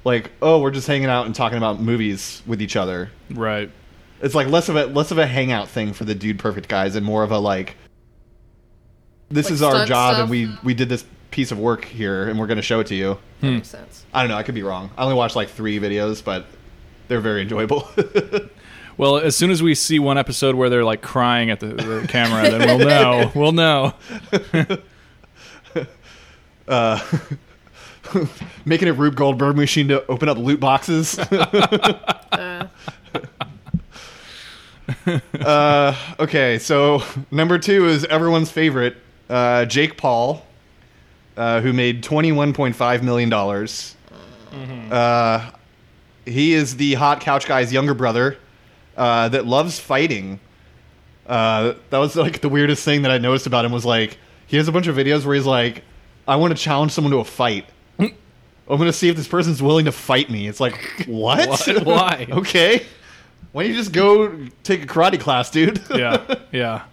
like 0.03 0.31
oh 0.41 0.59
we're 0.61 0.71
just 0.71 0.87
hanging 0.87 1.09
out 1.09 1.25
and 1.27 1.35
talking 1.35 1.57
about 1.57 1.79
movies 1.79 2.41
with 2.47 2.61
each 2.61 2.75
other. 2.75 3.09
Right. 3.31 3.69
It's 4.21 4.35
like 4.35 4.47
less 4.47 4.67
of 4.69 4.75
a 4.75 4.85
less 4.87 5.11
of 5.11 5.17
a 5.17 5.25
hangout 5.27 5.67
thing 5.69 5.93
for 5.93 6.03
the 6.05 6.15
Dude 6.15 6.39
Perfect 6.39 6.67
guys 6.67 6.95
and 6.95 7.05
more 7.05 7.23
of 7.23 7.31
a 7.31 7.37
like, 7.39 7.75
this 9.29 9.45
Like 9.45 9.53
is 9.53 9.61
our 9.61 9.85
job 9.85 10.13
stuff? 10.15 10.21
and 10.23 10.29
we 10.29 10.53
we 10.63 10.73
did 10.73 10.89
this 10.89 11.05
piece 11.31 11.51
of 11.51 11.59
work 11.59 11.85
here 11.85 12.27
and 12.27 12.39
we're 12.39 12.47
gonna 12.47 12.61
show 12.61 12.79
it 12.79 12.87
to 12.87 12.95
you. 12.95 13.13
Hmm. 13.39 13.45
That 13.45 13.51
makes 13.53 13.69
sense. 13.69 14.05
I 14.13 14.21
don't 14.21 14.29
know. 14.29 14.35
I 14.37 14.43
could 14.43 14.55
be 14.55 14.63
wrong. 14.63 14.89
I 14.97 15.03
only 15.03 15.15
watched 15.15 15.35
like 15.35 15.49
three 15.49 15.79
videos, 15.79 16.23
but 16.23 16.47
they're 17.07 17.21
very 17.21 17.41
enjoyable. 17.43 17.87
Well, 18.99 19.15
as 19.15 19.33
soon 19.33 19.49
as 19.49 19.63
we 19.63 19.75
see 19.75 19.97
one 19.97 20.17
episode 20.17 20.55
where 20.55 20.69
they're 20.69 20.83
like 20.83 21.01
crying 21.01 21.49
at 21.51 21.61
the, 21.61 21.67
the 21.67 22.05
camera, 22.09 22.49
then 22.49 22.67
we'll 22.67 22.85
know. 22.85 23.31
We'll 23.39 23.53
know. 23.53 23.93
Making 28.65 28.89
a 28.89 28.93
Rube 28.93 29.15
Goldberg 29.15 29.55
machine 29.55 29.87
to 29.87 30.05
open 30.07 30.27
up 30.27 30.37
loot 30.37 30.59
boxes. 30.59 31.17
Uh, 31.17 32.67
uh, 35.39 35.95
okay, 36.19 36.59
so 36.59 37.01
number 37.31 37.57
two 37.57 37.87
is 37.87 38.03
everyone's 38.03 38.51
favorite, 38.51 38.97
uh, 39.29 39.63
Jake 39.63 39.95
Paul, 39.95 40.45
uh, 41.37 41.61
who 41.61 41.71
made 41.71 42.03
twenty-one 42.03 42.51
point 42.51 42.75
five 42.75 43.01
million 43.01 43.29
dollars. 43.29 43.95
Uh, 44.91 45.51
he 46.25 46.53
is 46.53 46.75
the 46.75 46.95
hot 46.95 47.21
couch 47.21 47.45
guy's 47.47 47.71
younger 47.71 47.93
brother 47.93 48.37
uh, 48.99 49.29
that 49.29 49.47
loves 49.47 49.79
fighting. 49.79 50.39
Uh, 51.25 51.73
that 51.89 51.97
was 51.97 52.15
like 52.15 52.41
the 52.41 52.49
weirdest 52.49 52.83
thing 52.83 53.01
that 53.03 53.11
I 53.11 53.17
noticed 53.17 53.47
about 53.47 53.65
him 53.65 53.71
was 53.71 53.85
like 53.85 54.17
he 54.45 54.57
has 54.57 54.67
a 54.67 54.71
bunch 54.71 54.87
of 54.87 54.95
videos 54.95 55.25
where 55.25 55.33
he's 55.35 55.45
like, 55.45 55.83
"I 56.27 56.35
want 56.35 56.55
to 56.55 56.61
challenge 56.61 56.91
someone 56.91 57.11
to 57.13 57.19
a 57.19 57.23
fight. 57.25 57.65
I'm 57.99 58.77
going 58.77 58.85
to 58.85 58.93
see 58.93 59.09
if 59.09 59.15
this 59.15 59.27
person's 59.27 59.63
willing 59.63 59.85
to 59.85 59.91
fight 59.91 60.29
me." 60.29 60.47
It's 60.47 60.59
like, 60.59 60.77
what? 61.07 61.49
What? 61.49 61.83
Why? 61.85 62.27
okay. 62.29 62.85
Why 63.51 63.63
don't 63.63 63.71
you 63.71 63.77
just 63.77 63.91
go 63.93 64.47
take 64.63 64.83
a 64.83 64.85
karate 64.85 65.19
class, 65.19 65.49
dude? 65.49 65.81
Yeah. 65.95 66.35
Yeah. 66.51 66.83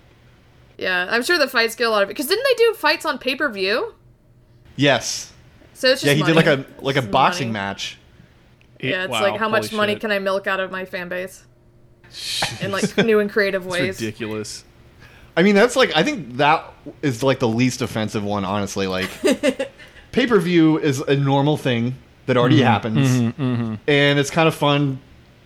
yeah, 0.78 1.06
I'm 1.10 1.22
sure 1.22 1.36
the 1.38 1.48
fights 1.48 1.74
get 1.74 1.86
a 1.86 1.90
lot 1.90 2.02
of 2.02 2.08
it. 2.08 2.12
Because 2.12 2.26
didn't 2.28 2.44
they 2.44 2.54
do 2.64 2.72
fights 2.74 3.04
on 3.04 3.18
pay 3.18 3.34
per 3.36 3.50
view? 3.50 3.94
yes. 4.76 5.32
So 5.74 5.88
it's 5.88 6.00
just 6.00 6.06
Yeah, 6.06 6.14
he 6.14 6.22
did 6.22 6.34
like 6.36 6.46
a 6.46 6.64
like 6.80 6.96
a 6.96 7.00
It's 7.00 7.08
boxing 7.08 7.48
money. 7.48 7.64
match. 7.64 7.98
Yeah, 8.80 9.04
it's 9.04 9.10
Wow, 9.10 9.22
like 9.22 9.38
how 9.38 9.48
much 9.50 9.72
money 9.74 9.92
shit. 9.94 10.00
can 10.00 10.10
I 10.10 10.18
milk 10.18 10.46
out 10.46 10.60
of 10.60 10.70
my 10.70 10.86
fan 10.86 11.08
base 11.10 11.44
in 12.60 12.70
like 12.72 12.96
new 12.98 13.20
and 13.20 13.30
creative 13.30 13.64
It's 13.66 13.72
ways. 13.72 14.00
ridiculous. 14.00 14.64
I 15.36 15.42
mean, 15.42 15.54
that's 15.54 15.76
like 15.76 15.94
I 15.94 16.02
think 16.02 16.36
that 16.36 16.64
is 17.02 17.22
like 17.22 17.38
the 17.38 17.48
least 17.48 17.82
offensive 17.82 18.24
one, 18.24 18.44
honestly. 18.44 18.86
Like 18.86 19.10
pay 20.12 20.26
per 20.26 20.38
view 20.40 20.78
is 20.78 21.00
a 21.00 21.16
normal 21.16 21.56
thing 21.56 21.96
that 22.26 22.36
already 22.36 22.56
mm-hmm. 22.56 22.66
happens, 22.66 23.08
mm-hmm. 23.08 23.42
Mm-hmm. 23.42 23.74
and 23.86 24.18
it's 24.18 24.30
kind 24.30 24.48
of 24.48 24.54
fun 24.54 24.98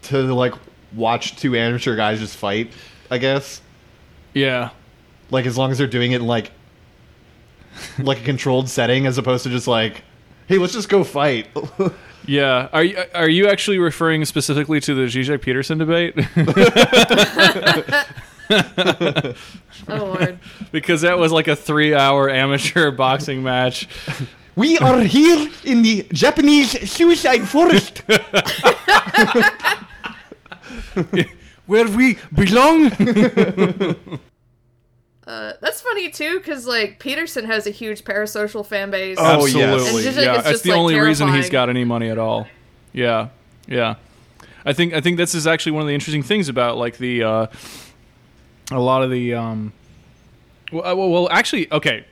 to 0.03 0.33
like 0.33 0.55
watch 0.95 1.37
two 1.37 1.57
amateur 1.57 1.97
guys 1.97 2.21
just 2.21 2.37
fight. 2.37 2.73
I 3.11 3.19
guess, 3.19 3.61
Yeah. 4.35 4.71
like 5.31 5.45
as 5.45 5.59
long 5.59 5.73
as 5.73 5.79
they're 5.79 5.89
doing 5.89 6.13
it 6.13 6.21
in 6.21 6.27
like 6.27 6.53
like 7.99 8.21
a 8.21 8.25
controlled 8.25 8.69
setting, 8.69 9.07
as 9.07 9.19
opposed 9.19 9.43
to 9.45 9.51
just 9.51 9.67
like, 9.67 10.03
hey, 10.47 10.59
let's 10.59 10.73
just 10.73 10.89
go 10.89 11.03
fight. 11.03 11.49
Yeah. 12.27 12.69
Are 12.73 12.85
you 12.85 13.03
are 13.15 13.29
you 13.29 13.49
actually 13.49 13.79
referring 13.79 14.25
specifically 14.25 14.81
to 14.81 14.95
the 14.95 15.03
Zizek 15.07 15.43
Peterson 15.43 15.79
debate? 15.79 16.15
Oh 19.89 20.05
lord. 20.05 20.39
because 20.73 21.01
that 21.03 21.19
was 21.19 21.31
like 21.33 21.49
a 21.49 21.57
three 21.57 21.95
hour 21.95 22.29
amateur 22.29 22.91
boxing 23.05 23.43
match. 23.43 23.89
we 24.57 24.77
are 24.79 25.01
here 25.01 25.49
in 25.65 25.83
the 25.83 26.07
Japanese 26.13 26.91
suicide 26.91 27.49
forest. 27.49 28.03
Where 31.67 31.87
we 31.89 32.19
belong. 32.35 32.91
Uh, 35.31 35.53
that's 35.61 35.81
funny 35.81 36.11
too, 36.11 36.39
because 36.41 36.67
like 36.67 36.99
Peterson 36.99 37.45
has 37.45 37.65
a 37.65 37.71
huge 37.71 38.03
parasocial 38.03 38.67
fan 38.67 38.91
base. 38.91 39.17
Oh, 39.21 39.47
yes. 39.47 39.55
Absolutely. 39.55 40.07
And 40.09 40.17
Zizek 40.17 40.25
yeah, 40.25 40.31
is 40.33 40.37
that's 40.39 40.51
just, 40.51 40.65
the 40.65 40.71
like, 40.71 40.79
only 40.81 40.99
reason 40.99 41.33
he's 41.33 41.49
got 41.49 41.69
any 41.71 41.85
money 41.85 42.09
at 42.09 42.19
all. 42.19 42.49
Yeah. 42.93 43.29
Yeah. 43.69 43.95
I 44.65 44.73
think 44.73 44.93
I 44.93 45.01
think 45.01 45.19
this 45.19 45.37
is 45.37 45.47
actually 45.47 45.73
one 45.73 45.83
of 45.83 45.87
the 45.87 45.95
interesting 45.95 46.25
things 46.25 46.49
about 46.49 46.79
like 46.79 46.99
the 46.99 47.23
uh 47.23 47.47
a 48.73 48.81
lot 48.81 49.05
of 49.05 49.11
the 49.11 49.35
um 49.35 49.73
well, 50.73 50.85
uh, 50.85 50.97
well, 50.97 51.11
well 51.11 51.31
actually 51.31 51.73
okay 51.73 52.05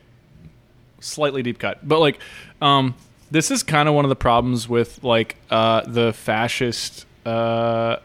slightly 1.00 1.42
deep 1.42 1.58
cut 1.58 1.86
but 1.86 1.98
like 1.98 2.20
um 2.62 2.94
this 3.32 3.50
is 3.50 3.64
kind 3.64 3.88
of 3.88 3.96
one 3.96 4.04
of 4.04 4.08
the 4.10 4.16
problems 4.16 4.68
with 4.68 5.02
like 5.02 5.36
uh 5.50 5.80
the 5.88 6.12
fascist 6.12 7.04
uh 7.26 7.96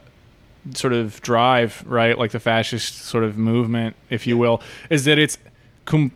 sort 0.74 0.94
of 0.94 1.22
drive 1.22 1.84
right 1.86 2.18
like 2.18 2.32
the 2.32 2.40
fascist 2.40 2.96
sort 3.00 3.24
of 3.24 3.38
movement 3.38 3.96
if 4.10 4.26
you 4.26 4.38
will 4.38 4.62
is 4.90 5.04
that 5.06 5.20
it's 5.20 5.38
com- 5.86 6.12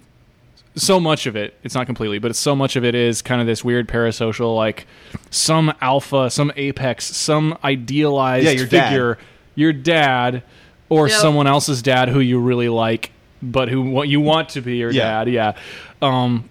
so 0.75 0.99
much 0.99 1.25
of 1.25 1.35
it 1.35 1.53
it's 1.63 1.75
not 1.75 1.85
completely 1.85 2.17
but 2.19 2.29
it's 2.31 2.39
so 2.39 2.55
much 2.55 2.75
of 2.75 2.85
it 2.85 2.95
is 2.95 3.21
kind 3.21 3.41
of 3.41 3.47
this 3.47 3.63
weird 3.65 3.87
parasocial 3.87 4.55
like 4.55 4.87
some 5.31 5.73
alpha 5.81 6.29
some 6.29 6.51
apex 6.55 7.05
some 7.05 7.57
idealized 7.63 8.45
Yeah, 8.45 8.51
your 8.51 8.67
dad. 8.67 8.89
figure 8.89 9.17
your 9.55 9.73
dad 9.73 10.43
or 10.89 11.09
Yep. 11.09 11.19
someone 11.19 11.47
else's 11.47 11.81
dad 11.81 12.07
who 12.09 12.19
you 12.21 12.39
really 12.39 12.69
like 12.69 13.11
but 13.41 13.67
who 13.69 13.81
what 13.81 14.07
you 14.07 14.21
want 14.21 14.49
to 14.49 14.61
be 14.61 14.77
your 14.77 14.91
Yeah. 14.91 15.25
dad 15.25 15.29
yeah 15.29 15.53
um 16.01 16.49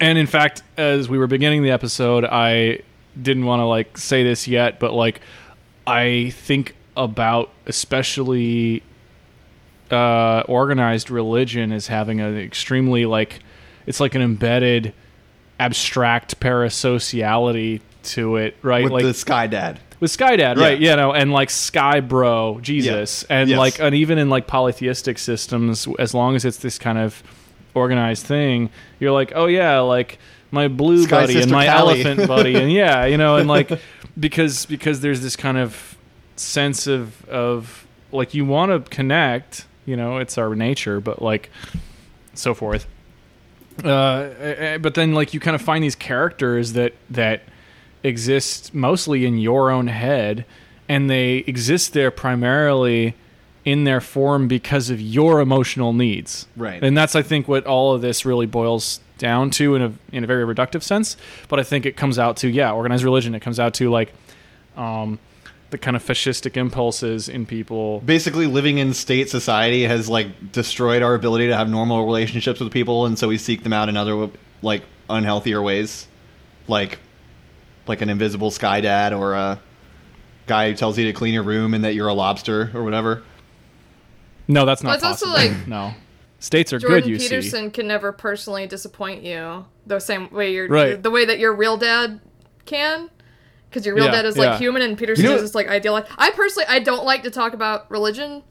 and 0.00 0.16
in 0.16 0.26
fact 0.26 0.62
as 0.78 1.08
we 1.08 1.18
were 1.18 1.26
beginning 1.26 1.62
the 1.62 1.70
episode 1.72 2.24
i 2.24 2.78
didn't 3.20 3.44
want 3.44 3.60
to 3.60 3.64
like 3.66 3.98
say 3.98 4.22
this 4.22 4.48
yet 4.48 4.80
but 4.80 4.92
like 4.94 5.20
i 5.86 6.30
think 6.36 6.74
about 6.96 7.50
especially 7.66 8.82
uh 9.90 10.42
organized 10.48 11.10
religion 11.10 11.72
as 11.72 11.86
having 11.88 12.20
an 12.20 12.38
extremely 12.38 13.04
like 13.06 13.40
it's 13.86 14.00
like 14.00 14.14
an 14.14 14.22
embedded 14.22 14.92
abstract 15.60 16.40
parasociality 16.40 17.80
to 18.02 18.36
it 18.36 18.56
right 18.62 18.84
with 18.84 18.92
like 18.92 19.04
the 19.04 19.14
Sky 19.14 19.46
Dad. 19.46 19.78
with 20.00 20.10
Skydad, 20.16 20.56
Yeah. 20.56 20.62
right? 20.62 20.78
You 20.80 20.96
know, 20.96 21.12
and 21.12 21.30
like 21.32 21.50
Sky 21.50 22.00
Bro, 22.00 22.58
Jesus, 22.62 23.22
and 23.24 23.48
Yes. 23.48 23.58
like, 23.58 23.78
and 23.80 23.94
even 23.94 24.18
in 24.18 24.28
like 24.28 24.46
polytheistic 24.48 25.18
systems, 25.18 25.86
as 26.00 26.12
long 26.14 26.34
as 26.34 26.44
it's 26.44 26.56
this 26.56 26.78
kind 26.78 26.98
of 26.98 27.22
organized 27.74 28.26
thing, 28.26 28.70
you're 28.98 29.12
like, 29.12 29.32
oh 29.36 29.46
yeah, 29.46 29.78
like 29.80 30.18
my 30.50 30.66
blue 30.66 31.04
Sky 31.04 31.20
buddy 31.22 31.40
and 31.42 31.50
my 31.52 31.66
Callie. 31.66 32.02
elephant 32.02 32.26
buddy, 32.28 32.56
and 32.56 32.72
yeah, 32.72 33.04
you 33.04 33.16
know, 33.16 33.36
and 33.36 33.48
like 33.48 33.70
because 34.18 34.66
because 34.66 35.00
there's 35.00 35.20
this 35.20 35.36
kind 35.36 35.58
of 35.58 35.91
sense 36.42 36.86
of 36.86 37.28
of 37.28 37.86
like 38.10 38.34
you 38.34 38.44
want 38.44 38.70
to 38.70 38.90
connect, 38.90 39.66
you 39.86 39.96
know, 39.96 40.18
it's 40.18 40.38
our 40.38 40.54
nature, 40.54 41.00
but 41.00 41.22
like 41.22 41.50
so 42.34 42.54
forth. 42.54 42.86
Uh, 43.82 44.78
but 44.78 44.94
then 44.94 45.14
like 45.14 45.32
you 45.32 45.40
kind 45.40 45.54
of 45.54 45.62
find 45.62 45.82
these 45.82 45.94
characters 45.94 46.74
that 46.74 46.94
that 47.10 47.42
exist 48.02 48.74
mostly 48.74 49.24
in 49.24 49.38
your 49.38 49.70
own 49.70 49.86
head, 49.86 50.44
and 50.88 51.08
they 51.08 51.38
exist 51.38 51.92
there 51.92 52.10
primarily 52.10 53.14
in 53.64 53.84
their 53.84 54.00
form 54.00 54.48
because 54.48 54.90
of 54.90 55.00
your 55.00 55.40
emotional 55.40 55.92
needs. 55.92 56.46
Right. 56.56 56.82
And 56.82 56.96
that's 56.96 57.14
I 57.14 57.22
think 57.22 57.48
what 57.48 57.66
all 57.66 57.94
of 57.94 58.02
this 58.02 58.24
really 58.24 58.46
boils 58.46 59.00
down 59.18 59.50
to 59.50 59.74
in 59.76 59.82
a 59.82 59.92
in 60.10 60.24
a 60.24 60.26
very 60.26 60.44
reductive 60.44 60.82
sense. 60.82 61.16
But 61.48 61.60
I 61.60 61.62
think 61.62 61.86
it 61.86 61.96
comes 61.96 62.18
out 62.18 62.36
to 62.38 62.48
yeah, 62.48 62.72
organized 62.72 63.04
religion. 63.04 63.34
It 63.34 63.40
comes 63.40 63.60
out 63.60 63.74
to 63.74 63.90
like 63.90 64.12
um, 64.76 65.18
the 65.72 65.78
kind 65.78 65.96
of 65.96 66.04
fascistic 66.04 66.56
impulses 66.56 67.28
in 67.28 67.46
people. 67.46 68.00
Basically, 68.00 68.46
living 68.46 68.78
in 68.78 68.92
state 68.94 69.28
society 69.30 69.82
has 69.84 70.08
like 70.08 70.52
destroyed 70.52 71.02
our 71.02 71.14
ability 71.14 71.48
to 71.48 71.56
have 71.56 71.68
normal 71.68 72.04
relationships 72.04 72.60
with 72.60 72.70
people, 72.72 73.06
and 73.06 73.18
so 73.18 73.26
we 73.26 73.38
seek 73.38 73.64
them 73.64 73.72
out 73.72 73.88
in 73.88 73.96
other 73.96 74.28
like 74.60 74.82
unhealthier 75.10 75.64
ways, 75.64 76.06
like 76.68 76.98
like 77.88 78.00
an 78.02 78.08
invisible 78.10 78.50
sky 78.52 78.80
dad 78.80 79.12
or 79.12 79.34
a 79.34 79.58
guy 80.46 80.70
who 80.70 80.76
tells 80.76 80.96
you 80.98 81.06
to 81.06 81.12
clean 81.12 81.34
your 81.34 81.42
room 81.42 81.74
and 81.74 81.84
that 81.84 81.94
you're 81.94 82.06
a 82.08 82.14
lobster 82.14 82.70
or 82.74 82.84
whatever. 82.84 83.22
No, 84.46 84.64
that's 84.66 84.82
not 84.82 84.90
Well, 84.90 84.96
it's 84.96 85.04
also 85.22 85.28
like- 85.28 85.66
no. 85.66 85.94
States 86.38 86.72
are 86.72 86.78
Jordan 86.80 87.02
good, 87.02 87.08
you 87.10 87.18
Peterson 87.18 87.70
can 87.70 87.86
never 87.86 88.10
personally 88.12 88.66
disappoint 88.66 89.22
you 89.22 89.64
the 89.86 90.00
same 90.00 90.28
way 90.30 90.52
your 90.52 90.66
Right. 90.68 91.00
the 91.02 91.10
way 91.10 91.24
that 91.24 91.38
your 91.38 91.54
real 91.54 91.76
dad 91.76 92.20
can. 92.66 93.08
Because 93.72 93.86
your 93.86 93.94
real 93.94 94.04
Yeah, 94.04 94.10
dad 94.12 94.26
is 94.26 94.36
like 94.36 94.46
yeah. 94.50 94.58
human 94.58 94.82
and 94.82 94.98
Peterson 94.98 95.24
You 95.24 95.30
know- 95.30 95.36
is 95.36 95.42
just 95.42 95.54
like 95.54 95.66
ideal. 95.68 95.94
I 96.18 96.30
personally 96.32 96.66
I 96.68 96.78
don't 96.78 97.04
like 97.06 97.22
to 97.22 97.30
talk 97.30 97.54
about 97.54 97.90
religion. 97.90 98.42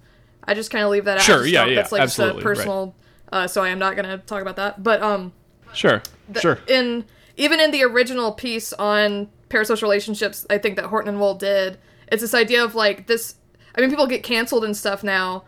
I 0.44 0.56
just 0.56 0.72
kind 0.72 0.84
of 0.84 0.90
leave 0.90 1.06
that 1.06 1.18
out. 1.18 1.24
Sure, 1.24 1.46
yeah, 1.46 1.66
yeah, 1.66 1.76
That's 1.76 1.92
like 1.92 2.02
just 2.02 2.18
a 2.18 2.24
absolutely, 2.24 2.44
right. 2.44 2.56
personal. 2.58 2.96
Uh, 3.32 3.48
so 3.48 3.62
I 3.64 3.70
am 3.70 3.78
not 3.80 3.96
going 3.96 4.10
to 4.10 4.18
talk 4.26 4.42
about 4.42 4.56
that. 4.56 4.82
But 4.84 5.02
um. 5.04 5.32
Sure. 5.74 6.02
the- 6.28 6.40
Sure. 6.42 6.60
In 6.68 7.06
even 7.38 7.60
in 7.60 7.70
the 7.72 7.84
original 7.84 8.32
piece 8.34 8.74
on 8.74 9.30
parasocial 9.50 9.84
relationships, 9.84 10.46
I 10.50 10.58
think 10.58 10.76
that 10.78 10.86
Horton 10.86 11.10
and 11.10 11.20
Wohl 11.20 11.36
did. 11.36 11.78
It's 12.12 12.22
this 12.22 12.34
idea 12.34 12.64
of 12.64 12.74
like 12.76 13.06
this. 13.08 13.36
I 13.76 13.82
mean, 13.82 13.90
people 13.92 14.08
get 14.08 14.24
canceled 14.24 14.66
and 14.66 14.76
stuff 14.76 15.02
now, 15.04 15.44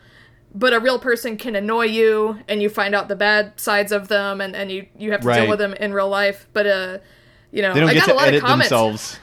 but 0.56 0.74
a 0.74 0.80
real 0.80 0.98
person 1.00 1.36
can 1.36 1.56
annoy 1.56 1.86
you, 1.86 2.40
and 2.48 2.62
you 2.62 2.70
find 2.70 2.94
out 2.96 3.08
the 3.10 3.16
bad 3.18 3.60
sides 3.60 3.92
of 3.92 4.08
them, 4.08 4.40
and, 4.40 4.56
and 4.56 4.72
you 4.72 4.86
you 4.98 5.12
have 5.12 5.22
to 5.22 5.28
Right. 5.28 5.42
deal 5.42 5.50
with 5.50 5.60
them 5.60 5.74
in 5.74 5.92
real 5.94 6.08
life. 6.08 6.48
But 6.54 6.68
uh, 6.68 6.98
you 7.52 7.62
know, 7.64 7.74
They 7.74 7.80
don't 7.82 7.90
I 7.90 7.94
get 7.94 8.00
got 8.02 8.06
to 8.08 8.14
a 8.14 8.16
lot 8.16 8.28
edit 8.30 8.44
of 8.44 8.48
comments. 8.48 8.70
themselves. 8.70 9.20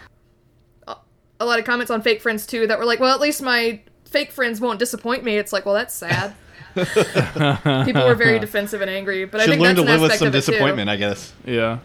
A 1.40 1.44
lot 1.46 1.58
of 1.58 1.64
comments 1.64 1.90
on 1.90 2.02
fake 2.02 2.20
friends 2.20 2.46
too 2.46 2.66
that 2.66 2.78
were 2.78 2.84
like, 2.84 3.00
well, 3.00 3.12
at 3.14 3.20
least 3.20 3.42
my 3.42 3.80
fake 4.04 4.30
friends 4.30 4.60
won't 4.60 4.78
disappoint 4.78 5.24
me. 5.24 5.38
It's 5.38 5.52
like, 5.52 5.64
well, 5.66 5.74
that's 5.74 5.94
sad. 5.94 6.34
People 6.74 8.06
were 8.06 8.14
very 8.14 8.38
defensive 8.38 8.80
and 8.80 8.90
angry, 8.90 9.24
but 9.24 9.40
I 9.40 9.44
Should 9.44 9.50
think 9.52 9.62
learn 9.62 9.74
that's 9.76 9.86
to 9.86 9.92
an 9.92 9.92
live 9.92 10.00
with 10.02 10.10
aspect 10.12 10.18
some 10.18 10.28
of 10.28 10.34
it, 10.34 10.40
too. 10.44 10.52
disappointment, 10.52 10.90
I 10.90 10.96
guess. 10.96 11.32
Yeah. 11.44 11.78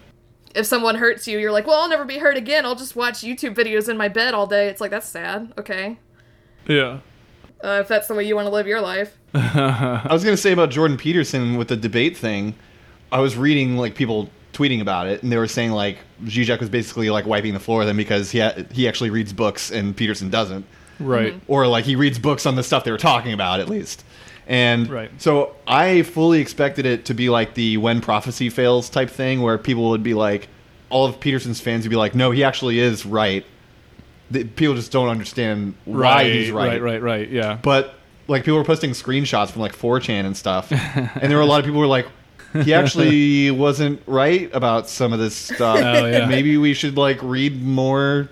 if 0.53 0.65
someone 0.65 0.95
hurts 0.95 1.27
you, 1.27 1.39
you're 1.39 1.51
like, 1.51 1.65
well, 1.67 1.81
I'll 1.81 1.89
never 1.89 2.05
be 2.05 2.17
hurt 2.19 2.37
again. 2.37 2.65
I'll 2.65 2.75
just 2.75 2.95
watch 2.95 3.15
YouTube 3.21 3.55
videos 3.55 3.89
in 3.89 3.97
my 3.97 4.07
bed 4.09 4.33
all 4.33 4.45
day. 4.47 4.67
It's 4.67 4.79
like, 4.81 4.91
that's 4.91 5.07
sad. 5.07 5.53
Okay. 5.57 5.97
Yeah. 6.67 6.99
Uh, 7.63 7.79
if 7.81 7.87
that's 7.87 8.07
the 8.07 8.13
way 8.13 8.23
you 8.25 8.35
want 8.35 8.45
to 8.47 8.51
live 8.51 8.67
your 8.67 8.81
life. 8.81 9.17
I 9.33 10.07
was 10.11 10.23
gonna 10.23 10.37
say 10.37 10.51
about 10.51 10.69
Jordan 10.69 10.97
Peterson 10.97 11.57
with 11.57 11.69
the 11.69 11.75
debate 11.77 12.15
thing. 12.17 12.53
I 13.11 13.19
was 13.21 13.35
reading 13.37 13.77
like 13.77 13.95
people 13.95 14.29
tweeting 14.53 14.81
about 14.81 15.07
it, 15.07 15.23
and 15.23 15.31
they 15.31 15.37
were 15.37 15.47
saying 15.47 15.71
like 15.71 15.97
Zizek 16.23 16.59
was 16.59 16.69
basically 16.69 17.09
like 17.09 17.25
wiping 17.25 17.53
the 17.53 17.59
floor 17.59 17.79
with 17.79 17.89
him 17.89 17.97
because 17.97 18.31
he 18.31 18.39
ha- 18.39 18.53
he 18.71 18.87
actually 18.87 19.09
reads 19.09 19.33
books 19.33 19.71
and 19.71 19.95
Peterson 19.95 20.29
doesn't, 20.29 20.65
Right. 20.99 21.33
Mm-hmm. 21.33 21.51
or 21.51 21.67
like 21.67 21.83
he 21.85 21.95
reads 21.95 22.17
books 22.19 22.45
on 22.45 22.55
the 22.55 22.63
stuff 22.63 22.83
they 22.85 22.91
were 22.91 22.97
talking 22.97 23.33
about 23.33 23.59
at 23.59 23.67
least. 23.69 24.03
And 24.47 24.89
Right. 24.89 25.09
so 25.17 25.55
I 25.67 26.03
fully 26.03 26.39
expected 26.39 26.85
it 26.85 27.05
to 27.05 27.13
be 27.13 27.29
like 27.29 27.55
the 27.55 27.77
when 27.77 27.99
prophecy 28.01 28.49
fails 28.49 28.89
type 28.89 29.09
thing, 29.09 29.41
where 29.41 29.57
people 29.57 29.89
would 29.89 30.03
be 30.03 30.13
like, 30.13 30.47
all 30.89 31.05
of 31.05 31.19
Peterson's 31.19 31.59
fans 31.59 31.83
would 31.83 31.89
be 31.89 31.95
like, 31.95 32.13
no, 32.15 32.31
he 32.31 32.43
actually 32.43 32.79
is 32.79 33.05
right. 33.05 33.43
The, 34.31 34.43
people 34.43 34.75
just 34.75 34.91
don't 34.91 35.09
understand 35.09 35.75
why 35.85 35.97
Right, 35.99 36.25
he's 36.31 36.51
right. 36.51 36.67
right, 36.73 36.81
right, 36.81 37.01
right. 37.01 37.29
Yeah. 37.29 37.57
But 37.61 37.95
like 38.27 38.43
people 38.43 38.57
were 38.57 38.63
posting 38.63 38.91
screenshots 38.91 39.49
from 39.51 39.61
like 39.61 39.75
4chan 39.75 40.25
and 40.25 40.37
stuff, 40.37 40.71
and 40.95 41.29
there 41.29 41.37
were 41.37 41.43
a 41.43 41.45
lot 41.45 41.59
of 41.59 41.65
people 41.65 41.75
who 41.75 41.81
were 41.81 41.87
like, 41.87 42.07
he 42.63 42.73
actually 42.73 43.51
wasn't 43.65 44.01
right 44.07 44.49
about 44.53 44.87
some 44.89 45.13
of 45.13 45.19
this 45.19 45.35
stuff. 45.35 45.77
Oh, 45.79 46.05
yeah. 46.05 46.25
Maybe 46.27 46.57
we 46.57 46.73
should 46.73 46.97
like 46.97 47.19
read 47.21 47.61
more 47.61 48.29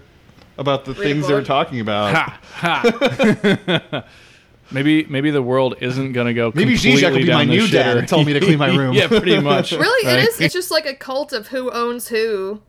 about 0.58 0.86
the 0.86 0.94
Read 0.94 1.02
things 1.04 1.28
they're 1.28 1.44
talking 1.44 1.80
about. 1.80 2.14
Ha 2.16 2.40
ha. 2.54 4.06
maybe 4.72 5.06
maybe 5.06 5.32
the 5.32 5.42
world 5.42 5.76
isn't 5.82 6.14
gonna 6.14 6.34
go. 6.34 6.52
Maybe 6.56 6.74
completely 6.74 7.02
Zizek 7.02 7.12
will 7.12 7.18
be 7.20 7.30
my 7.32 7.46
the 7.46 7.52
new 7.52 7.68
dad 7.68 7.96
shitter. 7.96 8.00
and 8.00 8.08
tell 8.08 8.24
me 8.24 8.34
to 8.34 8.40
clean 8.40 8.58
my 8.58 8.76
room. 8.76 8.94
yeah, 8.94 9.08
pretty 9.08 9.40
much. 9.40 9.72
Really, 9.72 10.08
right? 10.08 10.20
it 10.20 10.30
is. 10.30 10.42
It's 10.42 10.54
just 10.54 10.72
like 10.72 10.86
a 10.86 10.94
cult 10.96 11.34
of 11.34 11.48
who 11.48 11.72
owns 11.72 12.08
who. 12.08 12.62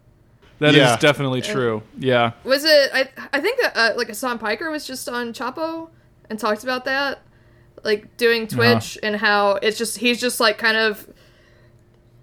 That 0.61 0.70
is 0.70 0.76
Yeah. 0.76 0.97
definitely 0.97 1.42
true. 1.42 1.82
Yeah. 1.99 2.32
Was 2.45 2.64
it? 2.64 2.90
I 2.95 3.09
I 3.32 3.40
think 3.40 3.61
that 3.61 3.76
uh, 3.76 3.92
like 3.97 4.09
Hassan 4.09 4.38
Piker 4.38 4.70
was 4.70 4.86
just 4.86 5.09
on 5.09 5.32
Chapo 5.32 5.90
and 6.30 6.38
talked 6.38 6.62
about 6.62 6.84
that, 6.86 7.20
like 7.82 8.16
doing 8.16 8.47
Twitch 8.47 8.97
and 9.03 9.16
how 9.16 9.53
it's 9.62 9.76
just 9.76 9.99
he's 9.99 10.20
just 10.20 10.40
like 10.40 10.57
kind 10.59 10.76
of 10.76 11.07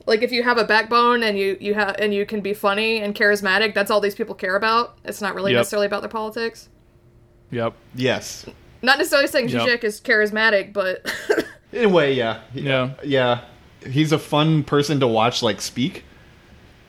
like 0.05 0.21
if 0.21 0.31
you 0.31 0.43
have 0.43 0.57
a 0.57 0.63
backbone 0.63 1.23
and 1.23 1.37
you 1.37 1.57
you 1.59 1.73
have 1.73 1.95
and 1.99 2.13
you 2.13 2.25
can 2.25 2.41
be 2.41 2.53
funny 2.53 3.01
and 3.01 3.13
charismatic, 3.15 3.73
that's 3.73 3.91
all 3.91 3.99
these 4.01 4.15
people 4.15 4.35
care 4.35 4.55
about. 4.55 4.97
It's 5.05 5.21
not 5.21 5.35
really 5.35 5.51
Yep. 5.51 5.59
necessarily 5.59 5.87
about 5.87 6.01
their 6.01 6.09
politics. 6.09 6.69
Yep. 7.51 7.73
Yes, 7.95 8.45
Not 8.81 8.97
necessarily 8.97 9.27
saying 9.27 9.49
Yep. 9.49 9.61
Zizek 9.67 9.83
is 9.83 9.99
charismatic, 10.01 10.73
but 10.73 11.05
in 11.73 11.85
a 11.85 11.89
way, 11.89 12.13
yeah, 12.13 12.39
Yeah. 12.53 12.91
yeah. 13.03 13.41
He's 13.85 14.11
a 14.11 14.19
fun 14.19 14.63
person 14.63 14.99
to 15.01 15.07
watch 15.07 15.41
like 15.43 15.59
speak, 15.61 16.03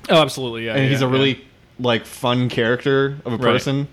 Oh, 0.08 0.20
absolutely. 0.22 0.66
Yeah. 0.66 0.74
and 0.76 0.88
he's 0.90 1.00
yeah, 1.00 1.06
a 1.06 1.10
really 1.10 1.44
like 1.78 2.06
fun 2.06 2.48
character 2.48 3.18
of 3.24 3.32
a 3.32 3.36
Right. 3.36 3.40
person. 3.40 3.88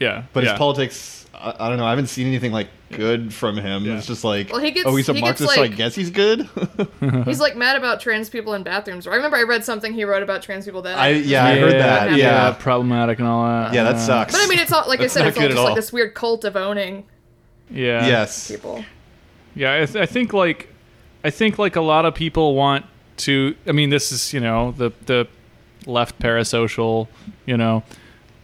yeah. 0.00 0.22
But 0.32 0.44
yeah. 0.44 0.50
his 0.52 0.58
politics, 0.58 1.26
I, 1.34 1.54
I 1.58 1.68
don't 1.68 1.76
know. 1.78 1.84
I 1.86 1.90
haven't 1.90 2.06
seen 2.08 2.26
anything 2.26 2.52
like 2.52 2.68
good 2.90 3.32
from 3.34 3.56
him. 3.56 3.84
Yeah. 3.84 3.98
It's 3.98 4.06
just 4.06 4.24
like, 4.24 4.50
Well, 4.50 4.60
he 4.60 4.70
gets- 4.70 4.86
oh, 4.86 4.94
he's 4.96 5.08
a 5.08 5.12
he 5.14 5.20
gets, 5.20 5.40
Marxist, 5.40 5.54
so 5.54 5.62
I 5.62 5.68
guess 5.68 5.94
he's 5.94 6.10
good. 6.10 6.48
he's 7.24 7.40
like 7.40 7.56
mad 7.56 7.76
about 7.76 8.00
trans 8.00 8.28
people 8.30 8.54
in 8.54 8.62
bathrooms. 8.62 9.06
I 9.06 9.14
remember 9.14 9.36
I 9.36 9.42
read 9.42 9.64
something 9.64 9.92
he 9.92 10.04
wrote 10.04 10.22
about 10.22 10.42
trans 10.42 10.64
people 10.64 10.82
that 10.82 10.98
I- 10.98 11.08
yeah, 11.10 11.44
I 11.44 11.58
heard 11.58 11.72
that, 11.74 12.16
yeah. 12.16 12.52
problematic 12.58 13.18
and 13.18 13.28
all 13.28 13.46
that. 13.46 13.74
yeah, 13.74 13.84
that 13.84 13.98
sucks. 13.98 14.32
But 14.32 14.42
I 14.42 14.46
mean, 14.46 14.58
it's 14.58 14.72
all 14.72 14.84
like 14.88 15.00
I 15.00 15.06
said, 15.06 15.26
it's 15.26 15.36
all 15.36 15.42
good 15.42 15.50
at 15.50 15.54
just 15.54 15.64
like 15.64 15.76
this 15.76 15.92
weird 15.92 16.14
cult 16.14 16.44
of 16.44 16.56
owning 16.56 17.04
Yeah. 17.70 18.06
yes, 18.06 18.48
people. 18.50 18.84
Yeah, 19.54 19.74
I, 19.82 19.86
th- 19.86 19.96
I 19.96 20.06
think 20.06 20.32
like 20.32 20.68
I 21.24 21.30
think 21.30 21.58
like 21.58 21.76
a 21.76 21.80
lot 21.80 22.04
of 22.06 22.14
people 22.14 22.54
want 22.54 22.86
to. 23.18 23.54
I 23.66 23.72
mean, 23.72 23.90
this 23.90 24.12
is 24.12 24.32
you 24.32 24.40
know 24.40 24.72
the 24.72 24.92
the 25.06 25.26
left 25.86 26.18
parasocial 26.20 27.08
you 27.46 27.56
know 27.56 27.82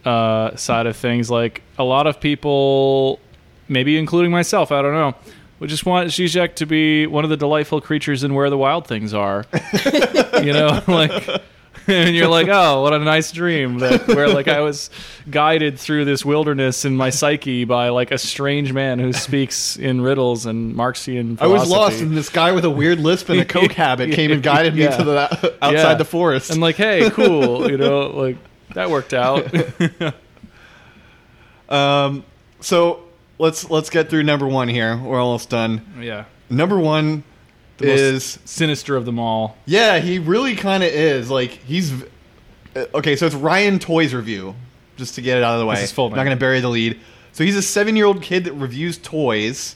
uh, 0.03 0.55
side 0.55 0.85
of 0.87 0.95
things. 0.97 1.29
Like 1.31 1.61
a 1.77 1.83
lot 1.83 2.05
of 2.07 2.19
people, 2.19 3.19
maybe 3.67 3.97
including 3.97 4.31
myself, 4.31 4.71
I 4.71 4.81
don't 4.81 4.93
know, 4.93 5.15
We 5.59 5.67
just 5.67 5.85
want 5.85 6.09
Zizek 6.09 6.55
to 6.55 6.65
be 6.65 7.07
one 7.07 7.23
of 7.23 7.29
the 7.29 7.37
delightful 7.37 7.81
creatures 7.81 8.23
in 8.23 8.33
where 8.33 8.49
the 8.49 8.57
wild 8.57 8.87
things 8.87 9.13
are. 9.13 9.45
you 10.43 10.53
know, 10.53 10.81
like. 10.87 11.27
And 11.87 12.15
you're 12.15 12.27
like, 12.29 12.47
oh, 12.49 12.81
what 12.81 12.93
a 12.93 12.99
nice 12.99 13.31
dream 13.31 13.77
that 13.77 14.07
where 14.07 14.27
like 14.27 14.47
I 14.47 14.61
was 14.61 14.89
guided 15.29 15.77
through 15.77 16.05
this 16.05 16.25
wilderness 16.25 16.83
in 16.83 16.95
my 16.97 17.11
psyche 17.11 17.63
by 17.63 17.89
like 17.89 18.09
a 18.09 18.17
strange 18.17 18.73
man 18.73 18.97
who 18.97 19.13
speaks 19.13 19.77
in 19.77 20.01
riddles 20.01 20.47
and 20.47 20.73
Marxian. 20.75 21.37
I 21.39 21.45
was 21.45 21.69
lost, 21.69 22.01
and 22.01 22.17
this 22.17 22.29
guy 22.29 22.53
with 22.53 22.65
a 22.65 22.71
weird 22.71 22.99
lisp 22.99 23.29
and 23.29 23.39
a 23.39 23.45
coke 23.45 23.71
habit 23.73 24.13
came 24.13 24.31
and 24.31 24.41
guided 24.41 24.73
me 24.73 24.81
Yeah. 24.85 24.97
to 24.97 25.03
the 25.03 25.21
outside 25.61 25.71
Yeah. 25.73 25.93
the 25.93 26.05
forest. 26.05 26.49
and 26.49 26.59
like, 26.59 26.75
hey, 26.75 27.11
cool, 27.11 27.69
you 27.69 27.77
know, 27.77 28.07
like 28.07 28.37
that 28.73 28.89
worked 28.89 29.13
out. 29.13 29.47
um, 31.69 32.23
so 32.61 33.04
let's 33.37 33.69
let's 33.69 33.89
get 33.89 34.09
through 34.09 34.23
number 34.23 34.47
one 34.47 34.67
here. 34.67 34.97
We're 34.97 35.19
almost 35.21 35.49
done. 35.49 35.81
yeah, 35.99 36.25
Number 36.49 36.77
one 36.79 37.23
the 37.77 37.91
is 37.91 38.39
sinister 38.45 38.95
of 38.95 39.05
them 39.05 39.19
all. 39.19 39.57
yeah, 39.65 39.99
he 39.99 40.19
really 40.19 40.55
kind 40.55 40.83
of 40.83 40.89
is. 40.89 41.29
Like 41.29 41.51
he's 41.51 41.91
uh, 42.75 42.85
okay. 42.95 43.15
So 43.15 43.25
it's 43.25 43.35
Ryan 43.35 43.79
Toys 43.79 44.13
review, 44.13 44.55
just 44.97 45.15
to 45.15 45.21
get 45.21 45.37
it 45.37 45.43
out 45.43 45.55
of 45.55 45.59
the 45.59 45.65
way. 45.65 45.75
This 45.75 45.85
is 45.85 45.91
full 45.91 46.09
Not 46.09 46.15
going 46.17 46.29
to 46.29 46.35
bury 46.35 46.59
the 46.61 46.69
lead. 46.69 46.99
So 47.33 47.43
he's 47.43 47.57
a 47.57 47.61
seven-year-old 47.61 48.21
kid 48.21 48.45
that 48.45 48.53
reviews 48.53 48.97
toys, 48.97 49.75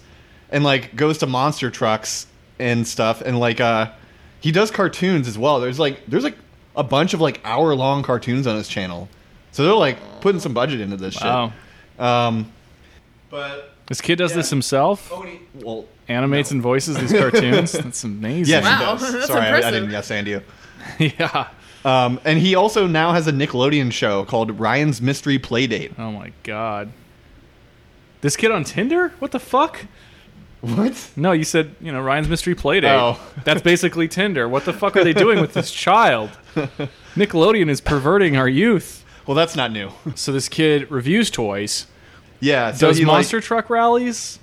and 0.50 0.64
like 0.64 0.96
goes 0.96 1.18
to 1.18 1.28
monster 1.28 1.70
trucks 1.70 2.26
and 2.58 2.88
stuff, 2.88 3.20
and 3.22 3.38
like 3.40 3.60
uh, 3.60 3.92
he 4.40 4.52
does 4.54 4.72
cartoons 4.72 5.28
as 5.28 5.38
well. 5.38 5.60
There's 5.60 5.78
like 5.80 6.06
there's 6.08 6.24
like 6.24 6.38
a 6.78 6.84
bunch 6.84 7.14
of 7.14 7.20
like 7.20 7.42
hour-long 7.44 8.04
cartoons 8.04 8.48
on 8.48 8.56
his 8.56 8.70
channel, 8.70 9.10
so 9.52 9.64
they're 9.66 9.74
like 9.74 9.98
putting 10.22 10.40
some 10.40 10.54
budget 10.54 10.80
into 10.80 10.96
this 10.96 11.20
Wow. 11.20 11.52
shit. 11.98 12.02
Um, 12.06 12.54
but 13.30 13.74
This 13.88 14.02
kid 14.02 14.18
does 14.18 14.34
this 14.34 14.50
himself. 14.50 15.12
well, 15.56 15.86
Animates 16.08 16.52
and 16.52 16.62
voices 16.62 16.98
these 16.98 17.12
cartoons. 17.20 17.72
That's 17.74 18.04
amazing. 18.04 18.52
yes, 18.52 18.64
Wow, 18.64 18.96
he 18.96 19.02
does. 19.04 19.14
that's 19.14 19.28
Sorry, 19.28 19.46
I, 19.48 19.68
I 19.68 19.72
didn't 19.72 19.92
yes 19.92 20.10
and 20.12 20.28
you. 20.28 20.42
yeah. 21.00 21.48
Um, 21.86 22.20
and 22.26 22.40
he 22.40 22.56
also 22.56 22.88
now 22.88 23.14
has 23.14 23.28
a 23.28 23.32
Nickelodeon 23.32 23.92
show 23.92 24.26
called 24.26 24.60
Ryan's 24.60 25.02
Mystery 25.02 25.40
Playdate. 25.40 25.94
Oh 25.98 26.12
my 26.12 26.34
god. 26.44 26.92
This 28.22 28.36
kid 28.36 28.52
on 28.52 28.64
Tinder? 28.66 29.10
What 29.20 29.32
the 29.32 29.40
fuck? 29.40 29.86
What? 30.62 31.12
No, 31.16 31.32
you 31.32 31.46
said, 31.46 31.74
you 31.80 31.90
know, 31.92 32.02
Ryan's 32.02 32.28
Mystery 32.28 32.54
Playdate. 32.54 32.84
Oh. 32.90 33.18
That's 33.46 33.62
basically 33.62 34.10
Tinder. 34.10 34.50
What 34.50 34.66
the 34.66 34.74
fuck 34.74 34.98
are 34.98 35.06
they 35.06 35.14
doing 35.14 35.40
with 35.40 35.54
this 35.54 35.72
child? 35.72 36.32
Nickelodeon 37.16 37.70
is 37.70 37.80
perverting 37.80 38.36
our 38.36 38.50
youth. 38.50 39.06
Well, 39.26 39.36
that's 39.36 39.56
not 39.56 39.72
new. 39.72 39.92
So 40.16 40.34
this 40.34 40.50
kid 40.50 40.92
reviews 40.92 41.30
toys, 41.30 41.88
yeah. 42.40 42.72
So 42.74 42.88
does 42.88 42.98
he 42.98 43.06
monster 43.06 43.38
Like, 43.38 43.44
truck 43.46 43.70
rallies 43.70 44.40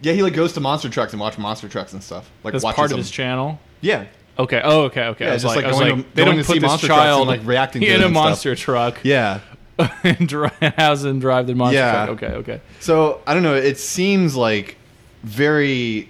yeah, 0.00 0.12
he 0.12 0.22
like 0.22 0.34
goes 0.34 0.52
to 0.52 0.60
monster 0.60 0.88
trucks 0.88 1.12
and 1.12 1.20
watch 1.20 1.38
monster 1.38 1.68
trucks 1.68 1.92
and 1.92 2.02
stuff. 2.02 2.30
Like 2.44 2.54
watches 2.54 2.64
part 2.76 2.86
of 2.86 2.90
them. 2.90 2.98
his 2.98 3.10
channel. 3.10 3.58
Yeah. 3.80 4.04
Okay. 4.38 4.60
Oh, 4.62 4.82
okay. 4.82 5.06
Okay. 5.06 5.24
Yeah, 5.24 5.30
I 5.32 5.34
was 5.34 5.42
just 5.42 5.56
like, 5.56 5.64
like 5.64 5.64
I 5.64 5.68
was 5.76 5.80
going 5.80 5.96
like 5.96 6.10
to- 6.10 6.14
they 6.16 6.24
don't 6.24 6.36
put 6.36 6.46
see 6.46 6.58
this 6.60 6.68
monster 6.68 6.86
trucks 6.86 7.16
and, 7.18 7.26
like, 7.26 7.40
reacting 7.44 7.82
in 7.82 7.88
a 7.90 7.92
and 7.94 8.02
stuff. 8.02 8.12
monster 8.12 8.54
truck 8.54 9.00
Yeah. 9.02 9.40
and 10.04 10.30
has 10.76 11.04
him 11.04 11.18
drive 11.18 11.48
the 11.48 11.54
monster 11.56 11.78
Yeah. 11.78 12.06
truck. 12.06 12.22
Okay. 12.22 12.34
Okay. 12.36 12.60
So 12.78 13.20
I 13.26 13.34
don't 13.34 13.42
know. 13.42 13.54
It 13.56 13.78
seems 13.78 14.36
like 14.36 14.76
very, 15.24 16.08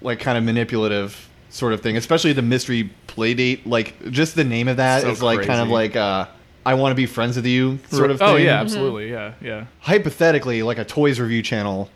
like, 0.00 0.20
kind 0.20 0.38
of 0.38 0.44
manipulative 0.44 1.28
sort 1.50 1.74
of 1.74 1.82
thing. 1.82 1.98
Especially 1.98 2.32
the 2.32 2.40
mystery 2.42 2.90
playdate. 3.06 3.66
Like, 3.66 4.10
just 4.10 4.34
the 4.34 4.44
name 4.44 4.68
of 4.68 4.78
that 4.78 5.04
is 5.06 5.18
So 5.18 5.26
like 5.26 5.42
kind 5.46 5.60
of 5.60 5.68
like 5.68 5.96
uh, 5.96 6.26
I 6.68 6.74
want 6.74 6.90
to 6.92 6.94
be 6.94 7.06
friends 7.06 7.36
with 7.36 7.46
you 7.46 7.78
sort 7.88 8.10
of 8.10 8.18
thing. 8.18 8.28
Oh 8.28 8.36
yeah, 8.36 8.60
absolutely. 8.60 9.10
Yeah. 9.10 9.32
Yeah. 9.40 9.64
Hypothetically, 9.80 10.62
like 10.62 10.76
a 10.76 10.84
toys 10.84 11.18
review 11.18 11.40
channel, 11.42 11.88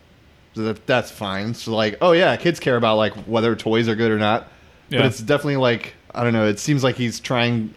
that, 0.55 0.87
that's 0.87 1.11
fine. 1.11 1.53
So 1.53 1.77
like, 1.77 1.99
oh 2.01 2.13
yeah, 2.13 2.35
kids 2.37 2.59
care 2.59 2.77
about 2.79 2.97
like 2.97 3.13
whether 3.27 3.55
toys 3.55 3.87
are 3.87 3.95
good 3.95 4.11
or 4.11 4.17
not. 4.17 4.49
Yeah. 4.89 5.01
But 5.01 5.09
it's 5.09 5.19
definitely 5.19 5.59
like 5.59 5.93
I 6.15 6.25
don't 6.25 6.33
know. 6.33 6.47
It 6.47 6.59
seems 6.59 6.83
like 6.83 6.97
he's 6.97 7.21
trying 7.21 7.75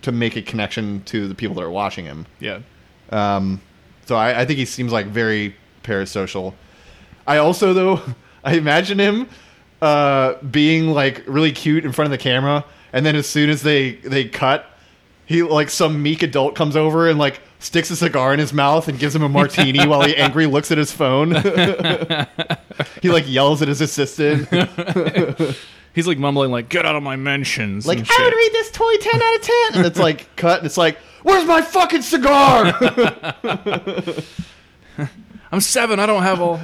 to 0.00 0.12
make 0.12 0.34
a 0.34 0.40
connection 0.40 1.02
to 1.04 1.28
the 1.28 1.34
people 1.34 1.56
that 1.56 1.62
are 1.62 1.70
watching 1.70 2.06
him. 2.06 2.24
Yeah. 2.38 2.60
Um, 3.10 3.60
so 4.06 4.16
I, 4.16 4.40
I 4.40 4.46
think 4.46 4.58
he 4.58 4.64
seems 4.64 4.92
like 4.92 5.08
very 5.08 5.54
parasocial. 5.82 6.54
I 7.26 7.36
also 7.36 7.74
though 7.74 8.00
I 8.44 8.54
imagine 8.54 8.98
him 8.98 9.28
uh, 9.82 10.36
being 10.36 10.88
like 10.88 11.22
really 11.26 11.52
cute 11.52 11.84
in 11.84 11.92
front 11.92 12.06
of 12.06 12.12
the 12.12 12.22
camera, 12.22 12.64
and 12.94 13.04
then 13.04 13.14
as 13.14 13.26
soon 13.26 13.50
as 13.50 13.60
they 13.60 13.96
they 13.96 14.24
cut, 14.24 14.64
he 15.30 15.44
like 15.44 15.70
some 15.70 16.02
meek 16.02 16.24
adult 16.24 16.56
comes 16.56 16.74
over 16.74 17.08
and 17.08 17.16
like 17.16 17.40
sticks 17.60 17.88
a 17.92 17.94
cigar 17.94 18.34
in 18.34 18.40
his 18.40 18.52
mouth 18.52 18.88
and 18.88 18.98
gives 18.98 19.14
him 19.14 19.22
a 19.22 19.28
martini 19.38 19.86
while 19.86 20.02
he 20.02 20.16
angry 20.16 20.46
looks 20.46 20.72
at 20.72 20.78
his 20.78 20.90
phone. 20.90 21.30
he 23.00 23.10
like 23.10 23.28
yells 23.28 23.62
at 23.62 23.68
his 23.68 23.80
assistant. 23.80 24.48
He's 25.94 26.08
like 26.08 26.18
mumbling, 26.18 26.50
like, 26.50 26.68
"Get 26.68 26.84
out 26.84 26.96
of 26.96 27.04
my 27.04 27.14
mentions." 27.14 27.86
like 27.86 27.98
I 27.98 28.24
would 28.24 28.34
rate 28.34 28.52
this 28.52 28.72
toy 28.72 28.96
ten 28.96 29.22
out 29.22 29.36
of 29.36 29.42
ten, 29.42 29.74
and 29.74 29.86
it's 29.86 30.00
like 30.00 30.34
cut. 30.34 30.58
And 30.58 30.66
it's 30.66 30.76
like, 30.76 30.98
where's 31.22 31.46
my 31.46 31.62
fucking 31.62 32.02
cigar? 32.02 32.76
I'm 35.52 35.60
seven. 35.60 36.00
I 36.00 36.06
don't 36.06 36.24
have 36.24 36.40
all. 36.40 36.60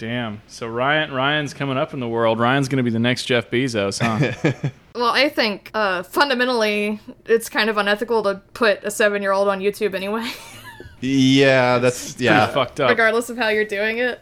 Damn. 0.00 0.40
So 0.46 0.66
Ryan, 0.66 1.12
Ryan's 1.12 1.52
coming 1.52 1.76
up 1.76 1.92
in 1.92 2.00
the 2.00 2.08
world. 2.08 2.38
Ryan's 2.40 2.68
going 2.68 2.78
to 2.78 2.82
be 2.82 2.88
the 2.90 2.98
next 2.98 3.26
Jeff 3.26 3.50
Bezos, 3.50 4.00
huh? 4.00 4.68
Well, 4.94 5.12
I 5.12 5.28
think 5.28 5.70
uh, 5.72 6.02
fundamentally 6.02 6.98
it's 7.26 7.48
kind 7.48 7.70
of 7.70 7.76
unethical 7.76 8.22
to 8.24 8.40
put 8.54 8.82
a 8.82 8.90
seven 8.90 9.22
year 9.22 9.30
old 9.30 9.46
on 9.46 9.60
YouTube 9.60 9.94
anyway, 9.94 10.28
yeah, 11.00 11.78
that's 11.78 12.18
yeah. 12.20 12.48
Fucked 12.48 12.80
up. 12.80 12.90
regardless 12.90 13.30
of 13.30 13.36
how 13.36 13.48
you're 13.50 13.64
doing 13.64 13.98
it. 13.98 14.20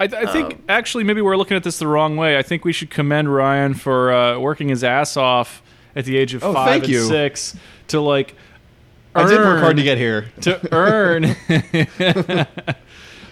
I, 0.00 0.04
I 0.04 0.26
think 0.32 0.54
Um, 0.54 0.62
actually 0.70 1.04
maybe 1.04 1.20
we're 1.20 1.36
looking 1.36 1.56
at 1.58 1.64
this 1.64 1.78
the 1.80 1.86
wrong 1.86 2.16
way. 2.16 2.38
I 2.38 2.42
think 2.42 2.64
we 2.64 2.72
should 2.72 2.88
commend 2.90 3.32
Ryan 3.32 3.74
for 3.74 4.10
uh, 4.12 4.38
working 4.38 4.68
his 4.70 4.82
ass 4.82 5.16
off 5.18 5.62
at 5.94 6.06
the 6.06 6.16
age 6.16 6.32
of 6.34 6.42
Oh, 6.42 6.54
five 6.54 6.82
and 6.84 6.90
you. 6.90 7.02
six 7.02 7.54
to 7.88 8.00
like. 8.00 8.34
I 9.14 9.28
did 9.28 9.38
work 9.38 9.60
hard 9.60 9.76
to 9.76 9.82
get 9.82 9.98
here. 9.98 10.26
to 10.40 10.66
earn 10.74 11.36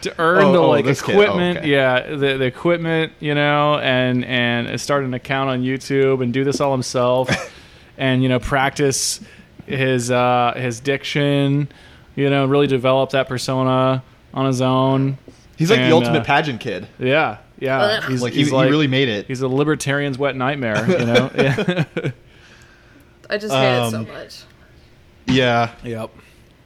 to 0.03 0.15
earn 0.21 0.45
Oh, 0.45 0.53
the 0.53 0.59
oh, 0.59 0.69
like 0.71 0.85
this 0.85 1.01
kid. 1.03 1.17
Oh, 1.17 1.21
equipment 1.23 1.59
okay. 1.59 1.69
yeah 1.71 2.11
the, 2.11 2.37
the 2.39 2.45
equipment 2.45 3.13
you 3.21 3.35
know 3.35 3.79
and 3.79 4.25
and 4.25 4.81
start 4.81 5.05
an 5.05 5.15
account 5.15 5.51
on 5.51 5.63
youtube 5.63 6.23
and 6.23 6.33
do 6.33 6.45
this 6.45 6.61
all 6.61 6.73
himself 6.73 7.29
and 7.99 8.23
you 8.23 8.29
know 8.29 8.39
practice 8.39 9.21
his 9.67 10.11
uh 10.11 10.53
his 10.57 10.81
diction 10.81 11.69
you 12.17 12.29
know 12.31 12.47
really 12.47 12.67
develop 12.67 13.11
that 13.11 13.29
persona 13.29 14.03
on 14.35 14.47
his 14.47 14.61
own 14.61 15.19
He's 15.57 15.71
like 15.71 15.79
And, 15.81 15.93
the 15.93 15.95
ultimate 15.95 16.21
uh, 16.23 16.25
pageant 16.25 16.61
kid. 16.61 16.89
yeah 16.99 17.39
yeah 17.59 18.07
he's 18.09 18.21
Like 18.23 18.33
he's 18.33 18.49
he, 18.49 18.53
like 18.55 18.65
he 18.67 18.71
really 18.71 18.89
made 18.89 19.09
it. 19.09 19.27
he's 19.27 19.41
a 19.43 19.49
libertarian's 19.49 20.19
wet 20.19 20.35
nightmare 20.35 20.85
you 20.99 21.07
know 21.07 21.31
yeah 21.37 21.85
I 23.31 23.39
just 23.39 23.55
hate 23.55 23.87
it 23.87 23.91
so 23.91 23.99
Um, 24.01 24.09
much. 24.09 24.43
Yeah. 25.27 25.71
yep 25.85 26.11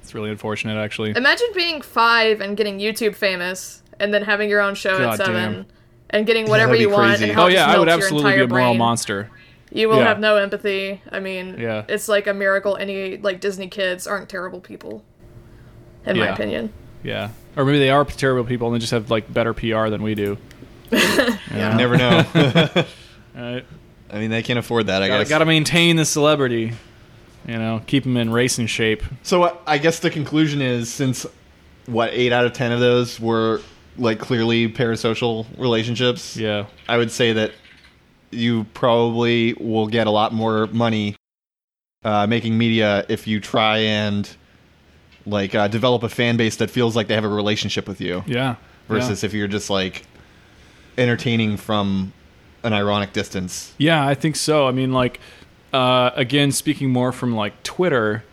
it's 0.07 0.15
really 0.15 0.31
unfortunate 0.31 0.77
actually 0.79 1.11
Imagine 1.17 1.49
being 1.55 1.83
five 1.83 2.41
and 2.41 2.57
getting 2.57 2.79
YouTube 2.79 3.15
famous, 3.15 3.83
and 3.99 4.15
then 4.15 4.23
having 4.23 4.49
your 4.49 4.61
own 4.61 4.75
show 4.75 4.97
God 4.99 5.13
at 5.21 5.27
seven, 5.27 5.53
damn. 5.53 5.67
and 6.11 6.27
getting 6.27 6.49
whatever 6.49 6.73
that'd 6.73 6.79
be 6.79 6.91
you 6.91 6.97
want. 6.97 7.21
And 7.21 7.33
how 7.33 7.45
oh 7.45 7.47
it 7.47 7.55
yeah 7.55 7.67
i 7.67 7.79
would 7.79 7.89
your 7.89 7.97
absolutely 7.97 8.33
be 8.37 8.41
a 8.43 8.47
moral 8.49 8.67
brain. 8.71 8.79
monster 8.79 9.31
You 9.73 9.89
will 9.89 9.97
Yeah. 9.99 10.05
have 10.09 10.21
no 10.21 10.37
empathy. 10.37 11.03
I 11.11 11.19
mean, 11.21 11.57
Yeah. 11.59 11.85
it's 11.89 12.09
like 12.09 12.27
a 12.29 12.33
miracle 12.35 12.77
any 12.77 13.17
like 13.19 13.41
Disney 13.41 13.67
kids 13.69 14.07
aren't 14.07 14.29
terrible 14.29 14.61
people, 14.61 15.03
in 16.07 16.19
my 16.19 16.29
opinion. 16.29 16.73
Yeah. 17.03 17.31
Or 17.57 17.65
maybe 17.65 17.79
they 17.81 17.91
are 17.91 18.05
terrible 18.05 18.45
people 18.49 18.69
and 18.69 18.77
they 18.77 18.81
just 18.81 18.93
have 18.93 19.11
like 19.11 19.33
better 19.33 19.53
PR 19.53 19.89
than 19.89 20.03
we 20.03 20.15
do. 20.15 20.39
You 20.93 21.29
never 21.57 21.97
know. 21.97 22.25
Right? 23.35 23.67
I 24.11 24.19
mean, 24.19 24.31
they 24.31 24.43
can't 24.43 24.59
afford 24.59 24.87
that, 24.87 25.03
I 25.03 25.09
Gotta, 25.09 25.25
guess. 25.25 25.29
gotta 25.29 25.45
maintain 25.45 25.97
the 25.97 26.05
celebrity. 26.07 26.73
You 27.47 27.59
know, 27.59 27.81
keep 27.87 28.03
them 28.03 28.17
in 28.17 28.31
racing 28.33 28.67
shape. 28.67 29.03
So 29.23 29.45
uh, 29.45 29.57
I 29.67 29.79
guess 29.79 30.01
the 30.01 30.11
conclusion 30.11 30.61
is 30.61 30.93
since 30.93 31.25
what 31.87 32.11
eight 32.13 32.33
out 32.33 32.45
of 32.45 32.53
ten 32.53 32.73
of 32.73 32.81
those 32.81 33.21
were 33.21 33.61
like 33.97 34.19
clearly 34.19 34.69
parasocial 34.69 35.47
relationships. 35.57 36.37
Yeah. 36.37 36.67
I 36.89 36.97
would 36.99 37.11
say 37.13 37.33
that 37.35 37.53
you 38.33 38.65
probably 38.75 39.55
will 39.55 39.87
get 39.87 40.07
a 40.07 40.11
lot 40.11 40.33
more 40.35 40.67
money 40.67 41.15
uh, 42.05 42.27
making 42.27 42.59
media 42.59 43.07
if 43.09 43.27
you 43.27 43.41
try 43.41 43.79
and 43.79 44.29
like 45.25 45.55
uh, 45.55 45.69
develop 45.69 46.03
a 46.03 46.09
fan 46.09 46.37
base 46.37 46.57
that 46.57 46.71
feels 46.71 46.95
like 46.97 47.07
they 47.07 47.15
have 47.15 47.25
a 47.25 47.29
relationship 47.29 47.87
with 47.89 48.01
you 48.01 48.23
Yeah. 48.27 48.57
versus 48.89 49.25
if 49.25 49.33
you're 49.33 49.49
just 49.49 49.71
like 49.71 50.03
entertaining 50.99 51.57
from 51.57 52.13
an 52.63 52.73
ironic 52.73 53.13
distance. 53.13 53.73
Yeah, 53.79 54.07
I 54.07 54.15
think 54.15 54.35
so. 54.37 54.67
I 54.67 54.73
mean, 54.73 54.93
like, 54.93 55.21
uh, 55.77 56.11
again, 56.17 56.53
speaking 56.53 56.89
more 56.89 57.13
from 57.13 57.37
like 57.37 57.63
Twitter 57.63 58.25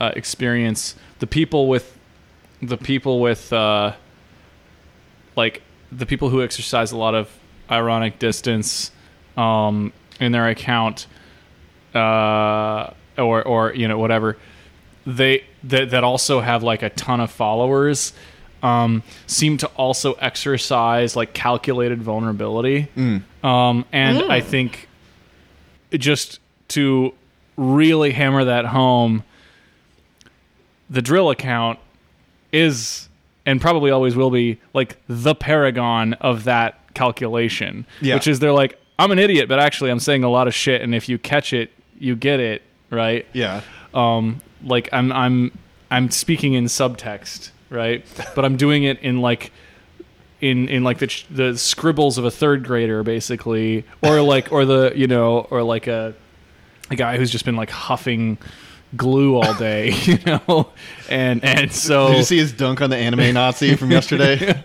uh, 0.00 0.10
experience, 0.16 0.96
the 1.20 1.28
people 1.28 1.68
with 1.68 1.96
the 2.60 2.76
people 2.76 3.20
with 3.20 3.52
uh, 3.52 3.92
like 5.36 5.62
the 5.92 6.06
people 6.06 6.28
who 6.28 6.42
exercise 6.42 6.90
a 6.90 6.96
lot 6.96 7.14
of 7.14 7.30
ironic 7.70 8.18
distance 8.18 8.90
um, 9.36 9.92
in 10.18 10.32
their 10.32 10.48
account, 10.48 11.06
uh, 11.94 12.90
or 13.16 13.44
or 13.44 13.72
you 13.74 13.86
know 13.86 13.98
whatever, 13.98 14.36
they 15.06 15.44
that 15.62 15.90
that 15.90 16.02
also 16.02 16.40
have 16.40 16.64
like 16.64 16.82
a 16.82 16.90
ton 16.90 17.20
of 17.20 17.30
followers. 17.30 18.12
Um, 18.60 19.04
seem 19.28 19.56
to 19.58 19.68
also 19.76 20.14
exercise 20.14 21.14
like 21.14 21.32
calculated 21.32 22.02
vulnerability. 22.02 22.88
Um, 23.44 23.84
and 23.92 24.18
I 24.32 24.40
think 24.40 24.88
just 25.92 26.40
to 26.68 27.14
really 27.56 28.12
hammer 28.12 28.44
that 28.44 28.66
home, 28.66 29.24
the 30.90 31.00
dril 31.02 31.30
account 31.32 31.78
is 32.52 33.08
and 33.44 33.60
probably 33.60 33.90
always 33.90 34.14
will 34.14 34.30
be 34.30 34.60
like 34.74 34.96
the 35.08 35.34
paragon 35.34 36.14
of 36.14 36.44
that 36.44 36.78
calculation. 36.94 37.86
Yeah. 38.00 38.14
Which 38.14 38.26
is 38.26 38.40
they're 38.40 38.52
like, 38.52 38.78
I'm 38.98 39.10
an 39.10 39.18
idiot, 39.18 39.48
but 39.48 39.58
actually 39.58 39.90
I'm 39.90 40.00
saying 40.00 40.24
a 40.24 40.30
lot 40.30 40.48
of 40.48 40.54
shit, 40.54 40.82
and 40.82 40.94
if 40.94 41.08
you 41.08 41.18
catch 41.18 41.52
it, 41.52 41.70
you 41.98 42.14
get 42.16 42.40
it, 42.40 42.62
right? 42.90 43.26
Yeah. 43.32 43.62
um 43.94 44.40
like 44.64 44.88
i'm 44.92 45.12
i'm 45.12 45.56
i'm 45.90 46.10
speaking 46.10 46.54
in 46.54 46.64
subtext 46.64 47.50
right 47.70 48.04
but 48.34 48.44
i'm 48.44 48.56
doing 48.56 48.82
it 48.82 48.98
in 49.00 49.20
like 49.20 49.52
in 50.40 50.68
in 50.68 50.82
like 50.82 50.98
the 50.98 51.22
the 51.30 51.56
scribbles 51.56 52.18
of 52.18 52.24
a 52.24 52.30
third 52.30 52.64
grader 52.64 53.04
basically 53.04 53.84
or 54.02 54.20
like 54.20 54.50
or 54.50 54.64
the 54.64 54.92
you 54.96 55.06
know 55.06 55.46
or 55.50 55.62
like 55.62 55.86
a 55.86 56.12
a 56.90 56.96
guy 56.96 57.16
who's 57.16 57.30
just 57.30 57.44
been 57.44 57.56
like 57.56 57.70
huffing 57.70 58.38
glue 58.96 59.36
all 59.36 59.52
day 59.54 59.90
you 60.04 60.18
know 60.24 60.70
and 61.10 61.44
and 61.44 61.70
so 61.70 62.08
Did 62.08 62.16
you 62.16 62.22
see 62.22 62.38
his 62.38 62.52
dunk 62.52 62.80
on 62.80 62.88
the 62.88 62.96
anime 62.96 63.34
Nazi 63.34 63.76
from 63.76 63.90
yesterday? 63.90 64.38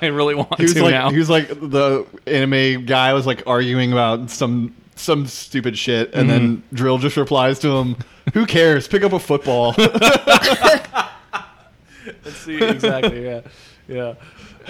i 0.00 0.06
really 0.06 0.34
want 0.34 0.56
he 0.56 0.62
was 0.62 0.74
to 0.74 0.82
like 0.82 0.92
now 0.92 1.10
he 1.10 1.18
was 1.18 1.28
like 1.28 1.48
the 1.48 2.06
anime 2.26 2.86
guy 2.86 3.12
was 3.12 3.26
like 3.26 3.42
arguing 3.46 3.92
about 3.92 4.30
some 4.30 4.74
some 5.00 5.26
stupid 5.26 5.76
shit, 5.78 6.14
and 6.14 6.28
then 6.30 6.58
mm-hmm. 6.58 6.76
Dril 6.76 7.00
just 7.00 7.16
replies 7.16 7.58
to 7.60 7.68
him, 7.68 7.96
"Who 8.34 8.44
cares? 8.46 8.86
Pick 8.86 9.02
up 9.02 9.12
a 9.12 9.18
football." 9.18 9.74
Let's 12.24 12.36
see, 12.36 12.62
exactly. 12.62 13.24
Yeah, 13.24 13.40
yeah. 13.88 14.14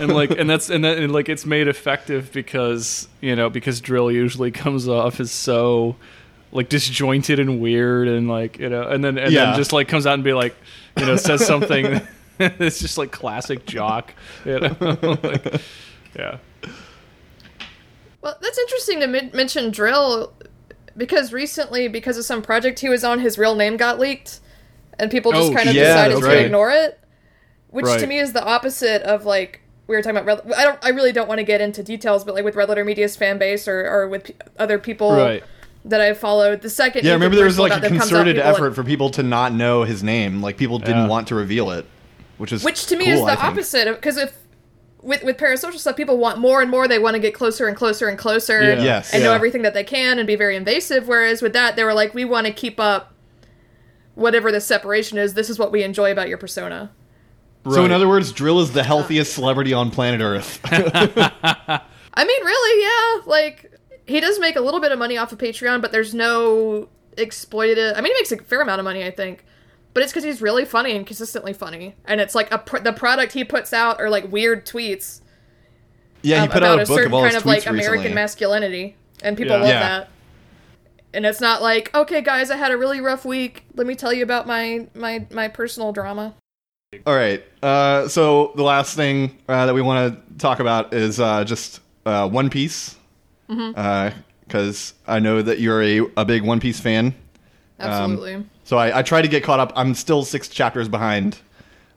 And 0.00 0.12
like, 0.14 0.30
and 0.30 0.48
that's 0.48 0.70
and 0.70 0.84
that, 0.84 0.98
and 0.98 1.12
like, 1.12 1.28
it's 1.28 1.44
made 1.46 1.68
effective 1.68 2.32
because 2.32 3.06
you 3.20 3.36
know 3.36 3.50
because 3.50 3.80
dril 3.80 4.12
usually 4.12 4.50
comes 4.64 4.88
off 4.88 5.20
as 5.20 5.30
so 5.30 5.96
like 6.52 6.68
disjointed 6.68 7.38
and 7.38 7.60
weird 7.60 8.08
and 8.08 8.28
like 8.28 8.58
you 8.58 8.68
know, 8.68 8.82
and 8.88 9.04
then 9.04 9.18
and 9.18 9.32
Yeah. 9.32 9.46
then 9.46 9.56
just 9.56 9.72
like 9.72 9.86
comes 9.88 10.06
out 10.06 10.14
and 10.14 10.24
be 10.24 10.32
like, 10.32 10.56
you 10.98 11.06
know, 11.06 11.16
says 11.16 11.46
something. 11.46 12.00
it's 12.38 12.78
just 12.80 12.96
like 12.98 13.12
classic 13.12 13.66
jock. 13.66 14.14
You 14.44 14.60
know, 14.60 14.76
like, 15.22 15.60
yeah. 16.16 16.38
Well, 18.22 18.36
that's 18.40 18.58
interesting 18.58 19.00
to 19.00 19.06
men- 19.06 19.30
mention 19.32 19.70
Dril 19.70 20.30
because 20.96 21.32
recently, 21.32 21.88
because 21.88 22.18
of 22.18 22.24
some 22.24 22.42
project 22.42 22.80
he 22.80 22.88
was 22.88 23.04
on, 23.04 23.20
his 23.20 23.38
real 23.38 23.54
name 23.54 23.76
got 23.76 23.98
leaked, 23.98 24.40
and 24.98 25.10
people 25.10 25.32
just 25.32 25.52
Oh, 25.52 25.54
kind 25.54 25.68
of 25.68 25.74
yeah, 25.74 25.84
decided 26.08 26.20
to 26.20 26.26
right. 26.26 26.44
ignore 26.46 26.70
it. 26.70 26.98
Which 27.68 27.86
to 28.00 28.06
me 28.06 28.18
is 28.18 28.32
the 28.32 28.44
opposite 28.44 29.02
of 29.02 29.24
like 29.24 29.60
we 29.90 29.96
were 29.96 30.02
talking 30.02 30.16
about. 30.16 30.44
Red- 30.46 30.54
I 30.56 30.64
don't. 30.64 30.78
I 30.82 30.88
really 30.90 31.12
don't 31.12 31.28
want 31.28 31.38
to 31.38 31.44
get 31.44 31.60
into 31.60 31.82
details, 31.82 32.24
but 32.24 32.34
like 32.34 32.44
with 32.44 32.54
Red 32.56 32.68
Letter 32.70 32.84
Media's 32.84 33.16
fan 33.16 33.36
base 33.38 33.68
or, 33.68 33.86
or 33.86 34.08
with 34.08 34.24
p- 34.24 34.34
other 34.58 34.78
people 34.78 35.12
Right. 35.12 35.44
that 35.84 36.00
I've 36.00 36.16
followed, 36.18 36.62
the 36.62 36.70
second 36.70 37.04
yeah, 37.04 37.10
anything 37.10 37.14
remember 37.20 37.36
there 37.36 37.44
was 37.44 37.58
like 37.58 37.72
a 37.72 37.76
about 37.76 37.82
them 37.82 37.98
comes 37.98 38.02
out, 38.04 38.08
concerted 38.16 38.36
people- 38.36 38.50
effort 38.50 38.74
for 38.74 38.84
people 38.84 39.10
to 39.10 39.22
not 39.22 39.52
know 39.52 39.82
his 39.84 40.02
name. 40.02 40.40
Like 40.40 40.56
people 40.56 40.78
didn't 40.78 40.96
Yeah. 41.04 41.08
want 41.08 41.28
to 41.28 41.34
reveal 41.34 41.70
it, 41.72 41.84
which 42.38 42.52
is 42.52 42.64
which 42.64 42.86
to 42.86 42.96
me 42.96 43.06
cool, 43.06 43.14
is 43.14 43.20
the 43.36 43.38
opposite 43.44 43.86
because 43.94 44.16
if 44.16 44.36
with 45.02 45.24
with 45.24 45.36
parasocial 45.38 45.78
stuff 45.78 45.96
people 45.96 46.18
want 46.18 46.38
more 46.38 46.60
and 46.62 46.70
more 46.70 46.86
they 46.86 46.98
want 46.98 47.14
to 47.14 47.20
get 47.20 47.32
closer 47.34 47.66
and 47.66 47.76
closer 47.76 48.06
and 48.08 48.18
closer 48.18 48.62
Yeah. 48.62 48.82
Yes. 48.82 49.12
and 49.14 49.22
know 49.24 49.32
everything 49.32 49.62
that 49.62 49.72
they 49.74 49.82
can 49.84 50.18
and 50.18 50.26
be 50.26 50.36
very 50.36 50.56
invasive 50.56 51.08
whereas 51.08 51.40
with 51.42 51.54
that 51.54 51.74
they 51.74 51.84
were 51.84 51.94
like 51.94 52.12
we 52.14 52.24
want 52.26 52.46
to 52.46 52.52
keep 52.52 52.78
up 52.78 53.14
whatever 54.14 54.52
the 54.52 54.60
separation 54.60 55.16
is 55.16 55.32
this 55.34 55.48
is 55.48 55.58
what 55.58 55.72
we 55.72 55.82
enjoy 55.82 56.12
about 56.12 56.28
your 56.28 56.36
persona 56.36 56.90
So 57.68 57.84
in 57.84 57.92
other 57.92 58.08
words, 58.08 58.32
Dril 58.32 58.60
is 58.62 58.72
the 58.72 58.82
healthiest 58.82 59.34
celebrity 59.34 59.72
on 59.72 59.90
planet 59.90 60.20
Earth. 60.20 60.60
i 62.12 62.24
mean 62.24 62.44
really 62.44 62.82
yeah 62.82 63.30
like 63.30 63.72
he 64.06 64.18
does 64.20 64.38
make 64.40 64.56
a 64.56 64.60
little 64.60 64.80
bit 64.80 64.90
of 64.90 64.98
money 64.98 65.16
off 65.16 65.30
of 65.30 65.38
patreon 65.38 65.80
but 65.80 65.92
there's 65.92 66.12
no 66.12 66.88
exploitative 67.16 67.92
i 67.96 68.00
mean 68.00 68.12
he 68.12 68.18
makes 68.20 68.32
a 68.32 68.36
fair 68.38 68.60
amount 68.60 68.80
of 68.80 68.84
money 68.84 69.04
i 69.04 69.10
think 69.12 69.44
but 69.94 70.02
it's 70.02 70.10
because 70.12 70.24
he's 70.24 70.42
really 70.42 70.64
funny 70.64 70.96
and 70.96 71.06
consistently 71.06 71.52
funny 71.52 71.94
and 72.06 72.20
it's 72.20 72.34
like 72.34 72.52
a 72.52 72.58
pr- 72.58 72.78
the 72.80 72.92
product 72.92 73.32
he 73.32 73.44
puts 73.44 73.72
out 73.72 74.00
are 74.00 74.10
like 74.10 74.30
weird 74.32 74.66
tweets 74.66 75.20
yeah, 76.22 76.36
he 76.38 76.42
um, 76.42 76.48
put 76.48 76.58
about 76.58 76.70
out 76.72 76.78
a 76.80 76.82
a 76.82 76.86
book 76.86 76.96
certain 76.96 77.06
of 77.06 77.14
all 77.14 77.22
kind 77.22 77.34
his 77.34 77.42
of 77.42 77.46
like 77.46 77.62
tweets 77.62 77.66
American 77.70 78.12
masculinity, 78.14 78.96
and 79.22 79.38
people 79.38 79.54
Yeah. 79.56 79.60
love 79.62 79.68
Yeah. 79.70 79.80
that. 79.80 80.08
And 81.14 81.24
it's 81.24 81.40
not 81.40 81.62
like, 81.62 81.94
okay, 81.94 82.20
guys, 82.20 82.50
I 82.50 82.56
had 82.56 82.72
a 82.72 82.76
really 82.76 83.00
rough 83.00 83.24
week. 83.24 83.64
Let 83.74 83.86
me 83.86 83.94
tell 83.94 84.12
you 84.12 84.22
about 84.22 84.46
my 84.46 84.86
my 84.94 85.26
my 85.30 85.48
personal 85.48 85.92
drama. 85.92 86.34
All 87.06 87.14
right. 87.14 87.44
Uh, 87.62 88.08
so 88.08 88.50
the 88.56 88.64
last 88.64 88.96
thing 88.96 89.38
uh, 89.48 89.66
that 89.66 89.74
we 89.74 89.80
want 89.80 90.28
to 90.28 90.38
talk 90.38 90.58
about 90.58 90.92
is 90.92 91.20
uh, 91.20 91.44
just 91.44 91.80
uh, 92.04 92.28
One 92.28 92.50
Piece, 92.50 92.96
Mm-hmm. 93.48 94.18
because 94.44 94.94
I 95.08 95.18
know 95.20 95.40
that 95.42 95.58
you're 95.60 95.82
a, 95.82 96.00
a 96.16 96.24
big 96.24 96.42
One 96.42 96.58
Piece 96.58 96.80
fan. 96.80 97.14
Absolutely. 97.78 98.44
So 98.64 98.76
I, 98.76 98.98
I 98.98 99.02
try 99.02 99.22
to 99.22 99.28
get 99.28 99.44
caught 99.44 99.60
up. 99.60 99.72
I'm 99.76 99.94
still 99.94 100.24
six 100.24 100.48
chapters 100.48 100.88
behind, 100.88 101.38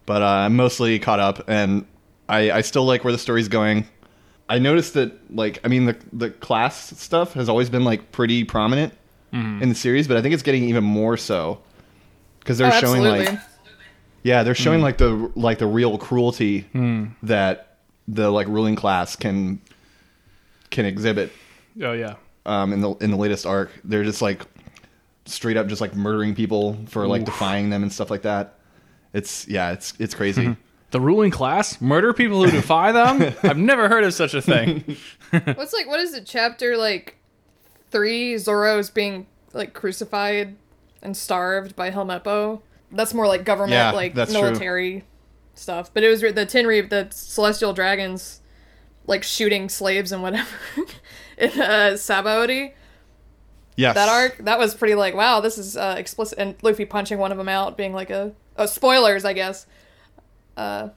but 0.06 0.22
uh, 0.22 0.26
I'm 0.26 0.56
mostly 0.56 0.99
caught 0.99 1.20
up, 1.20 1.48
and 1.48 1.88
I, 2.30 2.52
I 2.52 2.61
still 2.61 2.86
like 2.86 3.03
where 3.03 3.14
the 3.14 3.20
story's 3.20 3.48
going. 3.48 3.88
I 4.48 4.60
noticed 4.60 4.94
that, 4.94 5.11
like, 5.36 5.60
I 5.64 5.70
mean, 5.70 5.86
the 5.86 5.98
the 6.11 6.30
class 6.30 6.99
stuff 6.99 7.34
has 7.34 7.49
always 7.49 7.70
been 7.70 7.84
like 7.84 8.11
pretty 8.11 8.44
prominent 8.44 8.94
in 9.32 9.70
the 9.70 9.74
series, 9.76 10.07
but 10.07 10.18
I 10.18 10.22
think 10.22 10.36
it's 10.36 10.44
getting 10.44 10.65
even 10.65 10.84
more 10.84 11.18
so 11.18 11.60
because 12.40 12.60
they're 12.60 12.68
oh, 12.68 12.80
showing 12.80 13.03
absolutely. 13.03 13.26
like 13.26 13.40
yeah, 14.24 14.44
they're 14.44 14.56
showing 14.56 14.82
like 14.82 14.98
the 14.98 15.32
like 15.36 15.60
the 15.60 15.68
real 15.68 15.98
cruelty 15.98 16.66
that 17.24 17.78
the 18.08 18.30
like 18.32 18.48
ruling 18.48 18.76
class 18.76 19.16
can 19.16 19.62
can 20.72 20.86
exhibit 20.86 21.32
Oh 21.82 21.94
yeah. 21.94 22.16
um, 22.45 22.74
in 22.74 22.82
the 22.82 22.91
in 22.95 23.12
the 23.12 23.18
latest 23.18 23.45
arc. 23.45 23.72
They're 23.84 24.04
just 24.04 24.22
like 24.22 24.41
straight 25.26 25.56
up 25.58 25.68
just 25.68 25.80
like 25.82 25.95
murdering 25.95 26.36
people 26.36 26.78
for 26.88 27.08
like 27.08 27.24
defying 27.26 27.70
them 27.70 27.82
and 27.84 27.91
stuff 27.94 28.10
like 28.12 28.24
that. 28.24 28.60
It's 29.14 29.48
yeah, 29.48 29.72
it's 29.72 29.94
it's 30.00 30.16
crazy. 30.16 30.56
The 30.91 31.02
ruling 31.02 31.32
class 31.32 31.82
murder 31.82 32.14
people 32.14 32.44
who 32.45 32.52
defy 32.52 32.91
them. 32.91 33.34
I've 33.44 33.58
never 33.58 33.90
heard 33.90 34.04
of 34.04 34.14
such 34.14 34.36
a 34.36 34.41
thing. 34.44 34.95
What's 35.56 35.74
like 35.74 35.88
what 35.88 36.00
is 36.00 36.14
it? 36.14 36.28
Chapter 36.28 36.78
like 36.78 37.16
three. 37.90 38.38
Zoro's 38.38 38.91
being 38.91 39.26
like 39.54 39.74
crucified 39.74 40.56
and 41.02 41.18
starved 41.18 41.76
by 41.76 41.90
Helmeppo. 41.90 42.62
That's 42.94 43.14
more 43.14 43.28
like 43.28 43.44
government, 43.44 43.74
Yeah, 43.74 43.91
like 43.91 44.14
that's 44.14 44.32
true. 44.32 44.41
military 44.41 45.03
stuff. 45.56 45.91
But 45.94 46.03
it 46.03 46.10
was 46.10 46.22
the 46.22 46.32
Tenri, 46.45 46.88
the 46.90 47.07
celestial 47.11 47.74
dragons, 47.74 48.41
like 49.07 49.24
shooting 49.24 49.68
slaves 49.70 50.11
and 50.11 50.22
whatever 50.24 50.48
in 51.38 51.49
uh, 51.49 51.94
Sabaody. 51.95 52.72
yes, 53.76 53.95
that 53.95 54.07
arc 54.07 54.38
that 54.45 54.57
was 54.60 54.76
pretty 54.76 54.95
like 54.95 55.15
wow 55.15 55.40
this 55.41 55.57
is 55.57 55.76
uh, 55.76 55.95
explicit 55.98 56.38
and 56.40 56.56
luffy 56.61 56.86
punching 56.86 57.18
one 57.18 57.32
of 57.32 57.38
them 57.38 57.49
out 57.49 57.76
being 57.76 57.91
like 57.91 58.10
a 58.11 58.32
oh 58.57 58.65
spoilers 58.68 59.26
i 59.26 59.34
guess 59.34 59.65
uh 60.57 60.90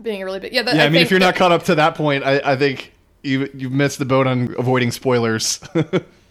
being 0.00 0.22
a 0.22 0.24
really 0.24 0.40
big 0.40 0.52
yeah 0.54 0.62
that, 0.62 0.74
Yeah, 0.74 0.82
I, 0.82 0.86
mean, 0.86 0.94
think 0.94 1.04
if 1.04 1.10
you're 1.10 1.20
not 1.20 1.36
caught 1.36 1.52
up 1.52 1.64
to 1.64 1.74
that 1.74 1.94
point, 1.94 2.24
I, 2.24 2.40
I 2.52 2.56
think 2.56 2.92
you 3.22 3.50
you've 3.54 3.72
missed 3.72 3.98
the 3.98 4.06
boat 4.06 4.26
on 4.26 4.54
avoiding 4.58 4.90
spoilers. 4.90 5.60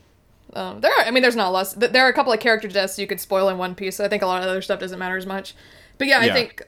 um, 0.53 0.81
there 0.81 0.91
are 0.91 1.05
i 1.05 1.11
mean 1.11 1.21
there's 1.21 1.35
not 1.35 1.51
less 1.51 1.73
th- 1.73 1.91
there 1.91 2.05
are 2.05 2.09
a 2.09 2.13
couple 2.13 2.33
of 2.33 2.39
character 2.39 2.67
deaths 2.67 2.99
you 2.99 3.07
could 3.07 3.19
spoil 3.19 3.49
in 3.49 3.57
one 3.57 3.75
piece 3.75 3.97
so 3.97 4.05
i 4.05 4.07
think 4.07 4.21
a 4.21 4.27
lot 4.27 4.41
of 4.41 4.49
other 4.49 4.61
stuff 4.61 4.79
doesn't 4.79 4.99
matter 4.99 5.17
as 5.17 5.25
much. 5.25 5.53
But 5.97 6.07
yeah 6.07 6.19
i 6.19 6.31
think 6.31 6.63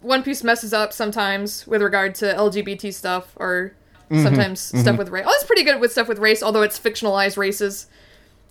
one 0.00 0.22
piece 0.22 0.42
messes 0.42 0.72
up 0.72 0.92
sometimes 0.92 1.66
with 1.66 1.82
regard 1.82 2.14
to 2.16 2.26
lgbt 2.34 2.92
stuff 2.94 3.32
or 3.36 3.74
sometimes 4.10 4.60
stuff 4.60 4.98
with 4.98 5.08
race. 5.08 5.24
Oh 5.26 5.32
it's 5.34 5.44
pretty 5.44 5.62
good 5.62 5.80
with 5.80 5.92
stuff 5.92 6.08
with 6.08 6.18
race 6.18 6.42
although 6.42 6.62
it's 6.62 6.78
fictionalized 6.78 7.36
races 7.36 7.86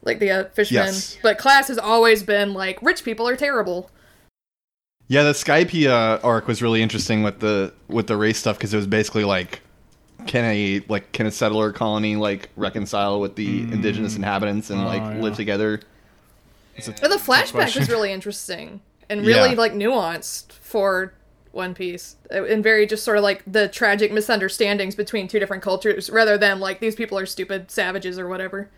like 0.03 0.19
the 0.19 0.31
uh, 0.31 0.43
fishmen. 0.53 0.85
Yes. 0.85 1.17
but 1.21 1.37
class 1.37 1.67
has 1.67 1.77
always 1.77 2.23
been 2.23 2.53
like 2.53 2.81
rich 2.81 3.03
people 3.03 3.27
are 3.27 3.35
terrible. 3.35 3.89
Yeah, 5.07 5.23
the 5.23 5.31
Skypiea 5.31 5.89
uh, 5.89 6.19
arc 6.23 6.47
was 6.47 6.61
really 6.61 6.81
interesting 6.83 7.23
with 7.23 7.39
the 7.39 7.73
with 7.87 8.07
the 8.07 8.15
race 8.15 8.37
stuff 8.37 8.57
because 8.57 8.73
it 8.73 8.77
was 8.77 8.87
basically 8.87 9.25
like 9.25 9.61
can 10.27 10.45
a 10.45 10.81
like 10.89 11.11
can 11.11 11.25
a 11.25 11.31
settler 11.31 11.71
colony 11.71 12.15
like 12.15 12.49
reconcile 12.55 13.19
with 13.19 13.35
the 13.35 13.61
indigenous 13.61 14.15
inhabitants 14.15 14.69
and 14.69 14.83
like 14.85 15.01
Oh, 15.01 15.09
yeah. 15.11 15.21
live 15.21 15.35
together? 15.35 15.81
But 16.75 17.09
the 17.09 17.17
flashback 17.17 17.51
question. 17.51 17.81
was 17.81 17.89
really 17.89 18.11
interesting 18.13 18.81
and 19.09 19.25
really 19.25 19.49
Yeah. 19.51 19.55
like 19.57 19.73
nuanced 19.73 20.51
for 20.53 21.13
One 21.51 21.73
Piece, 21.73 22.15
Uh, 22.33 22.43
and 22.45 22.63
very 22.63 22.85
just 22.85 23.03
sort 23.03 23.17
of 23.17 23.23
like 23.23 23.43
the 23.45 23.67
tragic 23.67 24.11
misunderstandings 24.11 24.95
between 24.95 25.27
two 25.27 25.39
different 25.39 25.63
cultures, 25.63 26.09
rather 26.09 26.37
than 26.37 26.59
like 26.59 26.79
these 26.79 26.95
people 26.95 27.17
are 27.17 27.25
stupid 27.25 27.69
savages 27.71 28.17
or 28.19 28.27
whatever. 28.29 28.69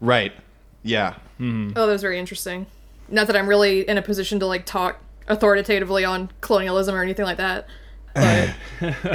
Right. 0.00 0.32
Yeah. 0.82 1.14
Oh, 1.40 1.70
that 1.74 1.86
was 1.86 2.02
very 2.02 2.18
interesting. 2.18 2.66
Not 3.08 3.26
that 3.28 3.36
I'm 3.36 3.46
really 3.48 3.88
in 3.88 3.96
a 3.96 4.02
position 4.02 4.38
to 4.40 4.46
like 4.46 4.66
talk 4.66 4.98
authoritatively 5.28 6.04
on 6.04 6.30
colonialism 6.42 6.94
or 6.94 7.02
anything 7.02 7.24
like 7.24 7.38
that, 7.38 7.66
but 8.14 8.54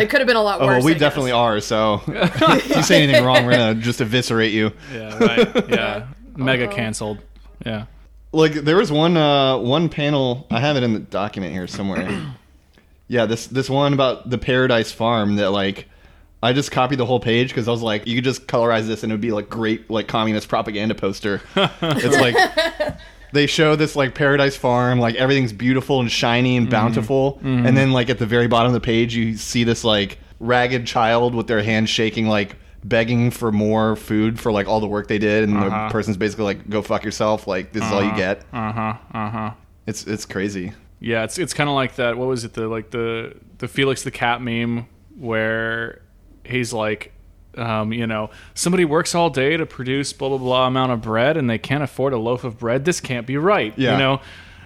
it 0.02 0.10
could 0.10 0.20
have 0.20 0.28
been 0.28 0.36
a 0.36 0.42
lot 0.42 0.62
Oh, 0.62 0.66
worse. 0.68 0.78
well, 0.78 0.86
we 0.86 0.92
I 0.92 0.94
guess. 0.96 1.00
definitely 1.00 1.32
are. 1.32 1.60
So 1.60 2.02
if 2.08 2.70
you 2.76 2.84
say 2.84 3.04
anything 3.04 3.24
wrong, 3.24 3.46
we're 3.46 3.52
gonna 3.54 3.76
just 3.76 4.02
eviscerate 4.02 4.52
you. 4.54 4.72
Yeah. 4.94 5.18
Right. 5.18 5.70
Yeah. 5.70 6.08
Mega 6.36 6.68
Uh-oh. 6.68 6.76
canceled. 6.76 7.20
Yeah. 7.66 7.86
Like 8.32 8.54
there 8.54 8.78
was 8.78 8.92
one 8.92 9.18
uh 9.18 9.58
one 9.58 9.90
panel. 9.90 10.46
I 10.52 10.60
have 10.60 10.76
it 10.78 10.84
in 10.84 10.94
the 10.94 11.00
document 11.00 11.54
here 11.54 11.68
somewhere. 11.68 12.34
yeah, 13.08 13.26
this 13.26 13.48
this 13.48 13.70
one 13.70 13.94
about 13.94 14.30
the 14.30 14.38
Paradise 14.38 14.92
Farm 14.92 15.36
that 15.38 15.52
like. 15.52 15.88
I 16.42 16.54
just 16.54 16.72
copied 16.72 17.00
the 17.00 17.06
whole 17.06 17.20
page 17.20 17.50
because 17.50 17.68
I 17.68 17.72
was 17.72 17.82
like, 17.82 18.08
you 18.08 18.16
could 18.16 18.24
just 18.24 18.48
colorize 18.48 18.88
this 18.88 19.04
and 19.04 19.12
it 19.12 19.14
would 19.16 19.20
be 19.20 19.34
like 19.34 19.50
great 19.50 19.90
like 19.90 20.08
communist 20.08 20.48
propaganda 20.48 20.96
poster. 20.96 21.42
it's 21.82 22.18
like 22.18 22.34
they 23.34 23.46
show 23.48 23.76
this 23.76 23.96
like 23.96 24.16
paradise 24.16 24.56
farm, 24.56 25.00
like 25.00 25.16
everything's 25.16 25.54
beautiful 25.54 26.00
and 26.00 26.12
shiny 26.12 26.58
and 26.58 26.70
bountiful, 26.70 27.40
and 27.44 27.76
then 27.78 27.92
like 27.92 28.10
at 28.10 28.20
the 28.20 28.26
very 28.26 28.48
bottom 28.48 28.68
of 28.68 28.74
the 28.74 28.80
page, 28.86 29.16
you 29.16 29.36
see 29.38 29.64
this 29.64 29.84
like 29.84 30.18
ragged 30.40 30.86
child 30.88 31.36
with 31.36 31.48
their 31.48 31.62
hands 31.62 31.90
shaking, 31.90 32.28
like 32.28 32.56
begging 32.84 33.30
for 33.30 33.52
more 33.52 33.96
food 33.98 34.40
for 34.40 34.52
like 34.52 34.68
all 34.68 34.80
the 34.80 34.88
work 34.88 35.08
they 35.08 35.20
did, 35.20 35.44
and 35.50 35.58
Uh-huh. 35.58 35.88
the 35.88 35.92
person's 35.92 36.18
basically 36.18 36.46
like, 36.46 36.70
"Go 36.70 36.82
fuck 36.82 37.04
yourself," 37.04 37.46
like 37.48 37.72
this 37.74 37.84
is 37.84 37.92
all 37.92 38.04
you 38.04 38.16
get. 38.16 38.42
Uh 38.54 38.72
huh. 38.72 38.94
Uh 39.14 39.30
huh. 39.30 39.52
It's 39.86 40.06
it's 40.08 40.26
crazy. 40.26 40.72
Yeah, 41.02 41.24
it's 41.24 41.38
it's 41.38 41.54
kind 41.54 41.70
of 41.70 41.76
like 41.76 41.96
that. 41.96 42.18
What 42.18 42.28
was 42.28 42.46
it? 42.46 42.54
The 42.54 42.68
like 42.68 42.92
the 42.92 43.34
the 43.58 43.68
Felix 43.68 44.04
the 44.04 44.12
cat 44.12 44.42
meme 44.42 44.86
where 45.18 46.02
he's 46.46 46.72
like, 46.74 47.14
um, 47.60 47.94
you 47.94 48.08
know, 48.08 48.30
somebody 48.54 48.86
works 48.86 49.14
all 49.14 49.30
day 49.30 49.58
to 49.58 49.66
produce 49.66 50.14
blah 50.14 50.30
blah 50.30 50.38
blah 50.38 50.68
amount 50.68 50.92
of 50.92 51.02
bread, 51.02 51.38
and 51.38 51.50
they 51.50 51.58
can't 51.58 51.84
afford 51.84 52.14
a 52.14 52.18
loaf 52.18 52.44
of 52.44 52.58
bread. 52.58 52.86
This 52.86 53.00
can't 53.00 53.28
be 53.28 53.38
right. 53.38 53.74
Yeah. 53.78 53.94
You 53.94 53.98
know, 53.98 54.22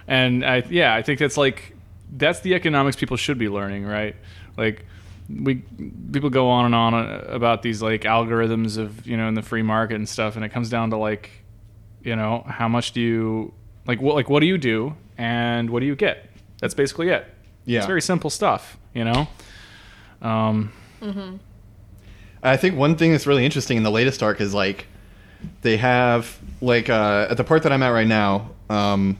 and 0.06 0.44
I 0.44 0.62
yeah, 0.68 0.94
I 0.94 1.02
think 1.02 1.18
that's 1.18 1.36
like 1.36 1.76
that's 2.16 2.40
the 2.40 2.54
economics 2.54 2.96
people 2.96 3.16
should 3.16 3.38
be 3.38 3.48
learning, 3.48 3.84
right? 3.84 4.16
Like 4.56 4.84
we 5.28 5.56
people 6.12 6.30
go 6.30 6.48
on 6.48 6.66
and 6.66 6.74
on 6.74 6.94
uh, 6.94 7.24
about 7.28 7.62
these 7.62 7.82
like 7.82 8.02
algorithms 8.02 8.78
of 8.78 9.06
you 9.06 9.16
know 9.16 9.28
in 9.28 9.34
the 9.34 9.42
free 9.42 9.62
market 9.62 9.96
and 9.96 10.08
stuff, 10.08 10.36
and 10.36 10.44
it 10.44 10.50
comes 10.50 10.70
down 10.70 10.90
to 10.90 10.96
like, 10.96 11.30
you 12.02 12.16
know, 12.16 12.44
how 12.46 12.68
much 12.68 12.92
do 12.92 13.00
you 13.00 13.52
like 13.86 14.00
what 14.00 14.14
like 14.14 14.28
what 14.28 14.40
do 14.40 14.46
you 14.46 14.58
do 14.58 14.94
and 15.18 15.70
what 15.70 15.80
do 15.80 15.86
you 15.86 15.96
get? 15.96 16.30
That's 16.60 16.74
basically 16.74 17.08
it. 17.08 17.26
Yeah. 17.64 17.78
It's 17.78 17.86
very 17.86 18.02
simple 18.02 18.30
stuff, 18.30 18.78
you 18.94 19.04
know. 19.04 19.26
Um, 20.20 20.72
I 22.44 22.56
think 22.56 22.76
one 22.76 22.96
thing 22.96 23.12
that's 23.12 23.26
really 23.26 23.44
interesting 23.44 23.76
in 23.76 23.82
the 23.82 23.90
latest 23.90 24.22
arc 24.22 24.40
is 24.40 24.52
like 24.54 24.86
they 25.62 25.76
have 25.78 26.38
like 26.60 26.88
uh, 26.90 27.26
at 27.30 27.36
the 27.36 27.44
part 27.44 27.62
that 27.64 27.72
I'm 27.72 27.82
at 27.82 27.88
right 27.88 28.06
now, 28.06 28.50
um, 28.70 29.18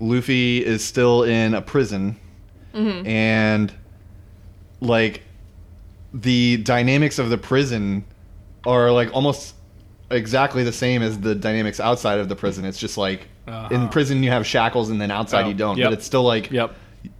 Luffy 0.00 0.64
is 0.64 0.84
still 0.84 1.22
in 1.22 1.54
a 1.54 1.62
prison, 1.62 2.16
and 3.06 3.72
like 4.80 5.22
the 6.14 6.58
dynamics 6.58 7.18
of 7.18 7.30
the 7.30 7.38
prison 7.38 8.04
are 8.66 8.90
like 8.90 9.12
almost 9.14 9.54
exactly 10.10 10.64
the 10.64 10.72
same 10.72 11.02
as 11.02 11.18
the 11.20 11.34
dynamics 11.34 11.80
outside 11.80 12.18
of 12.18 12.28
the 12.28 12.36
prison. 12.36 12.64
It's 12.64 12.78
just 12.78 12.96
like 12.96 13.26
in 13.70 13.88
prison 13.88 14.22
you 14.22 14.30
have 14.30 14.46
shackles 14.46 14.90
and 14.90 15.00
then 15.00 15.10
outside 15.10 15.46
Oh, 15.46 15.48
you 15.48 15.54
don't, 15.54 15.76
yep. 15.78 15.86
but 15.90 15.92
it's 15.94 16.06
still 16.06 16.22
like 16.22 16.50
yep. 16.50 16.74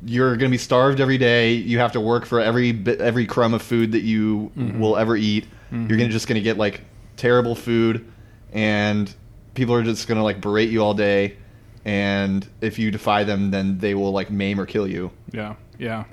You're 0.05 0.37
going 0.37 0.51
to 0.51 0.55
be 0.55 0.59
starved 0.59 1.01
every 1.01 1.19
day. 1.19 1.53
You 1.53 1.79
have 1.79 1.93
to 1.93 2.01
work 2.01 2.27
for 2.27 2.41
every 2.41 2.73
bit, 2.73 3.01
every 3.01 3.27
crumb 3.27 3.55
of 3.55 3.63
food 3.63 3.93
that 3.93 4.03
you 4.03 4.51
mm-hmm. 4.57 4.81
will 4.81 4.97
ever 4.97 5.17
eat. 5.17 5.47
You're 5.71 5.83
gonna, 5.83 6.03
mm-hmm. 6.03 6.11
just 6.11 6.27
going 6.27 6.37
to 6.37 6.43
get 6.43 6.57
like 6.57 6.81
terrible 7.17 7.55
food, 7.55 8.11
and 8.53 9.15
people 9.55 9.75
are 9.75 9.83
just 9.83 10.09
going 10.09 10.17
to 10.17 10.25
like 10.25 10.41
berate 10.41 10.71
you 10.71 10.83
all 10.83 10.95
day. 10.95 11.37
And 11.85 12.47
if 12.61 12.79
you 12.79 12.91
defy 12.91 13.25
them, 13.25 13.51
then 13.51 13.79
they 13.79 13.95
will 13.95 14.13
like 14.13 14.31
maim 14.31 14.61
or 14.61 14.67
kill 14.67 14.87
you. 14.87 15.11
Yeah. 15.33 15.55
Yeah. 15.79 16.05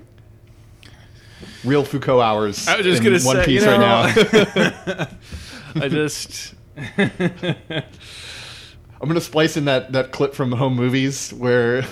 Real 1.63 1.83
Foucault 1.83 2.21
hours. 2.21 2.67
I 2.67 2.77
was 2.77 2.85
just 2.85 3.03
gonna 3.03 3.19
One 3.19 3.37
say, 3.37 3.45
Piece 3.45 3.63
you 3.63 3.69
right 3.69 3.79
now. 3.79 5.07
I 5.75 5.89
just 5.89 6.53
I'm 6.97 7.83
gonna 9.09 9.21
splice 9.21 9.57
in 9.57 9.65
that 9.65 9.91
that 9.91 10.11
clip 10.11 10.33
from 10.33 10.51
Home 10.51 10.75
Movies 10.75 11.31
where 11.33 11.81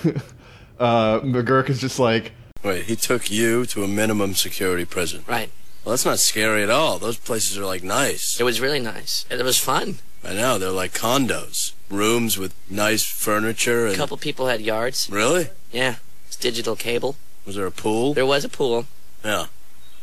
uh, 0.78 1.20
McGuirk 1.20 1.68
is 1.70 1.80
just 1.80 1.98
like, 1.98 2.32
Wait, 2.62 2.84
he 2.86 2.96
took 2.96 3.30
you 3.30 3.66
to 3.66 3.84
a 3.84 3.88
minimum 3.88 4.34
security 4.34 4.84
prison. 4.84 5.22
Right. 5.28 5.50
Well, 5.84 5.92
that's 5.92 6.06
not 6.06 6.18
scary 6.18 6.62
at 6.62 6.70
all. 6.70 6.98
Those 6.98 7.18
places 7.18 7.58
are 7.58 7.66
like 7.66 7.82
nice. 7.82 8.40
It 8.40 8.44
was 8.44 8.60
really 8.60 8.80
nice. 8.80 9.26
It 9.30 9.42
was 9.44 9.58
fun. 9.58 9.98
I 10.24 10.32
know, 10.32 10.58
they're 10.58 10.70
like 10.70 10.94
condos. 10.94 11.72
Rooms 11.90 12.38
with 12.38 12.54
nice 12.70 13.04
furniture 13.04 13.86
A 13.86 13.94
couple 13.94 14.16
people 14.16 14.46
had 14.46 14.62
yards. 14.62 15.10
Really? 15.10 15.48
Yeah. 15.70 15.96
It's 16.26 16.36
digital 16.36 16.74
cable. 16.74 17.16
Was 17.44 17.56
there 17.56 17.66
a 17.66 17.70
pool? 17.70 18.14
There 18.14 18.24
was 18.24 18.44
a 18.44 18.48
pool. 18.48 18.86
Yeah. 19.22 19.46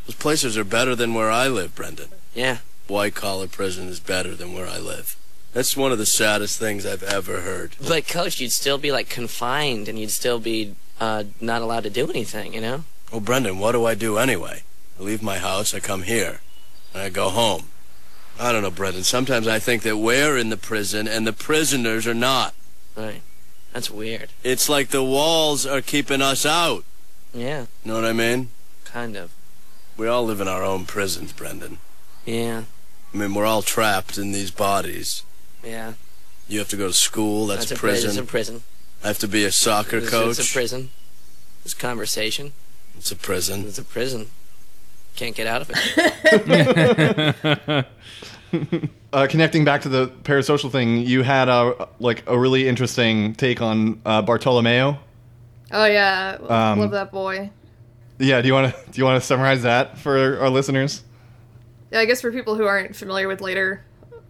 Those 0.06 0.14
places 0.14 0.56
are 0.56 0.64
better 0.64 0.94
than 0.94 1.14
where 1.14 1.30
I 1.30 1.48
live, 1.48 1.74
Brendan. 1.74 2.08
Yeah. 2.34 2.58
White 2.86 3.16
collar 3.16 3.48
prison 3.48 3.88
is 3.88 3.98
better 3.98 4.36
than 4.36 4.54
where 4.54 4.68
I 4.68 4.78
live. 4.78 5.16
That's 5.52 5.76
one 5.76 5.92
of 5.92 5.98
the 5.98 6.06
saddest 6.06 6.58
things 6.58 6.86
I've 6.86 7.02
ever 7.02 7.42
heard. 7.42 7.76
But 7.86 8.08
coach, 8.08 8.40
you'd 8.40 8.52
still 8.52 8.78
be 8.78 8.90
like 8.90 9.08
confined 9.08 9.88
and 9.88 9.98
you'd 9.98 10.10
still 10.10 10.38
be 10.38 10.74
uh, 10.98 11.24
not 11.40 11.62
allowed 11.62 11.82
to 11.84 11.90
do 11.90 12.08
anything, 12.08 12.54
you 12.54 12.60
know? 12.60 12.84
Well, 13.10 13.20
Brendan, 13.20 13.58
what 13.58 13.72
do 13.72 13.84
I 13.84 13.94
do 13.94 14.16
anyway? 14.16 14.62
I 14.98 15.02
leave 15.02 15.22
my 15.22 15.38
house, 15.38 15.74
I 15.74 15.80
come 15.80 16.02
here, 16.02 16.40
and 16.94 17.02
I 17.02 17.10
go 17.10 17.28
home. 17.28 17.64
I 18.40 18.50
don't 18.50 18.62
know, 18.62 18.70
Brendan. 18.70 19.04
Sometimes 19.04 19.46
I 19.46 19.58
think 19.58 19.82
that 19.82 19.98
we're 19.98 20.38
in 20.38 20.48
the 20.48 20.56
prison 20.56 21.06
and 21.06 21.26
the 21.26 21.32
prisoners 21.32 22.06
are 22.06 22.14
not. 22.14 22.54
Right. 22.96 23.20
That's 23.72 23.90
weird. 23.90 24.30
It's 24.42 24.68
like 24.68 24.88
the 24.88 25.04
walls 25.04 25.66
are 25.66 25.82
keeping 25.82 26.22
us 26.22 26.46
out. 26.46 26.84
Yeah. 27.34 27.66
Know 27.84 27.94
what 27.94 28.04
I 28.04 28.12
mean? 28.12 28.48
Kind 28.84 29.16
of. 29.16 29.32
We 29.96 30.06
all 30.06 30.24
live 30.24 30.40
in 30.40 30.48
our 30.48 30.62
own 30.62 30.86
prisons, 30.86 31.32
Brendan. 31.32 31.78
Yeah. 32.24 32.64
I 33.12 33.16
mean, 33.16 33.34
we're 33.34 33.46
all 33.46 33.62
trapped 33.62 34.16
in 34.16 34.32
these 34.32 34.50
bodies. 34.50 35.24
Yeah. 35.62 35.94
You 36.48 36.58
have 36.58 36.68
to 36.68 36.76
go 36.76 36.88
to 36.88 36.92
school, 36.92 37.46
that's, 37.46 37.70
a 37.70 37.76
prison. 37.76 38.10
It's 38.10 38.18
a 38.18 38.24
prison. 38.24 38.62
I 39.02 39.08
have 39.08 39.18
to 39.20 39.28
be 39.28 39.44
a 39.44 39.52
soccer 39.52 39.98
It's, 39.98 40.10
coach. 40.10 40.38
it's 40.38 40.50
a 40.50 40.52
prison. 40.52 40.90
It's 41.64 41.74
conversation. 41.74 42.52
It's 42.96 43.10
a 43.10 43.16
prison. 43.16 43.64
It's 43.66 43.78
a 43.78 43.84
prison. 43.84 44.28
Can't 45.16 45.34
get 45.34 45.46
out 45.46 45.62
of 45.62 45.70
it. 45.74 47.86
uh, 49.12 49.26
connecting 49.28 49.64
back 49.64 49.82
to 49.82 49.88
the 49.88 50.08
parasocial 50.24 50.70
thing, 50.70 50.98
you 50.98 51.22
had 51.22 51.48
a 51.48 51.88
like 52.00 52.22
a 52.26 52.38
really 52.38 52.68
interesting 52.68 53.34
take 53.34 53.60
on 53.60 54.00
uh, 54.04 54.22
Bartolomeo. 54.22 54.98
Oh 55.70 55.84
yeah, 55.86 56.38
Um, 56.48 56.80
love 56.80 56.90
that 56.92 57.12
boy. 57.12 57.50
Yeah, 58.18 58.40
do 58.40 58.48
you 58.48 58.54
want 58.54 58.74
to 58.74 58.90
do 58.90 58.98
you 58.98 59.04
want 59.04 59.20
to 59.20 59.26
summarize 59.26 59.62
that 59.62 59.98
for 59.98 60.38
our 60.40 60.50
listeners? 60.50 61.02
Yeah, 61.90 62.00
I 62.00 62.04
guess 62.04 62.20
for 62.20 62.32
people 62.32 62.56
who 62.56 62.64
aren't 62.64 62.96
familiar 62.96 63.28
with 63.28 63.40
later 63.40 63.82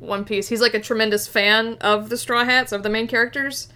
One 0.03 0.25
Piece, 0.25 0.49
he's 0.49 0.61
like 0.61 0.75
a 0.75 0.81
tremendous 0.81 1.27
fan 1.29 1.77
of 1.81 2.09
the 2.09 2.17
Straw 2.17 2.45
Hats, 2.45 2.73
of 2.73 2.83
the 2.83 2.91
main 2.91 3.07
characters. 3.07 3.69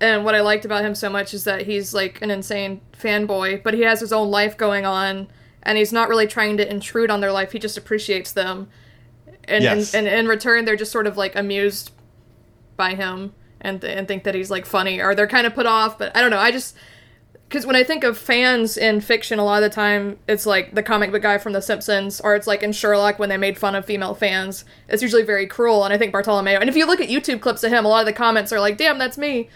And 0.00 0.24
what 0.24 0.34
I 0.34 0.40
liked 0.40 0.64
about 0.64 0.82
him 0.84 0.94
so 0.94 1.10
much 1.10 1.34
is 1.34 1.44
that 1.44 1.62
he's 1.66 1.92
like 1.92 2.22
an 2.22 2.30
insane 2.30 2.80
fanboy, 2.98 3.62
but 3.62 3.74
he 3.74 3.82
has 3.82 4.00
his 4.00 4.12
own 4.12 4.30
life 4.30 4.56
going 4.56 4.86
on, 4.86 5.28
and 5.62 5.76
he's 5.76 5.92
not 5.92 6.08
really 6.08 6.26
trying 6.26 6.56
to 6.56 6.68
intrude 6.70 7.10
on 7.10 7.20
their 7.20 7.32
life. 7.32 7.52
He 7.52 7.58
just 7.58 7.76
appreciates 7.76 8.32
them, 8.32 8.68
and 9.44 9.62
Yes. 9.62 9.94
and, 9.94 10.06
and 10.08 10.16
in 10.20 10.26
return, 10.26 10.64
they're 10.64 10.76
just 10.76 10.90
sort 10.92 11.06
of 11.06 11.18
like 11.18 11.36
amused 11.36 11.90
by 12.78 12.94
him 12.94 13.34
and 13.60 13.84
and 13.84 14.08
think 14.08 14.24
that 14.24 14.34
he's 14.34 14.50
like 14.50 14.64
funny, 14.64 15.00
or 15.00 15.14
they're 15.14 15.26
kind 15.26 15.46
of 15.46 15.54
put 15.54 15.66
off. 15.66 15.98
But 15.98 16.16
I 16.16 16.22
don't 16.22 16.30
know. 16.30 16.38
I 16.38 16.50
just 16.50 16.74
because 17.50 17.66
when 17.66 17.74
I 17.74 17.82
think 17.82 18.04
of 18.04 18.16
fans 18.16 18.76
in 18.76 19.00
fiction, 19.00 19.40
a 19.40 19.44
lot 19.44 19.60
of 19.60 19.68
the 19.68 19.74
time 19.74 20.20
it's 20.28 20.46
like 20.46 20.72
the 20.72 20.84
comic 20.84 21.10
book 21.10 21.22
guy 21.22 21.36
from 21.36 21.52
The 21.52 21.60
Simpsons, 21.60 22.20
or 22.20 22.36
it's 22.36 22.46
like 22.46 22.62
in 22.62 22.70
Sherlock 22.70 23.18
when 23.18 23.28
they 23.28 23.36
made 23.36 23.58
fun 23.58 23.74
of 23.74 23.84
female 23.84 24.14
fans. 24.14 24.64
It's 24.88 25.02
usually 25.02 25.24
very 25.24 25.48
cruel, 25.48 25.82
and 25.82 25.92
I 25.92 25.98
think 25.98 26.12
Bartolomeo. 26.12 26.60
And 26.60 26.68
if 26.68 26.76
you 26.76 26.86
look 26.86 27.00
at 27.00 27.08
YouTube 27.08 27.40
clips 27.40 27.64
of 27.64 27.72
him, 27.72 27.84
a 27.84 27.88
lot 27.88 27.98
of 28.00 28.06
the 28.06 28.12
comments 28.12 28.52
are 28.52 28.60
like, 28.60 28.76
"Damn, 28.76 28.98
that's 28.98 29.18
me." 29.18 29.48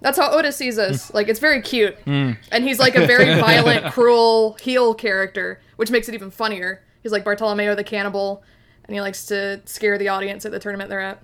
That's 0.00 0.16
how 0.16 0.30
Oda 0.30 0.52
sees 0.52 0.78
us. 0.78 1.12
like 1.14 1.26
it's 1.26 1.40
very 1.40 1.60
cute, 1.60 1.96
and 2.06 2.36
he's 2.52 2.78
like 2.78 2.94
a 2.94 3.04
very 3.04 3.34
violent, 3.40 3.92
cruel 3.92 4.52
heel 4.60 4.94
character, 4.94 5.60
which 5.74 5.90
makes 5.90 6.08
it 6.08 6.14
even 6.14 6.30
funnier. 6.30 6.84
He's 7.02 7.10
like 7.10 7.24
Bartolomeo 7.24 7.74
the 7.74 7.82
cannibal, 7.82 8.44
and 8.84 8.94
he 8.94 9.00
likes 9.00 9.26
to 9.26 9.60
scare 9.64 9.98
the 9.98 10.06
audience 10.06 10.46
at 10.46 10.52
the 10.52 10.60
tournament 10.60 10.88
they're 10.88 11.00
at. 11.00 11.20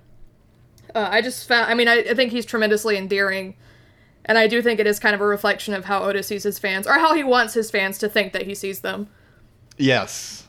Uh, 0.93 1.07
I 1.09 1.21
just 1.21 1.47
found. 1.47 1.71
I 1.71 1.73
mean, 1.73 1.87
I, 1.87 1.99
I 1.99 2.13
think 2.15 2.33
he's 2.33 2.45
tremendously 2.45 2.97
endearing. 2.97 3.55
And 4.25 4.37
I 4.37 4.47
do 4.47 4.61
think 4.61 4.79
it 4.79 4.87
is 4.87 4.99
kind 4.99 5.13
of 5.13 5.21
a 5.21 5.25
reflection 5.25 5.73
of 5.73 5.85
how 5.85 6.03
Oda 6.03 6.23
sees 6.23 6.43
his 6.43 6.57
fans, 6.59 6.87
or 6.87 6.93
how 6.93 7.13
he 7.13 7.23
wants 7.23 7.53
his 7.53 7.69
fans 7.69 7.97
to 7.99 8.09
think 8.09 8.33
that 8.33 8.43
he 8.43 8.55
sees 8.55 8.79
them. 8.81 9.07
Yes. 9.77 10.47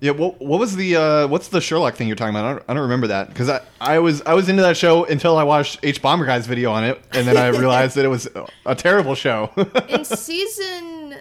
Yeah. 0.00 0.12
What 0.12 0.40
What 0.40 0.60
was 0.60 0.76
the 0.76 0.96
uh, 0.96 1.26
What's 1.28 1.48
the 1.48 1.60
Sherlock 1.60 1.94
thing 1.94 2.08
you're 2.08 2.16
talking 2.16 2.34
about? 2.34 2.44
I 2.44 2.52
don't, 2.52 2.64
I 2.68 2.74
don't 2.74 2.82
remember 2.82 3.06
that 3.08 3.28
because 3.28 3.48
I, 3.48 3.60
I 3.80 3.98
was 3.98 4.22
I 4.22 4.34
was 4.34 4.48
into 4.48 4.62
that 4.62 4.76
show 4.76 5.04
until 5.04 5.36
I 5.36 5.44
watched 5.44 5.80
Hbomberguy's 5.82 6.46
video 6.46 6.72
on 6.72 6.84
it, 6.84 7.00
and 7.12 7.26
then 7.26 7.36
I 7.36 7.48
realized 7.58 7.96
that 7.96 8.04
it 8.04 8.08
was 8.08 8.28
a 8.66 8.74
terrible 8.74 9.14
show. 9.14 9.50
In 9.88 10.04
season, 10.04 11.16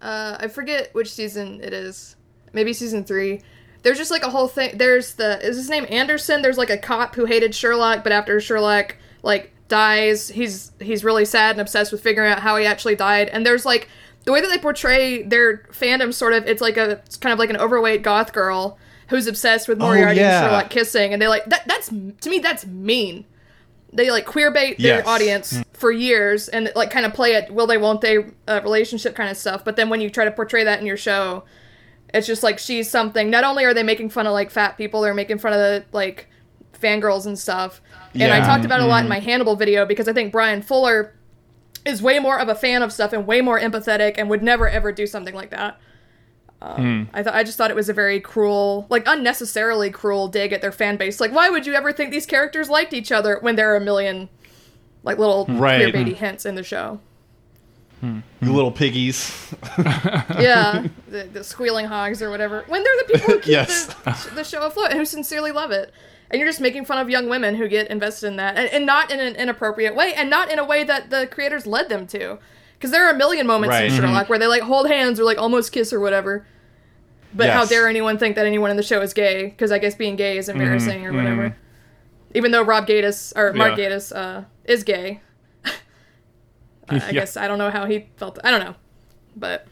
uh, 0.00 0.36
I 0.40 0.48
forget 0.48 0.94
which 0.94 1.12
season 1.12 1.60
it 1.60 1.72
is. 1.72 2.16
Maybe 2.52 2.72
season 2.72 3.04
three. 3.04 3.42
There's 3.82 3.98
just 3.98 4.10
like 4.10 4.22
a 4.22 4.30
whole 4.30 4.48
thing. 4.48 4.78
There's 4.78 5.14
the 5.14 5.44
is 5.44 5.56
his 5.56 5.70
name 5.70 5.86
Anderson? 5.88 6.42
There's 6.42 6.58
like 6.58 6.70
a 6.70 6.78
cop 6.78 7.14
who 7.14 7.24
hated 7.24 7.54
Sherlock, 7.54 8.02
but 8.02 8.12
after 8.12 8.40
Sherlock 8.40 8.96
like 9.22 9.52
dies, 9.68 10.28
he's 10.28 10.72
he's 10.80 11.04
really 11.04 11.24
sad 11.24 11.52
and 11.52 11.60
obsessed 11.60 11.92
with 11.92 12.02
figuring 12.02 12.30
out 12.32 12.40
how 12.40 12.56
he 12.56 12.66
actually 12.66 12.96
died. 12.96 13.28
And 13.28 13.44
there's 13.44 13.64
like 13.64 13.88
the 14.24 14.32
way 14.32 14.40
that 14.40 14.48
they 14.48 14.58
portray 14.58 15.22
their 15.22 15.58
fandom, 15.72 16.12
sort 16.12 16.32
of. 16.32 16.46
It's 16.46 16.60
like 16.60 16.76
a 16.76 16.90
it's 17.06 17.16
kind 17.16 17.32
of 17.32 17.38
like 17.38 17.50
an 17.50 17.56
overweight 17.56 18.02
goth 18.02 18.32
girl 18.32 18.78
who's 19.08 19.26
obsessed 19.26 19.68
with 19.68 19.78
Moriarty 19.78 20.20
yeah. 20.20 20.40
and 20.42 20.46
Sherlock 20.46 20.70
kissing, 20.70 21.12
and 21.12 21.20
they 21.22 21.28
like 21.28 21.44
that. 21.46 21.66
That's 21.66 21.88
to 21.88 22.30
me 22.30 22.38
that's 22.38 22.66
mean 22.66 23.24
they 23.92 24.10
like 24.10 24.26
queer 24.26 24.50
bait 24.50 24.78
their 24.78 24.98
Yes. 24.98 25.06
audience 25.06 25.62
for 25.72 25.90
years 25.90 26.48
and 26.48 26.70
like 26.74 26.90
kind 26.90 27.06
of 27.06 27.14
play 27.14 27.34
it 27.34 27.50
will 27.50 27.66
they 27.66 27.78
won't 27.78 28.00
they 28.00 28.18
uh, 28.48 28.60
relationship 28.62 29.14
kind 29.14 29.30
of 29.30 29.36
stuff 29.36 29.64
but 29.64 29.76
then 29.76 29.88
when 29.88 30.00
you 30.00 30.10
try 30.10 30.24
to 30.24 30.30
portray 30.30 30.64
that 30.64 30.80
in 30.80 30.86
your 30.86 30.96
show 30.96 31.44
it's 32.12 32.26
just 32.26 32.42
like 32.42 32.58
she's 32.58 32.90
something 32.90 33.30
not 33.30 33.44
only 33.44 33.64
are 33.64 33.72
they 33.72 33.82
making 33.84 34.10
fun 34.10 34.26
of 34.26 34.32
like 34.32 34.50
fat 34.50 34.76
people 34.76 35.00
they're 35.00 35.14
making 35.14 35.38
fun 35.38 35.52
of 35.52 35.58
the 35.58 35.84
like 35.92 36.28
fangirls 36.78 37.26
and 37.26 37.38
stuff 37.38 37.80
and 38.24 38.32
i 38.32 38.40
talked 38.40 38.64
about 38.64 38.80
it 38.80 38.84
a 38.84 38.86
lot 38.86 38.98
in 38.98 39.04
mm-hmm. 39.04 39.10
my 39.10 39.20
hannibal 39.20 39.56
video 39.56 39.84
because 39.84 40.08
i 40.08 40.12
think 40.12 40.32
bryan 40.32 40.62
fuller 40.62 41.14
is 41.84 42.02
way 42.02 42.18
more 42.18 42.38
of 42.38 42.48
a 42.48 42.54
fan 42.54 42.82
of 42.82 42.92
stuff 42.92 43.12
and 43.12 43.26
way 43.26 43.40
more 43.40 43.58
empathetic 43.60 44.14
and 44.18 44.28
would 44.28 44.42
never 44.42 44.68
ever 44.68 44.92
do 44.92 45.06
something 45.06 45.34
like 45.34 45.50
that 45.50 45.78
um, 46.62 47.04
hmm. 47.06 47.16
I 47.16 47.22
thought 47.22 47.34
I 47.34 47.44
just 47.44 47.58
thought 47.58 47.70
it 47.70 47.76
was 47.76 47.90
a 47.90 47.92
very 47.92 48.18
cruel, 48.18 48.86
like 48.88 49.02
unnecessarily 49.04 49.90
cruel 49.90 50.26
dig 50.26 50.54
at 50.54 50.62
their 50.62 50.72
fan 50.72 50.96
base. 50.96 51.20
Like, 51.20 51.30
why 51.30 51.50
would 51.50 51.66
you 51.66 51.74
ever 51.74 51.92
think 51.92 52.10
these 52.10 52.24
characters 52.24 52.70
liked 52.70 52.94
each 52.94 53.12
other 53.12 53.38
when 53.42 53.56
there 53.56 53.70
are 53.72 53.76
a 53.76 53.80
million, 53.80 54.30
like 55.02 55.18
little 55.18 55.44
hmm. 55.44 55.58
Right. 55.58 55.82
queerbaity 55.82 56.12
hmm. 56.12 56.24
hints 56.24 56.46
in 56.46 56.54
the 56.54 56.62
show? 56.62 57.00
you 58.02 58.52
little 58.52 58.70
piggies. 58.70 59.54
Yeah, 60.38 60.86
the, 61.08 61.24
the 61.24 61.44
squealing 61.44 61.86
hogs 61.86 62.22
or 62.22 62.30
whatever. 62.30 62.64
When 62.68 62.82
they're 62.82 62.96
the 62.98 63.04
people 63.04 63.34
who 63.34 63.40
keep 63.40 63.52
Yes. 63.52 63.86
the, 63.86 64.34
the 64.36 64.44
show 64.44 64.66
afloat 64.66 64.90
and 64.90 64.98
who 64.98 65.04
sincerely 65.04 65.50
love 65.50 65.70
it, 65.70 65.92
and 66.30 66.38
you're 66.40 66.48
just 66.48 66.60
making 66.60 66.84
fun 66.84 66.98
of 66.98 67.08
young 67.10 67.28
women 67.28 67.54
who 67.56 67.68
get 67.68 67.88
invested 67.88 68.26
in 68.28 68.36
that, 68.36 68.56
and, 68.56 68.68
and 68.70 68.84
not 68.86 69.10
in 69.10 69.20
an 69.20 69.36
inappropriate 69.36 69.94
way, 69.94 70.12
and 70.14 70.28
not 70.30 70.50
in 70.50 70.58
a 70.58 70.64
way 70.64 70.84
that 70.84 71.10
the 71.10 71.26
creators 71.26 71.66
led 71.66 71.88
them 71.88 72.06
to. 72.08 72.38
Because 72.74 72.90
there 72.90 73.06
are 73.06 73.10
a 73.10 73.16
million 73.16 73.46
moments 73.46 73.72
Right. 73.72 73.90
in. 73.90 73.96
Sherlock 73.96 74.28
where 74.28 74.38
they 74.38 74.46
like 74.46 74.62
hold 74.62 74.88
hands 74.88 75.18
or 75.18 75.24
like 75.24 75.38
almost 75.38 75.72
kiss 75.72 75.92
or 75.92 76.00
whatever. 76.00 76.46
But 77.34 77.50
how 77.50 77.64
dare 77.64 77.88
anyone 77.88 78.18
think 78.18 78.36
that 78.36 78.46
anyone 78.46 78.70
in 78.70 78.76
the 78.76 78.82
show 78.82 79.00
is 79.02 79.12
gay? 79.14 79.46
Because 79.46 79.70
I 79.72 79.78
guess 79.78 79.94
being 79.94 80.16
gay 80.16 80.36
is 80.38 80.48
embarrassing 80.48 81.00
Mm-hmm. 81.02 81.14
or 81.14 81.22
whatever. 81.22 81.56
Even 82.34 82.50
though 82.50 82.62
Rob 82.62 82.86
Gatiss 82.86 83.32
or 83.36 83.52
Mark 83.54 83.76
Yeah. 83.78 83.90
Gatiss 83.90 84.14
uh, 84.14 84.44
is 84.64 84.84
gay, 84.84 85.20
I, 85.64 85.70
I 86.90 86.94
Yeah. 86.96 87.12
guess 87.12 87.36
I 87.36 87.48
don't 87.48 87.58
know 87.58 87.70
how 87.70 87.86
he 87.86 88.08
felt. 88.16 88.38
I 88.44 88.50
don't 88.50 88.60
know, 88.60 88.74
but 89.34 89.66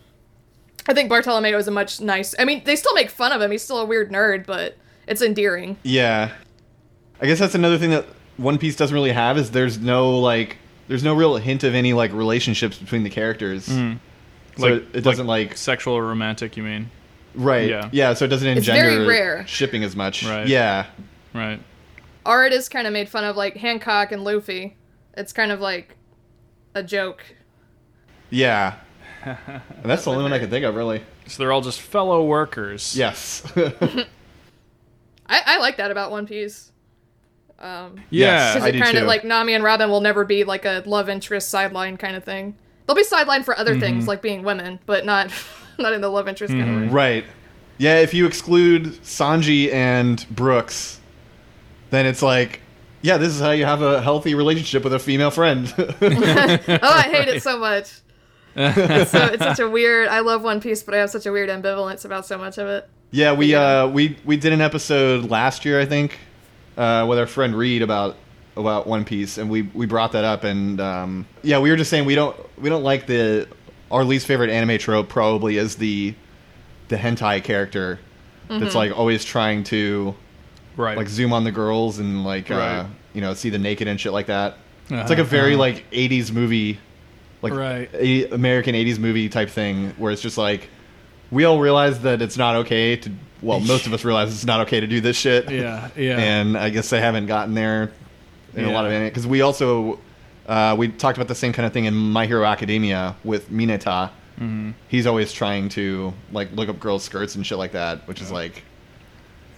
I 0.88 0.94
think 0.94 1.08
Bartolomeo 1.08 1.56
is 1.58 1.68
a 1.68 1.70
much 1.70 2.00
nice. 2.00 2.34
I 2.38 2.44
mean, 2.44 2.62
they 2.64 2.76
still 2.76 2.94
make 2.94 3.10
fun 3.10 3.32
of 3.32 3.40
him. 3.40 3.50
He's 3.50 3.62
still 3.62 3.78
a 3.80 3.84
weird 3.86 4.10
nerd, 4.10 4.46
but 4.46 4.76
it's 5.06 5.22
endearing. 5.22 5.76
Yeah. 5.82 6.32
I 7.20 7.26
guess 7.26 7.38
that's 7.38 7.54
another 7.54 7.78
thing 7.78 7.90
that 7.90 8.06
One 8.36 8.58
Piece 8.58 8.76
doesn't 8.76 8.94
really 8.94 9.12
have 9.12 9.38
is 9.38 9.50
there's 9.52 9.78
no 9.78 10.18
like 10.18 10.58
there's 10.88 11.02
no 11.04 11.14
real 11.14 11.36
hint 11.36 11.64
of 11.64 11.74
any 11.74 11.92
like 11.92 12.12
relationships 12.12 12.78
between 12.78 13.02
the 13.04 13.10
characters. 13.10 13.64
So 13.64 13.72
Mm. 13.72 13.98
Like- 14.58 14.72
it, 14.72 14.84
it 14.94 15.00
doesn't 15.00 15.26
like, 15.26 15.56
Sexual 15.56 15.94
or 15.94 16.06
romantic, 16.06 16.56
you 16.56 16.62
mean? 16.62 16.90
right. 17.34 17.68
yeah. 17.68 17.88
Yeah. 17.90 18.14
so 18.14 18.24
it 18.24 18.28
doesn't 18.28 18.46
It's 18.46 18.68
engender 18.68 18.90
very 18.90 19.06
rare. 19.06 19.46
shipping 19.48 19.82
as 19.82 19.96
much. 19.96 20.24
Right. 20.24 20.46
Yeah. 20.46 20.86
Right. 21.32 21.60
Art 22.24 22.52
is 22.52 22.68
kind 22.68 22.86
of 22.86 22.92
made 22.92 23.08
fun 23.08 23.24
of, 23.24 23.36
like 23.36 23.56
Hancock 23.56 24.12
and 24.12 24.22
Luffy. 24.22 24.76
It's 25.16 25.32
kind 25.32 25.50
of 25.50 25.60
like 25.60 25.96
a 26.74 26.82
joke. 26.84 27.24
Yeah. 28.30 28.76
and 29.24 29.36
that's 29.84 30.04
the 30.04 30.10
only 30.12 30.22
one 30.22 30.32
I 30.32 30.38
can 30.38 30.50
think 30.50 30.64
of 30.64 30.74
really. 30.76 31.02
So 31.26 31.42
they're 31.42 31.50
all 31.52 31.60
just 31.62 31.80
fellow 31.80 32.24
workers. 32.24 32.94
Yes. 32.96 33.42
I, 33.56 35.42
I 35.46 35.58
like 35.58 35.78
that 35.78 35.90
about 35.90 36.10
One 36.10 36.26
Piece. 36.26 36.70
Um, 37.58 38.00
Yeah. 38.10 38.54
Because 38.54 38.64
I 38.66 38.68
it 38.68 38.72
do 38.72 38.80
kind 38.80 38.98
of 38.98 39.06
like 39.06 39.24
Nami 39.24 39.54
and 39.54 39.64
Robin 39.64 39.88
will 39.90 40.00
never 40.00 40.24
be 40.24 40.44
like 40.44 40.64
a 40.64 40.82
love 40.86 41.08
interest 41.08 41.48
sideline 41.48 41.96
kind 41.96 42.16
of 42.16 42.24
thing. 42.24 42.56
They'll 42.86 42.96
be 42.96 43.04
sidelined 43.04 43.44
for 43.44 43.56
other 43.58 43.72
Mm-hmm. 43.72 43.80
things 43.80 44.08
like 44.08 44.20
being 44.22 44.42
women, 44.42 44.78
but 44.86 45.04
not 45.06 45.30
not 45.78 45.92
in 45.92 46.00
the 46.00 46.08
love 46.08 46.28
interest 46.28 46.52
kind 46.52 46.68
of 46.76 46.82
way. 46.82 46.88
right. 46.88 47.24
Yeah, 47.78 47.98
if 48.00 48.14
you 48.14 48.26
exclude 48.26 48.84
Sanji 49.02 49.72
and 49.72 50.24
Brooks, 50.30 51.00
then 51.90 52.06
it's 52.06 52.22
like 52.22 52.60
yeah, 53.02 53.18
this 53.18 53.34
is 53.34 53.40
how 53.40 53.50
you 53.50 53.64
have 53.66 53.82
a 53.82 54.00
healthy 54.00 54.34
relationship 54.34 54.82
with 54.84 54.94
a 54.94 54.98
female 54.98 55.30
friend. 55.30 55.72
Oh, 55.78 55.88
I 56.82 57.08
hate 57.10 57.28
it 57.28 57.42
so 57.42 57.58
much. 57.58 57.90
it's, 58.56 59.10
so, 59.10 59.24
it's 59.26 59.42
such 59.42 59.58
a 59.58 59.68
weird. 59.68 60.08
I 60.08 60.20
love 60.20 60.42
One 60.42 60.60
Piece, 60.60 60.82
but 60.82 60.94
I 60.94 60.98
have 60.98 61.10
such 61.10 61.26
a 61.26 61.32
weird 61.32 61.50
ambivalence 61.50 62.04
about 62.04 62.24
so 62.24 62.38
much 62.38 62.56
of 62.58 62.66
it. 62.68 62.88
Yeah, 63.10 63.32
we 63.32 63.46
Yeah. 63.46 63.82
uh 63.82 63.88
we 63.88 64.16
we 64.24 64.36
did 64.36 64.52
an 64.52 64.60
episode 64.60 65.28
last 65.30 65.64
year, 65.64 65.80
I 65.80 65.84
think, 65.86 66.18
uh, 66.76 67.06
with 67.08 67.18
our 67.18 67.26
friend 67.26 67.54
Reed 67.56 67.82
about 67.82 68.16
about 68.56 68.86
One 68.86 69.04
Piece, 69.04 69.38
and 69.38 69.50
we 69.50 69.62
we 69.62 69.86
brought 69.86 70.12
that 70.12 70.24
up, 70.24 70.44
and 70.44 70.80
um, 70.80 71.26
yeah, 71.42 71.58
we 71.58 71.70
were 71.70 71.76
just 71.76 71.90
saying 71.90 72.04
we 72.04 72.14
don't 72.14 72.36
we 72.60 72.68
don't 72.68 72.82
like 72.84 73.06
the 73.06 73.48
our 73.90 74.04
least 74.04 74.26
favorite 74.26 74.50
anime 74.50 74.78
trope 74.78 75.08
probably 75.08 75.56
is 75.56 75.76
the 75.76 76.14
the 76.88 76.96
hentai 76.96 77.42
character 77.42 77.98
Mm-hmm. 78.48 78.62
that's 78.62 78.74
like 78.74 78.92
always 78.94 79.24
trying 79.24 79.64
to 79.64 80.14
Right. 80.76 80.98
like 80.98 81.08
zoom 81.08 81.32
on 81.32 81.44
the 81.44 81.50
girls 81.50 81.98
and 81.98 82.24
like 82.24 82.50
uh, 82.50 82.84
you 83.14 83.22
know 83.22 83.32
see 83.32 83.48
the 83.48 83.58
naked 83.58 83.88
and 83.88 83.98
shit 83.98 84.12
like 84.12 84.26
that. 84.26 84.58
It's 84.84 84.92
Uh-huh, 84.92 85.08
like 85.08 85.18
a 85.18 85.24
very 85.24 85.52
uh-huh. 85.54 85.60
like 85.60 85.90
'80s 85.90 86.30
movie, 86.30 86.78
like 87.40 87.54
Right. 87.54 87.88
a- 87.94 88.28
American 88.34 88.74
'80s 88.74 88.98
movie 88.98 89.30
type 89.30 89.48
thing, 89.48 89.94
where 89.96 90.12
it's 90.12 90.20
just 90.20 90.36
like 90.36 90.68
we 91.30 91.44
all 91.44 91.58
realize 91.58 92.00
that 92.00 92.20
it's 92.20 92.36
not 92.36 92.54
okay 92.56 92.96
to. 92.96 93.10
Well, 93.44 93.60
most 93.74 93.86
of 93.86 93.92
us 93.92 94.04
realize 94.04 94.32
it's 94.32 94.44
not 94.46 94.60
okay 94.62 94.80
to 94.80 94.86
do 94.86 95.00
this 95.00 95.16
shit. 95.16 95.50
Yeah. 95.50 95.88
Yeah. 95.96 96.18
And 96.18 96.56
I 96.56 96.70
guess 96.70 96.90
they 96.90 97.00
haven't 97.00 97.26
gotten 97.26 97.54
there 97.54 97.92
in 98.54 98.64
a 98.64 98.70
lot 98.72 98.84
of 98.86 98.90
Yeah. 98.92 98.98
anime 98.98 99.08
because 99.10 99.26
we 99.26 99.40
also 99.42 99.98
uh, 100.46 100.74
we 100.78 100.88
talked 100.88 101.16
about 101.18 101.28
the 101.28 101.34
same 101.34 101.52
kind 101.52 101.66
of 101.66 101.72
thing 101.72 101.84
in 101.86 101.94
My 101.94 102.26
Hero 102.26 102.44
Academia 102.44 103.16
with 103.24 103.50
Mineta. 103.50 104.10
Mm-hmm. 104.36 104.72
He's 104.88 105.06
always 105.06 105.32
trying 105.32 105.68
to 105.70 106.12
like 106.32 106.52
look 106.52 106.68
up 106.68 106.78
girls' 106.80 107.04
skirts 107.04 107.34
and 107.34 107.46
shit 107.46 107.56
like 107.58 107.72
that, 107.72 108.06
which 108.08 108.20
is 108.20 108.30
like 108.32 108.62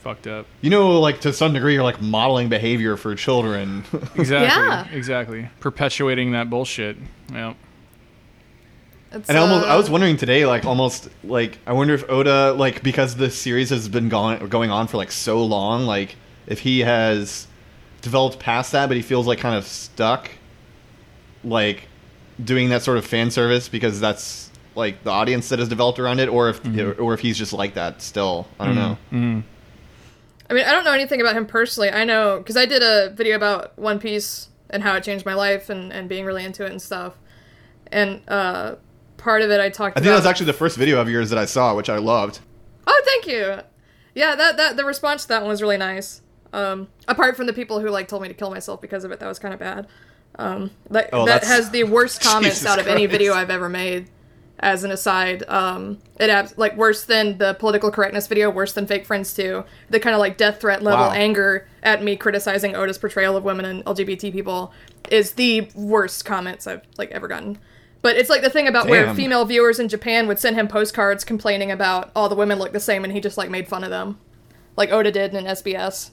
Fucked 0.02 0.28
up. 0.28 0.46
you 0.60 0.70
know, 0.70 1.00
like 1.00 1.22
to 1.22 1.32
some 1.32 1.52
degree, 1.52 1.74
you're 1.74 1.82
like 1.82 2.00
modeling 2.00 2.48
behavior 2.48 2.96
for 2.96 3.14
children. 3.16 3.84
Exactly. 4.14 4.36
Yeah. 4.46 4.86
Exactly. 4.92 5.48
Perpetuating 5.60 6.30
that 6.32 6.48
bullshit. 6.50 6.96
Yeah. 7.32 7.54
It's, 9.12 9.28
and 9.28 9.38
I 9.38 9.40
almost, 9.40 9.66
I 9.66 9.74
uh, 9.74 9.78
was 9.78 9.88
wondering 9.88 10.16
today, 10.16 10.46
like 10.46 10.64
almost 10.64 11.08
like 11.22 11.58
I 11.66 11.72
wonder 11.72 11.94
if 11.94 12.08
Oda, 12.10 12.52
like 12.52 12.82
because 12.82 13.16
the 13.16 13.30
series 13.30 13.70
has 13.70 13.88
been 13.88 14.08
going 14.08 14.46
going 14.48 14.70
on 14.70 14.88
for 14.88 14.96
like 14.96 15.12
so 15.12 15.44
long, 15.44 15.86
like 15.86 16.16
if 16.46 16.60
he 16.60 16.80
has 16.80 17.46
developed 18.02 18.38
past 18.38 18.72
that, 18.72 18.88
but 18.88 18.96
he 18.96 19.02
feels 19.02 19.26
like 19.26 19.38
kind 19.38 19.56
of 19.56 19.64
stuck, 19.66 20.30
like 21.44 21.88
doing 22.42 22.68
that 22.70 22.82
sort 22.82 22.98
of 22.98 23.06
fan 23.06 23.30
service 23.30 23.68
because 23.68 24.00
that's 24.00 24.50
like 24.74 25.02
the 25.04 25.10
audience 25.10 25.48
that 25.48 25.58
has 25.58 25.68
developed 25.68 25.98
around 25.98 26.20
it, 26.20 26.28
or 26.28 26.50
if 26.50 26.60
or 26.98 27.14
if 27.14 27.20
he's 27.20 27.38
just 27.38 27.52
like 27.52 27.74
that 27.74 28.02
still. 28.02 28.46
I 28.58 28.66
don't 28.66 28.74
know. 28.74 28.98
I 30.48 30.54
mean, 30.54 30.64
I 30.64 30.72
don't 30.72 30.84
know 30.84 30.92
anything 30.92 31.20
about 31.20 31.36
him 31.36 31.46
personally. 31.46 31.90
I 31.90 32.04
know 32.04 32.38
because 32.38 32.56
I 32.56 32.66
did 32.66 32.82
a 32.82 33.10
video 33.14 33.36
about 33.36 33.76
One 33.78 33.98
Piece 33.98 34.48
and 34.70 34.82
how 34.82 34.94
it 34.96 35.04
changed 35.04 35.24
my 35.24 35.34
life 35.34 35.70
and, 35.70 35.92
and 35.92 36.08
being 36.08 36.24
really 36.24 36.44
into 36.44 36.64
it 36.64 36.70
and 36.70 36.82
stuff. 36.82 37.14
And 37.90 38.20
uh, 38.28 38.76
part 39.26 39.42
of 39.42 39.50
it 39.50 39.60
I 39.60 39.68
talked 39.68 39.96
I 39.98 40.00
think 40.00 40.06
about. 40.06 40.12
that 40.12 40.16
was 40.20 40.26
actually 40.26 40.46
the 40.46 40.52
first 40.54 40.76
video 40.78 41.00
of 41.00 41.08
yours 41.10 41.30
that 41.30 41.38
I 41.38 41.44
saw, 41.46 41.74
which 41.74 41.90
I 41.90 41.98
loved. 41.98 42.38
Oh, 42.86 43.02
thank 43.04 43.26
you. 43.26 43.58
Yeah, 44.14 44.36
that 44.36 44.56
that 44.56 44.76
the 44.76 44.84
response 44.84 45.22
to 45.22 45.28
that 45.28 45.42
one 45.42 45.50
was 45.50 45.60
really 45.60 45.76
nice. 45.76 46.22
Um, 46.52 46.88
apart 47.08 47.36
from 47.36 47.46
the 47.46 47.52
people 47.52 47.80
who 47.80 47.88
like 47.90 48.06
told 48.08 48.22
me 48.22 48.28
to 48.28 48.34
kill 48.34 48.50
myself 48.50 48.80
because 48.80 49.02
of 49.04 49.10
it, 49.12 49.18
that 49.20 49.26
was 49.26 49.38
kind 49.40 49.52
of 49.52 49.58
bad. 49.60 49.88
Um, 50.38 50.70
that 50.90 51.10
Oh, 51.12 51.26
that 51.26 51.42
has 51.44 51.70
the 51.70 51.82
worst 51.84 52.22
comments 52.28 52.56
Jesus 52.60 52.66
out 52.70 52.78
of 52.78 52.86
any 52.86 53.06
video 53.06 53.34
I've 53.34 53.50
ever 53.50 53.68
made. 53.68 54.08
As 54.58 54.84
an 54.84 54.90
aside, 54.90 55.42
um, 55.50 55.98
it 56.18 56.30
abs- 56.30 56.56
like 56.56 56.76
worse 56.78 57.04
than 57.04 57.36
the 57.36 57.52
political 57.54 57.90
correctness 57.90 58.26
video, 58.26 58.48
worse 58.48 58.72
than 58.72 58.86
Fake 58.86 59.04
Friends 59.04 59.34
too. 59.34 59.64
The 59.90 60.00
kind 60.00 60.14
of 60.14 60.20
like 60.20 60.38
death 60.38 60.60
threat 60.62 60.82
level 60.82 61.06
Wow. 61.08 61.12
anger 61.12 61.68
at 61.82 62.02
me 62.02 62.16
criticizing 62.16 62.74
Oda's 62.74 62.96
portrayal 62.96 63.36
of 63.36 63.44
women 63.44 63.66
and 63.66 63.84
LGBT 63.84 64.32
people 64.32 64.72
is 65.10 65.32
the 65.32 65.68
worst 65.74 66.24
comments 66.24 66.66
I've 66.66 66.80
like 66.96 67.10
ever 67.10 67.28
gotten. 67.28 67.58
But 68.02 68.16
it's 68.16 68.31
like 68.31 68.43
the 68.43 68.51
thing 68.51 68.68
about 68.68 68.89
where 68.89 69.12
female 69.14 69.44
viewers 69.44 69.81
in 69.81 69.89
Japan 69.89 70.28
would 70.28 70.39
send 70.39 70.56
him 70.56 70.68
postcards 70.68 71.24
complaining 71.24 71.70
about 71.73 72.10
all 72.14 72.28
the 72.28 72.35
women 72.36 72.59
look 72.59 72.73
the 72.73 72.81
same, 72.81 73.02
and 73.05 73.12
he 73.12 73.20
just 73.20 73.36
like 73.36 73.51
made 73.51 73.66
fun 73.68 73.82
of 73.82 73.90
them, 73.90 74.18
like 74.77 74.93
Oda 74.93 75.10
did 75.10 75.35
in 75.35 75.44
SBS. 75.44 76.10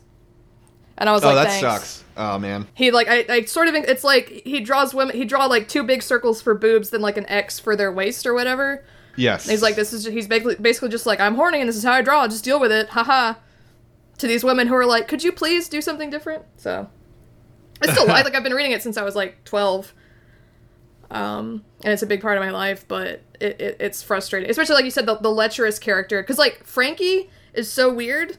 And 0.98 1.10
I 1.10 1.12
was 1.12 1.24
Oh, 1.24 1.28
like, 1.34 1.48
that 1.48 1.48
Thanks. 1.60 1.62
sucks. 1.62 2.04
Oh 2.16 2.38
man. 2.40 2.68
He 2.76 2.92
like 2.92 3.08
I, 3.10 3.26
I 3.30 3.46
sort 3.46 3.68
of 3.68 3.76
it's 3.76 4.04
like 4.04 4.30
he 4.46 4.60
draws 4.60 4.94
women 4.94 5.16
he 5.16 5.26
draw 5.26 5.46
like 5.48 5.68
two 5.68 5.84
big 5.84 6.04
circles 6.04 6.42
for 6.42 6.54
boobs 6.54 6.92
then 6.92 7.02
like 7.02 7.18
an 7.18 7.28
X 7.28 7.60
for 7.60 7.76
their 7.76 7.92
waist 7.92 8.26
or 8.28 8.34
whatever. 8.36 8.86
Yes. 9.16 9.46
And 9.46 9.52
he's 9.52 9.62
like 9.64 9.76
this 9.76 9.92
is 9.92 10.06
he's 10.06 10.28
basically 10.28 10.56
basically 10.56 10.90
just 10.90 11.06
like 11.08 11.20
I'm 11.20 11.34
horny 11.36 11.60
and 11.60 11.68
this 11.68 11.76
is 11.76 11.84
how 11.84 11.94
I 11.94 12.02
draw. 12.04 12.28
Just 12.28 12.44
deal 12.44 12.60
with 12.60 12.72
it. 12.72 12.90
Haha. 12.90 13.34
To 14.20 14.28
these 14.28 14.44
women 14.44 14.68
who 14.68 14.76
are 14.76 14.86
like, 14.86 15.08
could 15.08 15.24
you 15.24 15.32
please 15.32 15.68
do 15.68 15.82
something 15.82 16.12
different? 16.12 16.44
So 16.58 16.88
I 17.82 17.92
still 17.92 18.04
I, 18.12 18.22
like 18.22 18.36
I've 18.36 18.44
been 18.44 18.54
reading 18.54 18.72
it 18.72 18.84
since 18.84 18.96
I 18.96 19.04
was 19.04 19.16
like 19.16 19.44
12. 19.46 19.94
Um, 21.14 21.64
and 21.84 21.94
it's 21.94 22.02
a 22.02 22.07
big 22.07 22.22
part 22.22 22.38
of 22.38 22.44
my 22.44 22.49
life, 22.49 22.88
but 22.88 23.22
it, 23.40 23.61
it 23.61 23.77
it's 23.80 24.02
frustrating, 24.02 24.49
especially 24.49 24.76
like 24.76 24.85
you 24.85 24.91
said, 24.91 25.06
the, 25.06 25.15
the 25.15 25.30
lecherous 25.30 25.77
character. 25.80 26.22
Because 26.22 26.38
like 26.38 26.64
Frankie 26.65 27.30
is 27.53 27.72
so 27.72 27.94
weird, 27.94 28.38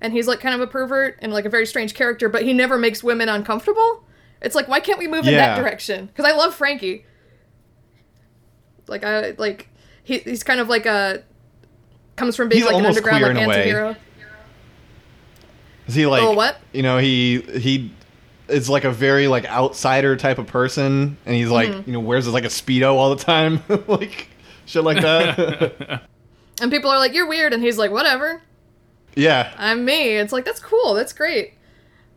and 0.00 0.12
he's 0.12 0.26
like 0.26 0.40
kind 0.40 0.54
of 0.54 0.60
a 0.60 0.66
pervert 0.66 1.18
and 1.20 1.32
like 1.32 1.44
a 1.44 1.48
very 1.48 1.66
strange 1.66 1.94
character, 1.94 2.28
but 2.28 2.42
he 2.42 2.52
never 2.52 2.78
makes 2.78 3.02
women 3.02 3.28
uncomfortable. 3.28 4.04
It's 4.42 4.54
like 4.54 4.66
why 4.68 4.80
can't 4.80 4.98
we 4.98 5.06
move 5.08 5.26
in 5.26 5.34
that 5.34 5.56
direction? 5.58 6.06
Because 6.06 6.24
I 6.24 6.32
love 6.36 6.54
Frankie. 6.54 7.04
Like 8.88 9.04
I 9.04 9.30
like 9.38 9.68
he, 10.02 10.18
he's 10.18 10.42
kind 10.42 10.60
of 10.60 10.68
like 10.68 10.86
a 10.86 11.22
comes 12.16 12.36
from 12.36 12.48
being 12.48 12.62
He's 12.62 12.70
like 12.70 12.78
an 12.80 12.86
underground 12.86 13.22
queer 13.22 13.34
like 13.34 13.42
in 13.42 13.44
a 13.44 13.48
way. 13.48 13.56
anti-hero. 13.56 13.96
Is 15.86 15.94
he 15.94 16.06
like 16.06 16.22
Oh, 16.22 16.32
what? 16.32 16.58
You 16.72 16.82
know, 16.82 16.98
he 16.98 17.40
he 17.40 17.92
is 18.48 18.68
like 18.68 18.84
a 18.84 18.90
very 18.90 19.28
like 19.28 19.44
outsider 19.46 20.16
type 20.16 20.38
of 20.38 20.46
person, 20.46 21.16
and 21.26 21.34
he's 21.34 21.48
like 21.50 21.68
Mm-hmm. 21.70 21.82
you 21.90 21.92
know 21.92 22.00
wears 22.00 22.28
like 22.28 22.44
a 22.44 22.48
speedo 22.48 22.94
all 22.94 23.14
the 23.14 23.22
time, 23.22 23.62
like 23.86 24.28
shit 24.66 24.84
like 24.84 25.00
that. 25.02 26.02
And 26.58 26.70
people 26.70 26.90
are 26.90 26.98
like, 26.98 27.12
"You're 27.12 27.28
weird," 27.28 27.52
and 27.52 27.62
he's 27.62 27.76
like, 27.76 27.90
"Whatever, 27.90 28.40
yeah, 29.14 29.52
I'm 29.58 29.84
me." 29.84 30.16
It's 30.16 30.32
like 30.32 30.46
that's 30.46 30.58
cool, 30.58 30.94
that's 30.94 31.12
great. 31.12 31.52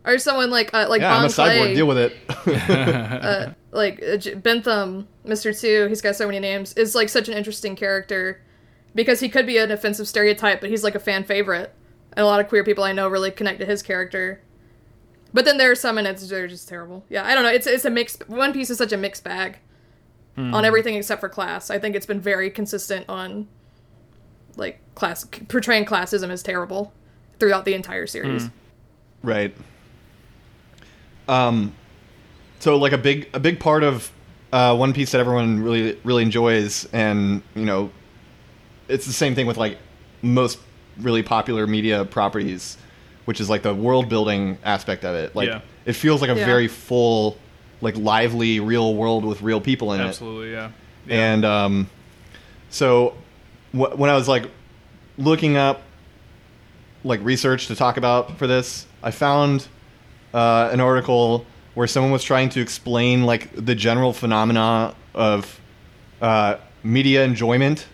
Or 0.06 0.16
someone 0.16 0.50
like 0.50 0.72
uh, 0.72 0.86
like 0.88 1.02
yeah, 1.02 1.14
I'm 1.14 1.26
a 1.26 1.28
cyborg. 1.28 1.74
Deal 1.74 1.86
with 1.86 1.98
it. 1.98 3.54
like 3.72 4.02
uh, 4.02 4.16
J- 4.16 4.34
Bentham, 4.34 5.06
Mr. 5.26 5.58
Two, 5.58 5.88
he's 5.88 6.00
got 6.00 6.16
so 6.16 6.26
many 6.26 6.38
names, 6.38 6.72
is 6.72 6.94
like 6.94 7.10
such 7.10 7.28
an 7.28 7.34
interesting 7.36 7.76
character 7.76 8.40
because 8.94 9.20
he 9.20 9.28
could 9.28 9.46
be 9.46 9.58
an 9.58 9.70
offensive 9.70 10.08
stereotype, 10.08 10.62
but 10.62 10.70
he's 10.70 10.82
like 10.84 10.94
a 10.94 10.98
fan 11.00 11.24
favorite. 11.24 11.74
And 12.14 12.24
a 12.24 12.26
lot 12.26 12.40
of 12.40 12.48
queer 12.48 12.64
people 12.64 12.82
I 12.82 12.92
know 12.92 13.08
really 13.08 13.30
connect 13.30 13.60
to 13.60 13.66
his 13.66 13.82
character. 13.82 14.40
But 15.32 15.44
then 15.44 15.58
there 15.58 15.70
are 15.70 15.76
some 15.76 15.98
and 15.98 16.06
it's 16.06 16.28
they're 16.28 16.48
just 16.48 16.68
terrible. 16.68 17.04
Yeah, 17.08 17.24
I 17.24 17.34
don't 17.34 17.44
know. 17.44 17.50
It's 17.50 17.66
it's 17.66 17.84
a 17.84 17.90
mixed. 17.90 18.28
One 18.28 18.52
Piece 18.52 18.70
is 18.70 18.78
such 18.78 18.92
a 18.92 18.96
mixed 18.96 19.24
bag 19.24 19.58
on 20.36 20.64
everything 20.64 20.94
except 20.94 21.20
for 21.20 21.28
class. 21.28 21.70
I 21.70 21.78
think 21.78 21.94
it's 21.94 22.06
been 22.06 22.20
very 22.20 22.50
consistent 22.50 23.04
on 23.10 23.46
like 24.56 24.80
class 24.94 25.24
portraying 25.48 25.84
classism 25.84 26.30
as 26.30 26.42
terrible 26.42 26.92
throughout 27.38 27.64
the 27.64 27.74
entire 27.74 28.06
series. 28.06 28.48
Right. 29.22 29.54
Um, 31.28 31.74
so 32.58 32.76
like 32.76 32.92
a 32.92 32.98
big 32.98 33.28
a 33.34 33.40
big 33.40 33.60
part 33.60 33.82
of 33.82 34.10
uh, 34.52 34.74
one 34.76 34.92
piece 34.92 35.12
that 35.12 35.20
everyone 35.20 35.62
really 35.62 35.98
really 36.04 36.22
enjoys, 36.22 36.86
and 36.92 37.42
you 37.54 37.64
know, 37.64 37.90
it's 38.88 39.06
the 39.06 39.12
same 39.12 39.34
thing 39.34 39.46
with 39.46 39.56
like 39.56 39.78
most 40.22 40.58
really 40.98 41.22
popular 41.22 41.66
media 41.66 42.04
properties, 42.04 42.76
which 43.30 43.40
is 43.40 43.48
like 43.48 43.62
the 43.62 43.72
world 43.72 44.08
building 44.08 44.58
aspect 44.64 45.04
of 45.04 45.14
it. 45.14 45.36
Like 45.36 45.46
Yeah. 45.46 45.60
it 45.84 45.92
feels 45.92 46.20
like 46.20 46.30
a 46.30 46.34
Yeah. 46.36 46.44
very 46.44 46.66
full, 46.66 47.36
like 47.80 47.96
lively 47.96 48.58
real 48.58 48.92
world 48.96 49.24
with 49.24 49.40
real 49.40 49.60
people 49.60 49.92
in 49.92 50.00
it. 50.00 50.04
Absolutely, 50.08 50.50
yeah. 50.50 50.70
yeah. 51.06 51.14
And 51.32 51.44
um, 51.44 51.88
so 52.70 53.14
wh- 53.70 53.96
when 53.96 54.10
I 54.10 54.14
was 54.16 54.26
like 54.26 54.50
looking 55.16 55.56
up 55.56 55.82
like 57.04 57.20
research 57.22 57.68
to 57.68 57.76
talk 57.76 57.98
about 57.98 58.36
for 58.36 58.48
this, 58.48 58.84
I 59.00 59.12
found 59.12 59.68
uh, 60.34 60.68
an 60.72 60.80
article 60.80 61.46
where 61.74 61.86
someone 61.86 62.10
was 62.10 62.24
trying 62.24 62.48
to 62.48 62.60
explain 62.60 63.22
like 63.26 63.54
the 63.54 63.76
general 63.76 64.12
phenomena 64.12 64.96
of 65.14 65.60
uh, 66.20 66.56
media 66.82 67.22
enjoyment. 67.24 67.86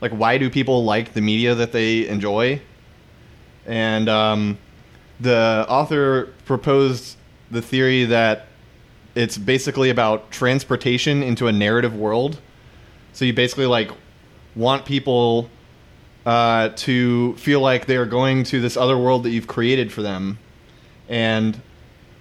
Like, 0.00 0.10
why 0.10 0.36
do 0.36 0.50
people 0.50 0.82
like 0.82 1.12
the 1.12 1.20
media 1.20 1.54
that 1.54 1.70
they 1.70 2.08
enjoy? 2.08 2.60
And 3.66 4.08
um, 4.08 4.58
the 5.20 5.66
author 5.68 6.32
proposed 6.44 7.16
the 7.50 7.62
theory 7.62 8.04
that 8.04 8.46
it's 9.14 9.36
basically 9.36 9.90
about 9.90 10.30
transportation 10.30 11.22
into 11.22 11.46
a 11.46 11.52
narrative 11.52 11.94
world. 11.94 12.40
So 13.12 13.24
you 13.24 13.32
basically 13.32 13.66
like 13.66 13.90
want 14.54 14.84
people 14.84 15.50
uh, 16.24 16.70
to 16.76 17.34
feel 17.36 17.60
like 17.60 17.86
they 17.86 17.96
are 17.96 18.06
going 18.06 18.44
to 18.44 18.60
this 18.60 18.76
other 18.76 18.96
world 18.96 19.24
that 19.24 19.30
you've 19.30 19.46
created 19.46 19.92
for 19.92 20.02
them, 20.02 20.38
and 21.08 21.60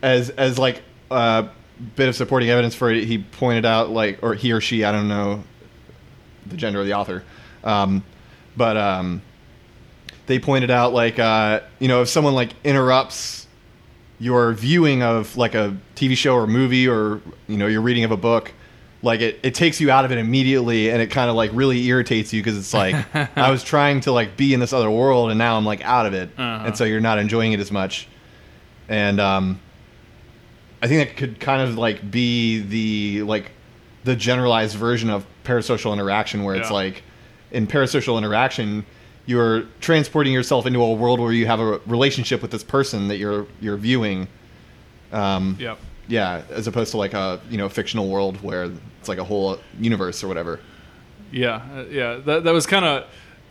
as 0.02 0.30
as 0.32 0.58
like 0.58 0.82
a 1.12 1.50
bit 1.96 2.10
of 2.10 2.16
supporting 2.16 2.50
evidence 2.50 2.76
for 2.76 2.92
it, 2.92 3.04
he 3.04 3.20
pointed 3.20 3.66
out 3.66 3.90
like, 3.90 4.20
or 4.22 4.34
he 4.34 4.52
or 4.52 4.62
she, 4.62 4.84
I 4.84 4.92
don't 4.92 5.08
know 5.08 5.44
the 6.48 6.58
gender 6.58 6.80
of 6.80 6.86
the 6.86 6.94
author, 6.94 7.24
um, 7.64 8.04
but 8.58 8.78
um, 8.78 9.22
they 10.30 10.38
pointed 10.38 10.70
out 10.70 10.94
like 10.94 11.18
uh, 11.18 11.60
you 11.80 11.88
know 11.88 12.04
if 12.04 12.08
someone 12.08 12.36
like 12.36 12.54
interrupts 12.64 13.48
your 14.20 14.54
viewing 14.54 15.02
of 15.02 15.36
like 15.36 15.56
a 15.56 15.76
TV 15.96 16.16
show 16.16 16.36
or 16.36 16.46
movie 16.46 16.88
or 16.88 17.20
you 17.48 17.58
know 17.58 17.66
your 17.66 17.82
reading 17.82 18.04
of 18.04 18.12
a 18.12 18.18
book 18.18 18.54
like 19.02 19.22
it, 19.22 19.40
it 19.42 19.56
takes 19.56 19.82
you 19.82 19.90
out 19.90 20.06
of 20.06 20.12
it 20.12 20.20
immediately 20.20 20.92
and 20.92 21.02
it 21.02 21.08
kind 21.08 21.32
of 21.32 21.36
like 21.36 21.50
really 21.54 21.84
irritates 21.88 22.32
you 22.32 22.44
because 22.44 22.56
it's 22.56 22.76
like 22.76 22.96
I 23.38 23.50
was 23.50 23.64
trying 23.64 24.02
to 24.02 24.12
like 24.12 24.38
be 24.38 24.54
in 24.54 24.60
this 24.60 24.72
other 24.72 24.92
world 24.92 25.32
and 25.32 25.40
now 25.40 25.58
I'm 25.58 25.66
like 25.66 25.84
out 25.84 26.06
of 26.06 26.14
it. 26.14 26.30
Uh-huh. 26.38 26.68
and 26.68 26.78
so 26.78 26.84
you're 26.84 27.00
not 27.00 27.18
enjoying 27.18 27.54
it 27.54 27.60
as 27.60 27.72
much. 27.72 28.08
And 28.88 29.20
um 29.20 29.60
I 30.80 30.88
think 30.88 31.10
that 31.10 31.18
could 31.18 31.40
kind 31.40 31.68
of 31.68 31.76
like 31.76 32.12
be 32.12 32.60
the 32.60 33.24
like 33.24 33.50
the 34.04 34.16
generalized 34.16 34.76
version 34.76 35.10
of 35.10 35.26
parasocial 35.44 35.92
interaction 35.92 36.44
where 36.44 36.54
it's 36.54 36.70
like 36.70 37.02
in 37.50 37.66
parasocial 37.66 38.16
interaction 38.20 38.86
you're 39.30 39.62
transporting 39.80 40.34
yourself 40.34 40.66
into 40.66 40.82
a 40.82 40.94
world 40.94 41.20
where 41.20 41.32
you 41.32 41.46
have 41.46 41.60
a 41.60 41.80
relationship 41.86 42.42
with 42.42 42.52
this 42.52 42.64
person 42.64 43.08
that 43.10 43.18
you're 43.18 43.46
you're 43.62 43.78
viewing 43.78 44.28
um 45.12 45.56
Yep. 45.60 45.78
yeah 46.08 46.42
as 46.50 46.66
opposed 46.68 46.92
to 46.92 46.98
like 46.98 47.14
a 47.14 47.40
you 47.52 47.58
know 47.58 47.70
fictional 47.70 48.08
world 48.10 48.42
where 48.42 48.64
it's 49.00 49.08
like 49.10 49.20
a 49.20 49.24
whole 49.24 49.58
universe 49.80 50.24
or 50.24 50.28
whatever 50.28 50.60
Yeah, 51.32 51.62
uh, 51.76 51.86
yeah. 51.92 52.16
That 52.26 52.44
that 52.46 52.54
was 52.54 52.66
kind 52.66 52.86
of 52.86 53.04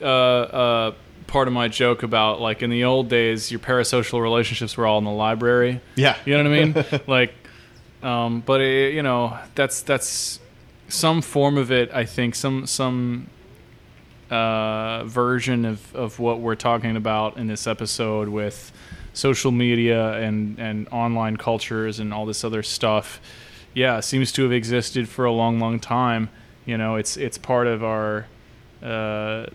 uh, 0.03 0.05
uh, 0.05 0.93
part 1.29 1.47
of 1.49 1.55
my 1.55 1.69
joke 1.69 2.03
about 2.03 2.41
like 2.41 2.61
in 2.65 2.71
the 2.71 2.83
old 2.85 3.09
days, 3.09 3.51
your 3.53 3.61
parasocial 3.61 4.21
relationships 4.21 4.77
were 4.77 4.85
all 4.87 4.99
in 4.99 5.05
the 5.05 5.13
library. 5.27 5.81
Yeah. 5.95 6.17
you 6.25 6.37
know 6.37 6.43
what 6.43 6.59
I 6.59 6.65
mean. 6.65 7.03
like, 7.07 7.33
um, 8.03 8.43
but 8.45 8.61
it, 8.61 8.95
you 8.95 9.03
know, 9.05 9.39
that's 9.55 9.83
that's 9.83 10.41
some 10.89 11.23
form 11.23 11.57
of 11.57 11.71
it. 11.71 11.91
I 11.95 12.05
think 12.05 12.35
some 12.35 12.67
some 12.67 13.29
uh, 14.31 15.05
version 15.05 15.65
of 15.65 15.95
of 15.95 16.19
what 16.19 16.41
we're 16.41 16.55
talking 16.55 16.97
about 16.97 17.37
in 17.37 17.47
this 17.47 17.67
episode 17.67 18.29
with 18.29 18.73
social 19.13 19.51
media 19.53 20.13
and 20.15 20.59
and 20.59 20.89
online 20.91 21.37
cultures 21.37 21.99
and 21.99 22.13
all 22.13 22.27
this 22.27 22.45
other 22.45 22.63
stuff. 22.63 23.21
Yeah, 23.75 24.01
seems 24.01 24.33
to 24.33 24.43
have 24.43 24.53
existed 24.53 25.09
for 25.09 25.25
a 25.25 25.33
long, 25.33 25.61
long 25.61 25.79
time. 25.79 26.31
You 26.67 26.77
know, 26.77 26.97
it's 26.97 27.17
it's 27.17 27.39
part 27.39 27.67
of 27.67 27.85
our 27.85 28.27
uh, 28.83 29.47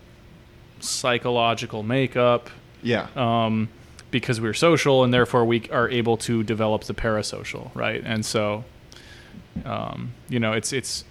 psychological 0.80 1.82
makeup 1.82 2.50
yeah 2.82 3.08
um, 3.16 3.70
because 4.12 4.40
we're 4.42 4.54
social 4.54 5.04
and 5.04 5.14
therefore 5.14 5.46
we 5.46 5.68
are 5.70 5.90
able 5.90 6.18
to 6.18 6.44
develop 6.44 6.84
the 6.84 6.94
parasocial, 6.94 7.74
right? 7.74 8.04
And 8.06 8.26
so, 8.26 8.64
um, 9.66 10.14
you 10.30 10.40
know, 10.40 10.54
it's 10.54 10.72
it's 10.72 11.04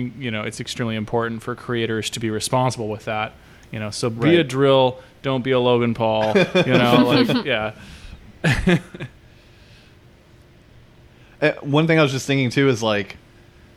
you 0.00 0.30
know 0.30 0.42
it's 0.42 0.60
extremely 0.60 0.96
important 0.96 1.42
for 1.42 1.54
creators 1.54 2.10
to 2.10 2.20
be 2.20 2.30
responsible 2.30 2.88
with 2.88 3.04
that. 3.06 3.32
You 3.70 3.80
know, 3.80 3.90
so 3.90 4.08
be 4.10 4.36
a 4.36 4.44
dril, 4.44 5.00
don't 5.22 5.42
be 5.42 5.50
a 5.50 5.58
Logan 5.58 5.94
Paul. 5.94 6.34
You 6.36 6.74
know, 6.78 7.24
like 7.26 7.44
yeah, 7.44 7.72
Uh, 11.40 11.52
one 11.60 11.86
thing 11.86 11.98
i 11.98 12.02
was 12.02 12.12
just 12.12 12.26
thinking 12.26 12.48
too 12.48 12.68
is 12.68 12.82
like 12.82 13.16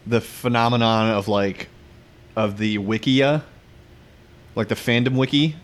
the 0.05 0.21
phenomenon 0.21 1.09
of 1.11 1.27
like 1.27 1.67
of 2.35 2.57
the 2.57 2.77
wikia 2.77 3.41
like 4.55 4.67
the 4.69 4.75
fandom 4.75 5.17
wiki 5.17 5.55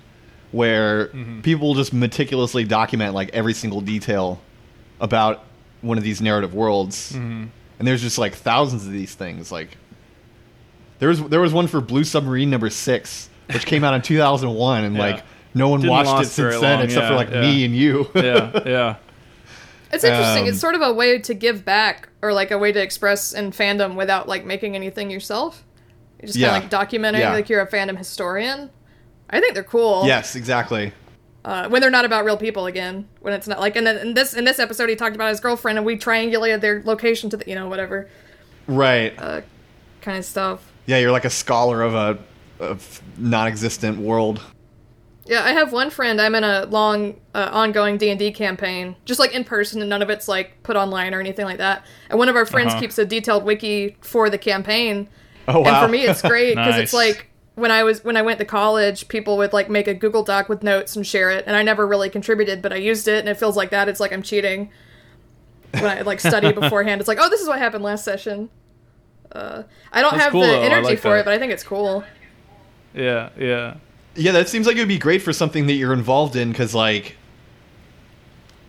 where 0.51 1.07
people 1.43 1.75
just 1.75 1.93
meticulously 1.93 2.63
document 2.65 3.13
like 3.13 3.29
every 3.29 3.53
single 3.53 3.79
detail 3.79 4.41
about 4.99 5.45
one 5.81 5.97
of 5.97 6.03
these 6.03 6.19
narrative 6.21 6.53
worlds 6.53 7.13
and 7.13 7.87
there's 7.87 8.01
just 8.01 8.17
like 8.17 8.33
thousands 8.35 8.85
of 8.85 8.91
these 8.91 9.13
things 9.15 9.51
like 9.51 9.77
there 10.99 11.09
was 11.09 11.21
there 11.23 11.41
was 11.41 11.53
one 11.53 11.67
for 11.67 11.81
blue 11.81 12.03
submarine 12.03 12.49
number 12.49 12.69
six 12.69 13.29
which 13.51 13.65
came 13.65 13.83
out 13.83 13.93
in 13.93 14.01
2001 14.01 14.83
and 14.83 14.95
Yeah. 14.95 15.01
like 15.01 15.23
no 15.53 15.67
one 15.69 15.81
Didn't 15.81 15.91
watched 15.91 16.23
it 16.23 16.29
since 16.29 16.59
then 16.59 16.77
long, 16.77 16.85
except 16.85 17.07
for 17.07 17.13
like 17.15 17.29
yeah. 17.29 17.41
me 17.41 17.65
and 17.65 17.75
you 17.75 18.09
yeah, 18.15 18.59
yeah. 18.65 18.95
It's 19.91 20.03
interesting. 20.03 20.43
Um, 20.43 20.49
it's 20.49 20.59
sort 20.59 20.73
of 20.73 20.81
a 20.81 20.91
way 20.91 21.19
to 21.19 21.33
give 21.35 21.63
back, 21.63 22.09
or 22.23 22.33
like 22.33 22.49
a 22.49 22.57
way 22.57 22.71
to 22.71 22.81
express 22.81 23.31
in 23.31 23.51
fandom 23.51 23.93
without 23.93 24.27
like 24.27 24.43
making 24.43 24.75
anything 24.75 25.11
yourself. 25.11 25.63
You're 26.19 26.27
just 26.29 26.39
kind 26.41 26.63
of 26.63 26.71
like 26.71 26.89
documenting, 26.89 27.19
Yeah. 27.19 27.31
like 27.33 27.47
you're 27.47 27.61
a 27.61 27.69
fandom 27.69 27.95
historian. 27.95 28.71
I 29.29 29.39
think 29.39 29.53
they're 29.53 29.63
cool. 29.63 30.07
yes 30.07 30.35
exactly 30.35 30.93
Uh, 31.45 31.67
when 31.69 31.79
they're 31.81 31.91
not 31.91 32.05
about 32.05 32.25
real 32.25 32.37
people 32.37 32.65
again. 32.65 33.07
When 33.19 33.35
it's 33.35 33.47
not 33.47 33.59
like, 33.59 33.75
and 33.75 33.85
then 33.85 33.97
in 33.97 34.15
this 34.15 34.33
in 34.33 34.45
this 34.45 34.57
episode, 34.57 34.89
he 34.89 34.95
talked 34.95 35.15
about 35.15 35.29
his 35.29 35.39
girlfriend, 35.39 35.77
and 35.77 35.85
we 35.85 35.95
triangulated 35.95 36.61
their 36.61 36.81
location 36.83 37.29
to 37.29 37.37
the, 37.37 37.47
you 37.47 37.53
know, 37.53 37.67
whatever 37.69 38.09
right 38.65 39.15
kind 40.01 40.17
of 40.17 40.25
stuff. 40.25 40.71
Yeah, 40.85 40.97
you're 40.97 41.11
like 41.11 41.25
a 41.25 41.29
scholar 41.29 41.81
of 41.81 41.93
a 41.95 42.17
of 42.59 43.01
non-existent 43.17 43.97
world. 43.99 44.41
Yeah, 45.25 45.43
I 45.43 45.53
have 45.53 45.71
one 45.71 45.89
friend. 45.89 46.19
I'm 46.19 46.35
in 46.35 46.43
a 46.43 46.65
long, 46.65 47.19
uh, 47.33 47.49
ongoing 47.51 47.97
D 47.97 48.09
and 48.09 48.19
D 48.19 48.31
campaign, 48.31 48.95
just 49.05 49.19
like 49.19 49.33
in 49.33 49.45
person, 49.45 49.79
and 49.81 49.89
none 49.89 50.01
of 50.01 50.09
it's 50.09 50.27
like 50.27 50.61
put 50.63 50.75
online 50.75 51.13
or 51.13 51.19
anything 51.21 51.45
like 51.45 51.59
that. 51.59 51.85
And 52.09 52.19
one 52.19 52.27
of 52.27 52.35
our 52.35 52.45
friends 52.45 52.71
Uh-huh. 52.73 52.81
keeps 52.81 52.97
a 52.97 53.05
detailed 53.05 53.45
wiki 53.45 53.95
for 54.01 54.29
the 54.29 54.37
campaign. 54.37 55.07
Oh 55.47 55.61
wow! 55.61 55.67
And 55.81 55.85
for 55.85 55.91
me, 55.91 56.03
it's 56.05 56.21
great 56.33 56.55
because 56.55 56.77
it's 56.77 56.93
like 56.93 57.29
when 57.55 57.71
I 57.71 57.83
was 57.83 58.03
when 58.03 58.17
I 58.17 58.21
went 58.21 58.39
to 58.39 58.45
college, 58.45 59.07
people 59.07 59.37
would 59.37 59.53
like 59.53 59.69
make 59.69 59.87
a 59.87 59.93
Google 59.93 60.23
Doc 60.23 60.49
with 60.49 60.61
notes 60.61 60.95
and 60.97 61.07
share 61.07 61.31
it, 61.31 61.45
and 61.47 61.55
I 61.55 61.63
never 61.63 61.87
really 61.87 62.09
contributed, 62.09 62.61
but 62.61 62.73
I 62.73 62.77
used 62.77 63.07
it, 63.07 63.19
and 63.19 63.29
it 63.29 63.35
feels 63.37 63.55
like 63.55 63.69
that. 63.69 63.87
It's 63.87 64.01
like 64.01 64.11
I'm 64.11 64.23
cheating 64.23 64.69
when 65.71 65.85
I 65.85 66.01
like 66.01 66.19
study 66.19 66.51
beforehand. 66.61 66.99
It's 66.99 67.07
like, 67.07 67.19
oh, 67.21 67.29
this 67.29 67.39
is 67.41 67.47
what 67.47 67.59
happened 67.59 67.83
last 67.85 68.03
session. 68.03 68.49
Uh, 69.33 69.63
I 69.91 70.01
don't 70.01 70.11
That's 70.11 70.23
have 70.23 70.31
cool, 70.31 70.41
the 70.41 70.47
though. 70.47 70.61
Energy 70.61 70.89
like 70.89 70.99
for 70.99 71.09
that. 71.09 71.19
it, 71.21 71.25
but 71.25 71.33
I 71.33 71.39
think 71.39 71.51
it's 71.51 71.63
cool. 71.63 72.03
Yeah, 72.93 73.29
yeah. 73.37 73.75
yeah, 74.15 74.31
that 74.33 74.47
seems 74.47 74.67
like 74.67 74.75
it 74.75 74.79
would 74.79 74.87
be 74.87 74.99
great 74.99 75.21
for 75.23 75.33
something 75.33 75.65
that 75.67 75.73
you're 75.73 75.93
involved 75.93 76.35
in 76.35 76.49
because, 76.51 76.75
like, 76.75 77.15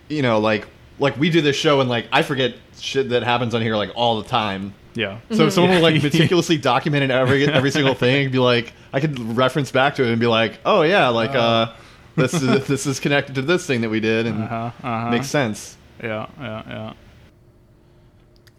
you 0.09 0.23
know, 0.23 0.39
like 0.39 0.67
like 0.99 1.17
we 1.19 1.29
do 1.29 1.41
this 1.41 1.57
show 1.57 1.81
and 1.81 1.91
like 1.91 2.07
I 2.13 2.23
forget 2.23 2.55
shit 2.79 3.11
that 3.11 3.23
happens 3.23 3.55
on 3.55 3.63
here 3.63 3.77
like 3.77 3.91
all 3.95 4.23
the 4.23 4.29
time. 4.29 4.75
Yeah. 4.95 5.19
So 5.33 5.47
if 5.47 5.53
someone 5.53 5.73
would 5.75 5.83
like 5.83 6.01
meticulously 6.03 6.57
documented 6.57 7.11
every 7.11 7.47
every 7.47 7.71
single 7.71 7.95
thing 7.95 8.25
and 8.25 8.33
be 8.33 8.39
like, 8.39 8.73
I 8.93 9.01
could 9.01 9.19
reference 9.37 9.71
back 9.73 9.97
to 9.97 10.05
it 10.05 10.11
and 10.11 10.21
be 10.21 10.27
like, 10.27 10.61
oh 10.65 10.83
yeah, 10.83 11.09
like 11.09 11.35
uh, 11.35 11.73
this 12.17 12.33
is 12.35 12.67
this 12.67 12.87
is 12.87 13.01
connected 13.01 13.35
to 13.35 13.43
this 13.43 13.67
thing 13.67 13.81
that 13.83 13.91
we 13.91 14.01
did 14.01 14.27
and 14.27 14.45
Uh-huh, 14.45 14.71
uh-huh. 14.83 15.11
makes 15.11 15.27
sense. 15.27 15.77
Yeah, 16.03 16.27
yeah, 16.39 16.63
yeah. 16.69 16.93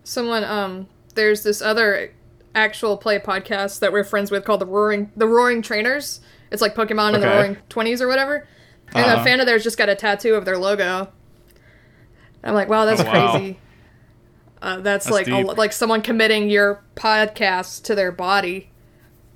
Someone 0.04 0.44
um 0.44 0.88
there's 1.16 1.44
this 1.44 1.62
other 1.62 2.12
actual 2.54 2.96
play 2.98 3.20
podcast 3.20 3.80
that 3.80 3.92
we're 3.92 4.04
friends 4.04 4.32
with 4.32 4.46
called 4.46 4.62
the 4.62 4.66
Roaring 4.66 5.12
the 5.18 5.28
Roaring 5.28 5.62
Trainers. 5.62 6.22
It's 6.52 6.62
like 6.62 6.76
Pokemon 6.76 7.16
in 7.16 7.22
the 7.22 7.28
Roaring 7.28 7.58
Twenties 7.70 8.02
or 8.02 8.08
whatever. 8.08 8.48
And 8.94 9.06
Uh-huh. 9.06 9.22
a 9.22 9.24
fan 9.24 9.40
of 9.40 9.46
theirs 9.46 9.64
just 9.64 9.78
got 9.78 9.90
a 9.90 9.96
tattoo 9.96 10.36
of 10.36 10.46
their 10.46 10.58
logo. 10.58 11.10
I'm 12.44 12.54
like, 12.54 12.70
wow, 12.70 12.86
that's 12.86 13.02
Oh, 13.02 13.06
wow. 13.06 13.32
crazy. 13.32 13.60
Uh, 14.62 14.78
that's, 14.80 15.06
That's 15.06 15.12
like 15.12 15.28
a, 15.28 15.42
like 15.42 15.74
someone 15.74 16.02
committing 16.02 16.50
your 16.50 16.82
podcast 16.96 17.84
to 17.86 17.96
their 17.96 18.12
body. 18.12 18.70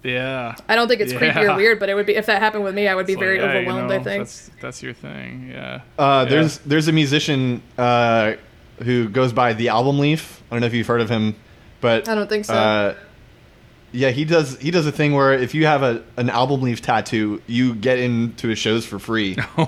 Yeah. 0.04 0.56
I 0.70 0.76
don't 0.76 0.88
think 0.88 1.02
it's 1.02 1.12
creepy 1.14 1.40
or 1.42 1.56
weird, 1.56 1.80
but 1.80 1.90
it 1.90 1.96
would 1.96 2.06
be 2.06 2.16
if 2.16 2.26
that 2.28 2.42
happened 2.42 2.64
with 2.64 2.74
me, 2.74 2.88
I 2.88 2.96
would 2.96 3.06
be 3.06 3.14
It's 3.14 3.20
very 3.20 3.40
like, 3.40 3.50
hey, 3.52 3.64
you 3.64 3.68
overwhelmed. 3.70 3.90
know, 3.90 3.96
I 3.96 4.04
think. 4.04 4.22
that's 4.24 4.50
that's 4.62 4.82
your 4.82 4.94
thing. 4.94 5.50
Yeah. 5.52 5.82
Uh, 6.00 6.24
Yeah. 6.26 6.30
There's 6.36 6.58
there's 6.60 6.88
a 6.88 6.92
musician 6.94 7.62
uh, 7.78 8.34
who 8.84 9.10
goes 9.10 9.34
by 9.34 9.54
the 9.54 9.68
Album 9.70 10.00
Leaf. 10.00 10.42
I 10.50 10.56
don't 10.56 10.62
know 10.62 10.68
if 10.68 10.74
you've 10.74 10.88
heard 10.88 11.02
of 11.02 11.10
him, 11.10 11.36
but 11.82 12.08
I 12.08 12.16
don't 12.16 12.30
think 12.30 12.46
so. 12.46 12.54
Uh, 12.54 12.96
yeah, 13.92 14.10
he 14.12 14.24
does. 14.26 14.58
He 14.60 14.72
does 14.72 14.86
a 14.86 14.92
thing 14.92 15.14
where 15.14 15.34
if 15.34 15.56
you 15.56 15.66
have 15.66 15.82
a 15.84 16.04
an 16.18 16.30
album 16.30 16.62
leaf 16.62 16.82
tattoo, 16.82 17.42
you 17.48 17.74
get 17.76 17.98
into 18.00 18.48
his 18.48 18.60
shows 18.60 18.86
for 18.86 19.00
free. 19.00 19.36
wow. 19.58 19.68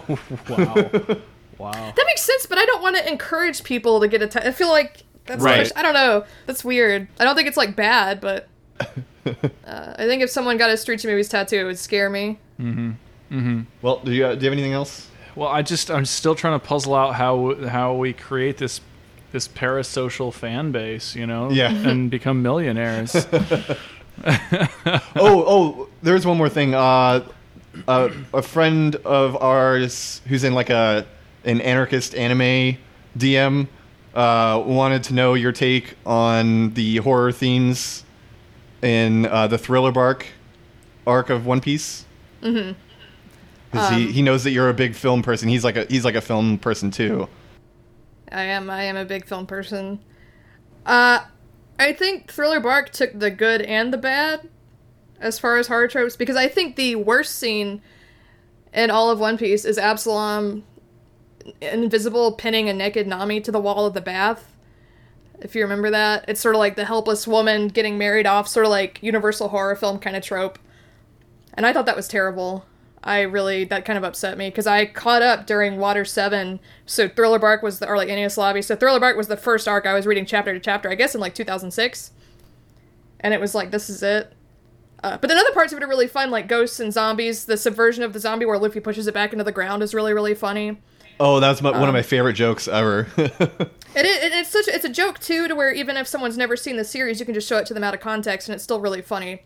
wow. 1.58 1.72
That 1.72 2.04
makes 2.06 2.22
sense, 2.22 2.46
but 2.46 2.58
I 2.58 2.66
don't 2.66 2.82
want 2.82 2.98
to 2.98 3.08
encourage 3.10 3.64
people 3.64 4.00
to 4.00 4.08
get 4.08 4.22
a 4.22 4.28
tattoo. 4.28 4.48
I 4.48 4.52
feel 4.52 4.70
like 4.70 5.04
that's 5.26 5.44
Right. 5.44 5.60
right. 5.60 5.72
I 5.76 5.82
don't 5.82 5.94
know. 5.94 6.26
That's 6.46 6.64
weird. 6.64 7.08
I 7.20 7.24
don't 7.24 7.36
think 7.36 7.48
it's 7.48 7.58
like 7.58 7.76
bad, 7.76 8.22
but 8.22 8.48
uh, 8.80 8.84
I 9.66 10.06
think 10.06 10.22
if 10.24 10.30
someone 10.30 10.58
got 10.58 10.70
a 10.70 10.78
Street 10.78 11.04
Movies 11.06 11.30
tattoo, 11.30 11.58
it 11.60 11.64
would 11.64 11.80
scare 11.80 12.10
me. 12.10 12.38
Mm-hmm. 12.60 12.92
Mm-hmm. 13.32 13.62
Well, 13.82 14.02
do 14.04 14.12
you 14.12 14.26
uh, 14.26 14.36
do 14.36 14.42
you 14.46 14.50
have 14.50 14.54
anything 14.54 14.74
else? 14.74 15.08
Well, 15.36 15.50
I 15.50 15.62
just 15.62 15.90
I'm 15.90 16.06
still 16.06 16.36
trying 16.36 16.60
to 16.60 16.66
puzzle 16.66 16.94
out 16.94 17.16
how 17.16 17.56
how 17.68 17.96
we 17.96 18.14
create 18.14 18.58
this 18.58 18.82
this 19.32 19.48
parasocial 19.48 20.34
fan 20.34 20.72
base, 20.72 21.16
you 21.16 21.26
know, 21.26 21.50
Yeah. 21.52 21.72
and 21.72 22.10
become 22.12 22.42
millionaires. 22.42 23.16
oh, 24.26 25.10
oh, 25.16 25.90
there's 26.04 26.26
one 26.26 26.38
more 26.38 26.50
thing. 26.50 26.74
Uh, 26.74 27.26
uh, 27.88 28.10
a 28.34 28.42
friend 28.42 28.96
of 28.98 29.42
ours 29.42 30.22
who's 30.28 30.44
in 30.44 30.54
like 30.54 30.70
a 30.70 31.06
an 31.46 31.62
anarchist 31.62 32.14
anime 32.14 32.78
DM 33.18 33.68
uh, 34.14 34.62
wanted 34.66 35.04
to 35.06 35.14
know 35.14 35.34
your 35.34 35.52
take 35.52 35.96
on 36.06 36.74
the 36.74 36.98
horror 36.98 37.32
themes 37.32 38.04
in 38.82 39.26
uh, 39.26 39.48
the 39.48 39.58
Thriller 39.58 39.92
Bark 39.92 40.28
arc 41.08 41.30
of 41.30 41.46
One 41.46 41.62
Piece. 41.62 42.06
Mm-hmm. 42.42 43.78
Um, 43.78 43.94
he 43.94 44.12
he 44.12 44.22
knows 44.22 44.44
that 44.44 44.52
you're 44.52 44.70
a 44.70 44.74
big 44.74 44.94
film 44.96 45.22
person. 45.24 45.48
He's 45.48 45.64
like 45.64 45.78
a 45.78 45.86
he's 45.86 46.04
like 46.06 46.16
a 46.16 46.22
film 46.22 46.58
person 46.58 46.92
too. 46.92 47.28
I 48.32 48.44
am. 48.44 48.70
I 48.70 48.84
am 48.84 48.98
a 48.98 49.06
big 49.06 49.26
film 49.26 49.46
person. 49.46 50.00
Uh, 50.86 51.22
I 51.80 51.94
think 51.94 52.32
Thriller 52.32 52.60
Bark 52.60 52.92
took 52.92 53.18
the 53.18 53.32
good 53.32 53.62
and 53.62 53.94
the 53.94 53.98
bad 53.98 54.50
as 55.20 55.40
far 55.40 55.58
as 55.58 55.68
horror 55.68 55.88
tropes 55.88 56.16
because 56.16 56.36
I 56.36 56.48
think 56.48 56.76
the 56.76 56.96
worst 56.96 57.36
scene 57.38 57.82
in 58.74 58.90
all 58.90 59.10
of 59.10 59.20
One 59.20 59.38
Piece 59.38 59.66
is 59.66 59.78
Absalom 59.78 60.64
invisible 61.62 62.34
pinning 62.34 62.70
a 62.70 62.74
naked 62.74 63.08
Nami 63.08 63.42
to 63.42 63.52
the 63.52 63.60
wall 63.60 63.86
of 63.86 63.94
the 63.94 64.02
bath. 64.02 64.56
If 65.40 65.56
you 65.56 65.64
remember 65.64 65.90
that, 65.90 66.26
it's 66.28 66.40
sort 66.40 66.56
of 66.56 66.60
like 66.60 66.76
the 66.76 66.86
helpless 66.86 67.28
woman 67.28 67.68
getting 67.68 67.98
married 67.98 68.28
off, 68.28 68.48
sort 68.48 68.66
of 68.66 68.70
like 68.70 69.02
universal 69.02 69.50
horror 69.50 69.76
film 69.76 70.00
kind 70.00 70.16
of 70.16 70.24
trope. 70.24 70.60
And 71.54 71.66
I 71.66 71.74
thought 71.74 71.88
that 71.88 71.96
was 71.96 72.08
terrible. 72.08 72.66
I 73.04 73.22
really 73.22 73.64
that 73.66 73.84
kind 73.84 73.98
of 73.98 74.04
upset 74.04 74.38
me 74.38 74.50
because 74.50 74.68
I 74.68 74.86
caught 74.86 75.22
up 75.22 75.48
during 75.48 75.78
Water 75.78 76.06
Seven. 76.06 76.60
So 76.86 77.08
Thriller 77.08 77.40
Bark 77.40 77.64
was 77.64 77.80
the 77.80 77.88
or 77.88 77.98
like 77.98 78.10
Enies 78.10 78.38
Lobby. 78.38 78.62
So 78.62 78.76
Thriller 78.76 79.00
Bark 79.00 79.18
was 79.18 79.28
the 79.28 79.38
first 79.38 79.68
arc 79.68 79.86
I 79.86 79.94
was 79.94 80.06
reading 80.06 80.26
chapter 80.26 80.54
to 80.54 80.60
chapter. 80.60 80.90
I 80.90 80.96
guess 80.96 81.16
in 81.16 81.22
like 81.22 81.34
2006, 81.34 82.12
and 83.20 83.34
it 83.34 83.40
was 83.40 83.56
like 83.56 83.72
this 83.72 83.90
is 83.90 84.04
it. 84.04 84.34
Uh, 85.04 85.18
but 85.18 85.30
then 85.30 85.38
other 85.38 85.52
parts 85.52 85.74
of 85.74 85.78
it 85.78 85.84
are 85.84 85.88
really 85.88 86.08
fun, 86.08 86.30
like 86.30 86.48
ghosts 86.48 86.80
and 86.80 86.94
zombies. 86.94 87.46
The 87.46 87.58
subversion 87.58 88.04
of 88.04 88.14
the 88.14 88.20
zombie 88.20 88.46
where 88.46 88.60
Luffy 88.60 88.80
pushes 88.80 89.08
it 89.08 89.16
back 89.16 89.32
into 89.32 89.44
the 89.44 89.52
ground 89.52 89.82
is 89.82 89.96
really 89.96 90.14
really 90.14 90.36
funny. 90.36 90.78
Oh, 91.20 91.40
that's 91.40 91.62
my, 91.62 91.72
one 91.72 91.88
of 91.88 91.94
my 91.94 92.02
favorite 92.02 92.34
jokes 92.34 92.68
ever. 92.68 93.08
It, 93.94 94.06
it, 94.06 94.32
it's 94.34 94.50
such 94.50 94.70
it's 94.70 94.86
a 94.86 94.90
joke 94.90 95.20
too, 95.20 95.50
to 95.50 95.54
where 95.54 95.74
even 95.74 95.98
if 95.98 96.08
someone's 96.08 96.38
never 96.38 96.56
seen 96.56 96.78
the 96.78 96.86
series, 96.86 97.20
you 97.20 97.26
can 97.26 97.34
just 97.34 97.50
show 97.50 97.58
it 97.58 97.66
to 97.66 97.74
them 97.74 97.84
out 97.84 97.94
of 97.94 98.00
context, 98.00 98.48
and 98.48 98.56
it's 98.56 98.64
still 98.64 98.80
really 98.80 99.02
funny. 99.02 99.44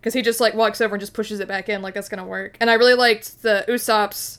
Because 0.00 0.14
he 0.14 0.22
just 0.22 0.40
like 0.40 0.54
walks 0.54 0.80
over 0.80 0.94
and 0.94 1.00
just 1.00 1.12
pushes 1.14 1.40
it 1.40 1.48
back 1.48 1.68
in, 1.68 1.82
like 1.82 1.94
that's 1.94 2.08
gonna 2.08 2.24
work. 2.26 2.56
And 2.60 2.70
I 2.70 2.74
really 2.74 2.94
liked 2.94 3.42
the 3.42 3.64
Usopp's, 3.68 4.38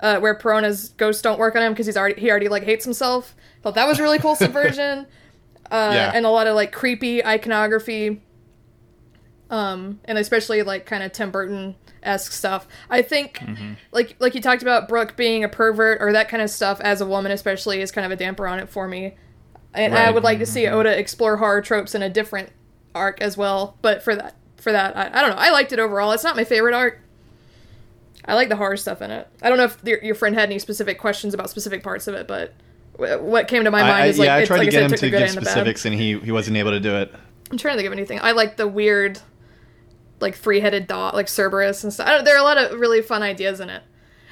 uh, 0.00 0.18
where 0.20 0.34
Perona's 0.36 0.90
ghosts 0.90 1.20
don't 1.22 1.38
work 1.38 1.56
on 1.56 1.62
him 1.62 1.72
because 1.72 1.86
he's 1.86 1.96
already 1.96 2.20
he 2.20 2.30
already 2.30 2.48
like 2.48 2.62
hates 2.64 2.84
himself. 2.84 3.34
Thought 3.62 3.74
that 3.74 3.86
was 3.88 3.98
a 3.98 4.02
really 4.02 4.18
cool 4.18 4.36
subversion. 4.36 5.06
Uh, 5.70 5.90
Yeah. 5.94 6.12
and 6.14 6.24
a 6.26 6.30
lot 6.30 6.46
of 6.46 6.54
like 6.54 6.72
creepy 6.72 7.24
iconography. 7.24 8.22
Um, 9.50 10.00
and 10.04 10.16
especially 10.18 10.62
like 10.62 10.86
kind 10.86 11.02
of 11.02 11.12
Tim 11.12 11.30
Burton 11.30 11.76
esque 12.02 12.32
stuff. 12.32 12.66
I 12.90 13.02
think, 13.02 13.42
like 13.92 14.16
like 14.18 14.34
you 14.34 14.40
talked 14.40 14.62
about 14.62 14.88
Brook 14.88 15.16
being 15.16 15.44
a 15.44 15.48
pervert 15.48 16.00
or 16.00 16.12
that 16.12 16.28
kind 16.28 16.42
of 16.42 16.50
stuff 16.50 16.80
as 16.80 17.00
a 17.00 17.06
woman, 17.06 17.30
especially, 17.32 17.80
is 17.80 17.90
kind 17.92 18.04
of 18.04 18.10
a 18.12 18.16
damper 18.16 18.46
on 18.46 18.58
it 18.58 18.68
for 18.68 18.88
me. 18.88 19.16
And 19.74 19.94
I 19.96 20.10
would 20.10 20.22
like 20.24 20.38
to 20.38 20.46
see 20.46 20.66
Oda 20.66 20.96
explore 20.98 21.36
horror 21.36 21.60
tropes 21.60 21.94
in 21.94 22.02
a 22.02 22.08
different 22.08 22.50
arc 22.94 23.20
as 23.20 23.36
well. 23.36 23.76
But 23.82 24.02
for 24.02 24.14
that, 24.16 24.34
for 24.64 24.72
that, 24.72 24.96
I, 24.96 25.06
I 25.06 25.20
don't 25.20 25.30
know. 25.30 25.36
I 25.36 25.50
liked 25.50 25.72
it 25.72 25.78
overall. 25.78 26.10
It's 26.10 26.24
not 26.24 26.34
my 26.34 26.42
favorite 26.42 26.74
arc. 26.74 26.98
I 28.24 28.34
like 28.34 28.48
the 28.48 28.56
horror 28.56 28.76
stuff 28.76 29.00
in 29.02 29.10
it. 29.12 29.28
I 29.42 29.48
don't 29.48 29.58
know 29.58 29.64
if 29.64 29.78
your, 29.84 30.02
your 30.02 30.14
friend 30.14 30.34
had 30.34 30.48
any 30.48 30.58
specific 30.58 30.98
questions 30.98 31.34
about 31.34 31.50
specific 31.50 31.82
parts 31.82 32.08
of 32.08 32.14
it, 32.14 32.26
but 32.26 32.54
what 32.96 33.48
came 33.48 33.64
to 33.64 33.70
my 33.70 33.82
mind 33.82 33.92
I, 33.92 34.06
is 34.06 34.18
like, 34.18 34.26
yeah, 34.26 34.36
I 34.36 34.44
tried 34.44 34.58
like 34.58 34.66
to 34.68 34.70
get 34.72 34.78
said, 34.78 34.90
him 34.90 34.98
to 34.98 35.10
give 35.10 35.20
and 35.20 35.30
specifics, 35.30 35.84
and 35.84 35.94
he 35.94 36.18
he 36.18 36.32
wasn't 36.32 36.56
able 36.56 36.70
to 36.70 36.80
do 36.80 36.96
it. 36.96 37.14
I'm 37.50 37.58
trying 37.58 37.74
to 37.74 37.78
think 37.78 37.86
of 37.86 37.92
anything. 37.92 38.18
I 38.22 38.32
like 38.32 38.56
the 38.56 38.66
weird, 38.66 39.20
like 40.20 40.34
three-headed 40.34 40.86
dog, 40.86 41.14
like 41.14 41.28
Cerberus 41.28 41.84
and 41.84 41.92
stuff. 41.92 42.24
There 42.24 42.34
are 42.34 42.40
a 42.40 42.42
lot 42.42 42.56
of 42.56 42.80
really 42.80 43.02
fun 43.02 43.22
ideas 43.22 43.60
in 43.60 43.68
it. 43.68 43.82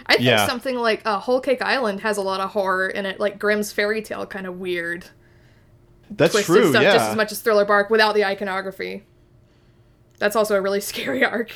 I 0.07 0.15
think 0.15 0.25
Yeah. 0.25 0.47
something 0.47 0.77
like 0.77 1.03
uh, 1.05 1.19
Whole 1.19 1.41
Cake 1.41 1.61
Island 1.63 2.01
has 2.01 2.17
a 2.17 2.23
lot 2.23 2.41
of 2.41 2.51
horror 2.51 2.89
in 2.89 3.05
it, 3.07 3.21
like 3.21 3.39
Grimm's 3.39 3.73
fairy 3.73 4.01
tale, 4.03 4.25
kind 4.27 4.47
of 4.47 4.59
weird, 4.59 5.05
That's 6.11 6.33
twisted 6.33 6.55
true. 6.55 6.71
stuff, 6.71 6.83
yeah. 6.83 6.95
just 6.95 7.11
as 7.11 7.17
much 7.17 7.31
as 7.31 7.41
Thriller 7.41 7.65
Bark 7.65 7.91
without 7.91 8.15
the 8.15 8.25
iconography. 8.25 9.05
That's 10.23 10.37
also 10.37 10.55
a 10.55 10.61
really 10.61 10.81
scary 10.93 11.25
arc, 11.25 11.51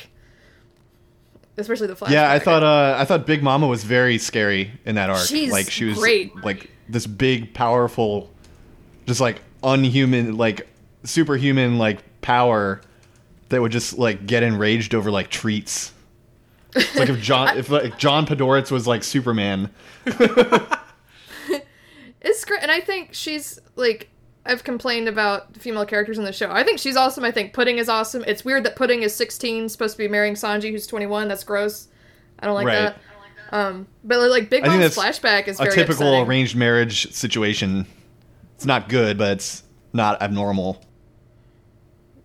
especially 1.55 1.87
the 1.87 1.95
flashback. 1.95 2.11
Yeah, 2.11 2.29
I 2.29 2.37
thought 2.37 2.63
uh, 2.63 2.97
I 2.99 3.05
thought 3.05 3.25
Big 3.25 3.41
Mama 3.41 3.65
was 3.65 3.85
very 3.85 4.17
scary 4.17 4.73
in 4.83 4.95
that 4.95 5.09
arc. 5.09 5.25
She's 5.25 5.53
like 5.53 5.71
she 5.71 5.85
was 5.85 5.97
great. 5.97 6.35
like 6.43 6.69
this 6.89 7.07
big, 7.07 7.53
powerful, 7.53 8.29
just 9.05 9.21
like 9.21 9.41
unhuman, 9.63 10.35
like 10.35 10.67
superhuman, 11.05 11.77
like 11.77 12.03
power 12.19 12.81
that 13.47 13.61
would 13.61 13.71
just 13.71 13.97
like 13.97 14.27
get 14.27 14.43
enraged 14.43 14.93
over 14.93 15.11
like 15.11 15.29
treats. 15.29 15.93
It's 16.75 16.93
like 16.97 17.07
if 17.07 17.21
John, 17.21 17.57
if 17.57 17.69
like 17.69 17.97
John 17.97 18.25
Podhoretz 18.25 18.69
was 18.69 18.85
like 18.85 19.05
Superman. 19.05 19.71
It's 22.19 22.43
great, 22.43 22.61
and 22.61 22.71
I 22.71 22.81
think 22.81 23.13
she's 23.13 23.57
like 23.77 24.09
I've 24.47 24.63
complained 24.63 25.07
about 25.07 25.55
female 25.57 25.85
characters 25.85 26.17
in 26.17 26.23
the 26.23 26.33
show. 26.33 26.49
I 26.51 26.63
think 26.63 26.79
she's 26.79 26.95
awesome. 26.95 27.23
I 27.23 27.31
think 27.31 27.53
Pudding 27.53 27.77
is 27.77 27.89
awesome. 27.89 28.23
It's 28.27 28.43
weird 28.45 28.63
that 28.65 28.75
Pudding 28.75 29.01
is 29.03 29.13
16, 29.15 29.69
supposed 29.69 29.93
to 29.95 29.97
be 29.97 30.07
marrying 30.07 30.35
Sanji, 30.35 30.71
who's 30.71 30.87
21. 30.87 31.27
That's 31.27 31.43
gross. 31.43 31.87
I 32.39 32.45
don't 32.45 32.55
like 32.55 32.67
Right. 32.67 32.75
that. 32.75 32.97
Um, 33.51 33.87
but 34.03 34.19
like 34.29 34.49
Big 34.49 34.65
Mom's 34.65 34.95
flashback 34.95 35.47
is 35.47 35.59
A 35.59 35.63
very 35.63 35.75
typical 35.75 36.07
upsetting. 36.07 36.27
arranged 36.27 36.55
marriage 36.55 37.11
situation. 37.13 37.85
It's 38.55 38.65
not 38.65 38.89
good, 38.89 39.17
but 39.17 39.31
it's 39.33 39.63
not 39.93 40.21
abnormal. 40.21 40.83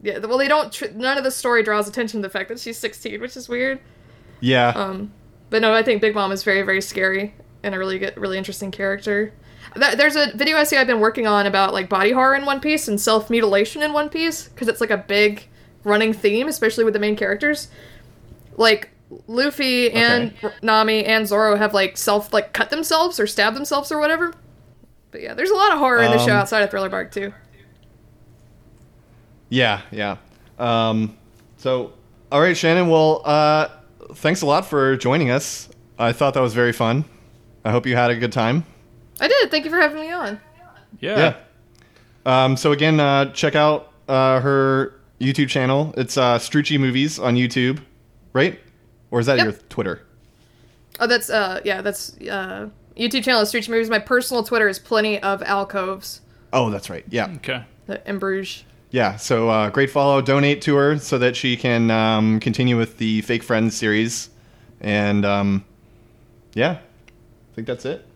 Yeah, 0.02 0.18
well, 0.18 0.38
they 0.38 0.48
don't. 0.48 0.72
Tr- 0.72 0.86
none 0.94 1.16
of 1.18 1.24
the 1.24 1.30
story 1.30 1.62
draws 1.62 1.88
attention 1.88 2.20
to 2.22 2.26
the 2.28 2.32
fact 2.32 2.48
that 2.48 2.58
she's 2.58 2.76
16, 2.78 3.20
which 3.20 3.36
is 3.36 3.48
weird. 3.48 3.78
Yeah. 4.40 4.68
Um, 4.70 5.12
but 5.50 5.62
no, 5.62 5.72
I 5.72 5.82
think 5.84 6.00
Big 6.00 6.14
Mom 6.14 6.32
is 6.32 6.42
very, 6.42 6.62
very 6.62 6.80
scary 6.80 7.34
and 7.62 7.74
a 7.74 7.78
really 7.78 7.98
good, 8.00 8.16
really 8.16 8.36
interesting 8.38 8.72
character. 8.72 9.32
Th- 9.74 9.96
There's 9.96 10.16
a 10.16 10.32
video 10.36 10.56
essay 10.56 10.76
I've 10.76 10.86
been 10.86 11.00
working 11.00 11.26
on 11.26 11.46
about 11.46 11.72
like 11.72 11.88
body 11.88 12.12
horror 12.12 12.34
in 12.34 12.44
One 12.44 12.60
Piece 12.60 12.88
and 12.88 13.00
self 13.00 13.30
mutilation 13.30 13.82
in 13.82 13.92
One 13.92 14.08
Piece 14.08 14.48
because 14.48 14.68
it's 14.68 14.80
like 14.80 14.90
a 14.90 14.98
big 14.98 15.46
running 15.84 16.12
theme, 16.12 16.48
especially 16.48 16.84
with 16.84 16.94
the 16.94 17.00
main 17.00 17.16
characters. 17.16 17.68
Like 18.56 18.90
Luffy 19.26 19.90
and 19.90 20.32
Okay. 20.42 20.54
Nami 20.62 21.04
and 21.04 21.26
Zoro 21.28 21.56
have 21.56 21.74
like 21.74 21.96
self 21.96 22.32
like 22.32 22.52
cut 22.52 22.70
themselves 22.70 23.18
or 23.20 23.26
stab 23.26 23.54
themselves 23.54 23.90
or 23.92 23.98
whatever. 23.98 24.32
But 25.10 25.20
yeah, 25.22 25.34
there's 25.34 25.50
a 25.50 25.54
lot 25.54 25.72
of 25.72 25.78
horror 25.78 26.02
in 26.02 26.10
the 26.10 26.18
show 26.18 26.32
Um, 26.32 26.38
outside 26.38 26.62
of 26.62 26.70
Thriller 26.70 26.88
Bark 26.88 27.12
too. 27.12 27.32
Yeah, 29.48 29.82
yeah. 29.90 30.16
Um, 30.58 31.16
so, 31.58 31.92
all 32.30 32.40
right, 32.40 32.56
Shannon. 32.56 32.88
Well, 32.88 33.20
uh, 33.24 33.68
thanks 34.14 34.42
a 34.42 34.46
lot 34.46 34.64
for 34.66 34.96
joining 34.96 35.30
us. 35.30 35.68
I 35.98 36.12
thought 36.12 36.34
that 36.34 36.40
was 36.40 36.54
very 36.54 36.72
fun. 36.72 37.04
I 37.64 37.70
hope 37.70 37.86
you 37.86 37.94
had 37.94 38.10
a 38.10 38.16
good 38.16 38.32
time. 38.32 38.64
I 39.22 39.28
did. 39.28 39.50
Thank 39.50 39.64
you 39.64 39.70
for 39.70 39.78
having 39.80 40.00
me 40.00 40.10
on. 40.10 40.38
Yeah. 41.00 41.18
Yeah. 41.18 42.44
Um, 42.44 42.56
so 42.56 42.72
again, 42.72 43.00
uh, 43.00 43.32
check 43.32 43.54
out 43.54 43.92
uh, 44.08 44.40
her 44.40 45.00
YouTube 45.20 45.48
channel. 45.48 45.94
It's 45.96 46.16
uh, 46.18 46.38
Strucci 46.38 46.78
Movies 46.78 47.18
on 47.18 47.36
YouTube, 47.36 47.80
right? 48.32 48.60
Or 49.10 49.20
is 49.20 49.26
that 49.26 49.36
Yep. 49.38 49.44
your 49.44 49.52
Twitter? 49.68 50.02
Oh, 51.00 51.06
that's 51.06 51.30
uh, 51.30 51.60
yeah, 51.64 51.80
that's 51.82 52.16
uh, 52.22 52.68
YouTube 52.96 53.24
channel 53.24 53.40
is 53.40 53.52
Strucci 53.52 53.68
Movies. 53.70 53.88
My 53.90 53.98
personal 53.98 54.42
Twitter 54.44 54.68
is 54.68 54.78
plenty 54.78 55.20
of 55.22 55.42
alcoves 55.42 56.20
Oh, 56.52 56.68
that's 56.70 56.90
right. 56.90 57.04
Yeah, 57.08 57.28
Okay. 57.36 57.64
the- 57.86 58.06
in 58.08 58.18
Bruges. 58.18 58.64
yeah. 58.90 59.16
So 59.16 59.48
uh, 59.48 59.70
great 59.70 59.90
follow. 59.90 60.20
Donate 60.20 60.60
to 60.62 60.74
her 60.76 60.98
so 60.98 61.16
that 61.18 61.34
she 61.36 61.56
can 61.56 61.90
um, 61.90 62.40
continue 62.40 62.76
with 62.76 62.98
the 62.98 63.22
Fake 63.22 63.42
Friends 63.42 63.74
series, 63.76 64.28
and 64.80 65.24
um, 65.24 65.64
yeah, 66.54 66.72
I 66.72 67.54
think 67.54 67.66
that's 67.66 67.84
it. 67.86 68.06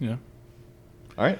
Yeah. 0.00 0.16
All 1.18 1.24
right. 1.24 1.38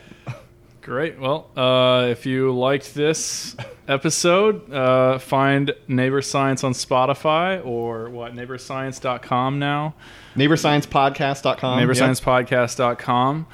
Great. 0.83 1.19
Well, 1.21 1.51
uh, 1.57 2.07
if 2.09 2.25
you 2.25 2.53
liked 2.53 2.95
this 2.95 3.55
episode, 3.87 4.73
uh, 4.73 5.19
find 5.19 5.75
Neighbor 5.89 6.23
Science 6.23 6.65
on 6.65 6.73
Spotify 6.73 7.65
or 7.65 8.09
what, 8.09 8.35
neighborscience.com 8.35 9.59
now. 9.59 9.95
NeighborSciencePodcast.com. 10.37 11.81
Neighborsciencepodcast.com. 11.81 13.47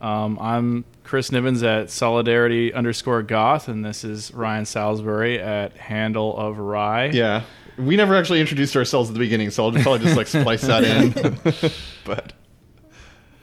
Um, 0.00 0.38
I'm 0.38 0.84
Chris 1.04 1.30
Nivens 1.30 1.62
at 1.62 1.90
Solidarity 1.90 2.74
underscore 2.74 3.22
Goth, 3.22 3.68
and 3.68 3.84
this 3.84 4.04
is 4.04 4.32
Ryan 4.34 4.66
Salisbury 4.66 5.40
at 5.40 5.76
Handle 5.76 6.36
of 6.36 6.58
Rye. 6.58 7.06
Yeah. 7.06 7.42
We 7.78 7.96
never 7.96 8.14
actually 8.14 8.40
introduced 8.40 8.76
ourselves 8.76 9.08
at 9.08 9.14
the 9.14 9.20
beginning, 9.20 9.50
so 9.50 9.64
I'll 9.64 9.72
probably 9.72 10.00
just 10.00 10.16
like 10.16 10.26
splice 10.26 10.62
that 10.62 10.84
in. 10.84 11.72
but 12.04 12.32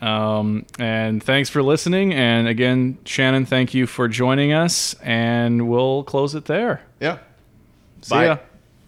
Um, 0.02 0.66
and 0.80 1.24
thanks 1.24 1.50
for 1.50 1.62
listening. 1.62 2.14
And 2.14 2.48
again, 2.48 2.98
Shannon, 3.06 3.46
thank 3.46 3.74
you 3.74 3.86
for 3.88 4.08
joining 4.08 4.52
us. 4.52 4.96
And 5.04 5.70
we'll 5.70 6.04
close 6.04 6.36
it 6.36 6.46
there. 6.46 6.82
yeah. 7.00 7.20
See 8.02 8.16
Bye. 8.16 8.26
ya. 8.26 8.38